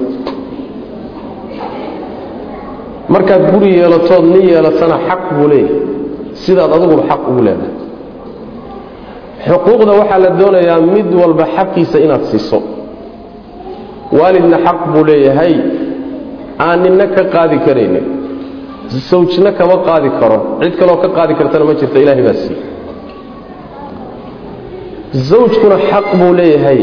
Markaad 3.14 3.44
guri 3.52 3.70
yeelatood 3.80 4.26
nin 4.34 4.44
yeelatana 4.52 4.98
xaq 5.08 5.22
buu 5.38 5.48
leeyahay 5.52 5.91
sidaad 6.46 6.72
adiguba 6.76 7.04
xaq 7.12 7.22
ugu 7.32 7.42
leedahay. 7.48 7.74
Xuquuqda 9.48 9.92
waxaa 10.00 10.20
la 10.26 10.30
doonayaa 10.40 10.80
mid 10.96 11.08
walba 11.22 11.46
xaqiisa 11.56 11.98
inaad 12.06 12.24
siiso. 12.32 12.60
Waalidna 14.18 14.58
xaq 14.66 14.80
buu 14.94 15.04
leeyahay. 15.10 15.54
Aan 16.66 16.78
ninna 16.84 17.06
ka 17.16 17.24
qaadi 17.34 17.58
karaynin. 17.66 18.06
Sawjna 19.10 19.52
kama 19.60 19.78
qaadi 19.88 20.10
karo. 20.20 20.38
Cid 20.62 20.74
kaloo 20.80 20.98
ka 21.04 21.10
qaadi 21.18 21.34
kartana 21.40 21.64
ma 21.70 21.74
jirto 21.80 21.98
ilaahay 22.04 22.24
baa 22.28 22.38
siiye 22.44 22.60
zawjkuna 25.30 25.78
xaq 25.90 26.06
buu 26.20 26.34
leeyahay. 26.40 26.80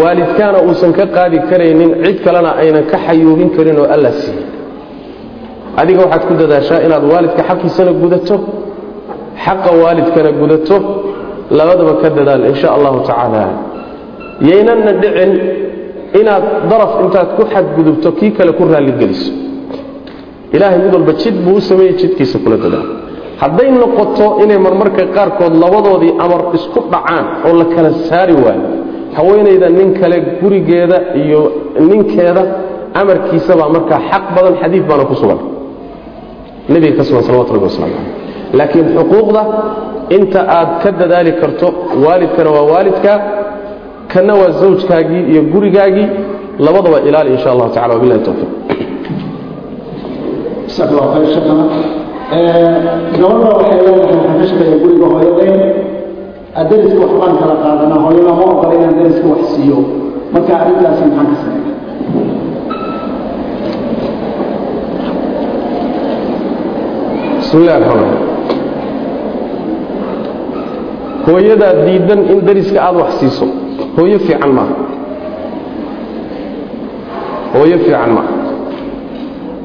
Waalidkaana 0.00 0.58
uusan 0.66 0.92
ka 0.98 1.04
qaadi 1.16 1.38
karaynin. 1.50 1.90
Cid 2.04 2.18
kalena 2.24 2.50
aynan 2.62 2.84
ka 2.90 2.98
xayuubin 3.06 3.48
karin 3.56 3.78
oo 3.82 3.86
alla 3.94 4.12
siiye 4.20 4.42
adiga 5.80 6.00
waxaad 6.04 6.22
ku 6.28 6.34
dadaashaa 6.42 6.80
inaad 6.86 7.04
waalidka 7.12 7.42
xaqiisana 7.50 7.92
gudato 8.02 8.36
xaqa 9.44 9.70
waalidkana 9.82 10.30
gudato 10.40 10.76
labadaba 11.58 11.92
ka 12.02 12.08
dadaal 12.18 12.42
insha 12.52 12.68
allahu 12.76 12.98
tacaala. 13.08 13.42
Yaynanna 14.50 14.92
dhicin 15.02 15.32
inaad 16.20 16.44
daraf 16.70 16.92
intaad 17.04 17.28
ku 17.36 17.42
xadgudubto 17.52 18.08
kii 18.18 18.30
kale 18.36 18.52
ku 18.58 18.62
raalligeliso. 18.72 19.30
Ilaahay 20.54 20.78
mid 20.84 20.92
walba 20.96 21.12
jid 21.22 21.36
buu 21.44 21.56
u 21.56 21.60
sameeyey 21.68 21.94
jidkiisa 22.00 22.36
kula 22.44 22.56
dadaal. 22.64 22.86
Hadday 23.42 23.68
noqoto 23.82 24.26
inay 24.44 24.58
marmarka 24.66 25.02
qaarkood 25.16 25.54
labadoodii 25.64 26.12
amar 26.24 26.40
isku 26.58 26.78
dhacaan 26.92 27.24
oo 27.46 27.52
la 27.60 27.64
kala 27.74 27.90
saari 28.08 28.34
waayo 28.44 28.66
haweenayda 29.16 29.68
nin 29.78 29.88
kale 30.00 30.16
gurigeeda 30.40 30.96
iyo 31.22 31.40
ninkeeda 31.90 32.42
amarkiisabaa 33.00 33.68
markaa 33.76 34.00
xaq 34.10 34.24
badan 34.36 34.54
xadiid 34.62 34.84
baana 34.90 35.04
ku 35.10 35.14
sugan 35.20 35.40
nebiga 36.68 36.96
ka 36.98 37.04
sugan 37.08 37.22
salawatu 37.26 37.52
rabbi 37.56 37.66
waslamu 37.70 37.92
caleyh 37.94 38.10
laakiin 38.58 38.86
xuquuqda 38.96 39.42
inta 40.16 40.40
aad 40.58 40.70
ka 40.82 40.88
dadaali 41.00 41.32
karto 41.40 41.66
waalidkana 42.04 42.50
waa 42.56 42.66
waalidkaa 42.72 43.18
kana 44.12 44.32
waa 44.40 44.50
zawjkaagii 44.60 45.22
iyo 45.32 45.42
gurigaagii 45.52 46.08
labadaba 46.66 46.98
ilaali 47.08 47.30
insha 47.36 47.48
allahu 47.54 47.70
tacala 47.74 47.94
wabilahi 47.94 48.20
towfiiq 48.28 48.50
gabadha 53.20 53.48
waxay 53.56 53.78
leedahay 53.86 54.16
waxaan 54.16 54.36
ka 54.40 54.44
shaqeeya 54.50 54.76
guriga 54.82 55.06
hooyaday 55.12 55.52
dariska 56.70 57.00
waxbaan 57.04 57.34
kala 57.40 57.54
qaadanaa 57.64 58.00
hooyada 58.04 58.32
ma 58.38 58.44
ogola 58.52 58.74
inaan 58.78 58.94
dariska 59.00 59.26
wax 59.32 59.42
siiyo. 59.54 59.78
Marka 60.32 60.52
arrintaasi 60.60 61.02
maxaan 61.08 61.26
ka 61.30 61.36
sameeya 61.42 61.72
bismi 67.52 67.64
illahi 67.64 67.80
raxmaan 67.84 68.16
hooyadaa 71.26 71.74
diidan 71.86 72.20
in 72.32 72.38
dariska 72.46 72.78
aada 72.86 72.98
wax 73.02 73.12
siiso. 73.20 73.46
Hooyo 73.96 74.18
fiican 74.26 74.52
maaha 74.58 74.74
hooyo 77.54 77.76
fiican 77.84 78.10
maaha 78.16 78.32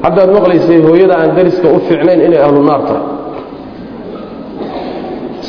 haddaad 0.04 0.30
maqlaysay 0.36 0.80
hooyada 0.86 1.14
aan 1.20 1.30
dariska 1.38 1.66
u 1.68 1.78
fiicnayn 1.88 2.20
inay 2.26 2.40
ahlu 2.46 2.60
naar 2.68 2.82
tahay. 2.88 3.04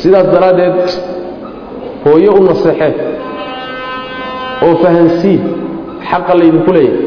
Sidaas 0.00 0.26
daraaddeed 0.34 0.78
hooyo 2.04 2.30
u 2.40 2.42
naseexee 2.48 2.92
oo 4.66 4.74
fahansii 4.82 5.38
xaqa 6.10 6.32
laydinku 6.40 6.70
leeyahay. 6.72 7.04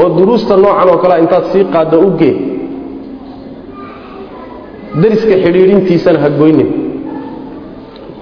Oo 0.00 0.08
duruusta 0.16 0.54
noocan 0.62 0.88
oo 0.92 0.98
kalea 1.02 1.18
intaad 1.24 1.44
sii 1.52 1.64
qaaddo 1.74 1.96
u 2.08 2.10
gee 2.20 2.49
dariska 5.02 5.34
xidhiidhintiisana 5.44 6.18
ha 6.24 6.28
goynin. 6.30 6.68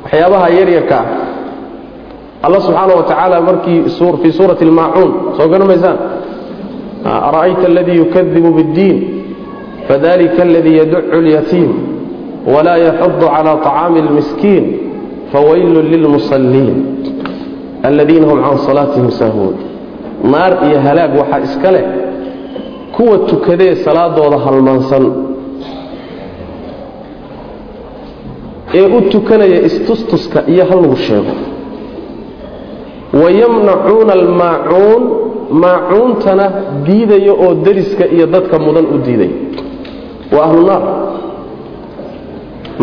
Waxyaabaha 0.05 0.49
yaryarka 0.51 0.97
ah 0.99 1.07
alla 2.47 2.61
subxaana 2.61 2.95
wa 2.95 3.03
tacaala 3.03 3.41
markii 3.41 3.83
fii 4.23 4.33
suurati 4.33 4.65
almaacuun 4.65 5.11
soo 5.37 5.49
garan 5.49 5.67
maysaan? 5.67 5.99
Ara'ayta 7.05 7.67
aladii 7.67 7.97
yukadibu 7.97 8.51
biddiin 8.59 8.97
fadalika 9.89 10.43
aladii 10.43 10.77
yaducu 10.81 11.21
lyatiim 11.27 11.71
walaa 12.55 12.77
yaxudu 12.77 13.27
cala 13.35 13.53
طacaami 13.57 13.99
اlmiskiin 14.05 14.65
fawaylu 15.33 15.83
lilmusalliin 15.83 16.77
aladiina 17.83 18.27
hum 18.31 18.39
can 18.45 18.59
salaatihim 18.59 19.11
sahwuun 19.11 19.55
naar 20.33 20.53
iyo 20.69 20.79
halaag 20.87 21.13
waxaa 21.21 21.41
iska 21.41 21.71
leh 21.75 21.85
kuwa 22.97 23.19
tukadee 23.19 23.75
salaadooda 23.75 24.39
halmansan. 24.39 25.28
Ee 28.75 28.83
u 28.97 29.01
tukanaya 29.13 29.59
istustuska 29.69 30.39
iyo 30.53 30.65
hal 30.71 30.81
lagu 30.83 30.97
sheego. 30.97 31.33
Wayamnacuuna 33.23 34.13
almaacuun 34.13 35.03
maacuuntana 35.63 36.47
diidaya 36.87 37.33
oo 37.33 37.55
dariska 37.67 38.05
iyo 38.15 38.27
dadka 38.35 38.57
mudan 38.65 38.87
u 38.95 38.99
diidaya 39.07 39.31
waa 40.35 40.45
ahlu 40.49 40.63
naar. 40.69 40.83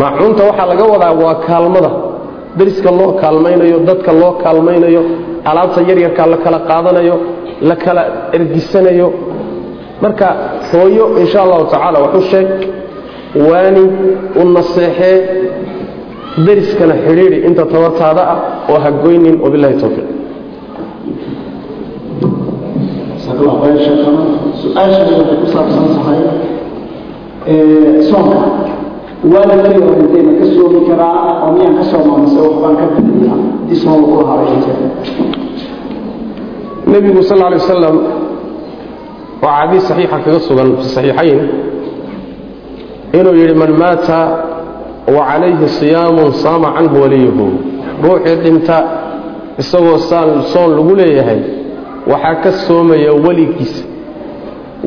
Maacuunta 0.00 0.42
waxaa 0.48 0.66
laga 0.70 0.84
wadaa 0.92 1.12
waa 1.24 1.34
kaalmada. 1.46 1.90
Dariska 2.58 2.90
loo 2.98 3.12
kaalmaynayo 3.22 3.78
dadka 3.88 4.12
loo 4.20 4.32
kaalmaynayo 4.42 5.02
alaabta 5.50 5.80
yaryarkaa 5.90 6.26
la 6.32 6.36
kala 6.44 6.58
qaadanayo 6.68 7.16
la 7.68 7.76
kala 7.84 8.02
ergisanayo. 8.36 9.08
Marka 10.02 10.26
hooyo 10.72 11.04
insha 11.20 11.38
allahu 11.44 11.64
tacaala 11.72 11.98
waxu 12.04 12.20
sheeg 12.30 12.48
waani 13.50 13.82
u 14.40 14.44
naseexee 14.56 15.18
dariskana 16.46 16.94
xidhiidhi 17.06 17.38
inta 17.48 17.62
tabartaada 17.72 18.22
ah 18.34 18.38
oo 18.72 18.78
ha 18.84 18.90
goynin 19.04 19.36
wabilahi 19.44 19.74
towfiiq 19.82 20.08
jazakallahu 23.18 23.58
khayr 23.62 23.76
sheekana 23.84 24.22
su'aashani 24.62 25.12
waxay 25.18 25.36
ku 25.42 25.46
saabsan 25.54 25.84
tahay 25.96 26.20
soonka. 28.10 28.38
Waalidkay 29.32 29.78
oo 29.86 29.94
intayna 30.02 30.32
ka 30.40 30.44
soomi 30.54 30.80
karaa 30.88 31.18
oo 31.44 31.50
miyaan 31.56 31.74
ka 31.80 31.84
soomaamise 31.90 32.38
waxbaan 32.46 32.74
ka 32.80 32.84
bixiya 32.94 33.30
haddii 33.32 33.76
soon 33.82 33.96
lagu 34.02 34.14
lahaa 34.20 34.38
ay 34.44 34.56
jireen 34.64 34.90
nebigu 36.92 37.20
sal 37.28 37.38
lla 37.40 37.46
alay 37.50 37.58
wasalam 37.64 37.96
waa 39.42 39.54
xadiis 39.60 39.84
saxiixa 39.88 40.16
kaga 40.24 40.38
sugan 40.48 40.68
fi 40.78 40.84
saxiixayn 40.94 41.40
inuu 43.18 43.34
yidhi 43.40 43.54
man 43.62 43.72
maata 43.82 44.18
wa 45.14 45.22
calayhi 45.26 45.68
siyaamun 45.68 46.32
saama 46.42 46.68
canhu 46.76 46.96
waliyuhu 47.02 47.46
ruuxii 48.02 48.36
dhinta 48.44 48.76
isagoo 49.58 49.98
saan 49.98 50.42
soon 50.52 50.70
lagu 50.76 50.94
leeyahay 51.00 51.40
waxaa 52.10 52.34
ka 52.44 52.50
soomaya 52.52 53.12
weligiisa. 53.24 53.84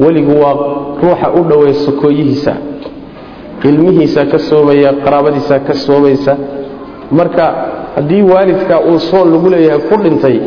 Weligu 0.04 0.34
waa 0.42 0.56
ruuxa 1.04 1.28
u 1.40 1.44
dhoweey 1.50 1.74
sokooyihiisa. 1.74 2.54
Ilmihiisa 3.64 4.26
ka 4.32 4.40
soomaya 4.40 4.94
qaraabadiisa 5.04 5.60
ka 5.68 5.74
soomaysa. 5.74 6.34
Marka 7.12 7.46
haddii 7.96 8.22
waalidka 8.32 8.76
uu 8.90 9.00
soon 9.00 9.28
lagu 9.34 9.50
leeyahay 9.50 9.82
ku 9.90 9.96
dhintay 10.04 10.38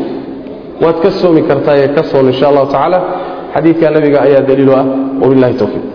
waad 0.83 0.97
ka 1.03 1.11
soomi 1.11 1.41
kartaaye 1.49 1.87
ka 1.95 2.03
soon 2.03 2.25
insha 2.31 2.47
allahu 2.49 2.67
tacaala. 2.71 2.99
Xadiidka 3.53 3.89
nabiga 3.95 4.21
ayaa 4.25 4.41
daliilu 4.47 4.73
ah. 4.79 4.85
Wabilahi 5.21 5.53
towfiiq 5.61 5.85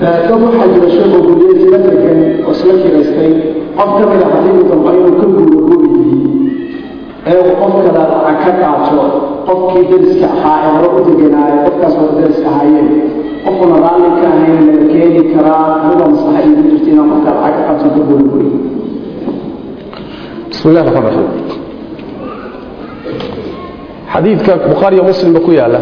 dad 0.00 0.30
waxaa 0.44 0.66
jira 0.74 0.88
sheekoo 0.94 1.20
guriyadii 1.28 1.68
la 1.74 1.78
degan 1.86 2.18
oo 2.46 2.52
isla 2.56 2.72
kiraystay. 2.82 3.32
Qof 3.78 3.90
ka 3.98 4.04
mida 4.10 4.26
haddii 4.32 4.54
uu 4.58 4.66
damco 4.70 4.90
inuu 4.98 5.14
ka 5.20 5.26
guuro 5.34 5.58
gurigii 5.68 6.22
ee 7.30 7.36
uu 7.42 7.54
qof 7.60 7.72
kale 7.84 7.90
lacag 7.98 8.38
ka 8.44 8.52
qaato 8.60 9.02
qofkii 9.46 9.84
dariska 9.90 10.26
ahaa 10.36 10.56
ee 10.64 10.70
hore 10.76 10.88
u 10.96 11.00
deganaayo 11.08 11.56
qofkaas 11.66 11.94
hore 11.98 12.12
dariska 12.20 12.48
ahaayeen 12.52 12.88
qofkuna 13.44 13.76
raalli 13.84 14.08
ka 14.20 14.26
ahayn 14.32 14.58
laga 14.68 14.84
keeni 14.92 15.20
karaa 15.32 15.64
anigoo 15.84 16.08
maslaxa 16.14 16.40
iigu 16.46 16.62
jirta 16.70 16.88
inaan 16.92 17.08
qofka 17.12 17.30
lacag 17.36 17.54
ka 17.56 17.62
qaato 17.68 17.84
ka 17.94 18.00
guuro 18.08 18.24
gurigi 18.32 18.58
bismi 20.50 20.68
illahi 20.70 20.86
raxmaan 20.88 21.04
raxiim 21.08 21.28
xadiidka 24.12 24.52
bukhaariyo 24.70 25.02
muslimba 25.10 25.40
ku 25.46 25.50
yaalla 25.58 25.80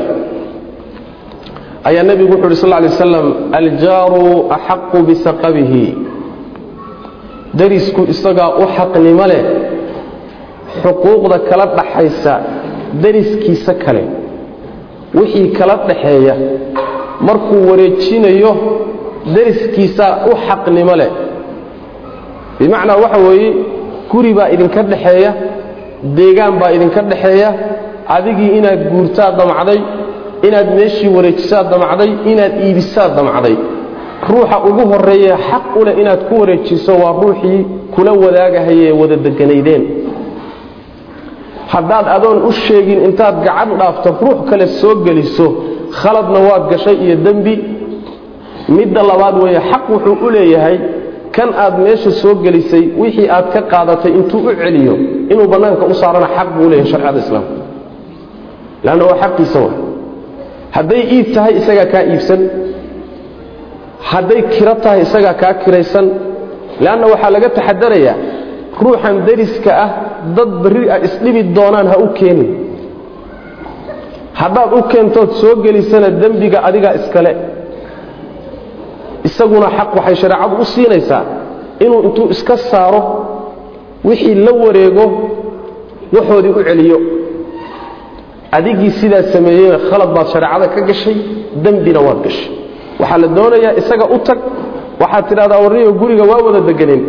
ayaa 1.88 2.02
nebigu 2.08 2.32
wuxu 2.34 2.46
uhi 2.46 2.56
sal 2.62 2.70
lay 2.74 2.82
waslam 2.90 3.26
aljaaru 3.58 4.24
axaqu 4.56 4.98
bisaqabihi. 5.08 5.84
Darisku 7.58 8.00
isagaa 8.12 8.50
u 8.62 8.64
xaqnimo 8.76 9.24
leh 9.32 9.42
xuquuqda 10.82 11.36
kala 11.48 11.66
dhaxaysa 11.78 12.34
dariskiisa 13.02 13.72
kale. 13.84 14.04
Wixii 15.18 15.48
kala 15.58 15.74
dhaxeeya 15.88 16.34
markuu 17.26 17.60
wareejinayo 17.70 18.52
dariskiisaa 19.34 20.12
u 20.30 20.32
xaqnimo 20.46 20.94
leh. 21.00 21.10
Bimacnaa 22.58 22.96
waxa 23.04 23.18
weeye 23.28 23.50
guri 24.10 24.30
baa 24.38 24.48
idinka 24.54 24.80
dhaxeeya 24.92 25.30
deegaan 26.16 26.54
baa 26.60 26.70
idinka 26.76 27.00
dhaxeeya 27.10 27.50
adigii 28.16 28.50
inaad 28.58 28.80
guurtaa 28.92 29.30
damacday 29.38 29.80
inaad 30.48 30.68
meeshii 30.78 31.08
wareejisaa 31.16 31.62
damacday 31.72 32.10
inaad 32.32 32.52
iibisaa 32.66 33.08
damacday. 33.16 33.56
Ruuxa 34.30 34.56
ugu 34.68 34.82
horreeya 34.92 35.36
xaq 35.48 35.64
u 35.80 35.84
leh 35.86 35.94
inaad 36.02 36.20
ku 36.28 36.34
wareejiso 36.40 36.92
waa 37.02 37.12
ruuxii 37.22 37.60
kula 37.94 38.12
wadaagahayee 38.12 38.92
wada 39.00 39.16
deganaydeen. 39.16 39.82
Haddaad 41.72 42.06
adoon 42.16 42.38
u 42.48 42.52
sheegin 42.52 43.00
intaad 43.08 43.36
gacan 43.46 43.70
dhaafto 43.78 44.08
ruux 44.22 44.38
kale 44.50 44.66
soo 44.80 44.94
geliso 45.06 45.46
khaladna 46.00 46.38
waad 46.48 46.64
gashay 46.70 46.96
iyo 47.04 47.16
dembi. 47.26 47.54
Midda 48.76 49.02
labaad 49.10 49.36
weeye 49.42 49.60
xaq 49.70 49.84
wuxuu 49.92 50.16
u 50.26 50.30
leeyahay 50.30 50.76
kan 51.36 51.48
aad 51.64 51.74
meesha 51.84 52.10
soo 52.10 52.34
gelisay 52.44 52.84
wixii 53.00 53.28
aad 53.36 53.46
ka 53.54 53.60
qaadatay 53.72 54.12
intuu 54.18 54.40
u 54.48 54.52
celiyo 54.60 54.94
inuu 55.32 55.46
bannaanka 55.52 55.84
u 55.92 55.94
saarana 56.00 56.28
xaq 56.36 56.48
buu 56.56 56.68
leeyahay 56.70 56.90
sharciyada 56.92 57.18
islaamka. 57.24 57.54
Leanna 58.84 59.04
waa 59.08 59.18
xaqiisa 59.22 59.58
wa 59.64 59.70
hadday 60.76 61.02
iib 61.16 61.26
tahay 61.34 61.52
isagaa 61.60 61.86
kaa 61.92 62.02
iibsan. 62.12 62.40
Hadday 64.10 64.40
kiro 64.54 64.74
tahay 64.84 65.00
isagaa 65.06 65.34
kaa 65.42 65.54
kiraysan. 65.62 66.06
Leanna 66.84 67.06
waxaa 67.12 67.30
laga 67.34 67.48
taxadarayaa 67.58 68.16
ruuxan 68.82 69.16
dariska 69.28 69.70
ah 69.84 69.90
dad 70.36 70.50
barri 70.62 70.84
ah 70.94 70.98
isdhibi 71.06 71.42
doonaan 71.56 71.86
ha 71.92 71.96
u 72.04 72.06
keenin. 72.18 72.50
Haddaad 74.40 74.70
u 74.78 74.82
keentood 74.92 75.30
soo 75.40 75.54
gelisana 75.64 76.08
dembiga 76.22 76.58
adigaa 76.68 76.94
iskale. 77.00 77.32
Isaguna 79.28 79.68
xaq 79.76 79.90
waxay 79.98 80.16
shareecadu 80.22 80.54
u 80.62 80.64
siinaysaa 80.74 81.24
inuu 81.84 82.00
intuu 82.06 82.26
iska 82.34 82.56
saaro 82.70 83.00
wixii 84.08 84.34
la 84.46 84.52
wareego 84.64 85.04
waxoodii 86.16 86.52
u 86.58 86.62
celiyo 86.68 86.98
adigii 88.56 88.90
sidaa 89.00 89.22
sameeyeyna 89.34 89.78
khalad 89.90 90.10
baad 90.16 90.26
shareecada 90.32 90.66
ka 90.74 90.80
gashay 90.88 91.16
dembina 91.64 92.00
waad 92.06 92.18
gashay. 92.26 92.48
Waxaa 93.00 93.18
la 93.22 93.28
doonayaa 93.36 93.72
isaga 93.80 94.04
u 94.14 94.18
tag 94.26 94.38
waxaad 95.02 95.24
tidhahdaa 95.28 95.60
warniyo 95.64 95.90
guriga 96.00 96.24
waa 96.30 96.40
wada 96.46 96.60
deganeen 96.68 97.02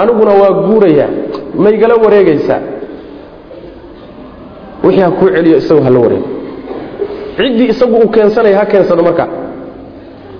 aniguna 0.00 0.32
waa 0.42 0.52
guurayaa. 0.66 1.10
Maygala 1.64 1.94
wareegaysaa. 2.04 2.60
Wixii 4.84 5.00
ha 5.06 5.10
kuu 5.10 5.28
celiyo 5.34 5.56
isagu 5.62 5.82
ha 5.86 5.90
la 5.90 5.98
wareego 6.04 6.28
ciddii 7.36 7.68
isagu 7.72 7.94
uu 8.02 8.08
keensanaya 8.14 8.58
ha 8.58 8.64
keensado 8.72 9.02
markaa 9.08 9.28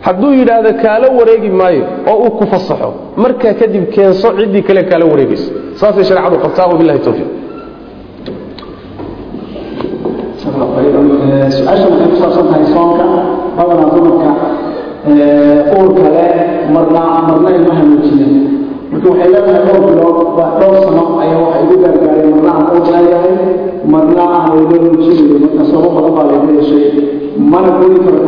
hadduu 0.06 0.32
yidhaahdo 0.38 0.70
kaala 0.82 1.06
wareegi 1.18 1.48
maayo 1.60 1.84
oo 2.10 2.16
uu 2.24 2.30
ku 2.38 2.44
fasaxo 2.52 2.88
markaa 3.22 3.54
kadib 3.60 3.84
keenso 3.94 4.28
ciddii 4.38 4.62
kale 4.68 4.82
kaala 4.90 5.04
wareegayso. 5.12 5.48
Saasay 5.80 6.04
shareecadu 6.08 6.36
qabtaa 6.44 6.66
wabilahi 6.72 6.98
towfiiq 7.06 7.28
su'aasha 10.40 11.84
waxay 11.90 12.08
ku 12.12 12.16
saabsan 12.20 12.44
tahay 12.50 12.64
soonka 12.72 13.04
badanaa 13.56 13.92
dumarka 13.94 14.30
uurka 15.76 16.06
leh 16.16 16.32
marna 16.74 17.02
marna 17.28 17.48
ilma 17.56 17.72
hanuujiya 17.78 18.26
marka 18.92 19.06
waxay 19.12 19.28
leedahay 19.32 19.62
dhowr 19.66 19.82
bilood 19.88 20.18
dhowr 20.60 20.76
sano 20.84 21.04
ayaa 21.22 21.40
waxay 21.44 21.62
igu 21.66 21.76
gaargaareen 21.82 22.30
marna 22.34 22.50
aan 22.56 22.66
uur 22.76 22.84
leeyahay 22.94 23.34
marna 23.92 24.22
aan 24.36 24.50
weylo 24.56 24.76
nuujinayo 24.84 25.36
marka 25.44 25.62
sababo 25.70 25.88
badan 25.96 26.12
baa 26.16 26.24
layga 26.30 26.52
yeeshay 26.58 26.84
mana 27.52 27.68
gooni 27.78 27.98
karo 28.04 28.18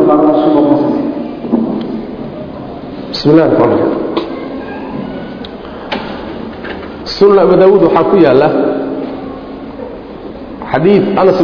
bismi 3.11 3.31
illahi 3.33 3.49
raxmaan 3.49 3.71
raxiim 3.73 3.91
sunna 7.15 7.39
abu 7.45 7.53
daawuud 7.61 7.81
waxaa 7.87 8.05
ku 8.11 8.15
yaalla 8.25 8.47
xadiid 10.73 11.03
anas 11.21 11.37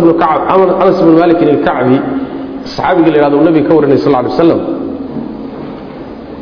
ibnu 1.02 1.14
malikin 1.22 1.48
ilkacbi 1.56 1.98
saxaabiga 2.74 3.10
la 3.14 3.18
yhahdo 3.22 3.36
uu 3.40 3.44
nabiga 3.48 3.68
ka 3.70 3.74
warinay 3.78 3.98
sal 4.06 4.16
alay 4.20 4.30
waslam 4.34 4.60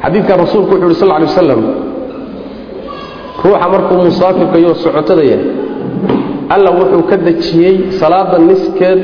xadiidkan 0.04 0.38
rasuulku 0.44 0.72
wuxu 0.76 0.86
uhi 0.88 0.96
sal 1.02 1.12
alay 1.18 1.28
wasalam 1.32 1.62
ruuxa 3.44 3.68
markuu 3.74 3.98
musaafirkayo 4.08 4.72
socotada 4.84 5.24
yahay 5.32 5.46
alla 6.56 6.70
wuxuu 6.80 7.04
ka 7.10 7.16
dejiyey 7.28 7.76
salaada 8.00 8.38
niskeed 8.50 9.04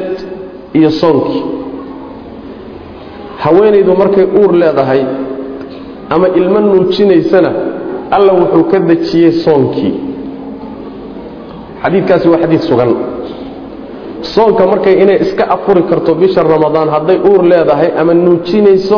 iyo 0.78 0.90
soonkii 1.02 1.44
haweenaydu 3.44 3.92
markay 4.02 4.26
uur 4.40 4.52
leedahay 4.62 5.02
ama 6.10 6.28
ilmo 6.40 6.60
nuujinaysana 6.60 7.52
alla 8.16 8.32
wuxuu 8.42 8.64
ka 8.72 8.78
dejiyey 8.90 9.32
soonkii 9.46 9.94
xadiidkaasi 11.84 12.26
waa 12.32 12.42
xadiid 12.44 12.62
sugan 12.70 12.92
soonka 14.34 14.64
markay 14.72 14.96
inay 15.04 15.18
iska 15.26 15.44
afuri 15.56 15.84
karto 15.90 16.12
bisha 16.22 16.42
ramadaan 16.44 16.90
hadday 16.96 17.18
uur 17.30 17.42
leedahay 17.52 17.90
ama 18.02 18.14
nuujinayso 18.26 18.98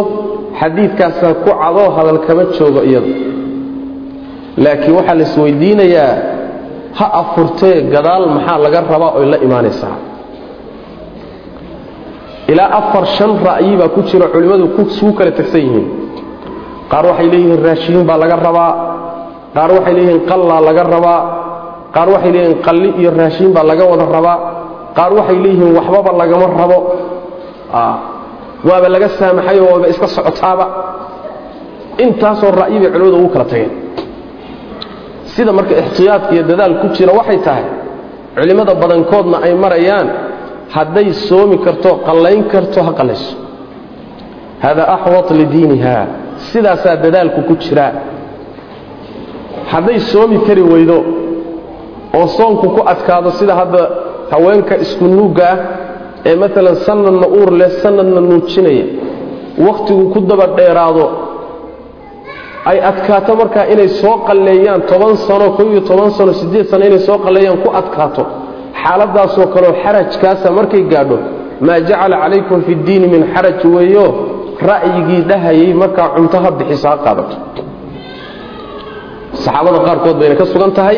xadiidkaasaa 0.59 1.33
ku 1.43 1.49
cadoo 1.61 1.89
hadal 1.97 2.19
kama 2.27 2.43
joogo 2.57 2.81
iyada 2.89 3.11
laakiin 4.63 4.93
waxaa 4.97 5.15
la 5.19 5.23
isweydiinayaa 5.27 6.13
ha 6.99 7.05
afurtee 7.21 7.75
gadaal 7.93 8.25
maxaa 8.35 8.57
laga 8.65 8.79
rabaa 8.93 9.11
oy 9.19 9.25
la 9.33 9.37
imaanaysaa 9.45 9.95
ilaa 12.51 12.69
afar 12.79 13.05
shan 13.17 13.31
ra'yi 13.47 13.73
baa 13.79 13.89
ku 13.95 14.01
jira 14.09 14.27
culimmadu 14.33 14.65
kusuu 14.77 15.11
kala 15.17 15.31
tagsan 15.39 15.61
yihiin. 15.65 15.87
Qaar 16.91 17.05
waxay 17.09 17.27
leeyihiin 17.33 17.59
raashiin 17.67 18.03
baa 18.09 18.17
laga 18.23 18.35
rabaa 18.47 18.71
qaar 19.55 19.69
waxay 19.77 19.93
leeyihiin 19.97 20.21
qallaa 20.29 20.61
laga 20.67 20.83
rabaa 20.95 21.19
qaar 21.95 22.07
waxay 22.13 22.31
leeyihiin 22.35 22.57
qalli 22.67 22.89
iyo 23.01 23.09
raashiin 23.19 23.51
baa 23.55 23.65
laga 23.69 23.83
wada 23.91 24.05
rabaa 24.17 24.37
qaar 24.97 25.11
waxay 25.17 25.37
leeyihiin 25.43 25.71
waxbaba 25.77 26.11
lagama 26.21 26.45
rabo. 26.61 26.79
Waaba 28.69 28.87
laga 28.95 29.09
saamaxayoo 29.19 29.67
waaba 29.73 29.87
iska 29.93 30.07
socotaaba. 30.17 30.65
Intaasoo 32.03 32.51
ra'yi 32.61 32.77
bay 32.93 33.01
ugu 33.17 33.29
kala 33.33 33.45
tageen. 33.51 33.71
Sida 35.33 35.51
marka 35.57 35.73
ixtiyaadka 35.83 36.31
iyo 36.35 36.43
dadaal 36.49 36.73
ku 36.81 36.87
jira 36.95 37.11
waxay 37.19 37.39
tahay 37.47 37.65
culimmada 38.35 38.73
badankoodna 38.81 39.37
ay 39.45 39.53
marayaan 39.63 40.07
hadday 40.75 41.07
soomi 41.27 41.57
karto 41.65 41.89
qallayn 42.07 42.41
karto 42.53 42.79
ha 42.87 42.91
qallayso. 42.99 43.33
Hada 44.63 44.83
axwat 44.95 45.27
lidiiniha 45.39 45.95
sidaasaa 46.51 46.95
dadaalku 47.03 47.39
ku 47.49 47.53
jiraa 47.63 47.91
hadday 49.71 49.99
soomi 50.11 50.37
kari 50.47 50.61
weydo 50.71 50.97
oo 52.17 52.27
soonku 52.37 52.65
ku 52.75 52.81
adkaado 52.91 53.29
sida 53.39 53.53
hadda 53.59 53.81
haweenka 54.31 54.73
isku 54.83 55.05
nuugga 55.15 55.45
ah 55.53 55.57
ee 56.29 56.35
maalan 56.41 56.75
sanadna 56.87 57.27
uur 57.37 57.49
leh 57.59 57.69
sanadna 57.83 58.19
nuujinaya. 58.29 58.85
Wakhtigu 59.65 60.03
ku 60.13 60.19
daba 60.29 60.45
dheeraado. 60.57 61.05
Ay 62.69 62.77
adkaato 62.89 63.31
markaa 63.41 63.65
inay 63.73 63.87
soo 64.01 64.15
qalleeyaan 64.27 64.81
toban 64.91 65.13
sano 65.27 65.47
kow 65.57 65.67
iyo 65.71 65.81
toban 65.89 66.09
sano 66.17 66.31
siddeed 66.39 66.65
sano 66.71 66.83
inay 66.89 66.99
soo 67.07 67.17
qalleeyaan 67.25 67.57
ku 67.63 67.69
adkaato. 67.79 68.23
Xaaladaasoo 68.81 69.47
kaleo 69.53 69.73
xarajkaasa 69.83 70.47
markay 70.57 70.83
gaadho 70.93 71.17
maa 71.65 71.79
jacala 71.87 72.15
calaykum 72.23 72.59
fi 72.67 72.73
ddiini 72.81 73.07
min 73.13 73.21
xaraj 73.33 73.59
weeyo? 73.75 74.05
Ra'yigii 74.69 75.21
dhahayay 75.29 75.71
markaa 75.81 76.07
cunto 76.15 76.37
ha 76.43 76.49
bixiso 76.57 76.87
ha 76.91 76.97
qaadato. 77.05 77.35
Saxaabada 79.43 79.79
qaarkood 79.87 80.15
bayna 80.19 80.35
ka 80.41 80.45
sugan 80.51 80.71
tahay 80.77 80.97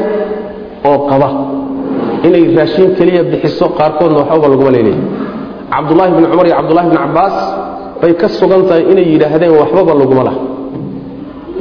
oo 0.89 0.97
qaba 1.09 1.27
inay 2.27 2.44
raashiin 2.57 2.89
keliya 2.98 3.23
bixiso 3.31 3.65
qaarkoodna 3.80 4.18
waxbaba 4.22 4.48
laguma 4.53 4.72
leelaya 4.76 4.99
cabdulaahi 5.73 6.11
bni 6.18 6.26
cumar 6.31 6.45
iyo 6.48 6.56
cabdulahi 6.60 6.88
bni 6.89 6.98
cabbaas 7.03 7.35
bay 8.02 8.14
ka 8.22 8.27
sugan 8.39 8.61
tahay 8.69 8.84
inay 8.91 9.06
yidhaahdeen 9.14 9.53
waxbaba 9.61 9.91
laguma 10.02 10.23
lah 10.27 10.35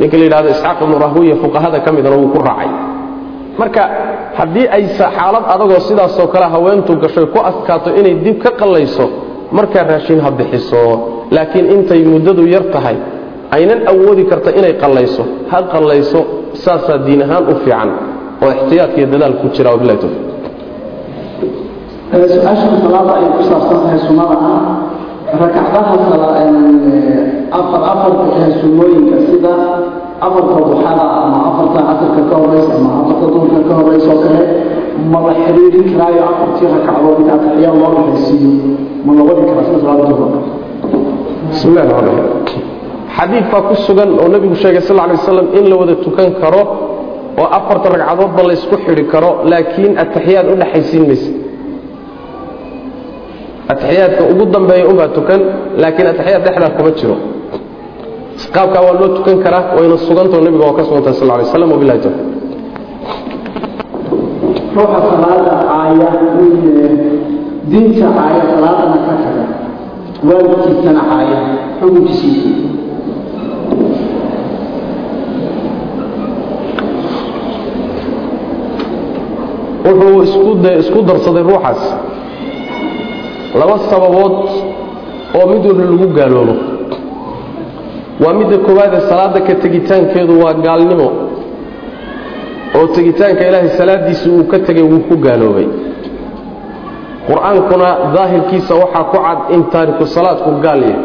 ninka 0.00 0.16
la 0.20 0.24
yidhahdo 0.26 0.48
isxaaq 0.54 0.78
ibnu 0.84 0.96
rahwiya 1.06 1.34
fuqahada 1.42 1.78
ka 1.84 1.90
midana 1.96 2.16
wuu 2.20 2.28
ku 2.34 2.38
raacay. 2.48 2.68
Marka 3.60 3.82
haddii 4.38 4.66
ay 4.76 4.84
xaalad 4.98 5.44
adagoo 5.54 5.80
sidaasoo 5.88 6.28
kale 6.32 6.46
haweentu 6.54 6.92
gashoy 7.02 7.26
ku 7.32 7.38
adkaato 7.50 7.88
inay 8.00 8.14
dib 8.24 8.36
ka 8.44 8.50
qallayso 8.60 9.04
markaa 9.56 9.84
raashiin 9.90 10.20
ha 10.24 10.30
bixiso. 10.38 10.82
Laakiin 11.34 11.66
intay 11.74 12.04
muddadu 12.12 12.42
yar 12.54 12.64
tahay 12.74 12.96
aynan 13.56 13.80
awoodi 13.92 14.24
karta 14.30 14.50
inay 14.58 14.74
qallayso. 14.82 15.22
Ha 15.50 15.58
qallayso 15.72 16.20
saasaa 16.64 16.98
diin 17.06 17.22
ahaan 17.24 17.44
u 17.48 17.54
fiican 17.64 17.90
oo 18.44 18.50
ixtiyaadka 18.56 18.96
iyo 19.00 19.06
dadaal 19.14 19.34
ku 19.40 19.46
jira. 19.56 19.70
Wabilahi 19.74 19.98
towfiiq 20.04 20.24
su'aashan 22.12 22.72
salaada 22.84 23.12
ay 23.18 23.26
ku 23.36 23.42
saabsan 23.50 23.78
tahay 23.82 23.98
sunnada 24.06 24.36
ah 24.38 24.62
rakacdaha 25.42 25.94
afar 27.58 27.82
afarka 27.92 28.24
ee 28.40 28.50
sunnooyinka 28.62 29.16
sida 29.30 29.52
afarta 30.26 30.54
duxada 30.70 31.04
ama 31.24 31.38
afarta 31.50 31.80
casirka 31.88 32.22
ka 32.30 32.34
horeysa 32.42 32.72
ama 32.78 32.90
afarta 33.02 33.24
duhurka 33.34 33.60
ka 33.68 33.74
horeysa 33.80 34.10
oo 34.14 34.20
kale 34.24 34.42
ma 35.12 35.18
la 35.26 35.32
xiriirin 35.42 35.86
karaayo 35.98 36.22
afartii 36.30 36.66
ragcadood 36.74 37.16
inta 37.22 37.32
ataxiyaa 37.38 37.74
loo 37.80 37.90
dhexaysiiyo 37.96 38.50
ma 39.06 39.10
la 39.18 39.22
wadi 39.28 39.42
karaa 39.48 39.64
sida 39.68 39.78
salaada 39.84 40.04
duhur 40.10 40.30
bismi 41.50 41.74
raxmaan 41.78 42.04
raxiim 42.06 42.62
xadiid 43.16 43.44
baa 43.52 43.62
ku 43.68 43.74
sugan 43.86 44.10
oo 44.20 44.28
nebigu 44.34 44.54
sheegay 44.62 44.82
sal 44.88 44.96
lla 44.96 45.04
lay 45.10 45.16
waslam 45.20 45.46
in 45.58 45.64
la 45.70 45.74
wada 45.80 45.94
tukan 46.06 46.28
karo 46.42 46.62
oo 47.40 47.48
afarta 47.58 47.86
ragcadoodba 47.94 48.42
laysku 48.50 48.76
xidhi 48.86 49.04
karo 49.12 49.30
laakiin 49.50 49.92
ataxiyaad 50.04 50.46
u 50.52 50.54
dhexaysiin 50.62 51.04
maysa 51.10 51.30
ataxiyaadka 53.86 54.22
ugu 54.32 54.44
dambeeya 54.54 54.84
unbaa 54.90 55.08
tukan 55.16 55.40
laakiin 55.82 56.08
ataxiyaad 56.12 56.42
dhexdaa 56.46 56.70
kuma 56.76 56.90
jiro. 56.98 57.16
Qaabkaa 58.54 58.82
waa 58.86 58.98
loo 59.00 59.08
tukan 59.16 59.36
karaa 59.44 59.64
wayna 59.76 59.96
sugantao 60.06 60.40
nebiga 60.44 60.64
waa 60.68 60.76
ka 60.78 60.84
sugantahay 60.88 61.14
sal 61.20 61.28
lay 61.28 61.38
waslam 61.46 61.70
wabillahi 61.74 62.00
tawfiq 62.04 62.24
ruuxa 64.76 64.98
salaada 65.10 65.52
caaya 65.68 66.10
diinta 67.70 68.06
caaya 68.16 68.42
salaadana 68.52 68.98
ka 69.06 69.12
taga 69.24 69.44
waalidkiisana 70.28 71.02
caaya 71.10 71.38
xukunkiisiisa 71.80 72.50
wuxuu 79.84 80.22
isku 80.80 80.98
darsaday 81.08 81.42
ruuxaas 81.42 81.82
laba 83.60 83.76
sababood 83.90 84.34
oo 85.38 85.44
mid 85.52 85.62
walba 85.66 85.84
lagu 85.90 86.06
gaaloobo. 86.18 86.54
Waa 88.22 88.32
midda 88.38 88.58
koowaadee 88.66 89.00
salaadda 89.10 89.40
ka 89.46 89.54
tegitaankeedu 89.62 90.34
waa 90.44 90.54
gaalnimo 90.66 91.08
oo 92.76 92.86
tegitaanka 92.96 93.42
ilaahay 93.48 93.68
salaadiisa 93.80 94.26
uu 94.34 94.44
ka 94.50 94.58
tegay 94.66 94.82
wuu 94.90 95.02
ku 95.08 95.14
gaaloobay. 95.26 95.68
Qur'aankuna 97.28 97.88
daahirkiisa 98.14 98.72
waxaa 98.82 99.04
ku 99.12 99.16
cad 99.24 99.38
in 99.54 99.62
taariku 99.72 100.04
salaadku 100.16 100.50
gaal 100.64 100.80
yahay. 100.88 101.00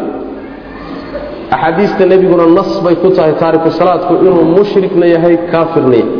Axaadiista 1.54 2.02
nebiguna 2.10 2.46
nas 2.58 2.70
bay 2.84 2.94
ku 3.02 3.08
tahay 3.16 3.34
taariku 3.42 3.70
salaadku 3.78 4.12
inuu 4.26 4.44
mushrikna 4.56 5.06
yahay 5.14 5.36
kaafirna 5.52 5.96
yahay. 5.96 6.10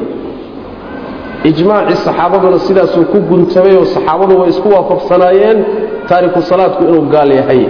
Ijmaacii 1.51 1.97
saxaabaduna 2.07 2.59
sidaasuu 2.67 3.05
ku 3.13 3.19
guntamay 3.31 3.75
oo 3.81 3.85
saxaabadu 3.95 4.35
way 4.41 4.49
isku 4.55 4.69
waafaqsanaayeen 4.75 5.59
taariku 6.09 6.41
salaadku 6.51 6.83
inuu 6.89 7.05
gaal 7.15 7.31
yahay. 7.41 7.63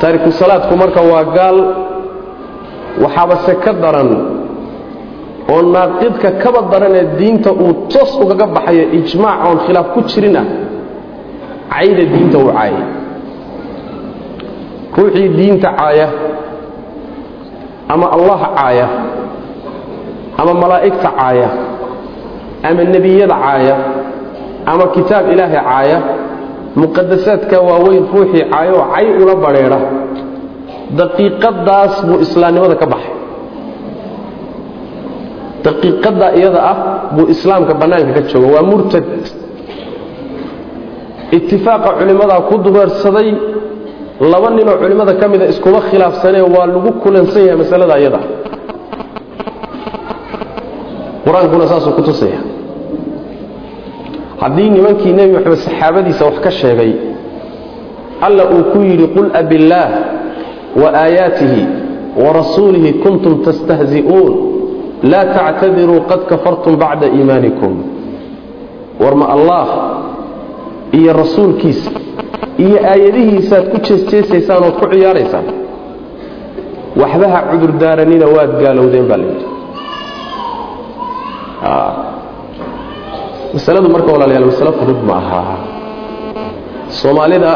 Taariku 0.00 0.30
salaadku 0.40 0.72
marka 0.82 1.00
waa 1.12 1.24
gaal 1.36 1.58
waxaabase 3.02 3.54
ka 3.64 3.72
daran 3.82 4.10
oo 5.52 5.62
naaqidka 5.74 6.28
kaba 6.42 6.60
daranee 6.72 7.04
diinta 7.18 7.50
uu 7.52 7.72
toos 7.92 8.12
ugaga 8.22 8.46
baxayo 8.54 8.84
ijmaac 8.98 9.38
oon 9.46 9.58
khilaaf 9.66 9.86
ku 9.94 10.00
jirin 10.10 10.36
ah 10.42 10.46
cayda 11.74 12.02
diinta 12.12 12.36
uu 12.38 12.50
caayay 12.56 12.84
ruuxii 14.96 15.28
diinta 15.38 15.68
caaya 15.78 16.08
ama 17.92 18.06
allah 18.16 18.40
caaya 18.58 18.86
ama 20.40 20.52
malaa'igta 20.62 21.08
caaya 21.18 21.48
ama 22.68 22.82
nebiyada 22.94 23.34
caaya 23.44 23.76
ama 24.70 24.84
kitaab 24.94 25.24
ilaahay 25.32 25.60
caaya 25.68 25.98
muqadasaadka 26.76 27.56
waaweyn 27.68 28.04
ruuxii 28.14 28.44
caayo 28.52 28.74
oo 28.78 28.86
cay 28.94 29.06
ula 29.22 29.34
badrheedha 29.44 29.78
daqiiqadaas 31.00 31.94
buu 32.06 32.18
islaamnimada 32.26 32.74
ka 32.82 32.86
baxay. 32.92 33.14
Daqiiqadda 35.66 36.26
iyada 36.38 36.60
ah 36.72 36.76
buu 37.16 37.26
islaamka 37.34 37.72
bannaanka 37.80 38.12
ka 38.16 38.22
jooga 38.30 38.48
waa 38.54 38.62
murtad. 38.70 39.04
Itifaaqa 41.36 41.90
culimmadaa 41.98 42.40
ku 42.48 42.54
dureersaday 42.64 43.28
laba 44.32 44.48
ninoo 44.56 44.76
culimmada 44.82 45.12
ka 45.20 45.26
mida 45.32 45.46
iskuma 45.52 45.80
khilaafsanee 45.88 46.42
waa 46.54 46.66
lagu 46.72 46.90
kulansan 47.02 47.42
yahay 47.46 47.58
masalada 47.62 47.94
iyada. 48.02 48.20
Qur'aankuna 51.24 51.66
saasuu 51.70 51.92
ku 51.96 52.02
tusaya 52.08 52.40
haddii 54.40 54.70
nimankii 54.76 55.12
nebi 55.18 55.32
moxamed 55.36 55.58
saxaabadiisa 55.66 56.22
wax 56.28 56.36
ka 56.44 56.50
sheegay 56.60 56.92
alla 58.26 58.42
uu 58.54 58.64
ku 58.72 58.78
yidhi 58.88 59.06
qul 59.16 59.28
abillaah 59.40 59.90
wa 60.82 60.88
aayaatihi 61.02 61.62
wa 62.22 62.32
rasuulihi 62.38 62.92
kuntum 63.04 63.34
tastahzi'uun 63.46 64.32
laa 65.12 65.24
tactadiruu 65.36 66.00
qad 66.10 66.20
kafartum 66.30 66.74
bacda 66.82 67.06
iimaanikum. 67.16 67.72
War 69.02 69.14
ma 69.20 69.26
allaah 69.36 69.68
iyo 70.98 71.12
rasuulkiisa 71.22 71.90
iyo 72.64 72.76
aayadihiisaaad 72.92 73.66
ku 73.72 73.76
jeesjeesaysaan 73.86 74.62
ood 74.68 74.76
ku 74.80 74.86
ciyaaraysaan? 74.92 75.46
Waxbaha 77.00 77.38
cudurdaaranina 77.50 78.26
waad 78.36 78.52
gaalowdeen 78.62 79.06
baa 79.10 79.18
layidhi 79.22 79.46
masaladu 83.54 83.88
marka 83.94 84.10
walaalayaal 84.14 84.46
masalo 84.52 84.72
fudud 84.78 85.00
ma 85.08 85.14
aha. 85.22 85.42
Soomaalida 87.00 87.52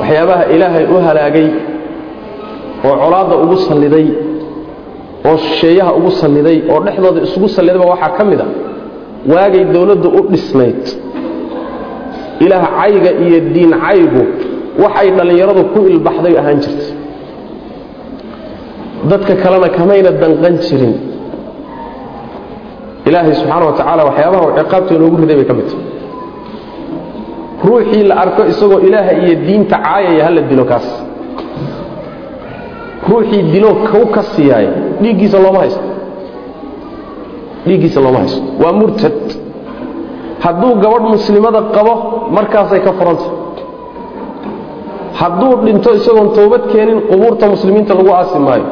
waxyaabaha 0.00 0.44
ilaahay 0.54 0.84
u 0.94 0.96
halaagay 1.06 1.48
oo 2.88 2.94
colaadda 3.02 3.34
ugu 3.44 3.56
salliday 3.68 4.06
oo 5.28 5.36
shisheeyaha 5.44 5.90
ugu 5.98 6.10
salliday 6.22 6.58
oo 6.72 6.78
dhexdooda 6.86 7.20
isugu 7.26 7.48
sallidayba 7.56 7.86
waxaa 7.92 8.12
ka 8.18 8.22
mid 8.30 8.40
a 8.40 8.46
waagay 9.32 9.62
dowladdu 9.74 10.08
u 10.18 10.20
dhisnayd. 10.32 10.82
Ilaah 12.44 12.64
cayga 12.80 13.10
iyo 13.24 13.38
diin 13.54 13.72
caygu 13.84 14.22
waxay 14.82 15.08
dhallinyaradu 15.16 15.62
ku 15.74 15.78
ilbaxday 15.92 16.34
ahaan 16.40 16.58
jirtay. 16.64 16.90
Dadka 19.10 19.34
kalena 19.42 19.68
kamayna 19.78 20.10
danqan 20.22 20.54
jirin 20.66 20.94
ilaahay 23.08 23.34
subxaana 23.40 23.64
wa 23.68 23.72
tacaala 23.78 24.02
waxyaabaha 24.08 24.42
uu 24.48 24.54
ciqaabta 24.58 24.92
inoogu 24.96 25.16
riday 25.22 25.36
bay 25.40 25.44
ka 25.50 25.54
mid 25.58 25.66
tahay. 25.70 25.84
Ruuxii 27.68 28.02
la 28.10 28.14
arko 28.24 28.42
isagoo 28.52 28.80
ilaaha 28.88 29.12
iyo 29.22 29.34
diinta 29.46 29.76
caayaya 29.84 30.24
hala 30.26 30.40
dilo 30.50 30.64
kaas. 30.70 30.86
Ruuxii 33.08 33.42
dilo 33.52 33.70
kau 33.90 34.04
ka 34.14 34.22
siiyaaya 34.32 34.70
dhiiggiisa 35.02 35.38
looma 35.44 35.58
haysto. 35.62 35.84
Dhiiggiisa 37.66 38.00
looma 38.04 38.18
haysto. 38.22 38.42
Waa 38.62 38.72
murtad. 38.80 39.16
Hadduu 40.44 40.72
gabadh 40.82 41.06
muslimada 41.14 41.60
qabo 41.76 41.92
markaasay 42.36 42.80
ka 42.86 42.92
furanta. 42.98 43.24
Hadduu 45.20 45.52
dhinto 45.64 45.88
isagoon 45.98 46.28
toobad 46.36 46.62
keenin 46.72 46.98
qubuurta 47.08 47.44
muslimiinta 47.54 47.92
lagu 47.98 48.10
aasi 48.18 48.38
maayo 48.46 48.66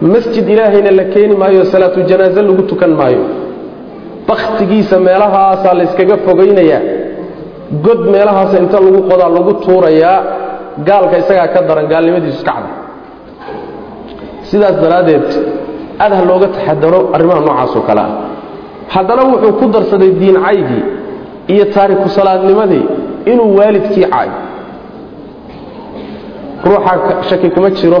masjid 0.00 0.48
ilaahayna 0.48 0.90
la 0.90 1.04
keeni 1.04 1.36
maayo 1.36 1.64
salaatu 1.64 2.02
janaaze 2.02 2.42
lagu 2.42 2.62
tukan 2.62 2.90
maayo. 3.00 3.22
Bakhtigiisa 4.28 5.00
meelahaasaa 5.00 5.74
layskaga 5.74 6.16
fogaynayaa. 6.26 6.82
God 7.84 8.00
meelahaasa 8.10 8.58
inta 8.58 8.80
lagu 8.80 9.00
qodaa 9.10 9.28
lagu 9.28 9.52
tuurayaa 9.64 10.22
gaalka 10.86 11.18
isagaa 11.18 11.48
ka 11.54 11.60
daran 11.68 11.86
gaalnimadiisu 11.92 12.38
iska 12.38 12.52
cada 12.52 12.70
sidaas 14.48 14.76
daraaddeed 14.80 15.28
aad 16.00 16.12
ha 16.18 16.22
looga 16.30 16.48
taxadaro 16.54 17.00
arrimaha 17.14 17.40
noocaasoo 17.40 17.82
kale 17.88 18.00
ah. 18.00 18.10
Haddana 18.94 19.22
wuxuu 19.30 19.52
ku 19.60 19.66
darsaday 19.74 20.10
diin 20.20 20.36
caygii 20.46 20.82
iyo 21.52 21.64
taariku 21.74 22.08
salaadnimadii 22.08 22.84
inuu 23.32 23.56
waalidkii 23.58 24.06
caayo. 24.12 24.36
Ruuxa 26.64 27.22
shaki 27.28 27.50
kuma 27.50 27.70
jiro 27.70 28.00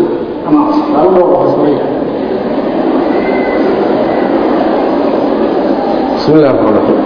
ama 0.47 0.61
laba 0.93 1.09
dhowr 1.15 1.29
oo 1.35 1.43
isbaraya 1.49 1.85
bismi 6.15 6.33
illahi 6.37 6.53
raxmaan 6.53 6.75
raxiim 6.77 6.99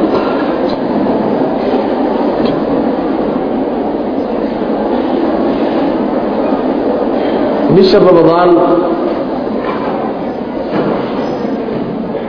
bisha 7.75 7.99
ramadaan 7.99 8.49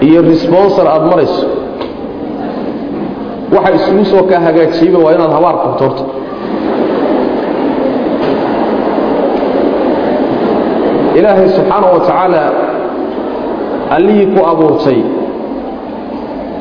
iyo 0.06 0.20
responsor 0.30 0.86
aada 0.88 1.06
marayso 1.12 1.46
waxa 3.54 3.70
isugu 3.78 4.04
soo 4.10 4.22
kaa 4.30 4.40
hagaajiyeyba 4.46 4.98
waa 5.04 5.12
inaad 5.16 5.32
habaar 5.36 5.56
qabto 5.64 5.86
ilaahay 11.18 11.48
subxaana 11.56 11.86
wa 11.94 12.00
tacaala 12.06 12.42
allihii 13.96 14.26
ku 14.34 14.40
abuurtay 14.52 15.00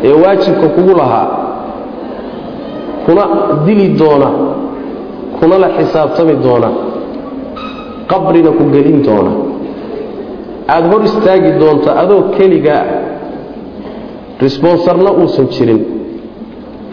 ee 0.07 0.14
waajibka 0.23 0.68
kugu 0.76 0.94
lahaa 1.02 1.27
kuna 3.06 3.23
dili 3.65 3.88
doona 4.02 4.30
kuna 5.40 5.56
la 5.64 5.69
xisaabtami 5.77 6.36
doona 6.45 6.69
qabrina 8.11 8.49
ku 8.57 8.64
gelin 8.73 8.99
doona. 9.07 9.32
Aada 10.73 10.88
hor 10.91 11.02
istaagi 11.10 11.52
doonto 11.61 11.90
adoo 12.02 12.22
keligaa 12.38 12.84
resbonsarna 14.44 15.11
uusan 15.19 15.48
jirin 15.56 15.82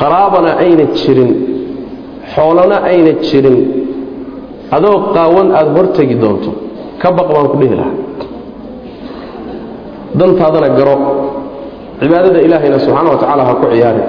qaraabana 0.01 0.51
ayna 0.65 0.85
jirin 1.01 1.31
xoolana 2.35 2.77
ayna 2.91 3.13
jirin 3.29 3.59
adoo 4.77 4.97
qaawan 5.15 5.49
aada 5.59 5.71
hor 5.77 5.87
tegi 5.97 6.17
doonto 6.23 6.51
ka 7.03 7.09
baq 7.17 7.29
baan 7.35 7.47
ku 7.53 7.57
dhihi 7.61 7.75
lahaa. 7.81 7.97
Dantaadana 10.19 10.69
garo. 10.79 10.97
Cibaadada 12.01 12.39
ilaahayna 12.47 12.79
subxaana 12.85 13.09
wa 13.15 13.19
tacaala 13.23 13.43
ha 13.49 13.55
ku 13.61 13.67
ciyaarin. 13.73 14.07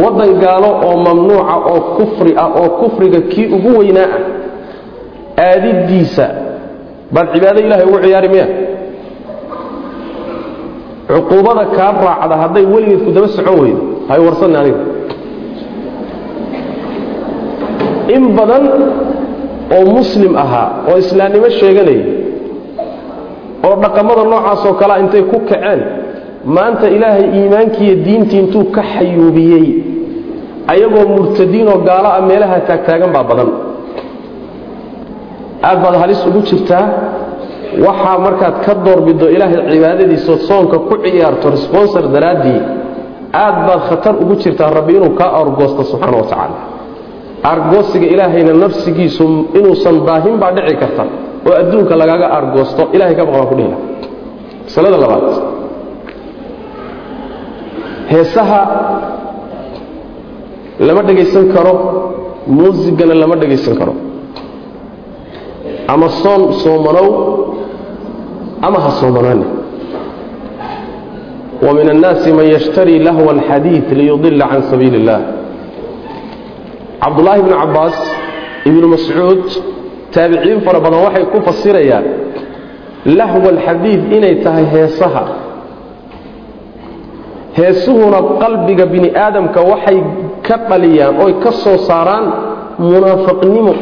Waddan 0.00 0.30
gaalo 0.42 0.70
oo 0.86 0.96
mamnuuca 1.06 1.54
oo 1.70 1.80
kufri 1.98 2.32
ah 2.42 2.48
oo 2.60 2.68
kufriga 2.80 3.20
kii 3.32 3.46
ugu 3.56 3.70
weynaa 3.78 4.06
ah 5.38 5.42
aadiddiisa 5.50 6.26
baad 7.14 7.26
cibaado 7.34 7.58
ilahay 7.66 7.84
ugu 7.90 7.98
ciyaari 8.04 8.28
miya? 8.34 8.46
Cuquubada 11.10 11.64
kaa 11.76 11.92
raacda 12.06 12.34
hadday 12.42 12.64
weligeed 12.72 13.02
ku 13.06 13.10
daba 13.16 13.28
socon 13.36 13.56
weydo 13.62 13.82
hay 14.08 14.20
warsanni 14.26 14.56
aniga. 14.62 14.82
In 18.14 18.22
badan 18.38 18.64
oo 19.76 19.84
muslim 19.96 20.32
ahaa 20.44 20.68
oo 20.88 20.96
islaamnimo 21.04 21.48
sheeganaya 21.60 22.04
oo 23.66 23.74
dhaqamada 23.82 24.22
noocaasoo 24.32 24.74
kalea 24.80 24.98
intay 25.02 25.22
ku 25.32 25.38
kaceen 25.50 25.80
maanta 26.56 26.86
ilaahay 26.96 27.24
iimaankiiyo 27.38 27.94
diintii 28.06 28.38
intuu 28.42 28.64
ka 28.74 28.82
xayuubiyey 28.92 29.66
ayagoo 30.72 31.04
murtadiinoo 31.16 31.78
gaalo 31.88 32.08
ah 32.16 32.22
meelaha 32.30 32.56
taagtaagan 32.68 33.10
baa 33.16 33.24
badan. 33.30 33.50
Aad 35.68 35.78
baad 35.84 35.96
halis 36.02 36.20
ugu 36.28 36.40
jirtaa 36.48 36.84
waxaa 37.86 38.18
markaad 38.26 38.54
ka 38.64 38.72
doorbido 38.84 39.26
ilaahay 39.34 39.58
cibaadadiisao 39.72 40.36
soonka 40.48 40.76
ku 40.88 40.94
ciyaarto 41.04 41.46
responsor 41.56 42.02
daraaddii 42.14 42.60
aad 43.44 43.56
baad 43.66 43.80
khatar 43.88 44.14
ugu 44.22 44.34
jirtaa 44.42 44.70
rabbi 44.78 44.92
inuu 44.98 45.12
kaa 45.20 45.30
argoosto 45.40 45.82
subxaana 45.90 46.16
wa 46.20 46.26
tacaala 46.30 46.58
argoosiga 47.42 48.06
ilaahayna 48.14 48.52
nafsigiisu 48.64 49.24
inuusan 49.58 49.96
daahin 50.06 50.36
baa 50.42 50.52
dhici 50.56 50.76
karta 50.82 51.04
oo 51.48 51.54
adduunka 51.62 51.94
lagaaga 52.00 52.26
argoosto 52.38 52.82
ilahay 52.94 53.14
ka 53.18 53.24
baqbaan 53.24 53.46
ku 53.50 53.54
dhihila 53.58 53.76
masalada 54.66 54.96
labaad. 55.04 55.26
Heesaha 58.12 58.60
lama 60.86 61.02
dhegaysan 61.08 61.44
karo 61.54 61.74
muusigana 62.46 63.14
lama 63.14 63.36
dhegaysan 63.42 63.74
karo. 63.80 63.94
Ama 65.92 66.08
soon 66.22 66.42
soomanow 66.62 67.08
ama 68.62 68.78
ha 68.84 68.90
soomanaane 69.00 69.46
wa 71.64 71.70
min 71.74 71.86
annaasi 71.94 72.32
man 72.32 72.46
yashtarii 72.54 72.98
lahwa 72.98 73.32
alxadiid 73.36 73.86
liyudila 73.98 74.46
can 74.48 74.62
sabiili 74.70 74.96
اllah 75.02 75.20
cabdullaahi 77.02 77.42
bnu 77.46 77.54
cabbaas 77.62 77.96
ibnu 78.68 78.86
mascuud 78.94 79.42
taabiciin 80.14 80.58
fara 80.66 80.78
badan 80.84 81.00
waxay 81.06 81.24
ku 81.32 81.38
fasirayaan 81.48 82.04
lahwa 83.18 83.48
alxadiid 83.54 84.02
inay 84.16 84.34
tahay 84.44 84.66
heesaha. 84.74 85.24
Heesuhuna 87.58 88.18
qalbiga 88.42 88.84
bini 88.92 89.08
aadamka 89.24 89.60
waxay 89.70 89.98
ka 90.46 90.56
dhaliyaan 90.70 91.14
oy 91.24 91.32
ka 91.44 91.50
soo 91.62 91.78
saaraan 91.88 92.26
munaafiqnimo. 92.90 93.74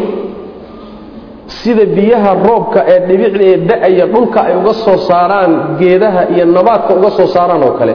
Sida 1.59 1.85
biyaha 1.97 2.31
roobka 2.49 2.81
ee 2.93 2.99
dhibicda 3.09 3.45
ee 3.53 3.57
da'aya 3.71 4.05
dhulka 4.15 4.39
ay 4.49 4.55
uga 4.61 4.73
soo 4.85 4.97
saaraan 5.11 5.53
geedaha 5.81 6.23
iyo 6.35 6.45
nabaadka 6.57 6.93
uga 6.99 7.11
soo 7.19 7.27
saaraan 7.37 7.63
oo 7.69 7.75
kale 7.81 7.95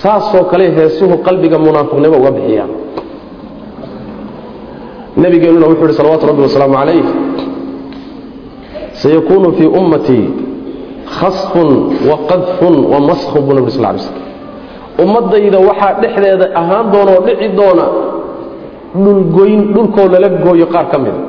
saasoo 0.00 0.44
kale 0.50 0.64
heesuhu 0.76 1.14
qalbiga 1.26 1.56
munaafiqnimo 1.66 2.16
uga 2.22 2.30
bixiyaan 2.36 2.70
nabigeenuna 5.16 5.66
wuxuu 5.66 5.84
uhi 5.84 5.94
salawatu 5.94 6.26
rabbi 6.26 6.42
wasalaamu 6.42 6.74
calayh. 6.74 7.04
Sayakuunu 8.92 9.52
fii 9.52 9.66
ummatii 9.66 10.28
khasfun 11.20 11.68
wa 12.10 12.16
qadfun 12.30 12.74
wa 12.92 13.00
maskhu 13.00 13.40
buu 13.42 13.52
nabig 13.54 13.70
sal 13.70 13.82
lay 13.82 13.98
slm 13.98 14.14
ummaddayda 15.04 15.58
waxaa 15.68 15.92
dhexdeeda 16.02 16.46
ahaan 16.60 16.86
doona 16.92 17.10
oo 17.16 17.22
dhici 17.26 17.48
doona 17.58 17.84
dhulgoyn 19.04 19.60
dhulkoo 19.74 20.06
lala 20.12 20.28
gooyo 20.44 20.66
qaar 20.74 20.86
ka 20.92 20.98
mida 20.98 21.20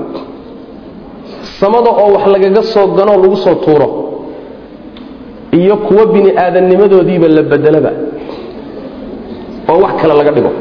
samada 1.59 1.89
oo 2.01 2.09
wax 2.15 2.25
lagaga 2.33 2.61
soo 2.73 2.87
ganoo 2.97 3.17
lagu 3.23 3.35
soo 3.45 3.55
tuuro. 3.65 3.87
Iyo 5.59 5.75
kuwo 5.87 6.05
bini 6.13 6.29
aadannimadoodiiba 6.43 7.27
la 7.27 7.41
bedelaba 7.51 7.91
oo 9.71 9.77
wax 9.83 9.93
kale 10.01 10.13
laga 10.19 10.31
dhigo 10.35 10.51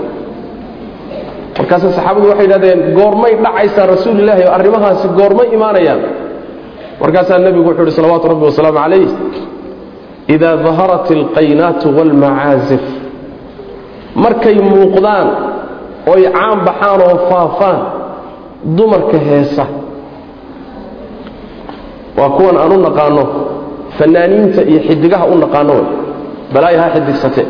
markaase 1.58 1.86
saxaabadu 1.96 2.26
waxay 2.30 2.46
yidhahdeen 2.46 2.80
goormay 2.98 3.32
dhacaysaa 3.44 3.86
rasuulilaahi 3.94 4.42
oo 4.48 4.52
arrimahaasi 4.58 5.06
goormay 5.18 5.48
imaanayaan. 5.56 6.00
Markaasaa 7.02 7.38
nebigu 7.44 7.68
wuxuu 7.68 7.82
uhi 7.86 7.92
salawaatu 7.98 8.26
rabbi 8.32 8.44
wasalaamu 8.50 8.78
calayh 8.84 9.08
idaa 10.34 10.56
daharat 10.66 11.06
alqaynaatu 11.18 11.86
waalmacaasif 11.96 12.84
markay 14.24 14.56
muuqdaan 14.70 15.28
oy 16.12 16.22
caan 16.36 16.58
baxaan 16.66 17.00
oo 17.08 17.16
faafaan 17.30 17.78
dumarka 18.76 19.18
heesa. 19.28 19.64
Waa 22.18 22.30
kuwan 22.38 22.56
aan 22.62 22.72
u 22.72 22.78
naqaano 22.86 23.24
fanaaniinta 23.98 24.60
iyo 24.70 24.80
xidigaha 24.88 25.24
u 25.26 25.36
naqaano 25.44 25.72
way. 25.78 25.86
Balaayo 26.54 26.78
ha 26.84 26.88
xidigsate. 26.94 27.42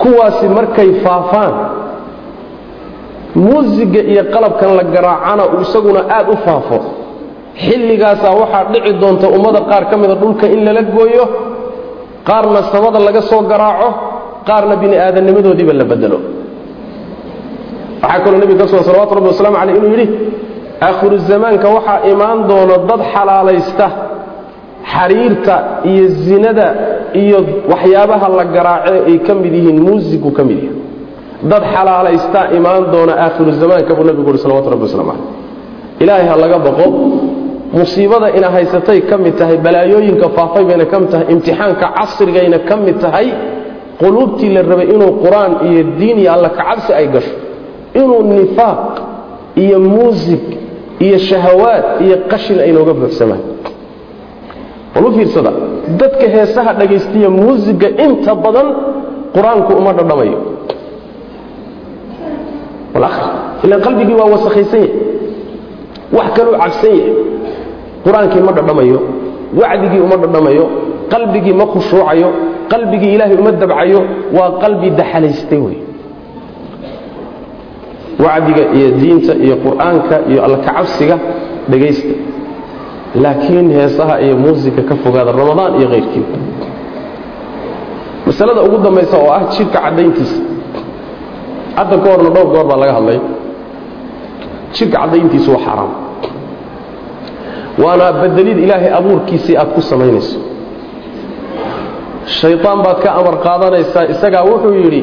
Kuwaasi 0.00 0.46
markay 0.56 0.90
faafaan 1.04 1.52
muusiga 3.46 4.00
iyo 4.12 4.22
qalabkan 4.34 4.70
la 4.78 4.84
garaacana 4.94 5.42
uu 5.52 5.60
isaguna 5.66 6.00
aad 6.16 6.26
u 6.34 6.36
faafo. 6.44 6.78
Xilligaasaa 7.64 8.32
waxaa 8.40 8.64
dhici 8.72 8.92
doonta 9.02 9.26
ummada 9.36 9.60
qaar 9.70 9.84
ka 9.90 9.94
mida 10.02 10.14
dhulka 10.22 10.46
in 10.54 10.60
lala 10.66 10.82
gooyo 10.96 11.24
qaarna 12.28 12.60
samada 12.72 12.98
laga 13.06 13.22
soo 13.30 13.42
garaaco 13.50 13.88
qaarna 14.48 14.74
bini 14.82 14.96
aadamnimadoodiiba 15.04 15.72
la 15.80 15.84
bedelo. 15.90 16.18
Waxaa 18.02 18.20
kaloo 18.24 18.38
nebiga 18.42 18.60
ka 18.64 18.68
sugan 18.70 18.84
salawatu 18.88 19.12
rabbi 19.18 19.28
waslamu 19.32 19.56
caleyh 19.60 19.76
inuu 19.78 19.90
yidhi 19.94 20.06
aakhiru 20.86 21.16
zamaanka 21.30 21.66
waxaa 21.76 21.98
imaan 22.12 22.38
doona 22.50 22.76
dad 22.88 23.00
xalaalaysta 23.14 23.86
xariirta 24.92 25.54
iyo 25.90 26.04
zinada 26.24 26.66
iyo 27.22 27.38
waxyaabaha 27.72 28.26
la 28.38 28.44
garaace 28.54 28.94
ay 29.08 29.16
ka 29.26 29.32
mid 29.42 29.52
yihiin 29.58 29.78
muusigu 29.86 30.28
ka 30.38 30.42
mid 30.48 30.58
yahay 30.64 30.79
dad 31.42 31.62
xalaalaystaa 31.74 32.46
imaan 32.58 32.90
doona 32.92 33.12
aakhiru 33.24 33.52
zamaanka 33.52 33.94
buu 33.94 34.04
nebigu 34.04 34.30
uhi 34.30 34.38
salawatu 34.38 34.70
rabbi 34.70 34.82
waslamu 34.82 35.12
caleyh. 35.12 36.02
Ilaahay 36.02 36.26
ha 36.28 36.36
laga 36.36 36.58
baqo 36.58 36.86
musiibada 37.72 38.30
ina 38.36 38.48
haysatay 38.50 39.00
ka 39.08 39.16
mid 39.18 39.34
tahay 39.40 39.56
balaayooyinka 39.56 40.28
faafay 40.36 40.64
bayna 40.64 40.84
ka 40.92 40.96
mid 41.00 41.10
tahay 41.10 41.26
imtixaanka 41.34 41.86
casrigayna 41.98 42.58
ka 42.68 42.76
mid 42.76 42.96
tahay 43.00 43.26
quluubtii 44.00 44.50
la 44.54 44.62
rabay 44.62 44.88
inuu 44.94 45.12
qur'aan 45.24 45.52
iyo 45.68 45.82
diin 45.98 46.18
iyo 46.22 46.30
alla 46.32 46.48
kacabsi 46.58 46.92
ay 46.92 47.06
gasho 47.14 47.34
inuu 47.94 48.22
nifaaq 48.32 48.92
iyo 49.64 49.76
muusig 49.80 50.42
iyo 51.04 51.18
shahawaad 51.18 51.84
iyo 52.04 52.16
qashin 52.30 52.58
aynooga 52.60 52.92
buuxsamaan. 53.00 53.40
Bal 54.94 55.04
u 55.04 55.12
fiirsada 55.16 55.52
dadka 56.00 56.26
heesaha 56.34 56.72
dhagaystiya 56.80 57.28
muusiga 57.30 57.88
inta 58.04 58.34
badan 58.44 58.68
qur'aanku 59.34 59.70
uma 59.80 59.92
dhadhamayo 59.98 60.38
ilan 63.64 63.80
qalbigii 63.86 64.14
waa 64.20 64.28
wasakhaysan 64.34 64.80
yahay. 64.80 64.92
Wax 66.16 66.28
kaluu 66.36 66.54
cabsan 66.62 66.90
yahay. 66.98 67.12
Qur'aankii 68.04 68.42
ma 68.46 68.52
dhadhamayo. 68.52 68.98
Wacdigii 69.60 70.00
uma 70.06 70.16
dhadhamayo. 70.22 70.64
Qalbigii 71.12 71.54
ma 71.60 71.64
khushuucayo. 71.72 72.28
Qalbigii 72.72 73.14
ilaahay 73.14 73.36
uma 73.42 73.52
dabcayo. 73.52 74.00
Waa 74.36 74.50
qalbi 74.62 74.90
daxalaystay 74.90 75.58
wey. 75.66 75.78
Wacdiga 78.24 78.62
iyo 78.76 78.88
diinta 79.00 79.32
iyo 79.44 79.56
qur'aanka 79.64 80.16
iyo 80.30 80.40
alla 80.44 80.58
dhegaysta 81.70 82.14
laakiin 83.14 83.70
heesaha 83.70 84.20
iyo 84.20 84.36
muusika 84.36 84.82
ka 84.82 84.94
fogaada 85.02 85.32
ramadaan 85.32 85.80
iyo 85.80 85.88
kayrkiiba 85.88 86.38
masalada 88.26 88.62
ugu 88.62 88.78
dambaysa 88.84 89.16
oo 89.18 89.30
ah 89.32 89.42
jidhka 89.54 89.78
caddayntiisa 89.84 90.42
hadda 91.80 91.96
ka 92.02 92.06
horna 92.12 92.30
dhowr 92.36 92.48
goor 92.54 92.66
baa 92.70 92.78
laga 92.82 92.92
hadlay. 92.98 93.18
Jidhka 94.74 94.96
caddayntiisu 95.02 95.48
waa 95.54 95.62
xaaraam 95.66 95.90
waana 97.82 98.06
bedelid 98.22 98.58
ilaahay 98.64 98.90
abuurkiisii 99.00 99.56
aad 99.62 99.70
ku 99.76 99.80
samaynayso. 99.90 100.38
Shayطaan 102.40 102.78
baad 102.84 102.98
ka 103.04 103.10
amar 103.20 103.34
qaadanaysaa 103.46 104.04
isagaa 104.14 104.44
wuxuu 104.50 104.74
yidhi 104.82 105.02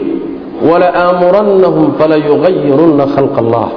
wala'aamurannahum 0.69 1.85
falayugayirunna 1.99 3.05
khalqa 3.15 3.39
allah 3.43 3.67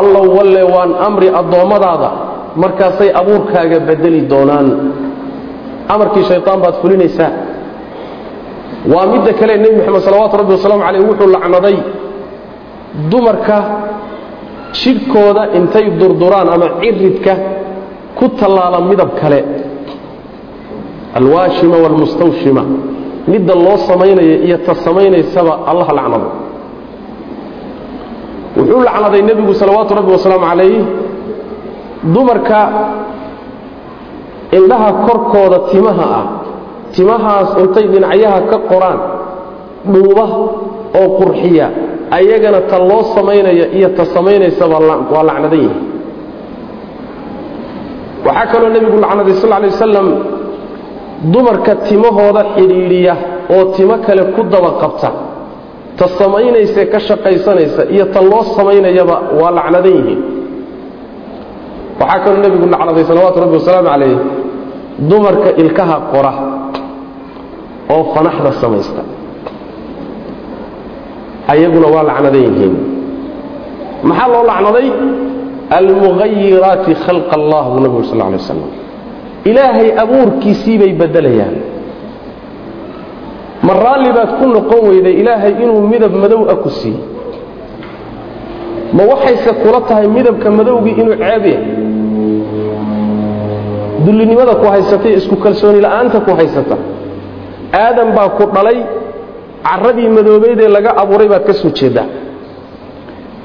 allow 0.00 0.24
walle 0.38 0.62
waan 0.74 0.90
amri 1.08 1.28
addoommadaada 1.40 2.10
markaasay 2.62 3.10
abuurkaaga 3.20 3.78
bedeli 3.88 4.20
doonaan. 4.32 4.68
Amarkii 5.94 6.24
shayطaan 6.30 6.58
baad 6.64 6.76
fulinaysaa 6.82 7.30
waa 8.88 9.06
midda 9.12 9.32
kale 9.40 9.56
nebi 9.56 9.76
moxamed 9.76 10.02
salawaatu 10.08 10.36
rabbi 10.40 10.52
wasalaamu 10.56 10.82
calayh 10.86 11.02
wuxuu 11.08 11.28
lacnaday 11.36 11.76
dumarka 13.10 13.56
jidhkooda 14.72 15.42
intay 15.58 15.86
durduraan 16.00 16.48
ama 16.54 16.66
ciridka 16.80 17.32
ku 18.18 18.28
tallaala 18.40 18.80
midab 18.90 19.10
kale. 19.20 19.40
Alwaashima 21.18 21.76
waalmustawshima 21.82 22.62
midda 23.28 23.54
loo 23.54 23.76
samaynaya 23.88 24.36
iyo 24.46 24.58
ta 24.66 24.74
samaynaysaba 24.74 25.52
allah 25.70 25.88
lacnado. 25.98 26.28
Wuxuu 28.56 28.80
lacnaday 28.88 29.22
nebigu 29.28 29.52
salawaatu 29.54 29.94
rabbi 29.98 30.10
wasalaamu 30.16 30.46
calayh 30.50 30.82
dumarka 32.14 32.58
indhaha 34.58 34.90
korkooda 35.06 35.58
timaha 35.70 36.06
ah 36.20 36.24
timahaas 36.94 37.50
intay 37.62 37.86
dhinacyaha 37.92 38.38
ka 38.50 38.56
qoraan 38.70 38.98
dhuuba 39.92 40.24
oo 41.00 41.08
qurxiya 41.18 41.66
ayagana 42.18 42.60
ta 42.70 42.76
loo 42.88 43.02
samaynaya 43.16 43.66
iyo 43.76 43.88
ta 43.98 44.04
samaynaysaba 44.14 44.76
waa 45.12 45.22
lacnadan 45.28 45.60
yihi 45.64 45.78
waxaa 48.26 48.46
kaloo 48.52 48.68
nebigu 48.74 48.96
lacnaday 49.04 49.34
sal 49.42 49.50
lay 49.62 49.70
wasalam 49.74 50.06
dumarka 51.32 51.72
timahooda 51.88 52.42
xidhiidhiya 52.56 53.14
oo 53.54 53.64
timo 53.76 53.94
kale 54.06 54.22
ku 54.34 54.42
daba 54.52 54.70
qabta 54.82 55.08
ta 55.98 56.04
samaynaysae 56.20 56.84
ka 56.92 56.98
shaqaysanaysa 57.08 57.82
iyo 57.94 58.04
ta 58.14 58.20
loo 58.30 58.42
samaynayaba 58.56 59.16
waa 59.40 59.50
lacnadan 59.58 59.92
yihiin 59.98 60.20
waxaa 62.00 62.20
kaloo 62.24 62.40
nebigu 62.44 62.66
lacnaday 62.74 63.04
salawaatu 63.10 63.38
rabbi 63.44 63.54
wasalaamu 63.60 63.88
calayh 63.92 64.14
dumarka 65.10 65.50
ilkaha 65.62 65.96
qora 66.12 66.32
oo 67.92 68.02
fanaxda 68.14 68.52
samaysta. 68.62 69.02
Ayaguna 71.52 71.86
waa 71.94 72.02
lacnadan 72.10 72.42
yihiin. 72.46 72.74
Maxaa 74.08 74.28
loo 74.32 74.44
lacnaday? 74.50 74.88
Almughayiraati 75.78 76.92
khalqa 77.04 77.34
allah 77.38 77.62
buu 77.72 77.80
nabigu 77.84 78.04
sal 78.10 78.18
lay 78.18 78.34
waslam 78.38 78.58
ilaahay 79.50 79.88
abuurkiisii 80.02 80.76
bay 80.82 80.92
beddelayaan. 81.00 81.54
Ma 83.66 83.72
raalli 83.84 84.10
baad 84.16 84.30
ku 84.40 84.44
noqon 84.56 84.80
weyday 84.90 85.14
ilaahay 85.22 85.52
inuu 85.62 85.80
midab 85.92 86.12
madow 86.22 86.42
ah 86.52 86.56
ku 86.64 86.70
siiye 86.78 86.98
ma 88.96 89.02
waxayse 89.12 89.50
kula 89.62 89.80
tahay 89.88 90.06
midabka 90.16 90.48
madowgii 90.58 90.94
inuu 91.02 91.14
ceeb 91.22 91.44
yahay? 91.46 91.56
Dullinimada 94.04 94.54
ku 94.60 94.66
haysatay 94.72 95.12
isku 95.20 95.36
kalsooni 95.44 95.80
la'aanta 95.84 96.18
ku 96.26 96.30
haysata 96.38 96.76
aadam 97.72 98.08
baa 98.16 98.28
ku 98.38 98.44
dhalay 98.54 98.78
carradii 99.66 100.08
madoobaydee 100.16 100.68
laga 100.76 100.90
abuuray 101.02 101.28
baad 101.32 101.44
ka 101.48 101.52
soo 101.60 101.70
jeeddaa 101.78 102.06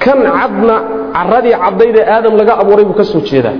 kan 0.04 0.20
cadna 0.38 0.76
carradii 1.16 1.56
caddaydee 1.64 2.06
aadam 2.16 2.34
laga 2.40 2.54
abuuray 2.62 2.86
buu 2.90 2.94
ka 3.00 3.04
soo 3.12 3.22
jeedaa. 3.30 3.56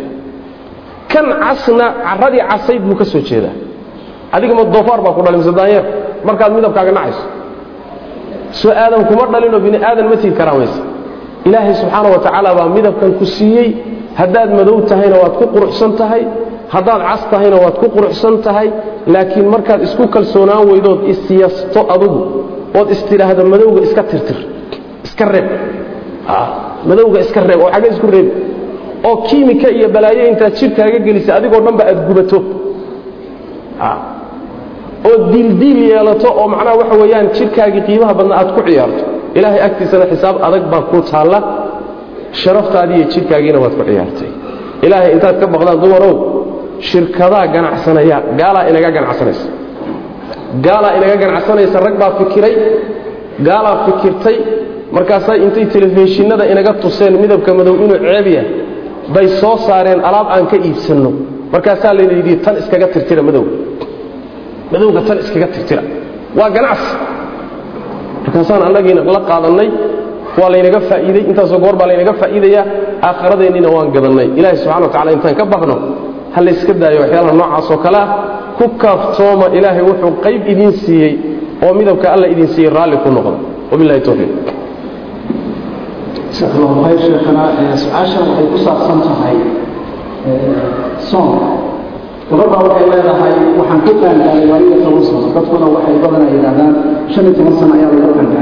Kan 1.12 1.26
casna 1.44 1.86
carradii 2.08 2.44
casayd 2.52 2.82
buu 2.88 2.96
ka 3.02 3.06
soo 3.12 3.22
jeedaa. 3.30 3.56
Adiga 4.36 4.54
ma 4.58 4.64
doofaar 4.74 5.00
baa 5.06 5.14
ku 5.18 5.22
dhalay 5.26 5.38
mise 5.42 5.52
daanyeer 5.60 5.84
markaad 6.28 6.52
midabkaaga 6.58 6.92
nacayso. 6.98 7.24
Soo 8.60 8.72
aadam 8.84 9.02
kuma 9.10 9.24
dhalinoo 9.34 9.60
bini 9.66 9.78
aadan 9.90 10.06
ma 10.12 10.16
tiid 10.22 10.34
karaamaysa 10.40 10.82
ilaahay 11.48 11.74
subxaana 11.82 12.08
wa 12.14 12.20
tacaala 12.26 12.50
baa 12.58 12.68
midabkan 12.78 13.12
ku 13.20 13.26
siiyey. 13.36 13.70
Haddaad 14.20 14.50
madow 14.58 14.78
tahayna 14.90 15.16
waad 15.24 15.34
ku 15.40 15.46
quruxsan 15.54 15.92
tahay 16.00 16.24
haddaad 16.76 17.02
cas 17.10 17.22
tahayna 17.32 17.58
waad 17.64 17.76
ku 17.82 17.88
quruxsan 17.96 18.36
tahay 18.46 18.68
laakiin 19.14 19.48
markaad 19.54 19.82
isku 19.88 20.04
kalsoonaan 20.16 20.64
weydood 20.72 21.00
isyasto 21.14 21.82
adugu 21.96 22.22
ood 22.80 22.88
istidhaahdo 22.96 23.42
madowga 23.54 23.80
iska 23.88 24.04
tirtir 24.12 24.38
iska 25.08 25.26
reeb. 25.34 25.48
Madowga 26.90 27.18
iska 27.26 27.40
reeb 27.50 27.60
oo 27.66 27.70
xagge 27.76 27.88
isku 27.96 28.08
reeb 28.16 28.28
oo 29.08 29.16
kiimika 29.28 29.68
iyo 29.78 29.88
balaayo 29.96 30.24
intaad 30.32 30.54
jidhkaaga 30.60 31.00
gelisay 31.06 31.34
adigoo 31.40 31.62
dhanba 31.66 31.84
aad 31.92 32.00
gubato. 32.08 32.38
Oo 35.08 35.18
diildiil 35.32 35.80
yeelato 35.92 36.28
oo 36.40 36.48
macnaha 36.54 36.76
waxa 36.82 36.96
weeyaan 37.02 37.28
jidhkaagii 37.38 37.82
qiimaha 37.88 38.14
badna 38.20 38.34
aad 38.42 38.50
ku 38.56 38.62
ciyaarto. 38.68 39.04
Ilaahay 39.38 39.62
agtiisana 39.68 40.06
xisaab 40.12 40.36
adag 40.48 40.64
baa 40.72 40.82
ku 40.92 40.98
taalla 41.12 41.40
sharaftaadii 42.42 42.98
iyo 43.00 43.08
jidhkaagiina 43.14 43.58
waad 43.64 43.74
ku 43.80 43.84
ciyaartay. 43.90 44.30
Ilaahay 44.86 45.10
intaad 45.16 45.36
ka 45.42 45.46
baqdaan 45.54 45.78
dumarow 45.84 46.14
shirkadaa 46.90 47.48
ganacsanaya. 47.56 48.18
Gaalaa 48.40 48.64
inaga 48.72 48.90
ganacsanaysa. 48.98 49.48
Gaalaa 50.66 50.94
inaga 50.98 51.16
ganacsanaysa 51.24 51.78
rag 51.86 51.96
baa 52.02 52.12
fikiray. 52.20 52.54
Gaalaa 53.48 53.76
fikirtay. 53.86 54.38
Markaasaa 54.96 55.36
intay 55.46 55.66
telefishinada 55.74 56.46
inaga 56.54 56.74
tuseen 56.84 57.14
midabka 57.24 57.52
madow 57.58 57.76
inuu 57.84 57.98
ceeb 58.06 58.28
yahay 58.36 58.48
bay 59.14 59.28
soo 59.42 59.58
saareen 59.68 60.00
alaab 60.10 60.28
aan 60.36 60.46
ka 60.52 60.56
iibsanno. 60.68 61.12
Markaasaa 61.54 61.94
layna 61.98 62.14
yidhi 62.20 62.34
tan 62.46 62.56
iskaga 62.62 62.88
tirtira 62.94 63.22
madowga 63.28 63.52
madowga 64.72 65.02
tan 65.08 65.18
iskaga 65.24 65.48
tirtira. 65.56 65.82
Waa 66.38 66.50
ganacsi. 66.56 66.92
Markaasaan 68.26 68.62
annagiina 68.68 69.02
la 69.16 69.22
qaadannay. 69.30 69.70
Waa 70.40 70.50
laynaga 70.54 70.80
faa'iidey 70.90 71.24
intaasoo 71.30 71.60
goor 71.64 71.76
baa 71.80 71.88
laynaga 71.92 72.14
faa'iidayaa. 72.22 72.64
Aakhiradeenniina 73.08 73.70
waan 73.76 73.90
gadannay. 73.96 74.28
Ilaahay 74.40 74.58
subxana 74.62 74.86
wa 74.88 74.92
tacala 74.94 75.12
intaan 75.16 75.36
ka 75.40 75.46
baqno 75.54 75.76
ha 76.36 76.40
layska 76.48 76.74
daayo 76.82 77.00
waxyaalaha 77.04 77.34
noocaasoo 77.42 77.78
kale 77.86 77.98
ah 78.04 78.08
ku 78.58 78.66
kaaftooma 78.84 79.46
ilaahay 79.58 79.84
wuxuu 79.90 80.12
qayb 80.26 80.42
idiin 80.54 80.74
siiyey 80.84 81.14
oo 81.66 81.72
midabka 81.80 82.08
alla 82.14 82.28
idiin 82.34 82.48
siiyey 82.56 82.72
raalli 82.78 82.98
ku 83.04 83.10
noqda 83.18 83.34
wabilahi 83.72 84.02
towfiiq 84.08 84.32
khayr 86.84 87.00
sheekhana 87.08 87.44
su'aashan 87.84 88.24
waxay 88.30 88.46
ku 88.54 88.58
saabsan 88.66 89.00
tahay 89.08 89.38
soonka 91.10 91.48
gabadha 92.30 92.58
waxay 92.68 92.86
leedahay 92.92 93.34
waxaan 93.60 93.80
ku 93.88 93.92
qaangaaday 94.02 94.46
labiyo 94.52 94.76
toban 94.84 95.04
sano 95.08 95.28
dadkuna 95.36 95.66
waxay 95.76 95.96
badanaa 96.04 96.32
yidhahdaan 96.36 96.74
shan 97.14 97.24
iyo 97.26 97.34
toban 97.40 97.54
sano 97.60 97.74
ayaa 97.78 97.92
laga 97.96 98.10
qaangaadaa 98.18 98.35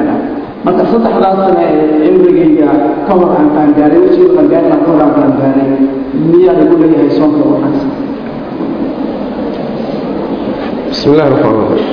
marka 0.65 0.83
saddexdaas 0.91 1.35
sano 1.43 1.59
ee 1.65 1.85
cimrigayga 2.05 2.67
ka 3.07 3.11
hor 3.19 3.29
aan 3.37 3.47
qaangaaday 3.55 3.99
wejiga 4.05 4.27
qaangaarina 4.37 4.75
ka 4.83 4.87
hor 4.91 4.99
aan 5.05 5.13
qaangaaday 5.19 5.67
miyaa 6.31 6.55
lagu 6.59 6.75
leeyahay 6.81 7.09
soonka 7.19 7.43
waxaas 7.51 7.79
bismi 10.89 11.11
illahi 11.13 11.29
raxmaan 11.33 11.57
raxiim 11.71 11.91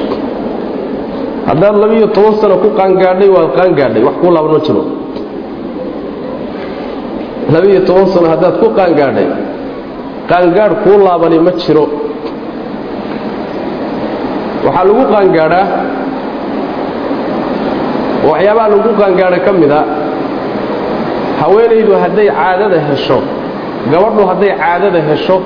haddaad 1.48 1.76
labiyo 1.82 2.06
toban 2.16 2.34
sano 2.40 2.56
ku 2.64 2.68
qaangaadhay 2.78 3.28
waad 3.36 3.50
qaangaadhay 3.58 4.02
wax 4.08 4.14
kuu 4.22 4.30
laaban 4.36 4.52
ma 4.56 4.60
jiro. 4.66 4.82
Labiyo 7.54 7.80
toban 7.88 8.06
sano 8.14 8.26
haddaad 8.32 8.54
ku 8.62 8.66
qaangaadhay 8.78 9.26
qaangaadh 10.30 10.74
kuu 10.84 10.96
laabani 11.06 11.38
ma 11.46 11.52
jiro. 11.62 11.84
Waxaa 14.64 14.84
lagu 14.88 15.02
qaangaadhaa 15.14 15.64
waxyaabaha 18.28 18.68
lagu 18.74 18.90
qaangaadha 19.00 19.38
ka 19.46 19.52
mida 19.60 19.80
haweenaydu 21.40 21.92
hadday 22.02 22.28
caadada 22.38 22.78
hesho 22.88 23.18
gabadhu 23.92 24.22
hadday 24.30 24.52
caadada 24.62 25.00
hesho 25.08 25.36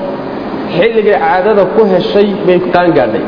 xilligay 0.76 1.16
caadada 1.24 1.62
ku 1.76 1.82
heshay 1.92 2.28
bay 2.46 2.58
qaangaadhay 2.74 3.24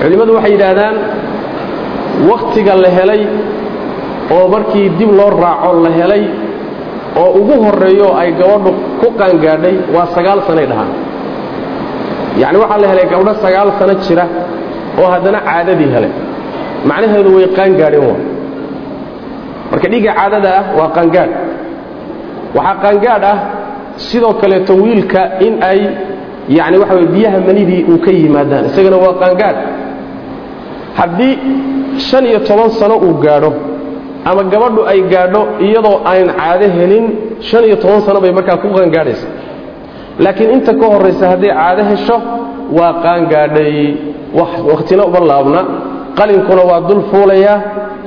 culimmadu 0.00 0.32
waxay 0.38 0.52
yidhaahdaan 0.56 0.96
wakhtiga 2.30 2.72
la 2.84 2.90
helay 2.98 3.22
oo 4.36 4.44
markii 4.54 4.86
dib 4.98 5.10
loo 5.18 5.30
raaco 5.44 5.70
la 5.86 5.90
helay 5.98 6.22
oo 7.20 7.30
ugu 7.40 7.54
horreeyo 7.64 8.08
ay 8.20 8.28
gabadhu 8.40 8.70
ku 9.00 9.06
qaangaadhay 9.20 9.74
waa 9.94 10.06
sagaal 10.16 10.40
sanay 10.48 10.66
dhahaan. 10.70 10.90
Yacni 12.42 12.58
waxaa 12.62 12.78
la 12.82 12.88
helay 12.92 13.06
gabdho 13.12 13.32
sagaal 13.44 13.68
sano 13.78 13.94
jira 14.06 14.24
oo 15.00 15.08
haddana 15.14 15.38
caadadii 15.48 15.90
helay 15.94 16.12
macnaheedu 16.90 17.30
way 17.36 17.46
qaangaadheen 17.58 18.16
marka 19.70 19.86
dhiigga 19.92 20.12
caadada 20.18 20.50
ah 20.60 20.64
waa 20.78 20.88
qaangaadh 20.96 21.32
waxaa 22.56 22.76
qaangaadh 22.84 23.24
ah 23.32 23.38
sidoo 24.08 24.32
kaleeto 24.40 24.72
wiilka 24.82 25.20
in 25.46 25.54
ay 25.70 25.80
yacni 26.58 26.76
waxa 26.82 26.94
biyaha 27.14 27.38
manidii 27.48 27.82
uu 27.92 27.98
ka 28.04 28.10
yimaadaan. 28.20 28.64
Isagana 28.70 28.96
waa 29.04 29.14
qaangaadh 29.22 29.58
haddii 30.98 31.34
shan 32.08 32.24
iyo 32.30 32.38
toban 32.48 32.70
sano 32.78 32.96
uu 33.06 33.14
gaadho 33.24 33.50
ama 34.28 34.42
gabadhu 34.52 34.80
ay 34.92 35.00
gaadho 35.12 35.40
iyadoo 35.66 35.96
ayn 36.12 36.28
caado 36.38 36.66
helin 36.76 37.04
shan 37.48 37.62
iyo 37.68 37.76
toban 37.82 38.00
sano 38.06 38.18
bay 38.24 38.32
markaa 38.38 38.56
ku 38.62 38.68
qaangaadhaysa. 38.76 39.26
Laakiin 40.24 40.50
inta 40.56 40.72
ka 40.80 40.86
horraysa 40.92 41.24
hadday 41.32 41.50
caado 41.58 41.82
hesho 41.90 42.16
waa 42.78 42.92
qaangaadhay. 43.04 43.76
Wakhtina 44.70 45.02
uma 45.08 45.20
laabna 45.30 45.60
qalinkuna 46.18 46.62
waa 46.70 46.80
dul 46.88 47.02
fuulayaa 47.10 47.58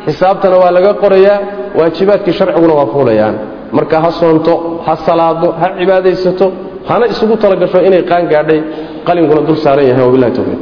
xisaabtana 0.05 0.55
waa 0.63 0.71
laga 0.77 0.91
qorayaa 1.03 1.37
waajibaadkii 1.77 2.33
sharciguna 2.39 2.73
waa 2.79 2.89
fuulayaan. 2.93 3.35
Marka 3.77 3.97
ha 4.03 4.09
soonto 4.19 4.53
ha 4.85 4.93
salaado 5.05 5.47
ha 5.61 5.67
cibaadaysato 5.79 6.45
hana 6.89 7.05
isugu 7.13 7.35
talagasho 7.43 7.79
inay 7.87 8.03
qaan 8.09 8.23
gaadhay 8.33 8.59
qalinkuna 9.07 9.41
dul 9.47 9.57
saaran 9.63 9.85
yahay 9.89 10.03
wabilahi 10.07 10.31
towfiiq 10.37 10.61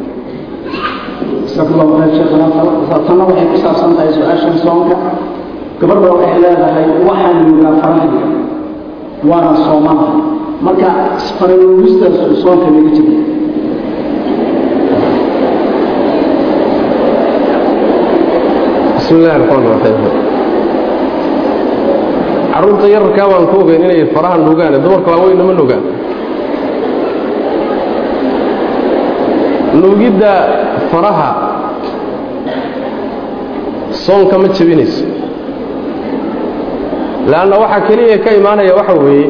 tanna 3.08 3.24
waxay 3.26 3.46
ku 3.52 3.58
saabsan 3.64 3.92
tahay 3.98 4.12
su'aashan 4.18 4.56
soonka. 4.64 4.96
Gabadha 5.82 6.10
waxay 6.16 6.38
leedahay 6.44 6.86
waxaan 7.08 7.36
nuugaa 7.48 7.74
farahayga 7.82 8.26
waana 9.30 9.52
soomana 9.66 10.06
marka 10.66 10.90
faranuugistaasu 11.40 12.36
soonka 12.44 12.68
naga 12.76 12.92
jira 12.96 13.14
bismi 19.10 19.24
illahi 19.26 19.40
raxmaan 19.42 19.66
raxiim 19.74 19.98
carruurta 22.54 22.88
yararkaa 22.94 23.28
baan 23.32 23.46
ku 23.52 23.56
ogeyn 23.64 23.82
inay 23.86 24.02
faraha 24.14 24.38
nuugaane 24.46 24.78
dumarka 24.84 25.10
waaweynna 25.14 25.44
ma 25.50 25.54
nuugaan. 25.60 25.84
Nuugidda 29.82 30.34
faraha 30.92 31.30
soonka 34.06 34.36
ma 34.42 34.48
jebinayso. 34.56 35.06
Leanna 37.32 37.56
waxaa 37.64 37.82
keliya 37.88 38.18
ka 38.24 38.30
imaanaya 38.40 38.74
waxa 38.80 38.94
weeye 39.04 39.28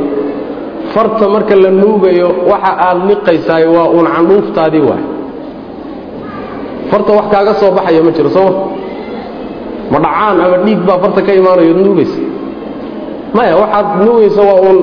farta 0.93 1.25
marka 1.33 1.55
la 1.63 1.69
nuugayo 1.81 2.27
waxa 2.51 2.71
aad 2.87 2.97
liqaysaay 3.09 3.63
waa 3.75 3.87
uun 3.95 4.07
candhuuftaadii 4.15 4.83
waay. 4.89 5.03
Farta 6.91 7.11
wax 7.17 7.25
kaaga 7.33 7.53
soo 7.61 7.71
baxaya 7.77 8.01
ma 8.03 8.11
jiro 8.11 8.29
sooma 8.29 8.53
ma 9.91 9.97
dhacaan 10.05 10.37
ama 10.45 10.57
dhiig 10.65 10.79
baa 10.87 10.97
farta 11.03 11.21
ka 11.27 11.31
imaanayo 11.39 11.73
nuugaysa 11.83 12.19
maya 13.35 13.53
waxaad 13.61 13.87
nuugaysa 14.05 14.41
waa 14.49 14.59
uun 14.65 14.77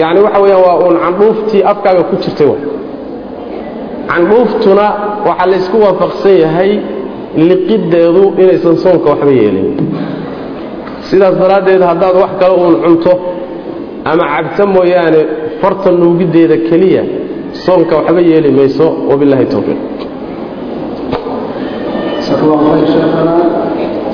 yani 0.00 0.18
waxa 0.24 0.38
weeyaan 0.44 0.62
waa 0.68 0.76
uun 0.84 0.96
candhuuftii 1.04 1.62
afkaaga 1.72 2.02
ku 2.10 2.14
jirtay 2.22 2.46
waay 2.52 2.62
candhuuftuna 4.10 4.86
waxaa 5.28 5.46
laysku 5.52 5.76
waafaqsan 5.84 6.34
yahay 6.44 6.70
liqiddeedu 7.48 8.22
inaysan 8.42 8.76
soonka 8.84 9.06
waxba 9.12 9.30
yeelin. 9.40 9.68
Sidaas 11.08 11.34
daraaddeed 11.42 11.82
haddaad 11.90 12.16
wax 12.22 12.30
kale 12.40 12.54
uun 12.62 12.74
cunto 12.84 13.12
ama 14.10 14.24
cabto 14.34 14.62
mooyaane 14.74 15.20
farta 15.60 15.88
nuugiddeeda 16.00 16.56
keliya 16.68 17.02
soonka 17.64 17.94
waxba 17.98 18.20
yeeli 18.30 18.50
mayso 18.58 18.86
wabilahi 19.10 19.46
towfiiq 19.52 19.80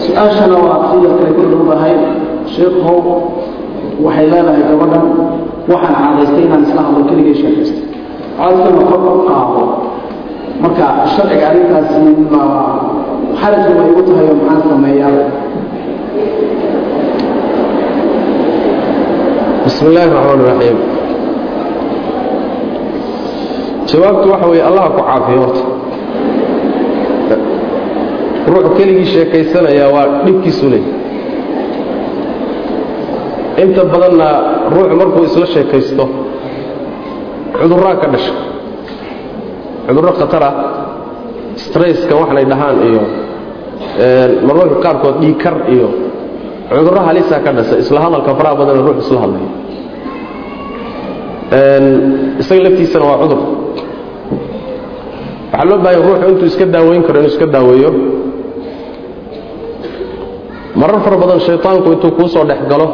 su'aashana 0.09 0.57
waa 0.65 0.79
siyarkay 0.91 1.31
ku 1.37 1.43
dhowdahay 1.53 1.95
sheekhow 2.55 2.99
waxay 4.05 4.27
leedahay 4.33 4.63
gabadhan 4.71 5.05
waxaan 5.71 5.95
caadaystay 6.01 6.43
inaan 6.49 6.63
isla 6.67 6.81
hadlo 6.87 7.01
keligay 7.09 7.37
sheekaystay 7.41 7.85
codkana 8.39 8.83
kor 8.91 9.01
u 9.03 9.23
qaado. 9.29 9.63
Marka 10.63 10.87
sharciga 11.15 11.45
arrintaasi 11.51 12.01
ma 12.33 12.43
xarajka 13.41 13.71
way 13.79 13.89
igu 13.93 14.03
tahay 14.09 14.27
oo 14.33 14.37
maxaan 14.43 14.63
sameeyaa? 14.73 15.23
Bismi 19.65 19.87
illaahi 19.91 20.11
raxmaan 20.17 20.41
raxiim 20.49 20.79
jawaabtu 23.91 24.27
waxa 24.33 24.47
weeye 24.51 24.65
allaha 24.71 24.89
ku 24.97 25.01
caafiyo 25.09 25.41
horta 25.45 25.63
ruux 28.51 28.67
keligii 28.79 29.07
sheekaysanayaa 29.15 29.89
waa 29.95 30.07
dhibkiisu 30.27 30.67
leey 30.73 30.85
inta 33.63 33.83
badanna 33.93 34.29
ruuxu 34.75 34.95
markuu 35.01 35.23
isla 35.29 35.47
sheekaysto 35.55 36.05
cudurraa 37.61 37.97
ka 38.03 38.07
dhasha 38.13 38.35
cudurro 39.87 40.13
khatara 40.21 40.51
stresska 41.65 42.15
waxanay 42.21 42.45
dhahaan 42.51 42.77
iyo 42.89 43.03
marmarka 44.47 44.77
qaarkood 44.85 45.17
dhiikar 45.23 45.57
iyo 45.75 45.89
cudurro 46.71 47.01
halisaa 47.09 47.41
ka 47.47 47.51
dhasha 47.57 47.75
isla 47.83 47.99
hadalka 48.05 48.31
faraha 48.39 48.55
badana 48.61 48.81
ruux 48.87 48.99
isla 49.05 49.19
hadlaya 49.25 49.51
isaga 52.41 52.61
laftiisana 52.67 53.05
waa 53.11 53.19
cudur. 53.23 53.41
Waxaa 55.53 55.65
loo 55.69 55.79
bahanya 55.85 56.01
ruuxu 56.07 56.27
intuu 56.31 56.47
iska 56.53 56.65
daaweyn 56.75 57.03
karo 57.07 57.19
inuu 57.21 57.31
iska 57.33 57.47
daaweeyo 57.55 57.91
marar 60.81 61.01
fara 61.05 61.17
badan 61.23 61.41
shayطaanku 61.47 61.89
intuu 61.95 62.11
kuu 62.19 62.29
soo 62.35 62.45
dhex 62.51 62.61
galo 62.71 62.87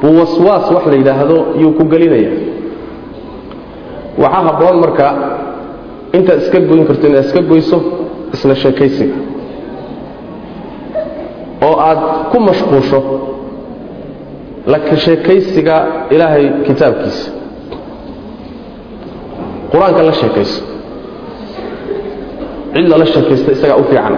buu 0.00 0.12
waswaas 0.20 0.66
wax 0.74 0.84
la 0.90 0.96
yidhaahdo 1.00 1.36
yuu 1.62 1.72
ku 1.78 1.84
gelinaya 1.92 2.30
waxaa 4.22 4.42
habboon 4.48 4.76
marka 4.84 5.06
intaad 6.16 6.38
iska 6.42 6.58
goyn 6.68 6.84
karto 6.88 7.04
inaad 7.10 7.24
iska 7.28 7.40
goyso 7.50 7.78
isla 8.34 8.54
sheekaysiga 8.62 9.16
oo 11.66 11.76
aad 11.88 12.00
ku 12.32 12.36
mashquusho 12.48 13.00
laka 14.72 14.94
sheekaysiga 15.04 15.76
ilaahay 16.14 16.44
kitaabkiisa. 16.66 17.30
Qur'aanka 19.72 20.02
la 20.08 20.12
sheekayso 20.20 20.60
cid 22.74 22.86
lala 22.92 23.06
sheekaysta 23.12 23.50
isagaa 23.56 23.76
u 23.76 23.84
fiican 23.90 24.14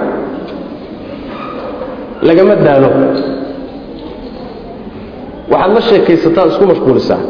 lagama 2.29 2.55
daalo 2.67 2.89
waxaad 5.53 5.73
la 5.77 5.81
sheekaysataan 5.89 6.49
isku 6.53 6.65
mashquulisaa. 6.73 7.23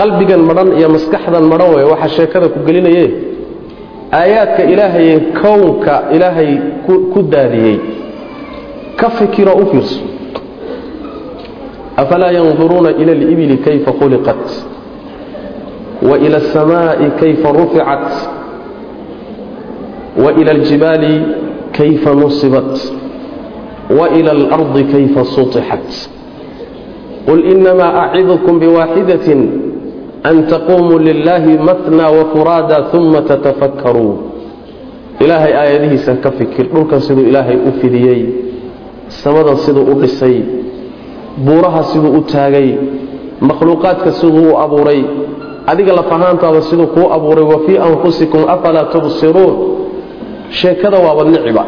Qalbigan 0.00 0.42
madhan 0.48 0.68
iyo 0.78 0.88
maskaxdan 0.96 1.44
madhan 1.52 1.70
wey 1.74 1.84
waxaa 1.92 2.08
sheekada 2.16 2.46
ku 2.54 2.58
gelinaye 2.66 3.04
aayaadka 4.18 4.62
ilaahaye 4.72 5.14
kownka 5.42 5.94
ilaahay 6.14 6.50
ku 7.12 7.18
daadiyey. 7.32 7.76
Ka 8.96 9.10
fikiro 9.18 9.52
u 9.62 9.64
fiirso. 9.70 10.00
Afalaa 11.96 12.32
yanduruuna 12.36 12.90
ila 13.00 13.12
alibili 13.12 13.56
kayfa 13.66 13.92
khuliqat? 13.92 14.44
Wa 16.08 16.16
ila 16.18 16.36
alsamaa'i 16.42 17.06
kayfa 17.20 17.48
ruficat 17.52 18.06
wa 20.24 20.30
ila 20.40 20.50
aljibaali 20.50 21.14
kayfa 21.76 22.10
nusibat 22.14 22.72
وإلى 23.91 24.31
الأرض 24.31 24.79
كيف 24.79 25.27
سطحت 25.27 26.09
قل 27.27 27.43
إنما 27.45 27.97
أعظكم 27.97 28.59
بواحدة 28.59 29.27
أن 30.25 30.47
تقوموا 30.47 30.99
لله 30.99 31.45
مثنى 31.61 32.05
وفرادى 32.17 32.77
ثم 32.91 33.11
تتفكروا 33.19 34.13
إلهي 35.21 35.61
آياته 35.63 35.95
سنكفكر 35.95 36.65
نلك 36.73 36.97
سيدو 36.97 37.21
إلهي 37.21 37.55
أفديي 37.69 38.29
سمدا 39.07 39.55
سيدو 39.55 39.81
أقسي 39.91 40.43
بورها 41.37 41.81
سيدو 41.81 42.17
أتاغي 42.19 42.77
مخلوقاتك 43.41 44.09
سيدو 44.09 44.57
أبوري 44.65 45.05
أديك 45.67 45.89
لفهانتا 45.97 46.59
سيدو 46.59 46.85
كو 46.95 47.03
أبوري 47.17 47.41
وفي 47.41 47.73
أنفسكم 47.89 48.41
أفلا 48.53 48.83
تبصرون 48.93 49.55
شيكذا 50.49 50.97
وابنعبا 50.97 51.65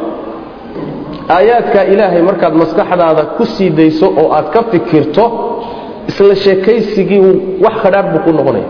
aayaadka 1.29 1.81
ilaahay 1.93 2.23
markaad 2.23 2.55
maskaxdaada 2.63 3.23
ku 3.37 3.45
sii 3.55 3.71
dayso 3.71 4.07
oo 4.21 4.33
aad 4.37 4.49
ka 4.55 4.61
fikirto 4.71 5.25
isla 6.11 6.35
sheekaysigii 6.45 7.21
wax 7.65 7.75
khadhaadh 7.83 8.09
buu 8.13 8.21
ku 8.27 8.31
noqonaya. 8.39 8.69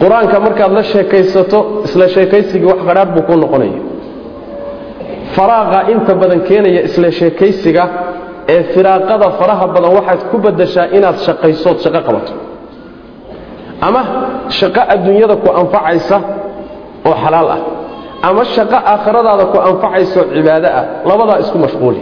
Qur'aanka 0.00 0.36
markaad 0.46 0.72
la 0.78 0.82
sheekaysato 0.92 1.58
isla 1.86 2.08
sheekaysigii 2.14 2.66
wax 2.72 2.80
khadhaadh 2.86 3.10
buu 3.14 3.22
ku 3.28 3.32
noqonaya. 3.42 3.78
Faraaqa 5.36 5.78
inta 5.92 6.12
badan 6.20 6.40
keenaya 6.48 6.80
isla 6.88 7.10
sheekaysiga 7.18 7.84
ee 8.54 8.62
firaaqada 8.72 9.26
faraha 9.38 9.66
badan 9.74 9.90
waxaad 9.98 10.20
ku 10.30 10.36
badashaa 10.44 10.86
inaad 10.96 11.16
shaqaysood 11.26 11.78
shaqo 11.84 12.00
qabato. 12.06 12.32
Ama 13.86 14.02
shaqo 14.58 14.80
adduunyada 14.94 15.36
ku 15.42 15.48
anfacaysa 15.60 16.16
oo 17.08 17.14
xalaal 17.24 17.48
ah 17.56 17.60
ama 18.22 18.42
shaqo 18.54 18.76
aakhiradaada 18.92 19.44
ku 19.52 19.56
anfacayso 19.68 20.20
cibaado 20.34 20.68
ah 20.78 20.84
labadaa 21.08 21.38
isku 21.44 21.58
mashquuli. 21.64 22.00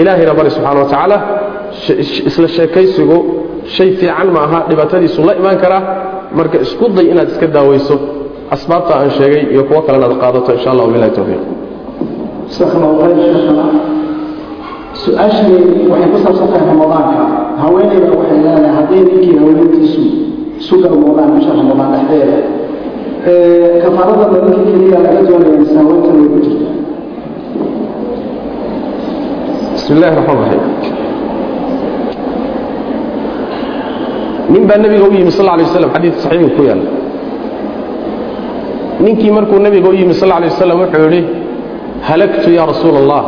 Ilaahayna 0.00 0.34
bari 0.38 0.50
subxana 0.50 0.78
wa 0.80 0.86
tacaala 0.90 1.16
isla 2.28 2.48
sheekaysigu 2.56 3.16
shay 3.76 3.88
fiican 4.00 4.28
ma 4.34 4.40
aha 4.46 4.58
dhibaatadiisu 4.70 5.20
la 5.28 5.32
imaan 5.40 5.58
karaa 5.62 5.82
marka 6.38 6.56
isku 6.66 6.84
day 6.96 7.06
inaad 7.12 7.28
iska 7.34 7.46
daawayso 7.56 7.94
asbaabta 8.54 8.92
aan 9.00 9.10
sheegay 9.18 9.42
iyo 9.54 9.62
kuwo 9.68 9.80
kalena 9.86 10.06
aad 10.08 10.16
qaadato 10.22 10.50
insha 10.56 10.68
allah 10.72 10.84
wabilahi 10.88 11.10
towfiiq 11.18 11.42
su'aashani 15.02 15.56
waxay 15.90 16.08
ku 16.12 16.18
saabsan 16.24 16.46
tahay 16.52 16.66
ramadaanka. 16.72 17.24
Haweeneyda 17.62 18.08
waxay 18.18 18.38
leedahay 18.44 18.70
hadday 18.78 19.00
ninkii 19.08 19.34
haweentiisu 19.40 20.02
isu 20.60 20.74
galmoodaan 20.82 21.30
bisha 21.38 21.52
ramadaan 21.60 21.90
dhexdeeda 21.94 22.36
kafaarada 23.24 24.24
ninkii 24.46 24.64
keliya 24.72 24.98
laga 25.04 25.22
doonaya 25.28 25.56
haweentan 25.78 26.14
way 26.20 26.28
ku 26.32 26.38
jirtaa. 26.44 26.74
Bismi 29.74 29.92
illahi 29.96 30.14
raxmaan 30.18 30.38
raxiim 30.42 30.62
nin 34.52 34.62
baa 34.68 34.78
nebiga 34.82 35.04
u 35.08 35.12
yimi 35.18 35.30
sal 35.38 35.48
alay 35.54 35.64
waslam 35.68 35.90
xadiid 35.94 36.14
saxiixu 36.24 36.50
ku 36.56 36.62
yaalla 36.68 36.90
ninkii 39.04 39.30
markuu 39.36 39.58
nebiga 39.66 39.88
u 39.88 39.92
yimi 40.00 40.14
sal 40.20 40.30
alay 40.36 40.48
wasalam 40.52 40.78
wuxuu 40.82 41.02
yidhi 41.04 41.20
halagtu 42.08 42.48
yaa 42.58 42.66
rasuula 42.72 42.98
allah 43.02 43.22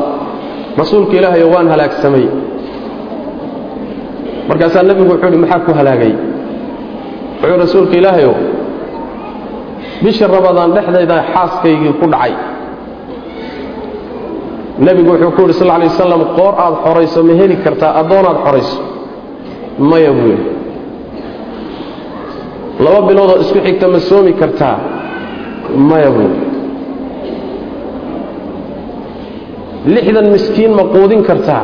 rasuulka 0.80 1.12
ilaahayo 1.18 1.46
waan 1.54 1.68
halaagsamay 1.72 2.24
markaasaa 4.48 4.82
nebigu 4.88 5.10
wuxuu 5.12 5.26
yidhi 5.28 5.40
maxaa 5.44 5.60
ku 5.66 5.72
halaagay? 5.78 6.12
Wuxuu 7.42 7.58
rasuulka 7.64 7.94
ilaahayow 8.00 8.34
bisha 10.04 10.26
ramadaan 10.34 10.70
dhexdayda 10.76 11.16
xaaskaygii 11.34 11.92
ku 12.00 12.06
dhacay. 12.12 12.32
Nebigu 14.84 15.10
wuxuu 15.12 15.30
ku 15.36 15.40
yidhi 15.42 15.54
sal 15.60 15.68
lay 15.68 15.88
wasalam 15.92 16.22
qoor 16.38 16.54
aad 16.64 16.74
xorayso 16.84 17.20
ma 17.28 17.34
heli 17.40 17.56
kartaa 17.64 17.92
addoonaad 18.00 18.38
xorayso. 18.44 18.78
Maya 19.90 20.10
buu 20.18 20.28
yidhi. 20.32 20.46
Laba 22.84 23.00
biloodoo 23.08 23.38
isku 23.44 23.58
xigta 23.66 23.86
ma 23.94 23.98
soomi 24.08 24.32
kartaa 24.40 24.76
maya 25.90 26.10
buu 26.16 26.28
yidhi. 26.28 26.46
Lixdan 29.94 30.26
miskiin 30.34 30.72
ma 30.78 30.84
quudin 30.94 31.22
kartaa 31.28 31.62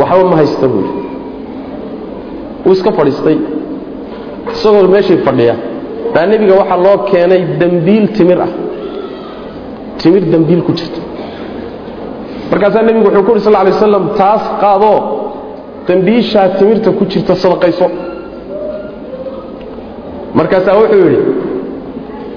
waxba 0.00 0.24
ma 0.30 0.36
haysta 0.40 0.66
buu 0.72 0.82
yidhi. 0.86 1.02
Wuu 2.64 2.72
iska 2.76 2.90
fadhiistay 2.98 3.36
isagoo 4.54 4.86
meeshii 4.94 5.18
fadhiya 5.26 5.54
baa 6.14 6.26
nebiga 6.30 6.54
waxaa 6.60 6.78
loo 6.86 6.96
keenay 7.10 7.42
dembiil 7.60 8.04
timir 8.16 8.38
ah. 8.46 8.50
Timir 10.00 10.22
dembiil 10.32 10.62
ku 10.66 10.72
jirta 10.78 11.00
markaasaa 12.50 12.82
nebigu 12.88 13.06
wuxuu 13.08 13.24
ku 13.26 13.30
uhi 13.32 13.40
sal 13.46 13.52
lay 13.56 13.72
waslam 13.72 14.04
taas 14.20 14.42
qaadoo 14.62 14.98
dembiishaa 15.88 16.48
timirta 16.58 16.88
ku 16.98 17.04
jirta 17.12 17.32
sadaqayso. 17.42 17.86
Markaasaa 20.38 20.74
wuxuu 20.80 21.00
yidhi 21.04 21.18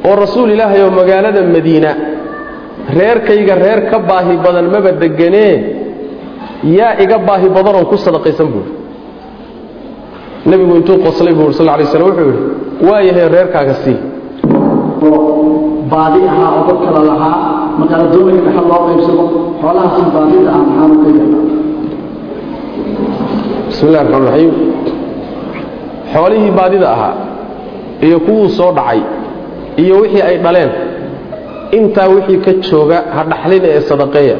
oo 0.07 0.15
rasuul 0.23 0.49
ilaahay 0.55 0.81
oo 0.85 0.91
magaalada 0.99 1.41
madiina 1.55 1.91
reerkayga 2.97 3.55
reer 3.63 3.79
ka 3.91 3.97
baahi 4.09 4.33
badan 4.45 4.67
maba 4.73 4.91
deganee 5.03 5.53
yaa 6.77 6.93
iga 7.03 7.17
baahi 7.27 7.47
badanoon 7.55 7.85
ku 7.91 7.95
sadaqaysan 8.05 8.47
buuri 8.53 8.71
nebigu 10.49 10.73
intuu 10.79 10.97
qoslay 11.05 11.33
buu 11.39 11.51
sal 11.57 11.67
lay 11.79 11.85
slam 11.91 12.03
wuxuu 12.09 12.25
yidhi 12.29 12.43
waa 12.85 13.01
yahay 13.07 13.27
reerkaaga 13.35 13.73
sii. 13.83 13.97
Baadi 15.91 16.19
ahaa 16.31 16.49
oo 16.57 16.63
dad 16.69 16.79
kale 16.85 17.01
lahaa 17.09 17.37
markaala 17.79 18.05
doonaya 18.13 18.41
dhaxal 18.45 18.65
loo 18.71 18.81
qaybsado 18.87 19.23
xoolahaasi 19.61 20.01
baadida 20.15 20.49
ah 20.55 20.59
maxaanu 20.67 20.95
ka 21.03 21.07
yeelaa 21.17 21.43
bismi 23.67 23.87
illahi 23.89 24.03
raxmaan 24.03 24.23
raxiim 24.29 24.53
xoolihii 26.13 26.51
baadida 26.59 26.87
ahaa 26.95 27.13
iyo 28.07 28.17
kuwuu 28.25 28.49
soo 28.57 28.71
dhacay 28.77 28.99
iyo 29.83 29.95
wixii 30.01 30.21
ay 30.29 30.35
dhaleen 30.45 30.71
intaa 31.77 32.07
wixii 32.15 32.39
ka 32.45 32.51
jooga 32.69 32.97
ha 33.15 33.21
dhaxlina 33.31 33.67
ee 33.75 33.81
sadaqeeya. 33.89 34.37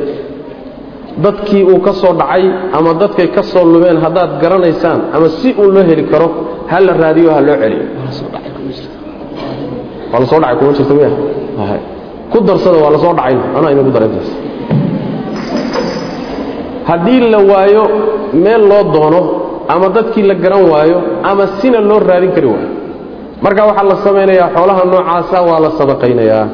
Dadkii 1.23 1.63
uu 1.71 1.79
ka 1.85 1.93
soo 2.01 2.13
dhacay 2.21 2.43
ama 2.77 2.91
dadkay 3.01 3.27
ka 3.35 3.41
soo 3.51 3.63
lumeen 3.73 3.97
haddaad 4.03 4.31
garanaysaan 4.41 4.99
ama 5.15 5.27
si 5.39 5.49
uu 5.61 5.69
loo 5.75 5.83
heli 5.89 6.03
karo 6.11 6.27
ha 6.71 6.77
la 6.85 6.93
raadiyo 7.03 7.29
ha 7.35 7.41
loo 7.47 7.55
celiyo 7.63 7.85
waa 10.11 10.19
la 10.21 10.25
soo 10.31 10.39
dhacay 10.43 10.55
kuma 10.59 10.71
jirta 10.77 10.93
miya 10.97 11.09
ku 12.31 12.37
darsada 12.47 12.77
waa 12.83 12.91
la 12.95 12.99
soo 13.03 13.13
dhacayna 13.17 13.43
anaa 13.57 13.71
idinku 13.73 13.91
darantaas 13.95 14.29
haddii 16.89 17.19
la 17.33 17.39
waayo 17.51 17.83
meel 18.43 18.61
loo 18.71 18.83
doono 18.95 19.21
ama 19.73 19.87
dadkii 19.95 20.23
la 20.29 20.35
garan 20.43 20.63
waayo 20.71 20.97
ama 21.29 21.43
sina 21.59 21.79
loo 21.89 21.99
raadin 21.99 22.31
kari 22.35 22.47
waayo. 22.47 22.69
Marka 23.43 23.61
waxaa 23.69 23.83
la 23.91 23.95
samaynayaa 24.05 24.49
xoolaha 24.55 24.81
noocaasa 24.91 25.37
waa 25.49 25.59
la 25.65 25.69
sadaqaynayaa 25.79 26.45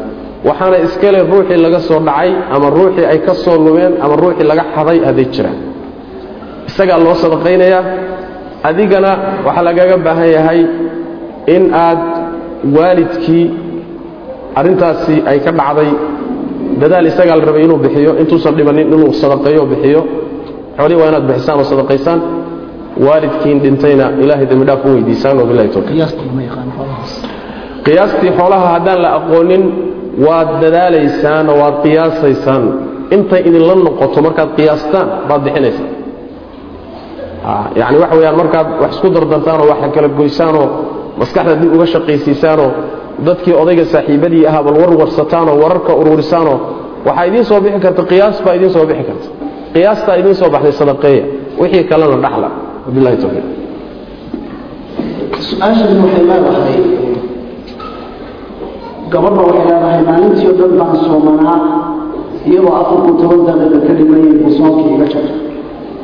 waxaana 0.47 0.77
iskale 0.85 1.19
ruuxii 1.31 1.57
laga 1.65 1.79
soo 1.87 1.99
dhacay 2.07 2.29
ama 2.55 2.67
ruuxii 2.77 3.05
ay 3.11 3.19
ka 3.25 3.33
soo 3.43 3.55
lumeen 3.65 3.93
ama 4.03 4.15
ruuxii 4.21 4.43
laga 4.51 4.63
xaday 4.75 4.97
hadday 5.07 5.25
jiraan. 5.35 5.57
Isagaa 6.69 6.97
loo 7.05 7.15
sadaqaynayaa 7.23 7.83
adigana 8.69 9.11
waxaa 9.45 9.63
lagaga 9.67 9.95
baahan 10.05 10.29
yahay 10.37 10.59
in 11.55 11.63
aad 11.85 11.99
waalidkii 12.75 13.45
arrintaasi 14.59 15.15
ay 15.29 15.39
ka 15.45 15.51
dhacday. 15.59 15.89
Dadaal 16.81 17.05
isagaa 17.11 17.35
la 17.39 17.45
rabay 17.49 17.63
inuu 17.67 17.77
bixiyo 17.85 18.11
intuusan 18.21 18.53
dhibanin 18.57 18.87
inuu 18.93 19.13
sadaqeeyo 19.21 19.63
bixiyo. 19.71 20.01
Xoolihii 20.77 21.01
waa 21.01 21.09
inaad 21.11 21.25
bixisaan 21.29 21.57
oo 21.61 21.63
sadaqaysaan? 21.71 22.19
Waalidkiin 23.05 23.57
dhintayna 23.63 24.05
ilaahay 24.23 24.45
dembi 24.51 24.65
dhaaf 24.69 24.81
u 24.85 24.89
weydiisaan 24.95 25.35
oo 25.41 25.45
bilahi 25.49 25.67
tawfiiq. 25.75 25.97
Qiyaastii 27.85 28.31
xoolaha 28.39 28.67
haddaan 28.75 28.99
la 29.05 29.09
aqoonin 29.19 29.63
waad 30.25 30.49
dadaalaysaan 30.63 31.45
oo 31.51 31.57
waad 31.61 31.75
qiyaasaysaan 31.85 32.63
intay 33.15 33.41
idinla 33.49 33.75
noqoto 33.87 34.17
markaad 34.25 34.49
qiyaastaan 34.57 35.07
baad 35.29 35.41
bixinaysaan 35.47 35.89
yacni 37.79 37.97
waxa 38.03 38.15
weeyaan 38.19 38.37
markaad 38.41 38.67
wax 38.81 38.91
isku 38.95 39.07
dardartaanoo 39.15 39.67
wax 39.71 39.79
kala 39.95 40.07
goysaanoo 40.19 40.67
maskaxda 41.19 41.53
dib 41.61 41.71
uga 41.75 41.85
shaqaysiisaanoo 41.93 42.69
dadkii 43.27 43.53
odayga 43.61 43.85
saaxiibadii 43.93 44.43
ahaa 44.49 44.63
bal 44.67 44.75
warwarsataanoo 44.81 45.55
wararka 45.63 45.91
ururisaanoo 46.01 46.57
waxaa 47.07 47.25
idiin 47.29 47.45
soo 47.49 47.59
bixi 47.63 47.79
karta 47.85 48.01
qiyaas 48.11 48.37
baa 48.45 48.53
idiin 48.57 48.71
soo 48.75 48.85
bixi 48.89 49.03
karta. 49.09 49.27
Qiyaastaa 49.73 50.15
idiin 50.21 50.35
soo 50.41 50.49
baxday 50.53 50.71
sadaqeeya 50.81 51.23
wixii 51.61 51.83
kalena 51.91 52.17
dhaxla. 52.25 52.49
Wabillahi 52.87 53.17
tawfiiq. 53.23 53.45
Su'aashani 55.49 55.95
waxay 56.03 56.23
leedahay 56.29 56.75
gabadha 59.13 59.41
waxay 59.47 59.65
leedahay 59.69 60.01
maalintii 60.09 60.47
oo 60.51 60.55
dhan 60.59 60.71
baan 60.79 60.95
soomanaa 61.05 61.57
iyadoo 62.49 62.73
afarku 62.81 63.11
toban 63.21 63.41
daqiiqa 63.47 63.79
ka 63.87 63.93
dhimayay 63.97 64.33
buu 64.41 64.49
iga 64.95 65.05
jabay 65.13 65.35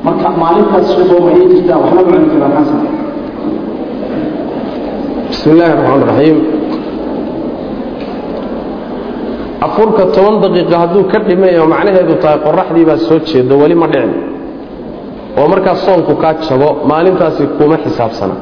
marka 0.05 0.27
maalintaas 0.41 0.87
suuqoo 0.93 1.19
ma 1.25 1.31
ii 1.39 1.45
jirtaa 1.51 1.77
waxna 1.83 2.01
ma 2.05 2.11
cuni 2.11 2.27
karaa 2.33 2.49
maxaan 2.55 2.65
sameeya 2.71 3.08
bismi 5.29 5.51
illaahi 5.53 5.73
raxmaan 5.77 6.01
raxiim 6.11 6.37
afurka 9.67 10.03
toban 10.15 10.35
daqiiqa 10.43 10.75
hadduu 10.83 11.03
ka 11.11 11.17
dhimayo 11.27 11.63
macnaheedu 11.73 12.13
tahay 12.23 12.39
qoraxdii 12.47 12.85
baa 12.89 12.97
soo 13.07 13.19
jeedo 13.29 13.53
weli 13.61 13.75
ma 13.81 13.87
dhicin. 13.93 14.11
Oo 15.39 15.47
markaas 15.53 15.79
soonku 15.87 16.13
kaa 16.23 16.33
jabo 16.47 16.69
maalintaasi 16.91 17.43
kuma 17.57 17.77
xisaabsana. 17.83 18.35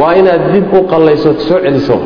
Waa 0.00 0.12
inaad 0.20 0.42
dib 0.52 0.66
u 0.78 0.80
qallayso 0.92 1.30
soo 1.48 1.58
celiso. 1.64 1.96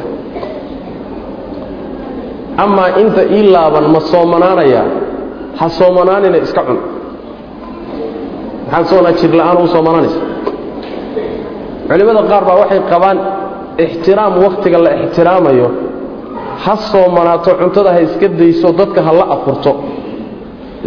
Amaa 2.65 2.89
inta 3.03 3.23
ii 3.37 3.43
laaban 3.55 3.87
ma 3.95 4.01
soomanaanaya 4.13 4.83
ha 5.59 5.67
soomanaanina 5.79 6.39
iska 6.47 6.63
cun. 6.69 6.79
Maxaad 8.71 8.85
soonaa 8.93 9.13
jir 9.21 9.33
la'aan 9.39 9.59
u 9.65 9.67
soomanaanaysa 9.75 10.21
culimmada 11.93 12.23
qaar 12.31 12.43
baa 12.49 12.57
waxay 12.63 12.81
qabaan 12.93 13.19
ixtiraam 13.85 14.33
wakhtiga 14.45 14.79
la 14.87 14.91
ixtiraamayo. 15.05 15.69
Ha 16.65 16.75
soomanaato 16.91 17.51
cuntada 17.61 17.91
ha 17.95 18.01
iska 18.07 18.27
dayso 18.41 18.69
dadka 18.79 19.01
ha 19.07 19.13
la 19.19 19.25
afurto. 19.35 19.73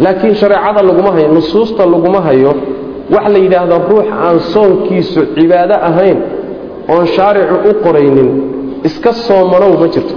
Laakiin 0.04 0.34
shareecada 0.40 0.80
laguma 0.88 1.10
hayo 1.16 1.28
nusuusta 1.36 1.82
laguma 1.94 2.20
hayo. 2.28 2.52
Wax 3.14 3.24
la 3.34 3.38
yidhaahdo 3.44 3.76
ruux 3.90 4.06
aan 4.26 4.38
soonkiisu 4.52 5.20
cibaado 5.36 5.74
ahayn 5.88 6.18
oon 6.92 7.06
shaaricu 7.16 7.54
u 7.70 7.72
qoraynin 7.84 8.28
iska 8.88 9.10
soomanow 9.26 9.72
ma 9.80 9.86
jirto. 9.94 10.14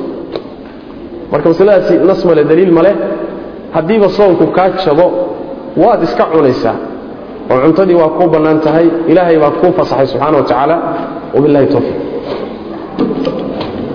Marka 1.32 1.48
masaladaasi 1.52 1.94
nas 2.10 2.22
male 2.28 2.44
daliil 2.50 2.72
maleh 2.78 2.96
haddiiba 3.76 4.08
soonku 4.18 4.46
kaa 4.58 4.70
jabo 4.86 5.06
waad 5.84 6.02
iska 6.08 6.24
cunaysaa 6.34 6.76
oo 7.52 7.58
cuntadii 7.66 7.98
waa 8.02 8.12
kuu 8.18 8.28
bannaan 8.34 8.60
tahay 8.66 8.88
ilaahay 9.12 9.38
baa 9.44 9.52
kuu 9.62 9.72
fasaxay 9.78 10.08
subxaana 10.12 10.38
wa 10.42 10.44
tacaala. 10.50 10.76
Wabillahi 11.36 11.68
towfiiq 11.74 11.98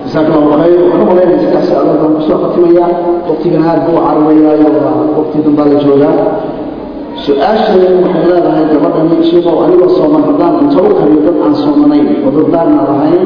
jasaaka 0.05 0.31
allahu 0.37 0.51
khayr 0.61 0.77
waxaan 0.83 1.01
u 1.03 1.05
malaynaya 1.11 1.39
saddex 1.43 1.63
su'aalood 1.69 1.97
baan 2.01 2.13
ku 2.17 2.21
soo 2.27 2.37
khatimayaa 2.43 2.89
waqtigana 3.29 3.65
aad 3.71 3.79
buu 3.87 3.97
cararayaayo 4.05 4.67
waa 4.85 4.95
waqti 5.17 5.37
dambaa 5.45 5.67
la 5.71 5.77
joogaa. 5.85 6.15
Su'aashani 7.25 7.87
waxay 8.05 8.23
leedahay 8.31 8.63
gabadhani 8.71 9.15
sheekow 9.29 9.55
anigoo 9.65 9.89
sooman 9.97 10.21
haddaan 10.27 10.53
cunto 10.59 10.79
u 10.89 10.93
kariyo 10.99 11.19
dad 11.27 11.37
aan 11.45 11.53
soomanayn 11.63 12.07
oo 12.25 12.31
dad 12.37 12.47
daarna 12.55 12.81
lahayn 12.89 13.23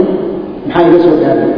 maxaa 0.68 0.84
iga 0.90 1.00
soo 1.06 1.16
gaaray 1.24 1.52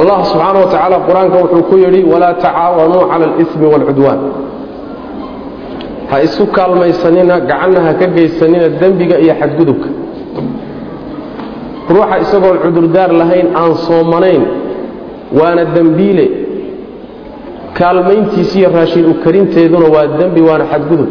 allah 0.00 0.18
subxaana 0.30 0.58
wa 0.64 0.68
tacaala 0.72 0.96
qur'aanka 1.08 1.36
wuxuu 1.44 1.62
ku 1.70 1.74
yidhi 1.84 2.00
walaa 2.12 2.34
tacaawanuu 2.44 3.02
cala 3.10 3.24
alismi 3.36 3.66
waalcudwaan 3.72 4.20
ha 6.12 6.16
isu 6.26 6.44
kaalmaysanina 6.56 7.34
gacanna 7.50 7.80
ha 7.86 7.92
ka 8.00 8.06
geysanina 8.16 8.68
dembiga 8.80 9.16
iyo 9.24 9.34
xadgudubka. 9.40 9.88
Ruuxa 11.94 12.16
isagoon 12.24 12.58
cudurdaar 12.64 13.10
lahayn 13.20 13.48
aan 13.60 13.72
soomanayn 13.86 14.42
waana 15.38 15.64
dembiile. 15.76 16.26
Kaalmayntiisi 17.78 18.56
iyo 18.60 18.68
raashin 18.76 19.04
u 19.12 19.14
karinteeduna 19.24 19.86
waa 19.94 20.06
dembi 20.20 20.40
waana 20.48 20.64
xadgudub. 20.72 21.10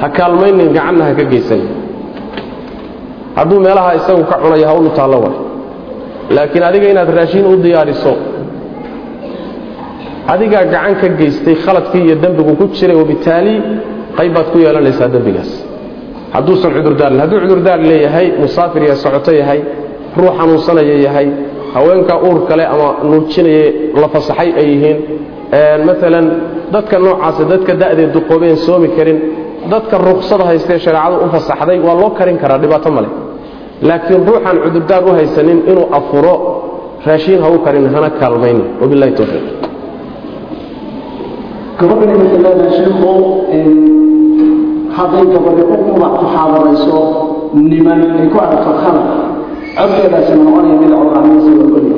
Ha 0.00 0.06
kaalmaynin 0.18 0.68
gacanna 0.76 1.04
ha 1.08 1.12
ka 1.18 1.24
geysanin. 1.32 1.70
Hadduu 3.36 3.58
meelaha 3.64 3.90
isagu 3.98 4.22
ka 4.30 4.36
cunaya 4.42 4.66
ha 4.68 4.74
u 4.74 4.82
dhutaallo 4.86 5.18
war 5.24 5.34
laakiin 6.36 6.62
adiga 6.68 6.86
inaad 6.92 7.10
raashin 7.18 7.44
u 7.46 7.56
diyaariso 7.64 8.12
adigaa 10.28 10.64
gacan 10.72 10.94
ka 11.00 11.08
geystay 11.18 11.54
khaladkii 11.64 12.02
iyo 12.06 12.14
dembigu 12.22 12.52
ku 12.60 12.64
jiray 12.76 12.96
wabitaali 13.02 13.54
qayb 14.18 14.32
baad 14.36 14.46
ku 14.52 14.58
yeelanaysaa 14.64 15.08
dembigaas 15.14 15.50
hadduusan 16.34 16.70
cudurdaar 16.76 17.12
hadduu 17.22 17.38
cudurdaar 17.44 17.78
leeyahay 17.90 18.26
musaafir 18.42 18.82
iyo 18.86 18.96
socoto 19.04 19.32
yahay 19.40 19.60
ruux 20.18 20.32
xanuunsanaya 20.38 20.96
yahay 21.06 21.26
haweenka 21.74 22.14
uur 22.26 22.38
kale 22.48 22.64
ama 22.74 22.88
nuujinaya 23.10 23.64
la 24.02 24.08
fasaxay 24.14 24.50
ay 24.60 24.66
yihiin 24.74 24.98
maalan 25.86 26.26
dadka 26.74 26.96
noocaasa 27.04 27.42
dadka 27.52 27.72
da'deed 27.82 28.10
duqoobeen 28.16 28.56
soomi 28.66 28.88
karin 28.96 29.18
dadka 29.72 29.94
ruksada 30.08 30.44
haystee 30.50 30.78
shareecadu 30.84 31.16
u 31.24 31.28
fasaxday 31.34 31.78
waa 31.86 31.94
loo 32.00 32.10
karin 32.18 32.36
karaa 32.42 32.58
dhibaato 32.62 32.88
male 32.96 33.08
laakiin 33.88 34.22
ruuxaan 34.28 34.56
cudurdaar 34.64 35.02
u 35.08 35.10
haysanin 35.18 35.58
inuu 35.70 35.86
afuro 35.98 36.34
raashiin 37.08 37.40
ha 37.44 37.48
u 37.50 37.58
karin 37.66 37.84
hana 37.94 38.08
kaalmaynin 38.20 38.66
wabilahi 38.82 39.12
towfiiq 39.18 39.44
gabadhan 41.80 42.10
imika 42.16 42.36
leedahay 42.44 42.72
sheikhu 42.78 43.10
hadday 44.96 45.24
gabadhi 45.34 45.62
u 45.74 45.76
qubac 45.86 46.12
ku 46.20 46.24
xaadarayso 46.34 46.98
niman 47.70 48.00
ay 48.20 48.26
ku 48.32 48.36
aragto 48.44 48.70
khalad 48.82 49.06
codkeedaasi 49.78 50.32
noqonaya 50.40 50.74
mid 50.82 50.90
cawracmaysa 50.94 51.50
la 51.58 51.62
ogolya 51.68 51.96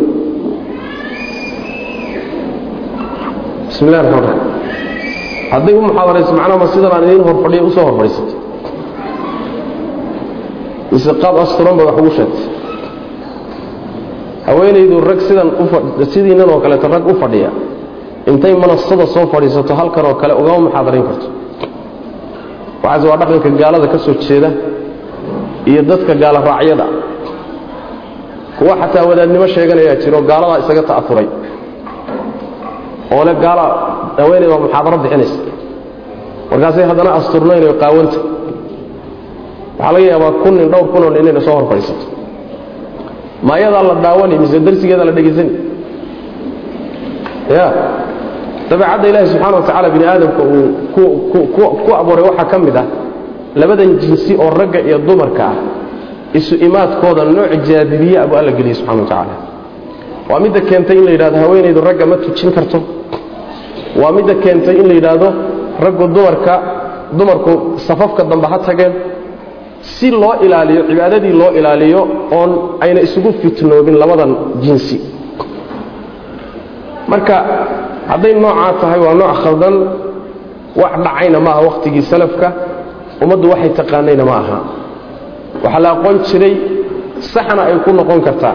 bismi 3.68 3.88
llahi 3.92 4.02
raxmaan 4.06 4.24
raxiim 4.28 4.50
hadday 5.52 5.74
u 5.74 5.80
muxaadarayso 5.86 6.32
macnaha 6.38 6.59
ma 6.62 6.66
sidan 6.74 6.92
aan 6.96 7.04
idiin 7.06 7.24
horfadhiya 7.28 7.62
u 7.68 7.70
soo 7.76 7.84
horfadhiisatay 7.88 8.36
mise 10.92 11.10
qaab 11.22 11.36
asturan 11.44 11.74
ba 11.78 11.82
wax 11.88 11.96
ugu 12.00 12.10
sheegtay 12.18 12.44
haweenaydu 14.46 14.96
rag 15.10 15.20
sidan 15.28 15.48
sidiinan 16.12 16.48
oo 16.54 16.59
kaleeto 16.64 16.86
rag 16.94 17.04
u 17.12 17.14
fadhiya 17.22 17.50
intay 18.31 18.55
manasada 18.62 19.07
soo 19.15 19.24
fadhiisato 19.32 19.73
halkan 19.81 20.05
oo 20.11 20.15
kale 20.20 20.32
ugama 20.40 20.59
muxaadarayn 20.66 21.05
karto. 21.09 21.27
Waxaase 22.85 23.07
waa 23.11 23.16
dhaqanka 23.20 23.49
gaalada 23.61 23.86
ka 23.93 23.99
soo 24.05 24.15
jeeda 24.27 24.51
iyo 25.70 25.81
dadka 25.90 26.12
gaala 26.23 26.39
raacyada 26.49 26.86
kuwa 28.59 28.74
xataa 28.81 29.05
wadaadnimo 29.11 29.47
sheeganayaa 29.55 29.97
jiro 30.03 30.19
gaaladaa 30.31 30.59
isaga 30.62 30.82
ta'afuray 30.90 31.27
oo 33.15 33.23
le 33.28 33.32
gaala 33.44 33.65
haweeney 34.19 34.49
baa 34.53 34.61
muxaadaro 34.65 34.97
bixinaysa. 35.05 35.36
Markaasay 36.51 36.85
haddana 36.90 37.11
asturnayn 37.19 37.62
oo 37.70 37.74
qaawanta 37.82 38.19
waxaa 39.78 39.93
laga 39.94 40.07
yaabaa 40.12 40.32
kun 40.43 40.55
nin 40.59 40.69
dhowr 40.73 40.86
kunoo 40.94 41.11
nin 41.15 41.27
inay 41.31 41.43
soo 41.47 41.55
hor 41.59 41.66
fadhiisato 41.70 42.05
ma 43.47 43.53
ayadaa 43.59 43.82
la 43.89 43.94
daawani 44.07 44.35
mise 44.43 44.57
darsigeeda 44.66 45.05
la 45.09 45.12
dhegaysani 45.16 45.53
ya 47.57 47.66
dabeecadda 48.73 49.07
ilaahi 49.11 49.27
subxaana 49.32 49.57
wa 49.61 49.62
tacaala 49.66 49.89
bini 49.94 50.05
aadamka 50.12 50.43
uu 50.55 50.66
ku 51.85 51.90
abuuray 52.01 52.24
waxaa 52.31 52.47
ka 52.53 52.57
mid 52.65 52.77
ah 52.82 52.86
labadan 53.61 53.90
jinsi 54.03 54.32
oo 54.44 54.51
ragga 54.61 54.78
iyo 54.89 54.99
dumarka 55.09 55.43
ah 55.53 55.57
isu 56.39 56.55
imaadkooda 56.66 57.23
nooc 57.36 57.53
jaadibiye 57.69 58.16
abuu 58.24 58.36
alla 58.40 58.53
geliyey 58.59 58.77
subxana 58.81 59.01
wa 59.03 59.09
tacaala 59.11 59.35
waa 60.31 60.40
midda 60.44 60.61
keentay 60.69 60.97
in 61.01 61.05
la 61.09 61.12
yidhahdo 61.15 61.36
haweenaydu 61.44 61.81
ragga 61.89 62.05
ma 62.11 62.16
tujin 62.24 62.51
karto. 62.57 62.78
Waa 64.01 64.12
midda 64.16 64.35
keentay 64.44 64.77
in 64.81 64.86
la 64.90 64.94
yidhaahdo 64.99 65.28
raggu 65.85 66.05
dumarka 66.16 66.55
dumarku 67.19 67.53
safafka 67.86 68.23
dambe 68.31 68.47
ha 68.53 68.59
tageen. 68.66 68.93
Si 69.94 70.11
loo 70.20 70.35
ilaaliyo 70.44 70.82
cibaadadii 70.89 71.32
loo 71.40 71.51
ilaaliyo 71.59 72.01
oon 72.39 72.51
ayna 72.85 73.01
isugu 73.07 73.31
fitnoobin 73.43 73.97
labadan 74.03 74.31
jinsi. 74.65 74.97
Marka 77.12 77.36
hadday 78.12 78.32
noocaa 78.44 78.72
tahay 78.82 79.01
waa 79.06 79.14
nooc 79.22 79.34
khaldan 79.44 79.74
wax 80.80 80.93
dhacayna 81.05 81.39
ma 81.44 81.51
aha 81.55 81.62
wakhtigii 81.68 82.02
salafka 82.12 82.48
ummaddu 83.22 83.47
waxay 83.52 83.70
taqaanayna 83.80 84.24
ma 84.30 84.34
aha. 84.43 84.59
Waxaa 85.64 85.80
la 85.84 85.90
aqoon 85.97 86.16
jiray 86.28 86.55
saxna 87.32 87.62
ay 87.68 87.74
ku 87.84 87.90
noqon 87.98 88.20
kartaa. 88.26 88.55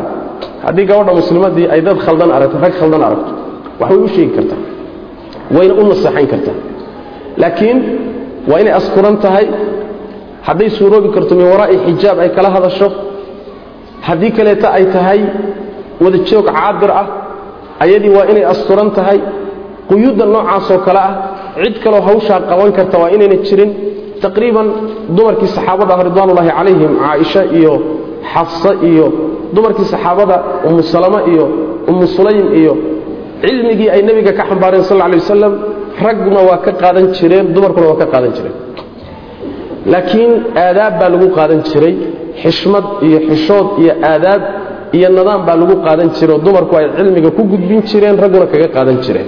Haddii 0.65 0.85
gabadha 0.89 1.13
muslimadii 1.21 1.67
ay 1.73 1.81
dad 1.87 1.97
khaldan 2.05 2.29
aragto 2.35 2.57
rag 2.65 2.73
khaldan 2.79 3.01
aragto 3.07 3.31
wax 3.79 3.89
way 3.91 3.99
u 4.05 4.07
sheegi 4.15 4.31
kartaa 4.37 4.59
wayna 5.55 5.73
u 5.81 5.83
naseexayn 5.91 6.27
kartaa. 6.33 6.57
Laakiin 7.41 7.77
waa 8.49 8.59
inay 8.61 8.73
asturan 8.79 9.15
tahay 9.23 9.45
hadday 10.47 10.69
suuroobi 10.77 11.09
karto 11.15 11.31
min 11.39 11.45
waraa'i 11.53 11.75
xijaab 11.85 12.17
ay 12.23 12.29
kala 12.35 12.49
hadasho 12.55 12.87
haddii 14.07 14.31
kaleeta 14.37 14.67
ay 14.77 14.85
tahay 14.95 15.19
wada 16.03 16.17
joog 16.29 16.45
caabir 16.55 16.91
ah 17.01 17.05
ayadii 17.83 18.11
waa 18.17 18.25
inay 18.31 18.45
asturan 18.53 18.89
tahay 18.97 19.19
quyuudda 19.89 20.23
noocaasoo 20.33 20.79
kale 20.87 20.99
ah 21.07 21.13
cid 21.63 21.75
kaloo 21.83 22.01
hawshaa 22.09 22.39
qaban 22.49 22.69
karta 22.77 22.95
waa 23.01 23.09
inayna 23.15 23.37
jirin 23.47 23.71
taqriiban 24.25 24.67
dumarkii 25.17 25.49
saxaabada 25.57 25.91
ah 25.97 26.01
ridwaanullaahi 26.09 26.49
calayhim 26.57 26.91
caaisha 27.03 27.41
iyo 27.59 27.73
xafsa 28.33 28.71
iyo 28.89 29.05
dumarkii 29.55 29.87
saxaabada 29.93 30.35
ummu 30.67 30.81
salama 30.93 31.19
iyo 31.31 31.45
ummu 31.91 32.05
sulaym 32.17 32.47
iyo 32.61 32.73
cilmigii 33.43 33.89
ay 33.95 34.01
nebiga 34.07 34.31
ka 34.39 34.43
xambaareen 34.49 34.83
sal 34.89 34.97
lla 34.99 35.07
lay 35.13 35.19
wasalam 35.23 35.53
ragguna 36.05 36.39
waa 36.49 36.59
ka 36.65 36.71
qaadan 36.81 37.05
jireen 37.17 37.45
dumarkuna 37.55 37.85
waa 37.91 37.99
ka 38.01 38.07
qaadan 38.13 38.31
jireen. 38.37 38.55
Laakiin 39.93 40.31
aadaab 40.65 40.93
baa 40.99 41.09
lagu 41.13 41.27
qaadan 41.37 41.59
jiray 41.69 41.93
xishmad 42.43 42.85
iyo 43.07 43.17
xishood 43.29 43.67
iyo 43.83 43.93
aadaab 44.11 44.41
iyo 44.97 45.07
nidaam 45.17 45.41
baa 45.47 45.55
lagu 45.61 45.75
qaadan 45.85 46.09
jiroo 46.17 46.37
dumarku 46.45 46.73
ay 46.79 46.85
cilmiga 46.97 47.29
ku 47.37 47.41
gudbin 47.51 47.79
jireen 47.89 48.15
ragguna 48.23 48.45
kaga 48.53 48.67
qaadan 48.75 48.97
jireen 49.05 49.27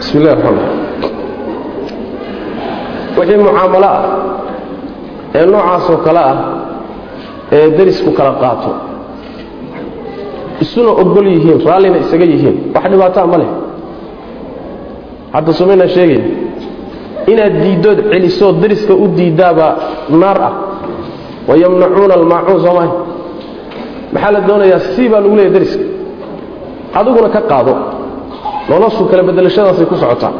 bismi 0.00 0.20
illahi 0.20 0.36
raxmaan 0.36 0.58
wixii 3.18 3.38
mucaamalo 3.44 3.88
ah 3.96 4.02
ee 5.38 5.44
noocaasoo 5.52 5.96
kale 6.06 6.20
ah 6.30 6.36
ee 7.56 7.66
derisku 7.78 8.10
kala 8.18 8.32
qaato 8.42 8.70
isuna 10.62 10.90
ogol 11.02 11.26
yihiin 11.34 11.58
raallina 11.68 11.98
isaga 12.04 12.24
yihiin 12.32 12.56
wax 12.74 12.84
dhibaataa 12.92 13.26
ma 13.32 13.36
leh. 13.42 13.50
Hadda 15.34 15.52
sumayna 15.58 15.86
sheegaya 15.94 16.22
inaad 17.32 17.54
diiddood 17.62 17.98
celisood 18.12 18.56
deriska 18.62 18.92
u 19.02 19.04
diiddaabaa 19.18 19.72
naar 20.22 20.38
ah 20.48 20.52
wayamnacuuna 21.48 22.14
almaacuun 22.20 22.60
soo 22.64 22.74
mahay 22.78 22.90
maxaa 24.12 24.32
la 24.36 24.40
doonayaa 24.48 24.80
sii 24.94 25.08
baa 25.12 25.20
lagu 25.24 25.34
leeyahy 25.38 25.54
deriska. 25.56 25.84
Adiguna 26.98 27.28
ka 27.36 27.40
qaado 27.50 27.72
noloshu 28.70 29.02
kala 29.10 29.22
bedelashadaasay 29.28 29.86
ku 29.90 29.96
socotaa 30.02 30.32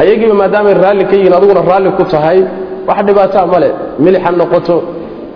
ayagiiba 0.00 0.34
maadaamay 0.42 0.74
raalli 0.84 1.04
ka 1.08 1.14
yihiin 1.16 1.34
adiguna 1.38 1.60
raalli 1.70 1.90
ku 1.98 2.04
tahay. 2.04 2.38
Wax 2.88 2.98
dhibaataa 3.06 3.46
male 3.52 3.68
milix 3.98 4.22
ha 4.24 4.30
noqoto 4.30 4.76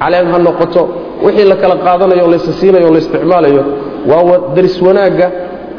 caleen 0.01 0.27
ha 0.33 0.39
noqoto. 0.39 0.83
Wixii 1.25 1.49
la 1.53 1.57
kala 1.63 1.75
qaadanayo 1.87 2.27
laysa 2.33 2.53
siinayo 2.61 2.91
la 2.95 2.99
isticmaalayo 3.03 3.63
waa 4.11 4.39
deris 4.55 4.77
wanaagga 4.87 5.27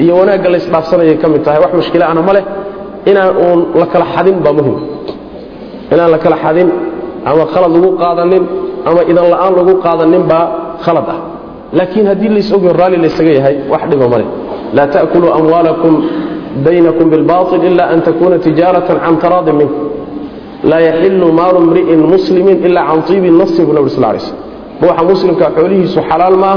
iyo 0.04 0.14
wanaagga 0.20 0.50
la 0.54 0.58
isdhaafsanayay 0.62 1.18
ka 1.22 1.28
mid 1.30 1.42
tahay. 1.46 1.60
Wax 1.64 1.72
mushkila 1.80 2.06
ana 2.12 2.22
ma 2.22 2.34
inaan 3.06 3.32
uun 3.46 3.60
la 3.80 3.86
kala 3.86 4.06
xadin 4.14 4.36
baa 4.46 4.54
muhiim 4.58 4.80
inaan 5.94 6.12
la 6.12 6.18
kala 6.24 6.36
xadin 6.44 6.70
ama 7.26 7.44
khalad 7.54 7.72
lagu 7.76 7.90
qaadanin 8.02 8.44
ama 8.86 9.02
idan 9.12 9.26
la'aan 9.34 9.54
lagu 9.60 9.74
qaadanin 9.86 10.24
baa 10.32 10.46
khalad 10.86 11.08
ah. 11.16 11.20
Laakiin 11.78 12.06
haddii 12.12 12.30
lays 12.30 12.50
raalli 12.80 12.98
laysaga 12.98 13.32
yahay 13.38 13.56
wax 13.72 13.82
dhiba 13.90 14.08
ma 14.12 14.18
laa 14.74 14.88
ta'kuluu 14.88 15.32
amwaalakum 15.40 15.94
baynakum 16.66 17.10
bilbaطil 17.14 17.64
ila 17.70 17.84
an 17.94 18.00
takuna 18.08 18.36
tijaaratan 18.46 18.98
can 19.04 19.16
taraadin 19.24 19.56
minkum 19.62 19.86
laa 20.70 20.82
yaxilu 20.88 21.28
maalu 21.40 21.60
mri'in 21.70 22.02
muslimin 22.14 22.58
ila 22.68 22.82
can 22.90 23.02
tiibi 23.08 23.30
nafsi 23.42 23.62
bu 23.68 23.72
nabr 23.78 23.90
sal 23.90 24.04
lay 24.14 24.20
slm 24.20 24.38
ruuxa 24.82 25.04
muslimka 25.12 25.46
xoolihiisu 25.56 26.00
xalaal 26.10 26.36
ma 26.44 26.52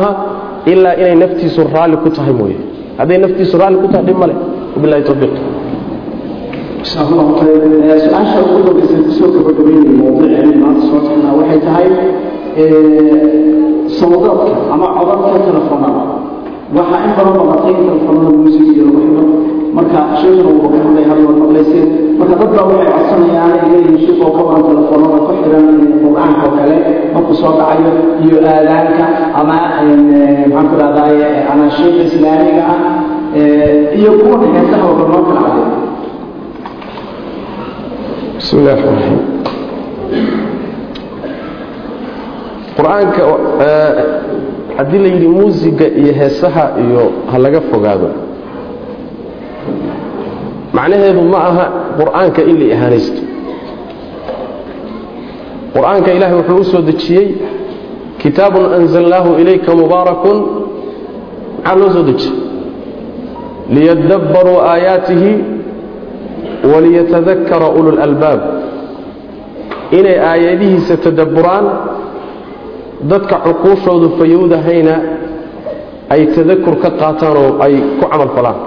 ilaa 0.73 0.95
inay 1.01 1.15
naftiisu 1.23 1.61
raalli 1.75 1.97
ku 2.03 2.09
tahay 2.17 2.33
mooye. 2.41 2.57
Hadday 2.99 3.19
naftiisu 3.25 3.55
raalli 3.61 3.79
ku 3.83 3.89
tahay 3.93 4.05
dhib 4.09 4.19
male 4.23 4.35
wabilahi 4.75 5.03
towfiiq 5.09 5.35
su'aasha 6.91 8.39
ugu 8.47 8.61
dambaysa 8.67 8.97
ku 9.07 9.11
soo 9.19 9.29
gabagabeynaya 9.37 9.93
mawduuceeni 10.01 10.55
maanta 10.63 10.83
soo 10.89 11.01
tagnaa 11.07 11.33
waxay 11.39 11.61
tahay 11.67 11.89
sawdadka 13.99 14.53
ama 14.75 14.87
codadka 14.97 15.39
telefoonada. 15.49 16.03
Waxaa 16.77 17.01
in 17.07 17.13
badan 17.17 17.35
maqatay 17.41 17.73
in 17.77 17.85
telefoonada 17.89 18.31
music 18.43 18.65
iyo 18.75 18.85
marka 19.77 19.99
sheekuna 20.21 20.51
wuu 20.51 21.37
maqlayseen 21.43 21.89
marka 22.19 22.35
dad 22.41 22.51
baa 22.57 22.65
waxay 22.71 22.89
codsanayaan 22.97 23.53
ay 23.55 23.61
leeyihiin 23.73 23.99
sheekh 24.05 24.21
oo 24.27 24.31
ka 24.37 24.43
waran 24.49 24.63
telefoonada 24.71 25.19
ku 25.27 25.33
xidhan 25.41 25.67
qur'aanka 26.05 26.43
oo 26.49 26.53
kale 26.59 26.77
markuu 27.15 27.35
soo 27.41 27.53
dhacayo 27.59 27.91
iyo 28.25 28.37
aadaanka 28.53 29.05
ama 29.41 29.57
maxaan 29.75 30.67
ku 30.71 30.75
rahdaye 30.83 31.27
anaashiiqa 31.53 32.03
islaamiga 32.09 32.63
ah 32.73 32.81
iyo 33.99 34.11
kuwa 34.21 34.37
heesaha 34.55 34.85
oo 34.91 35.05
noo 35.13 35.23
kala 35.29 35.41
cadeeyo. 35.47 35.79
Bismi 38.39 38.59
illahi 38.61 38.77
raxmaan 38.77 38.97
raxiim 38.99 39.19
qur'aanka 42.77 43.23
haddii 44.79 44.99
la 45.05 45.09
yidhi 45.15 45.29
muusiga 45.37 45.87
iyo 46.01 46.13
heesaha 46.21 46.65
iyo 46.85 47.03
ha 47.31 47.37
laga 47.45 47.61
fogaado 47.71 48.09
macnaheedu 50.77 51.23
ma 51.33 51.39
aha 51.51 51.65
qur'aanka 52.01 52.41
in 52.51 52.55
la 52.61 52.67
ihaanaysto 52.75 53.21
qur'aanka 55.75 56.09
ilaahay 56.17 56.37
wuxuu 56.41 56.61
u 56.61 56.65
soo 56.73 56.83
dejiyey 56.91 57.27
kitaabun 58.23 58.65
anzalnaahu 58.79 59.31
ilayka 59.43 59.71
mubaarakun 59.81 60.39
maxaa 61.65 61.77
loo 61.81 61.91
soo 61.97 62.05
dejiyey? 62.11 62.37
Liyadabbaruu 63.75 64.59
aayaatihi 64.73 65.31
waliyatadakara 66.73 67.69
ulu 67.79 67.91
lalbaab 68.01 68.41
inay 69.99 70.17
aayadihiisa 70.31 70.95
tadabburaan 71.05 71.67
dadka 73.11 73.37
cuquushoodu 73.47 74.09
fayowdahayna 74.19 74.95
ay 76.15 76.23
tadakur 76.37 76.75
ka 76.83 76.91
qaataan 77.01 77.37
oo 77.43 77.51
ay 77.65 77.75
ku 78.01 78.05
camal 78.13 78.31
falaan 78.37 78.59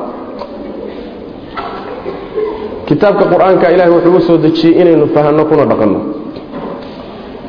kitaabka 2.88 3.26
qur'aanka 3.34 3.72
ilahay 3.74 3.92
wuxuu 3.92 4.16
u 4.16 4.22
soo 4.28 4.38
dejiyey 4.38 4.82
inaynu 4.82 5.06
fahanno 5.16 5.44
kuna 5.46 5.64
dhaqanno 5.72 6.00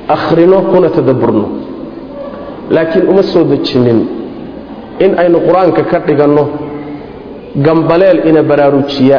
akhrino 0.09 0.59
kuna 0.71 0.89
tadabburno 0.91 1.47
laakiin 2.71 3.05
uma 3.09 3.23
soo 3.23 3.45
dejinin 3.45 4.01
in 5.05 5.11
aynu 5.19 5.39
qur'aanka 5.47 5.83
ka 5.91 5.99
dhiganno 6.07 6.45
gambaleel 7.57 8.19
ina 8.29 8.43
baraarujiya. 8.43 9.19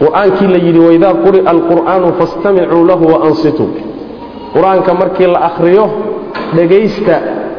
qur'aankii 0.00 0.48
la 0.54 0.58
yidhi 0.66 0.80
waidaa 0.88 1.14
quri'a 1.24 1.50
alqur'aanu 1.54 2.08
fastamicuu 2.20 2.82
lahu 2.90 3.04
waansituu 3.14 3.68
qur'aanka 4.54 4.90
markii 4.94 5.26
la 5.34 5.40
akhriyo 5.48 5.84
dhegaysta 6.56 7.14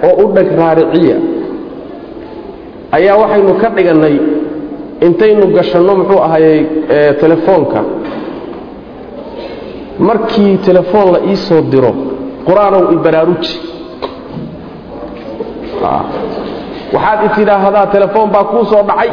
oo 0.07 0.13
u 0.23 0.33
dheg 0.35 0.47
raariciya 0.59 1.17
ayaa 2.97 3.17
waxaynu 3.21 3.53
ka 3.61 3.69
dhigannay 3.75 4.15
intaynu 5.01 5.47
gashanno 5.55 5.95
muxuu 5.95 6.19
ahaayey 6.21 6.59
telefoonka. 7.21 7.79
Markii 9.99 10.57
telefoon 10.57 11.11
la 11.13 11.19
ii 11.29 11.35
soo 11.35 11.61
diro 11.71 11.91
qur'aanow 12.45 12.91
ibaraaruji 12.95 13.53
ah, 15.83 16.01
waxaad 16.93 17.19
i 17.25 17.29
tidhaahdaa 17.35 17.85
telefoon 17.95 18.29
baa 18.29 18.43
kuu 18.43 18.65
soo 18.65 18.83
dhacay. 18.89 19.11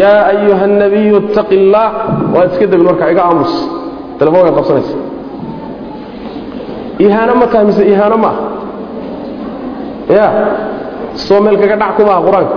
Yaa 0.00 0.20
ayuha 0.32 0.66
nabiyu 0.66 1.16
ittaqi 1.16 1.54
illaah 1.54 1.90
waad 2.34 2.52
iska 2.52 2.66
degin 2.66 2.84
marka 2.88 3.10
iga 3.12 3.22
aamus. 3.24 3.52
Telefoonkaa 4.18 4.56
qabsanaysa. 4.58 4.96
Ihaano 6.98 7.34
ma 7.40 7.46
tahay 7.46 7.66
mise 7.66 7.82
ihaano 7.92 8.16
ma? 8.24 8.32
Ah 10.24 10.32
soo 11.14 11.40
meel 11.40 11.56
kaga 11.58 11.76
dhac 11.76 11.96
ku 11.96 12.02
qur'aanka 12.04 12.56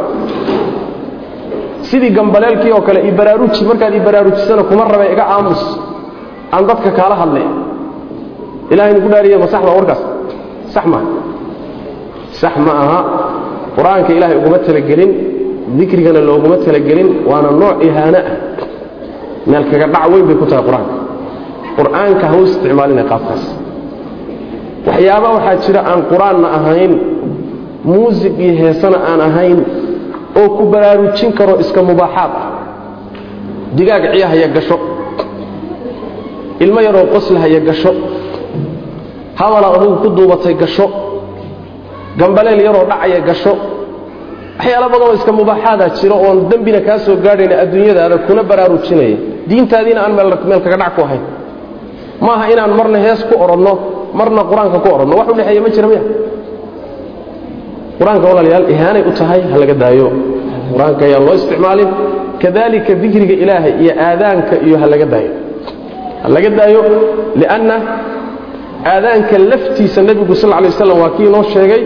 sidii 1.82 2.10
gambaleelkii 2.18 2.72
oo 2.72 2.82
kale 2.82 3.00
ibaraaruji 3.08 3.66
markaad 3.66 3.94
ibaraarujisana 3.96 4.64
kuma 4.64 4.84
rabe 4.92 5.06
iga 5.14 5.26
aamus 5.36 5.62
aan 6.54 6.64
dadka 6.68 6.92
kaala 6.92 7.16
hadle 7.22 7.42
ilahay 8.72 8.94
nugu 8.94 9.10
dhaariye 9.14 9.38
ma 9.38 9.48
sax 9.48 9.62
ba 9.66 9.72
warkaas. 9.78 10.02
Sax 10.74 10.86
maaha 10.86 11.08
sax 12.42 12.54
ma 12.66 12.72
aha. 12.84 13.00
Qur'aanka 13.78 14.12
ilahay 14.18 14.36
uguma 14.38 14.58
talagelin 14.68 15.12
dikrigana 15.78 16.20
looguma 16.28 16.58
talagelin 16.66 17.10
waana 17.30 17.52
nooc 17.62 17.78
ihaano 17.88 18.18
ah. 18.18 18.36
Meel 19.50 19.64
kaga 19.72 19.88
dhac 19.94 20.06
weyn 20.12 20.26
bay 20.28 20.36
ku 20.36 20.46
tahay 20.46 20.64
qur'aanka. 20.68 20.94
Qur'aanka 21.78 22.26
ha 22.32 22.36
u 22.36 22.44
isticmaalina 22.48 23.04
qaabkaas. 23.12 23.44
Waxyaaba 24.88 25.28
waxaa 25.36 25.56
jira 25.66 25.82
aan 25.92 26.02
qur'aanna 26.12 26.48
ahayn 26.58 26.92
muusig 27.90 28.34
iyo 28.44 28.54
heesana 28.62 28.98
aan 29.10 29.22
ahayn 29.30 29.58
oo 30.36 30.50
ku 30.58 30.64
baraarujin 30.72 31.32
karo 31.38 31.54
iska 31.64 31.82
mubaaxaad. 31.90 32.32
Digaag 33.78 34.04
ciyahaya 34.14 34.48
gasho. 34.56 34.78
Ilmo 36.60 36.80
yaroo 36.82 37.06
qoslahaya 37.14 37.60
gasho. 37.60 37.92
Hadala 39.40 39.68
adugu 39.76 39.96
ku 40.04 40.08
duubatay 40.18 40.54
gasho. 40.54 40.86
Gambaleel 42.20 42.60
yaroo 42.68 42.86
dhacaya 42.90 43.20
gasho. 43.30 43.54
Waxyaala 44.58 44.88
badanoo 44.94 45.14
iska 45.20 45.32
mubaaxaadaa 45.40 45.90
jira 46.02 46.16
oon 46.26 46.38
dembina 46.50 46.80
kaa 46.88 46.98
soo 47.06 47.16
gaadhayna 47.26 47.56
adduunyadaada 47.64 48.18
kuna 48.28 48.42
baraarujinaya 48.50 49.18
diintaadiina 49.50 50.00
aan 50.06 50.14
meel 50.18 50.62
kaga 50.66 50.78
dhac 50.82 50.96
ku 50.96 51.02
ahayn. 51.06 51.22
Maaha 52.26 52.46
inaan 52.54 52.74
marna 52.80 52.98
hees 53.06 53.22
ku 53.30 53.36
odhanno 53.44 53.74
marna 54.20 54.42
qur'aanka 54.50 54.80
ku 54.84 54.90
odhanno 54.96 55.14
wax 55.20 55.28
u 55.32 55.34
dhexeeya 55.38 55.62
ma 55.66 55.70
jira 55.76 55.88
miya 55.92 56.02
qur'aanka 58.00 58.26
walaalayaal 58.32 58.66
ihaanay 58.74 59.04
u 59.10 59.12
tahay 59.20 59.42
ha 59.52 59.56
laga 59.64 59.74
daayo. 59.84 60.08
Qur'aanka 60.74 61.02
ayaan 61.08 61.24
loo 61.28 61.36
isticmaalin 61.40 61.90
kadalika 62.44 62.92
dikriga 63.04 63.36
ilaahay 63.44 63.74
iyo 63.84 63.92
aadaanka 64.08 64.54
iyo 64.68 64.76
ha 64.82 64.86
laga 64.94 65.06
daayo. 65.14 65.32
Ha 66.24 66.28
laga 66.36 66.50
daayo 66.60 66.82
lianna 67.42 67.76
aadaanka 68.94 69.36
laftiisa 69.52 70.00
nebigu 70.10 70.34
sal 70.42 70.50
lay 70.64 70.70
waslam 70.72 70.98
waa 71.04 71.12
kii 71.18 71.26
inoo 71.32 71.44
sheegay 71.54 71.82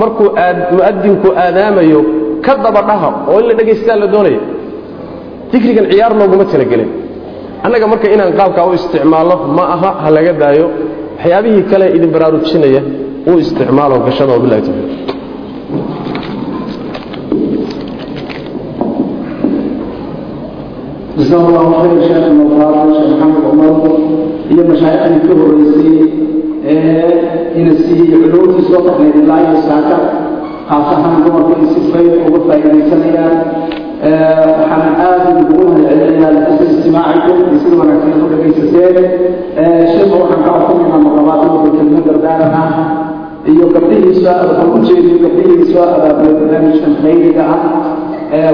markuu 0.00 0.28
mu'adinku 0.76 1.28
aadaamayo 1.44 2.00
ka 2.46 2.52
daba 2.64 2.80
dhaha 2.88 3.08
oo 3.30 3.38
in 3.40 3.46
la 3.50 3.54
dhagaystaa 3.58 3.96
la 4.02 4.06
doonaya 4.14 4.40
dikrigan 5.52 5.86
ciyaar 5.92 6.12
looguma 6.20 6.44
talagelin. 6.52 6.90
Annaga 7.64 7.86
marka 7.92 8.06
inaan 8.14 8.32
qaabkaa 8.38 8.64
u 8.70 8.72
isticmaalno 8.78 9.36
ma 9.56 9.64
aha 9.74 9.90
ha 10.02 10.08
laga 10.16 10.32
daayo. 10.42 10.66
Waxyaabihii 11.18 11.62
kale 11.70 11.86
idin 11.96 12.10
baraarujinaya 12.14 12.80
u 13.30 13.38
isticmaalo 13.42 13.94
gashada 14.06 14.32
wabilahi 14.36 14.62
tawfiiq 14.66 15.05
جزاه 21.25 21.49
الله 21.49 21.81
خير 21.81 22.01
شيخ 22.07 22.23
الموفاق 22.31 22.73
شيخ 22.97 23.09
محمد 23.17 23.43
عمر 23.51 23.97
هي 24.49 24.55
مشايخ 24.71 25.01
الكبر 25.11 25.45
الرئيسي 25.45 26.09
إن 27.57 27.67
السي 27.67 28.15
علوم 28.23 28.51
تسوق 28.57 28.85
من 28.99 29.11
الله 29.15 29.39
يساك 29.53 29.89
خاصة 30.69 30.97
دمر 31.25 31.43
في 31.55 31.61
السفين 31.61 32.11
وغفا 32.33 32.55
إلى 32.55 32.81
سنة 32.89 33.43
وحنا 34.61 34.89
آدم 35.15 35.47
بقولها 35.49 35.93
العلمية 35.93 36.29
لحسن 36.31 36.65
استماعكم 36.65 37.35
يصير 37.55 37.73
ونكتين 37.79 38.13
نقول 38.19 38.33
في 38.43 38.51
سسين 38.61 38.95
شيخ 39.93 40.09
وحنا 40.21 40.37
قاعدين 40.45 40.77
من 40.85 40.95
المقامات 40.95 41.41
وبكلمة 41.51 41.99
دردارنا 42.07 42.63
iyo 43.51 43.65
gabdhihiisa 43.73 44.31
waxaan 44.37 44.69
u 44.75 44.79
jeediyo 44.87 45.15
gabdhihiisa 45.23 45.79
abaabula 45.95 46.33
barnaamijkan 46.39 46.93
khayriga 47.01 47.43
ah 47.53 47.59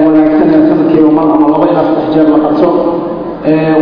wanaagsan 0.04 0.48
ee 0.54 0.60
sanadkiiba 0.68 1.10
mar 1.18 1.26
ama 1.36 1.46
laba 1.54 1.66
ilaa 1.72 1.84
saddex 1.88 2.06
jeer 2.14 2.26
la 2.34 2.38
qabto 2.44 2.68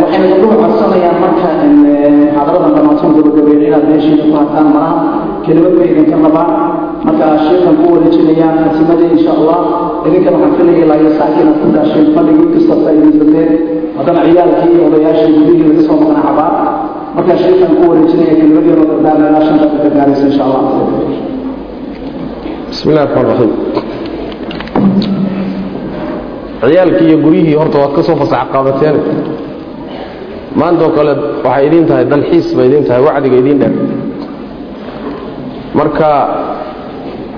waxayna 0.01 0.27
gabdhuhu 0.31 0.55
codsanayaan 0.63 1.17
marka 1.23 1.47
muxaadarada 1.71 2.69
dhammaantoon 2.75 3.11
gabagabeeya 3.17 3.67
inaad 3.69 3.85
meeshiina 3.91 4.23
ku 4.29 4.33
hartaan 4.39 4.67
malaha 4.75 4.95
kelimad 5.45 5.73
bay 5.77 5.87
idinka 5.93 6.15
rabaan 6.25 6.51
marka 7.07 7.25
sheekan 7.47 7.73
ku 7.79 7.85
wareejinayaan 7.93 8.55
khatimadii 8.63 9.09
insha 9.15 9.31
allah 9.37 9.57
idinkana 10.07 10.37
waxaan 10.43 10.55
filayay 10.57 10.81
ilaa 10.85 10.97
iyo 11.03 11.11
saakiina 11.19 11.51
ku 11.61 11.65
daasheen 11.75 12.07
fadhigii 12.15 12.47
kasta 12.53 12.73
faa'iidaysateen 12.83 13.49
haddana 13.97 14.19
ciyaalkii 14.27 14.69
iyo 14.75 14.83
odayaashii 14.89 15.33
gudihii 15.37 15.65
laga 15.69 15.81
soo 15.87 15.95
maqnaa 16.01 16.23
cabaa 16.27 16.51
marka 17.15 17.33
sheekan 17.43 17.71
ku 17.77 17.81
wareejinaya 17.91 18.33
kelimadii 18.39 18.73
dardaarna 18.91 19.25
ilaa 19.31 19.43
shan 19.47 19.57
daqiiqa 19.61 19.89
gaaraysa 19.97 20.23
insha 20.29 20.43
allah 20.47 20.61
بسم 22.71 22.87
الله 22.89 23.03
الرحمن 23.07 23.25
الرحيم 23.25 23.51
ciyaalkii 26.62 27.06
iyo 27.08 27.18
guryihii 27.24 27.54
horta 27.60 27.78
waad 27.82 27.92
ka 27.96 28.02
soo 28.06 28.16
fasax 28.22 28.44
qaadateen. 28.54 28.96
Maantoo 30.60 30.90
kale 30.96 31.12
waxay 31.44 31.66
idiin 31.66 31.86
tahay 31.88 32.04
dalxiis 32.12 32.46
bay 32.56 32.66
idiin 32.68 32.84
tahay 32.88 33.02
wacdiga 33.06 33.36
idiin 33.42 33.58
dheer. 33.60 33.74
Marka 35.78 36.08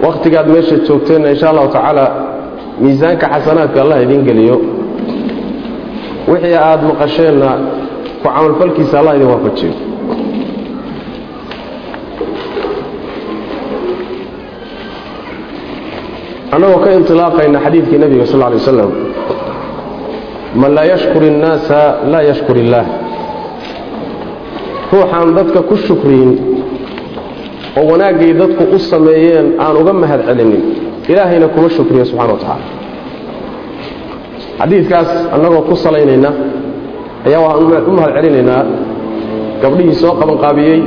wakhtigaad 0.04 0.46
meesha 0.54 0.76
joogteenna 0.86 1.28
insha 1.34 1.46
allahu 1.50 1.68
tacaala 1.74 2.04
miisaanka 2.82 3.26
xasanaadka 3.34 3.78
allah 3.84 3.98
idiin 4.04 4.22
geliyo. 4.28 4.56
Wixii 6.30 6.56
aad 6.68 6.80
maqasheenna 6.90 7.48
ku 8.22 8.28
camalfalkiisa 8.28 8.94
allah 9.00 9.12
idin 9.16 9.28
waafajiyo 9.32 9.72
annagoo 16.54 16.80
ka 16.84 16.90
intilaaqayna 16.98 17.58
xadiidkii 17.64 17.98
nebiga 18.02 18.26
sal 18.26 18.40
lay 18.40 18.54
waslam 18.60 18.90
man 20.60 20.70
laa 20.76 20.86
yashkur 20.92 21.22
innaasa 21.30 21.78
laa 22.12 22.22
yashkur 22.30 22.56
illaah 22.62 22.86
ruuxaan 24.92 25.28
dadka 25.38 25.60
ku 25.68 25.74
shukriyin 25.86 26.30
oo 27.78 27.84
wanaaggay 27.92 28.32
dadku 28.40 28.62
u 28.76 28.78
sameeyeen 28.78 29.46
aan 29.64 29.76
uga 29.80 29.92
mahad 30.02 30.20
celinin 30.28 30.62
ilaahayna 31.10 31.48
kuma 31.54 31.68
shukriyo 31.76 32.04
subxana 32.10 32.32
wa 32.32 32.38
tacaala 32.42 32.66
xadiidkaas 34.60 35.10
annagoo 35.34 35.62
ku 35.68 35.74
salaynayna 35.84 36.30
ayaa 37.26 37.40
waxaan 37.46 37.84
u 37.88 37.92
mahad 37.98 38.12
celinaynaa. 38.16 38.62
Gabdhihii 39.62 39.94
soo 40.02 40.12
qabanqaabiyey 40.20 40.78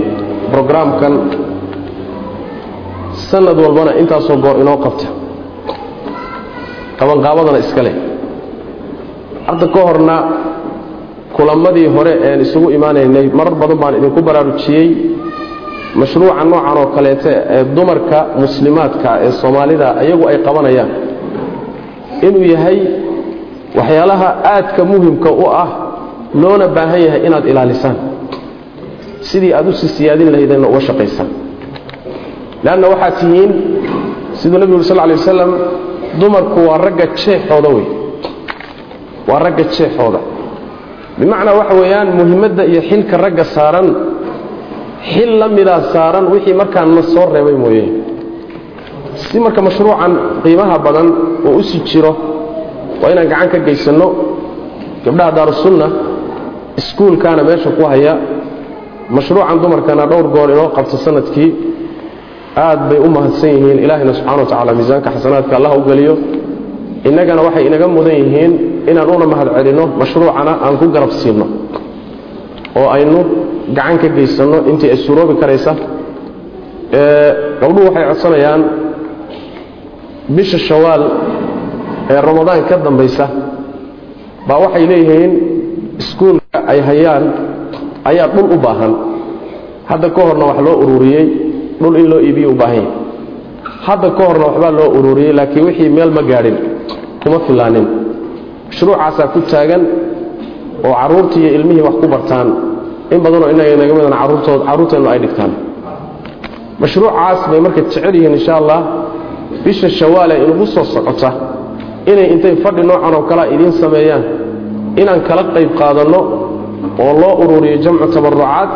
brograamkan 0.51 1.13
sanad 3.29 3.57
walbana 3.63 3.91
intaasoo 4.01 4.37
goor 4.43 4.55
inoo 4.63 4.77
qabta 4.85 5.05
qabanqaabadana 6.99 7.59
iska 7.65 7.81
leh. 7.85 7.95
Hadda 9.47 9.65
ka 9.73 9.79
horna 9.87 10.15
kulammadii 11.35 11.87
hore 11.95 12.13
een 12.29 12.39
isugu 12.45 12.67
imaanaynay 12.77 13.25
marar 13.39 13.55
badan 13.61 13.77
baan 13.81 13.93
idinku 13.99 14.21
baraarujiyey 14.27 14.87
mashruuca 15.99 16.43
noocan 16.51 16.77
oo 16.81 16.87
kaleete 16.95 17.31
ee 17.55 17.63
dumarka 17.75 18.19
muslimaadka 18.41 19.09
ee 19.25 19.31
soomaalida 19.41 19.87
iyagu 20.05 20.23
ay 20.31 20.37
qabanayaan. 20.47 20.89
Inuu 22.27 22.43
yahay 22.53 22.77
waxyaalaha 23.77 24.29
aadka 24.53 24.81
muhimka 24.91 25.29
u 25.31 25.45
ah 25.63 25.69
loona 26.41 26.67
baahan 26.75 27.01
yahay 27.05 27.21
inaad 27.27 27.45
ilaalisaan. 27.51 27.95
Sidii 29.29 29.51
aad 29.57 29.67
u 29.67 29.73
sii 29.79 29.87
siyaadin 29.97 30.29
lahaydeenna 30.33 30.67
uga 30.71 30.79
shaqaysaan. 30.87 31.29
Leanna 32.63 32.87
waxaad 32.93 33.13
tihiin 33.19 33.51
siduu 34.39 34.57
nebigu 34.61 34.77
uri 34.79 34.83
sal 34.89 34.97
lay 35.09 35.17
wasalam 35.21 35.51
dumarku 36.19 36.59
waa 36.69 36.77
ragga 36.85 37.05
jeexooda 37.21 37.69
wey 37.75 37.85
waa 39.29 39.39
ragga 39.45 39.63
jeexooda. 39.75 40.19
Bimacnaa 41.19 41.53
waxa 41.59 41.73
weeyaan 41.81 42.09
muhimadda 42.19 42.63
iyo 42.71 42.81
xilka 42.89 43.15
ragga 43.23 43.43
saaran 43.55 43.87
xil 45.11 45.31
la 45.41 45.47
midaa 45.57 45.81
saaran 45.93 46.25
wixii 46.33 46.53
markaan 46.61 46.89
na 46.97 47.01
soo 47.13 47.25
reebay 47.33 47.55
mooye. 47.63 47.85
Si 49.23 49.35
marka 49.45 49.61
mashruucan 49.67 50.13
qiimaha 50.43 50.77
badan 50.85 51.07
oo 51.47 51.57
u 51.59 51.63
sii 51.69 51.81
jiro 51.89 52.11
waa 53.01 53.09
inaan 53.13 53.27
gacan 53.31 53.49
ka 53.53 53.57
geysanno 53.67 54.07
gabdhaha 55.05 55.31
daarusunna 55.37 55.87
iskuulkaana 56.79 57.41
meesha 57.47 57.69
ku 57.77 57.83
haya. 57.91 58.13
Mashruucan 59.15 59.57
dumarkana 59.63 60.03
dhowr 60.11 60.27
goor 60.35 60.49
inoo 60.53 60.69
qabto 60.77 60.97
sannadkii 61.05 61.49
aad 62.65 62.79
bay 62.89 62.99
u 63.05 63.09
mahadsan 63.15 63.49
yihiin 63.55 63.77
ilaahina 63.85 64.13
subxana 64.17 64.41
wa 64.43 64.49
tacala 64.51 64.71
miisaanka 64.77 65.09
xasanaadka 65.15 65.53
allah 65.57 65.71
u 65.77 65.81
geliyo. 65.89 66.13
Innagana 67.07 67.41
waxay 67.47 67.63
inaga 67.69 67.87
mudan 67.95 68.15
yihiin 68.23 68.51
inaan 68.91 69.09
una 69.15 69.25
mahad 69.33 69.47
celinno 69.57 69.85
mashruucana 69.99 70.53
aan 70.65 70.75
ku 70.81 70.85
garab 70.95 71.11
siinno 71.21 71.45
oo 72.79 72.87
aynu 72.95 73.19
gacan 73.77 73.97
ka 74.01 74.07
geysanno 74.17 74.57
intii 74.69 74.89
ay 74.93 74.97
suuroobi 75.05 75.33
karaysa. 75.41 75.71
Gabdhuhu 77.61 77.85
waxay 77.89 78.03
codsanayaan 78.11 78.61
bisha 80.35 80.57
shawaal 80.67 81.03
ee 82.11 82.19
ramadaan 82.27 82.61
ka 82.69 82.75
dambaysa. 82.85 83.25
Baa 84.47 84.59
waxay 84.65 84.83
leeyihiin 84.91 85.31
iskuulka 86.01 86.57
ay 86.71 86.79
hayaan 86.89 87.23
ayaa 88.09 88.27
dhul 88.33 88.47
u 88.55 88.57
baahan. 88.65 88.93
Hadda 89.89 90.07
ka 90.15 90.21
horna 90.27 90.45
wax 90.49 90.57
loo 90.65 90.75
ururiyey 90.83 91.25
dhul 91.81 91.95
in 92.01 92.07
loo 92.11 92.19
iibiyo 92.27 92.49
u 92.51 92.55
baahan 92.61 92.75
yahay. 92.75 92.91
Hadda 93.85 94.09
ka 94.17 94.23
horna 94.27 94.45
waxbaa 94.49 94.71
loo 94.79 94.87
ururiyey 94.97 95.33
laakiin 95.39 95.65
wixii 95.67 95.89
meel 95.97 96.11
ma 96.17 96.21
gaadhin 96.31 96.57
kuma 97.23 97.37
filaanin. 97.47 97.85
Mashruucaasaa 98.69 99.27
ku 99.33 99.39
taagan 99.51 99.81
oo 100.87 100.93
carruurtii 100.99 101.41
iyo 101.43 101.51
ilmihii 101.57 101.83
wax 101.87 101.95
ku 102.01 102.07
bartaan 102.13 102.47
in 103.13 103.19
badanoo 103.23 103.49
inaga 103.53 103.75
naga 103.81 103.93
midan 103.97 104.13
carruurtood 104.21 104.61
carruurteennu 104.67 105.09
ay 105.13 105.19
dhigtaan. 105.23 105.51
Mashruucaas 106.81 107.39
bay 107.51 107.59
marka 107.65 107.81
jecel 107.85 108.13
yihiin 108.15 108.33
insha 108.37 108.53
allah 108.61 108.79
bisha 109.65 109.89
shawaale 109.99 110.35
inugu 110.43 110.65
soo 110.73 110.83
socota 110.93 111.29
inay 112.11 112.27
intay 112.33 112.55
fadhi 112.63 112.81
noocan 112.89 113.13
oo 113.17 113.23
kalea 113.29 113.45
idiin 113.53 113.71
sameeyaan 113.81 114.23
inaan 115.01 115.21
kala 115.27 115.43
qayb 115.55 115.69
qaadanno 115.79 116.19
oo 117.03 117.11
loo 117.21 117.33
ururiyo 117.43 117.77
jamcu 117.83 118.05
tabarucaat 118.15 118.73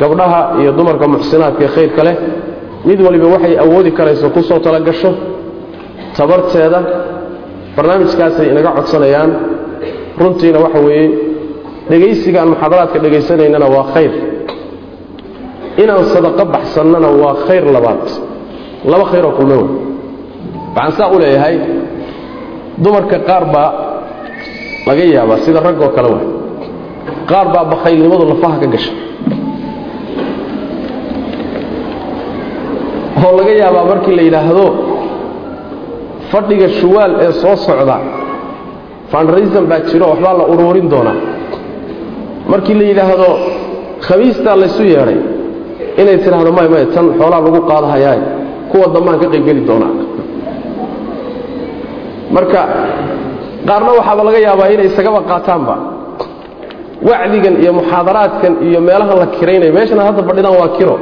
gabdhaha 0.00 0.40
iyo 0.60 0.70
dumarka 0.78 1.06
muxsinaadka 1.14 1.66
khayrka 1.74 2.02
leh 2.06 2.16
mid 2.88 2.98
waliba 3.06 3.26
waxay 3.34 3.54
awoodi 3.64 3.90
karayso 3.98 4.26
ku 4.34 4.40
soo 4.48 4.58
talagasho 4.66 5.10
tabarteeda 6.16 6.80
barnaamijkaasay 7.76 8.46
inaga 8.52 8.70
codsanayaan. 8.78 9.30
Runtiina 10.20 10.58
waxa 10.64 10.80
weeye 10.86 11.06
dhegaysiga 11.90 12.38
aan 12.42 12.48
muxaadaraadka 12.52 12.98
dhegaysanaynana 13.04 13.66
waa 13.74 13.84
khayr. 13.94 14.12
Inaan 15.82 16.04
sadaqo 16.14 16.44
baxsannana 16.54 17.08
waa 17.22 17.34
khayr 17.48 17.64
labaad. 17.76 18.04
Laba 18.90 19.04
khayroo 19.10 19.32
kulme 19.38 19.54
wey 19.60 19.68
waxaan 20.76 20.92
saa 20.98 21.08
u 21.14 21.18
leeyahay 21.22 21.56
dumarka 22.84 23.18
qaar 23.28 23.44
baa 23.54 23.70
laga 24.88 25.04
yaabaa 25.16 25.38
sida 25.44 25.60
raggoo 25.66 25.88
kale 25.96 26.08
wa 26.14 26.20
qaar 27.30 27.46
baa 27.54 27.64
bakhaylnimadu 27.72 28.24
lafaha 28.32 28.56
ka 28.62 28.66
gasha 28.74 28.92
oo 33.26 33.32
laga 33.38 33.52
yaabaa 33.62 33.84
markii 33.92 34.16
la 34.16 34.22
yidhaahdo 34.28 34.66
fadhiga 36.30 36.68
shuwaal 36.80 37.12
ee 37.24 37.32
soo 37.32 37.56
socda 37.56 37.96
fandraism 39.12 39.64
baa 39.70 39.80
jiro 39.90 40.06
waxbaa 40.12 40.34
la 40.40 40.44
uruurin 40.52 40.88
doonaa. 40.92 41.18
Markii 42.52 42.74
la 42.80 42.84
yidhaahdo 42.90 43.28
khamiistaa 44.06 44.56
laysu 44.62 44.82
yeedhay 44.92 45.18
inay 46.00 46.18
tidhaahdo 46.24 46.52
may 46.58 46.68
may 46.74 46.84
tan 46.94 47.06
xoolaa 47.18 47.40
lagu 47.46 47.60
qaadahayaay 47.70 48.20
kuwa 48.70 48.86
dambaan 48.94 49.18
ka 49.22 49.26
qaybgeli 49.32 49.62
doonaa. 49.70 49.94
Marka 52.34 52.60
qaarna 53.68 53.90
waxaaba 53.98 54.22
laga 54.28 54.38
yaabaa 54.48 54.68
inay 54.74 54.86
isagaba 54.90 55.20
qaataanba. 55.30 55.74
Wacdigan 57.08 57.54
iyo 57.62 57.72
muxaadaraadkan 57.78 58.52
iyo 58.66 58.80
meelahan 58.88 59.16
la 59.22 59.26
kiraynaya 59.36 59.72
meeshana 59.78 60.02
hadda 60.08 60.22
fadhidaan 60.28 60.56
waa 60.60 60.70
kiro. 60.78 60.96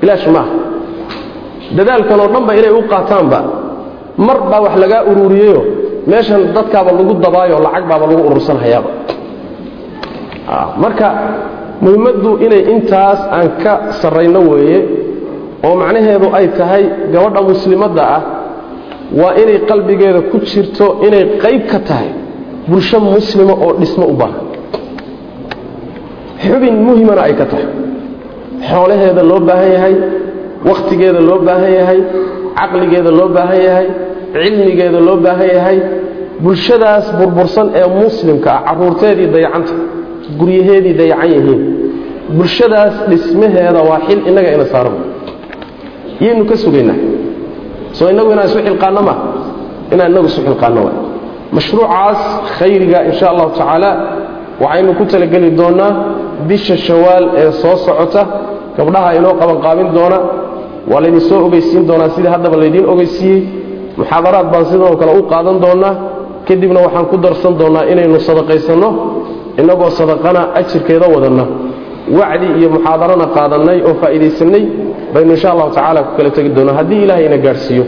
Bilaash 0.00 0.26
maaha 0.36 0.59
dadaalkan 1.76 2.18
oo 2.24 2.28
dhanba 2.34 2.52
inay 2.58 2.72
u 2.78 2.82
qaataanba. 2.92 3.40
Mar 4.26 4.38
baa 4.50 4.60
wax 4.64 4.74
lagaa 4.82 5.02
ururiyeyo 5.10 5.60
meeshan 6.10 6.40
dadkaaba 6.56 6.90
lagu 6.98 7.12
dabaayo 7.24 7.56
lacag 7.66 7.84
baaba 7.90 8.04
lagu 8.10 8.22
urursanhayaaba. 8.28 8.90
Marka 10.82 11.08
muhimmaddu 11.84 12.30
inay 12.46 12.62
intaas 12.74 13.20
aan 13.36 13.48
ka 13.62 13.72
sarrayno 14.00 14.40
weeye 14.50 14.78
oo 15.66 15.74
macnaheedu 15.80 16.26
ay 16.38 16.46
tahay 16.58 16.82
gabadha 17.12 17.40
muslimadda 17.50 18.02
ah 18.16 18.22
waa 19.20 19.32
inay 19.42 19.58
qalbigeeda 19.70 20.20
ku 20.30 20.36
jirto 20.50 20.86
inay 21.06 21.24
qayb 21.42 21.62
ka 21.72 21.78
tahay 21.88 22.10
bulsho 22.70 22.98
muslima 23.00 23.54
oo 23.64 23.72
dhismo 23.80 24.04
u 24.12 24.14
baahan. 24.20 24.42
Xubin 26.44 26.74
muhimana 26.86 27.20
ay 27.28 27.34
ka 27.40 27.44
tahay. 27.52 27.68
Xoolaheeda 28.68 29.22
loo 29.30 29.40
baahan 29.48 29.70
yahay 29.76 29.94
wakhtigeeda 30.68 31.20
loo 31.28 31.38
baahan 31.48 31.72
yahay 31.80 32.00
caqligeeda 32.58 33.10
loo 33.18 33.28
baahan 33.36 33.60
yahay 33.68 33.86
cilmigeeda 34.34 35.00
loo 35.08 35.16
baahan 35.26 35.48
yahay 35.56 35.78
bulshadaas 36.44 37.06
burbursan 37.18 37.66
ee 37.80 37.86
muslimka 38.02 38.50
ah 38.56 38.62
carruurteedii 38.68 39.28
dayacanta 39.34 39.72
guryaheedii 40.40 40.94
dayacan 41.00 41.30
yihiin. 41.34 41.60
Bulshadaas 42.38 42.94
dhismaheeda 43.10 43.80
waa 43.88 44.00
xil 44.06 44.20
innaga 44.28 44.50
ina 44.56 44.64
saaran. 44.72 44.96
Yaynu 46.24 46.42
ka 46.50 46.56
sugaynaa. 46.62 46.98
Soo 47.96 48.06
innagu 48.12 48.30
inaan 48.34 48.46
isu 48.50 48.58
xilqaanno 48.66 49.02
ma? 49.08 49.14
Inaan 49.92 50.08
innagu 50.10 50.26
isu 50.30 50.40
xilqaanno 50.46 50.80
wa 50.86 50.92
mashruucaas 51.56 52.20
khayriga 52.58 52.98
insha 53.10 53.26
allahu 53.32 53.50
tacaala 53.58 53.90
waxaynu 54.62 54.90
ku 54.98 55.04
talageli 55.12 55.48
doonnaa 55.60 55.90
bisha 56.48 56.76
shawaal 56.86 57.24
ee 57.40 57.50
soo 57.62 57.76
socota 57.86 58.22
gabdhaha 58.76 59.10
inoo 59.18 59.32
qabanqaabin 59.40 59.88
doona 59.96 60.18
waa 60.90 61.00
laydin 61.02 61.20
soo 61.28 61.38
ogeysiin 61.46 61.82
doonaa 61.88 62.08
sidii 62.14 62.30
haddaba 62.34 62.56
laydiin 62.62 62.86
ogeysiiyey 62.92 63.40
muxaadaraad 63.98 64.46
baan 64.52 64.64
sidoo 64.70 64.96
kale 65.00 65.12
u 65.18 65.22
qaadan 65.32 65.56
doonnaa 65.64 65.94
kadibna 66.48 66.80
waxaan 66.86 67.06
ku 67.10 67.16
darsan 67.24 67.52
doonnaa 67.60 67.84
inaynu 67.92 68.18
sadaqaysanno 68.28 68.88
innagoo 69.60 69.90
sadaqana 70.00 70.40
ajirkeeda 70.58 71.06
wadanna. 71.14 71.44
Wacdi 72.18 72.46
iyo 72.58 72.68
muxaadarana 72.76 73.26
qaadannay 73.36 73.78
oo 73.88 73.94
faa'iidaysannay 74.00 74.62
baynu 75.14 75.30
insha 75.36 75.48
allahu 75.54 75.70
tacala 75.76 76.00
ku 76.06 76.10
kala 76.16 76.30
tegi 76.36 76.50
doonaa. 76.56 76.74
Haddii 76.80 77.00
ilahay 77.04 77.24
ina 77.28 77.36
gaadhsiiyo 77.46 77.84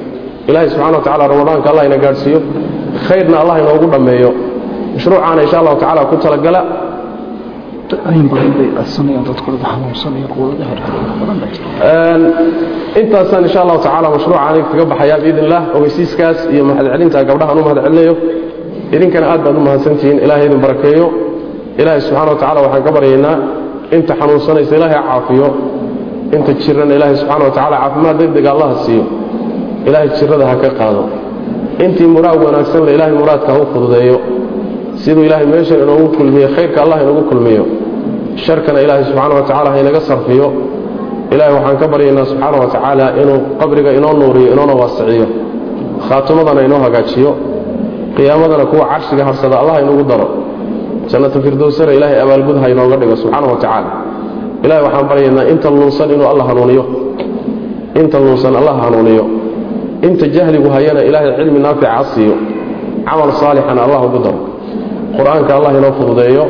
ilahay 0.49 0.69
subxana 0.73 0.97
wa 0.99 1.05
tacala 1.07 1.25
ramadaanka 1.33 1.67
allah 1.71 1.85
ina 1.91 1.97
gaadhsiiyo 2.05 2.41
khayrna 3.09 3.37
allah 3.43 3.55
inoogu 3.63 3.87
dhammeeyo. 3.95 4.31
Mashruucaana 4.95 5.41
insha 5.45 5.57
allahu 5.63 5.77
tacala 5.83 6.01
ku 6.11 6.17
talagala 6.25 6.61
intaasaan 13.01 13.43
insha 13.47 13.61
allahu 13.65 13.81
tacala 13.87 14.09
mashruuca 14.15 14.41
aniga 14.49 14.67
kaga 14.73 14.85
baxayaa 14.93 15.19
biidn 15.25 15.39
illah 15.47 15.63
ogeysiiskaas 15.77 16.39
iyo 16.55 16.63
mahadcelinta 16.71 17.19
gabdhahaan 17.29 17.59
u 17.59 17.63
mahadcelinayo 17.67 18.15
idinkana 18.97 19.27
aad 19.33 19.41
baad 19.47 19.57
u 19.57 19.63
mahadsantihiin 19.69 20.19
ilahay 20.25 20.45
idin 20.49 20.61
barakeeyo 20.67 21.07
ilaahay 21.81 22.01
subxana 22.07 22.31
wa 22.33 22.39
tacala 22.43 22.59
waxaan 22.67 22.83
ka 22.87 22.91
baryaynaa 22.97 23.37
inta 23.97 24.13
xanuunsanaysa 24.21 24.73
ilaahay 24.79 24.99
caafiyo 25.09 25.49
inta 26.37 26.51
jirana 26.63 26.93
ilaahay 26.99 27.17
subxana 27.23 27.45
wa 27.49 27.53
tacala 27.57 27.77
caafimaad 27.83 28.17
degdega 28.23 28.49
allaha 28.55 28.75
siiyo 28.85 29.05
ilaahay 29.89 30.09
jirada 30.19 30.45
ha 30.51 30.55
ka 30.63 30.71
qaado 30.81 31.03
intii 31.85 32.09
muraad 32.17 32.39
wanaagsan 32.47 32.81
le 32.87 32.93
ilahay 32.97 33.15
muraadka 33.21 33.49
ha 33.55 33.59
u 33.63 33.67
fududeeyo 33.73 34.17
siduu 35.03 35.25
ilaahay 35.29 35.47
meeshan 35.55 35.79
inoogu 35.85 36.09
kulmiyo 36.19 36.49
khayrka 36.57 36.79
allah 36.85 36.97
inoogu 37.05 37.23
kulmiyo 37.31 37.65
sharkana 38.37 38.81
ilaahay 38.85 39.05
subxaana 39.05 39.35
wa 39.35 39.43
tacala 39.43 39.71
ha 39.71 39.79
inaga 39.81 40.01
sarfiyo. 40.01 40.49
Ilahay 41.33 41.53
waxaan 41.57 41.77
ka 41.83 41.87
baryaynaa 41.93 42.25
subxaana 42.31 42.57
wa 42.63 42.67
tacaala 42.67 43.05
inuu 43.23 43.39
qabriga 43.61 43.91
inoo 43.99 44.13
nuuriyo 44.21 44.53
inoona 44.53 44.75
waasiciyo. 44.81 45.27
Khaatimadana 46.09 46.61
inoo 46.67 46.79
hagaajiyo. 46.87 47.31
Qiyaamadana 48.17 48.65
kuwa 48.71 48.85
carshiga 48.93 49.25
harsada 49.25 49.57
allah 49.61 49.77
inugu 49.83 50.03
daro. 50.11 50.29
Jannatu 51.11 51.43
firdowsana 51.43 51.93
ilaahay 51.97 52.21
abaalgud 52.25 52.57
ha 52.63 52.67
inooga 52.75 52.97
dhigo 53.01 53.17
subxaana 53.17 53.47
wa 53.53 53.57
tacaala. 53.57 53.91
Ilahay 54.65 54.83
waxaan 54.87 55.07
baryaynaa 55.11 55.45
inta 55.53 55.69
luunsan 55.71 56.11
inuu 56.15 56.27
alla 56.33 56.45
hanuuniyo. 56.45 56.85
Inta 58.01 58.17
luunsan 58.21 58.55
allah 58.61 58.75
hanuuniyo. 58.85 59.25
Inta 60.07 60.27
jahligu 60.35 60.69
hayana 60.75 61.01
ilaahay 61.09 61.31
cilmi 61.39 61.59
naafica 61.65 62.05
siiyo. 62.15 62.35
Camal 63.07 63.33
saalixana 63.41 63.81
allah 63.87 64.01
ugu 64.07 64.19
daro. 64.25 64.41
Qur'aanka 65.17 65.53
allah 65.59 65.71
inoo 65.79 65.93
fududeeyo 65.99 66.45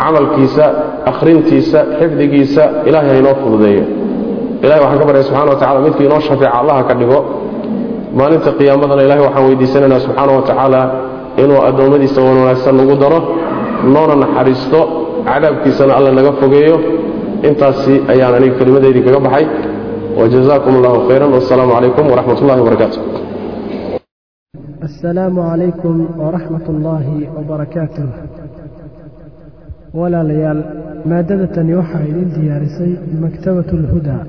camalkiisa 0.00 0.64
akhrintiisa 1.10 1.78
xifdigiisa 1.98 2.62
ilaahay 2.88 3.10
ha 3.14 3.18
inoo 3.22 3.34
fududeeyo 3.42 3.84
ilahay 4.64 4.80
waxaan 4.84 4.98
ka 5.02 5.06
baryay 5.08 5.24
subxana 5.28 5.50
wa 5.54 5.58
tacala 5.62 5.78
midkii 5.86 6.06
inoo 6.10 6.20
shafeeca 6.28 6.54
allaha 6.60 6.82
ka 6.88 6.94
dhigo 7.00 7.18
maalinta 8.18 8.50
qiyaamadana 8.58 9.02
ilahay 9.06 9.22
waxaan 9.28 9.44
weydiisanaynaa 9.48 10.00
subxaana 10.06 10.32
wa 10.38 10.42
tacaala 10.50 10.80
inuu 11.42 11.60
addoommadiisa 11.68 12.18
wan 12.26 12.36
wanaagsan 12.42 12.74
nagu 12.80 12.94
daro 13.02 13.18
noona 13.94 14.14
naxariisto 14.24 14.80
cadaabkiisana 15.28 15.92
alla 15.98 16.10
naga 16.18 16.32
fogeeyo 16.40 16.76
intaasi 17.48 17.94
ayaan 18.12 18.34
aniga 18.38 18.54
kelimadeydii 18.60 19.02
kaga 19.06 19.20
baxay 19.26 19.44
wajazaakum 20.20 20.72
allahu 20.78 20.98
khayran 21.08 21.30
wasalaamu 21.36 21.72
calaykum 21.76 22.04
waraxmat 22.12 22.38
ullahi 22.42 22.60
wabarakaatu 22.62 23.00
السلام 24.88 25.36
عليكم 25.52 25.94
ورحمة 26.24 26.66
الله 26.74 27.06
وبركاته 27.36 28.06
walaalayaal 29.99 30.61
maaddadatani 31.11 31.73
waxaa 31.79 32.03
idin 32.11 32.29
diyaarisay 32.35 32.91
maktabatu 33.23 33.73
alhudaa 33.81 34.21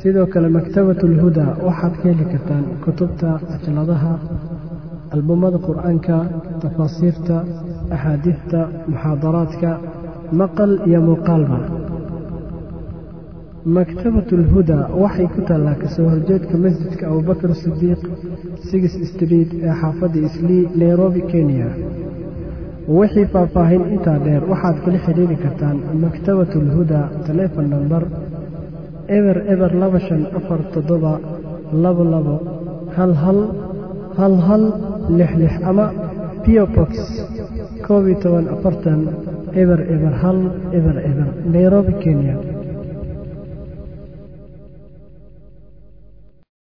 sidoo 0.00 0.26
kale 0.32 0.48
maktabatu 0.58 1.02
alhudaa 1.10 1.50
waxaad 1.68 1.94
ka 2.00 2.06
heli 2.10 2.24
kartaan 2.32 2.64
kutubta 2.84 3.28
ajladaha 3.54 4.12
albumada 5.16 5.58
qur'aanka 5.68 6.16
tafaasiirta 6.62 7.36
axaadiidta 7.96 8.60
muxaadaraadka 8.92 9.70
maqal 10.40 10.72
iyo 10.88 11.00
muuqaalba. 11.08 11.58
Maktabatu 13.76 14.32
alhudaa 14.40 14.84
waxay 15.02 15.26
ku 15.34 15.40
taallaa 15.48 15.76
ka 15.82 15.88
soo 15.94 16.06
horjeedka 16.12 16.54
masjidka 16.64 17.04
abubakar 17.12 17.50
sidiiq 17.62 18.02
sigis 18.68 18.94
street 19.10 19.50
ee 19.66 19.74
xaafadda 19.80 20.18
islii 20.28 20.62
nairobi 20.82 21.22
kenya 21.32 21.68
wixii 22.88 23.26
faahfaahin 23.32 23.82
intaa 23.94 24.18
dheer 24.24 24.42
waxaad 24.50 24.76
kula 24.84 24.98
xidhiiri 25.06 25.36
kartaan 25.44 25.76
maktabatu 26.04 26.56
alhudaa 26.64 27.06
telefon 27.28 27.66
namber 27.74 28.02
eber 29.18 29.36
eber 29.52 29.70
laba 29.82 29.98
shan 30.06 30.22
afar 30.38 30.60
toddoba 30.74 31.12
labo 31.84 32.04
labo 32.14 32.36
hal 32.96 33.12
hal 33.22 33.38
hal 34.18 34.34
hal 34.46 34.62
lix 35.18 35.30
lix 35.42 35.52
ama 35.70 35.86
piobox 36.44 36.90
koob 37.86 38.04
iyo 38.08 38.16
toban 38.22 38.46
afartan 38.54 39.00
eber 39.62 39.80
eber 39.94 40.12
hal 40.22 40.38
eber 40.78 40.96
eber 41.10 41.28
nairobi 41.54 41.92
kenya 42.02 42.34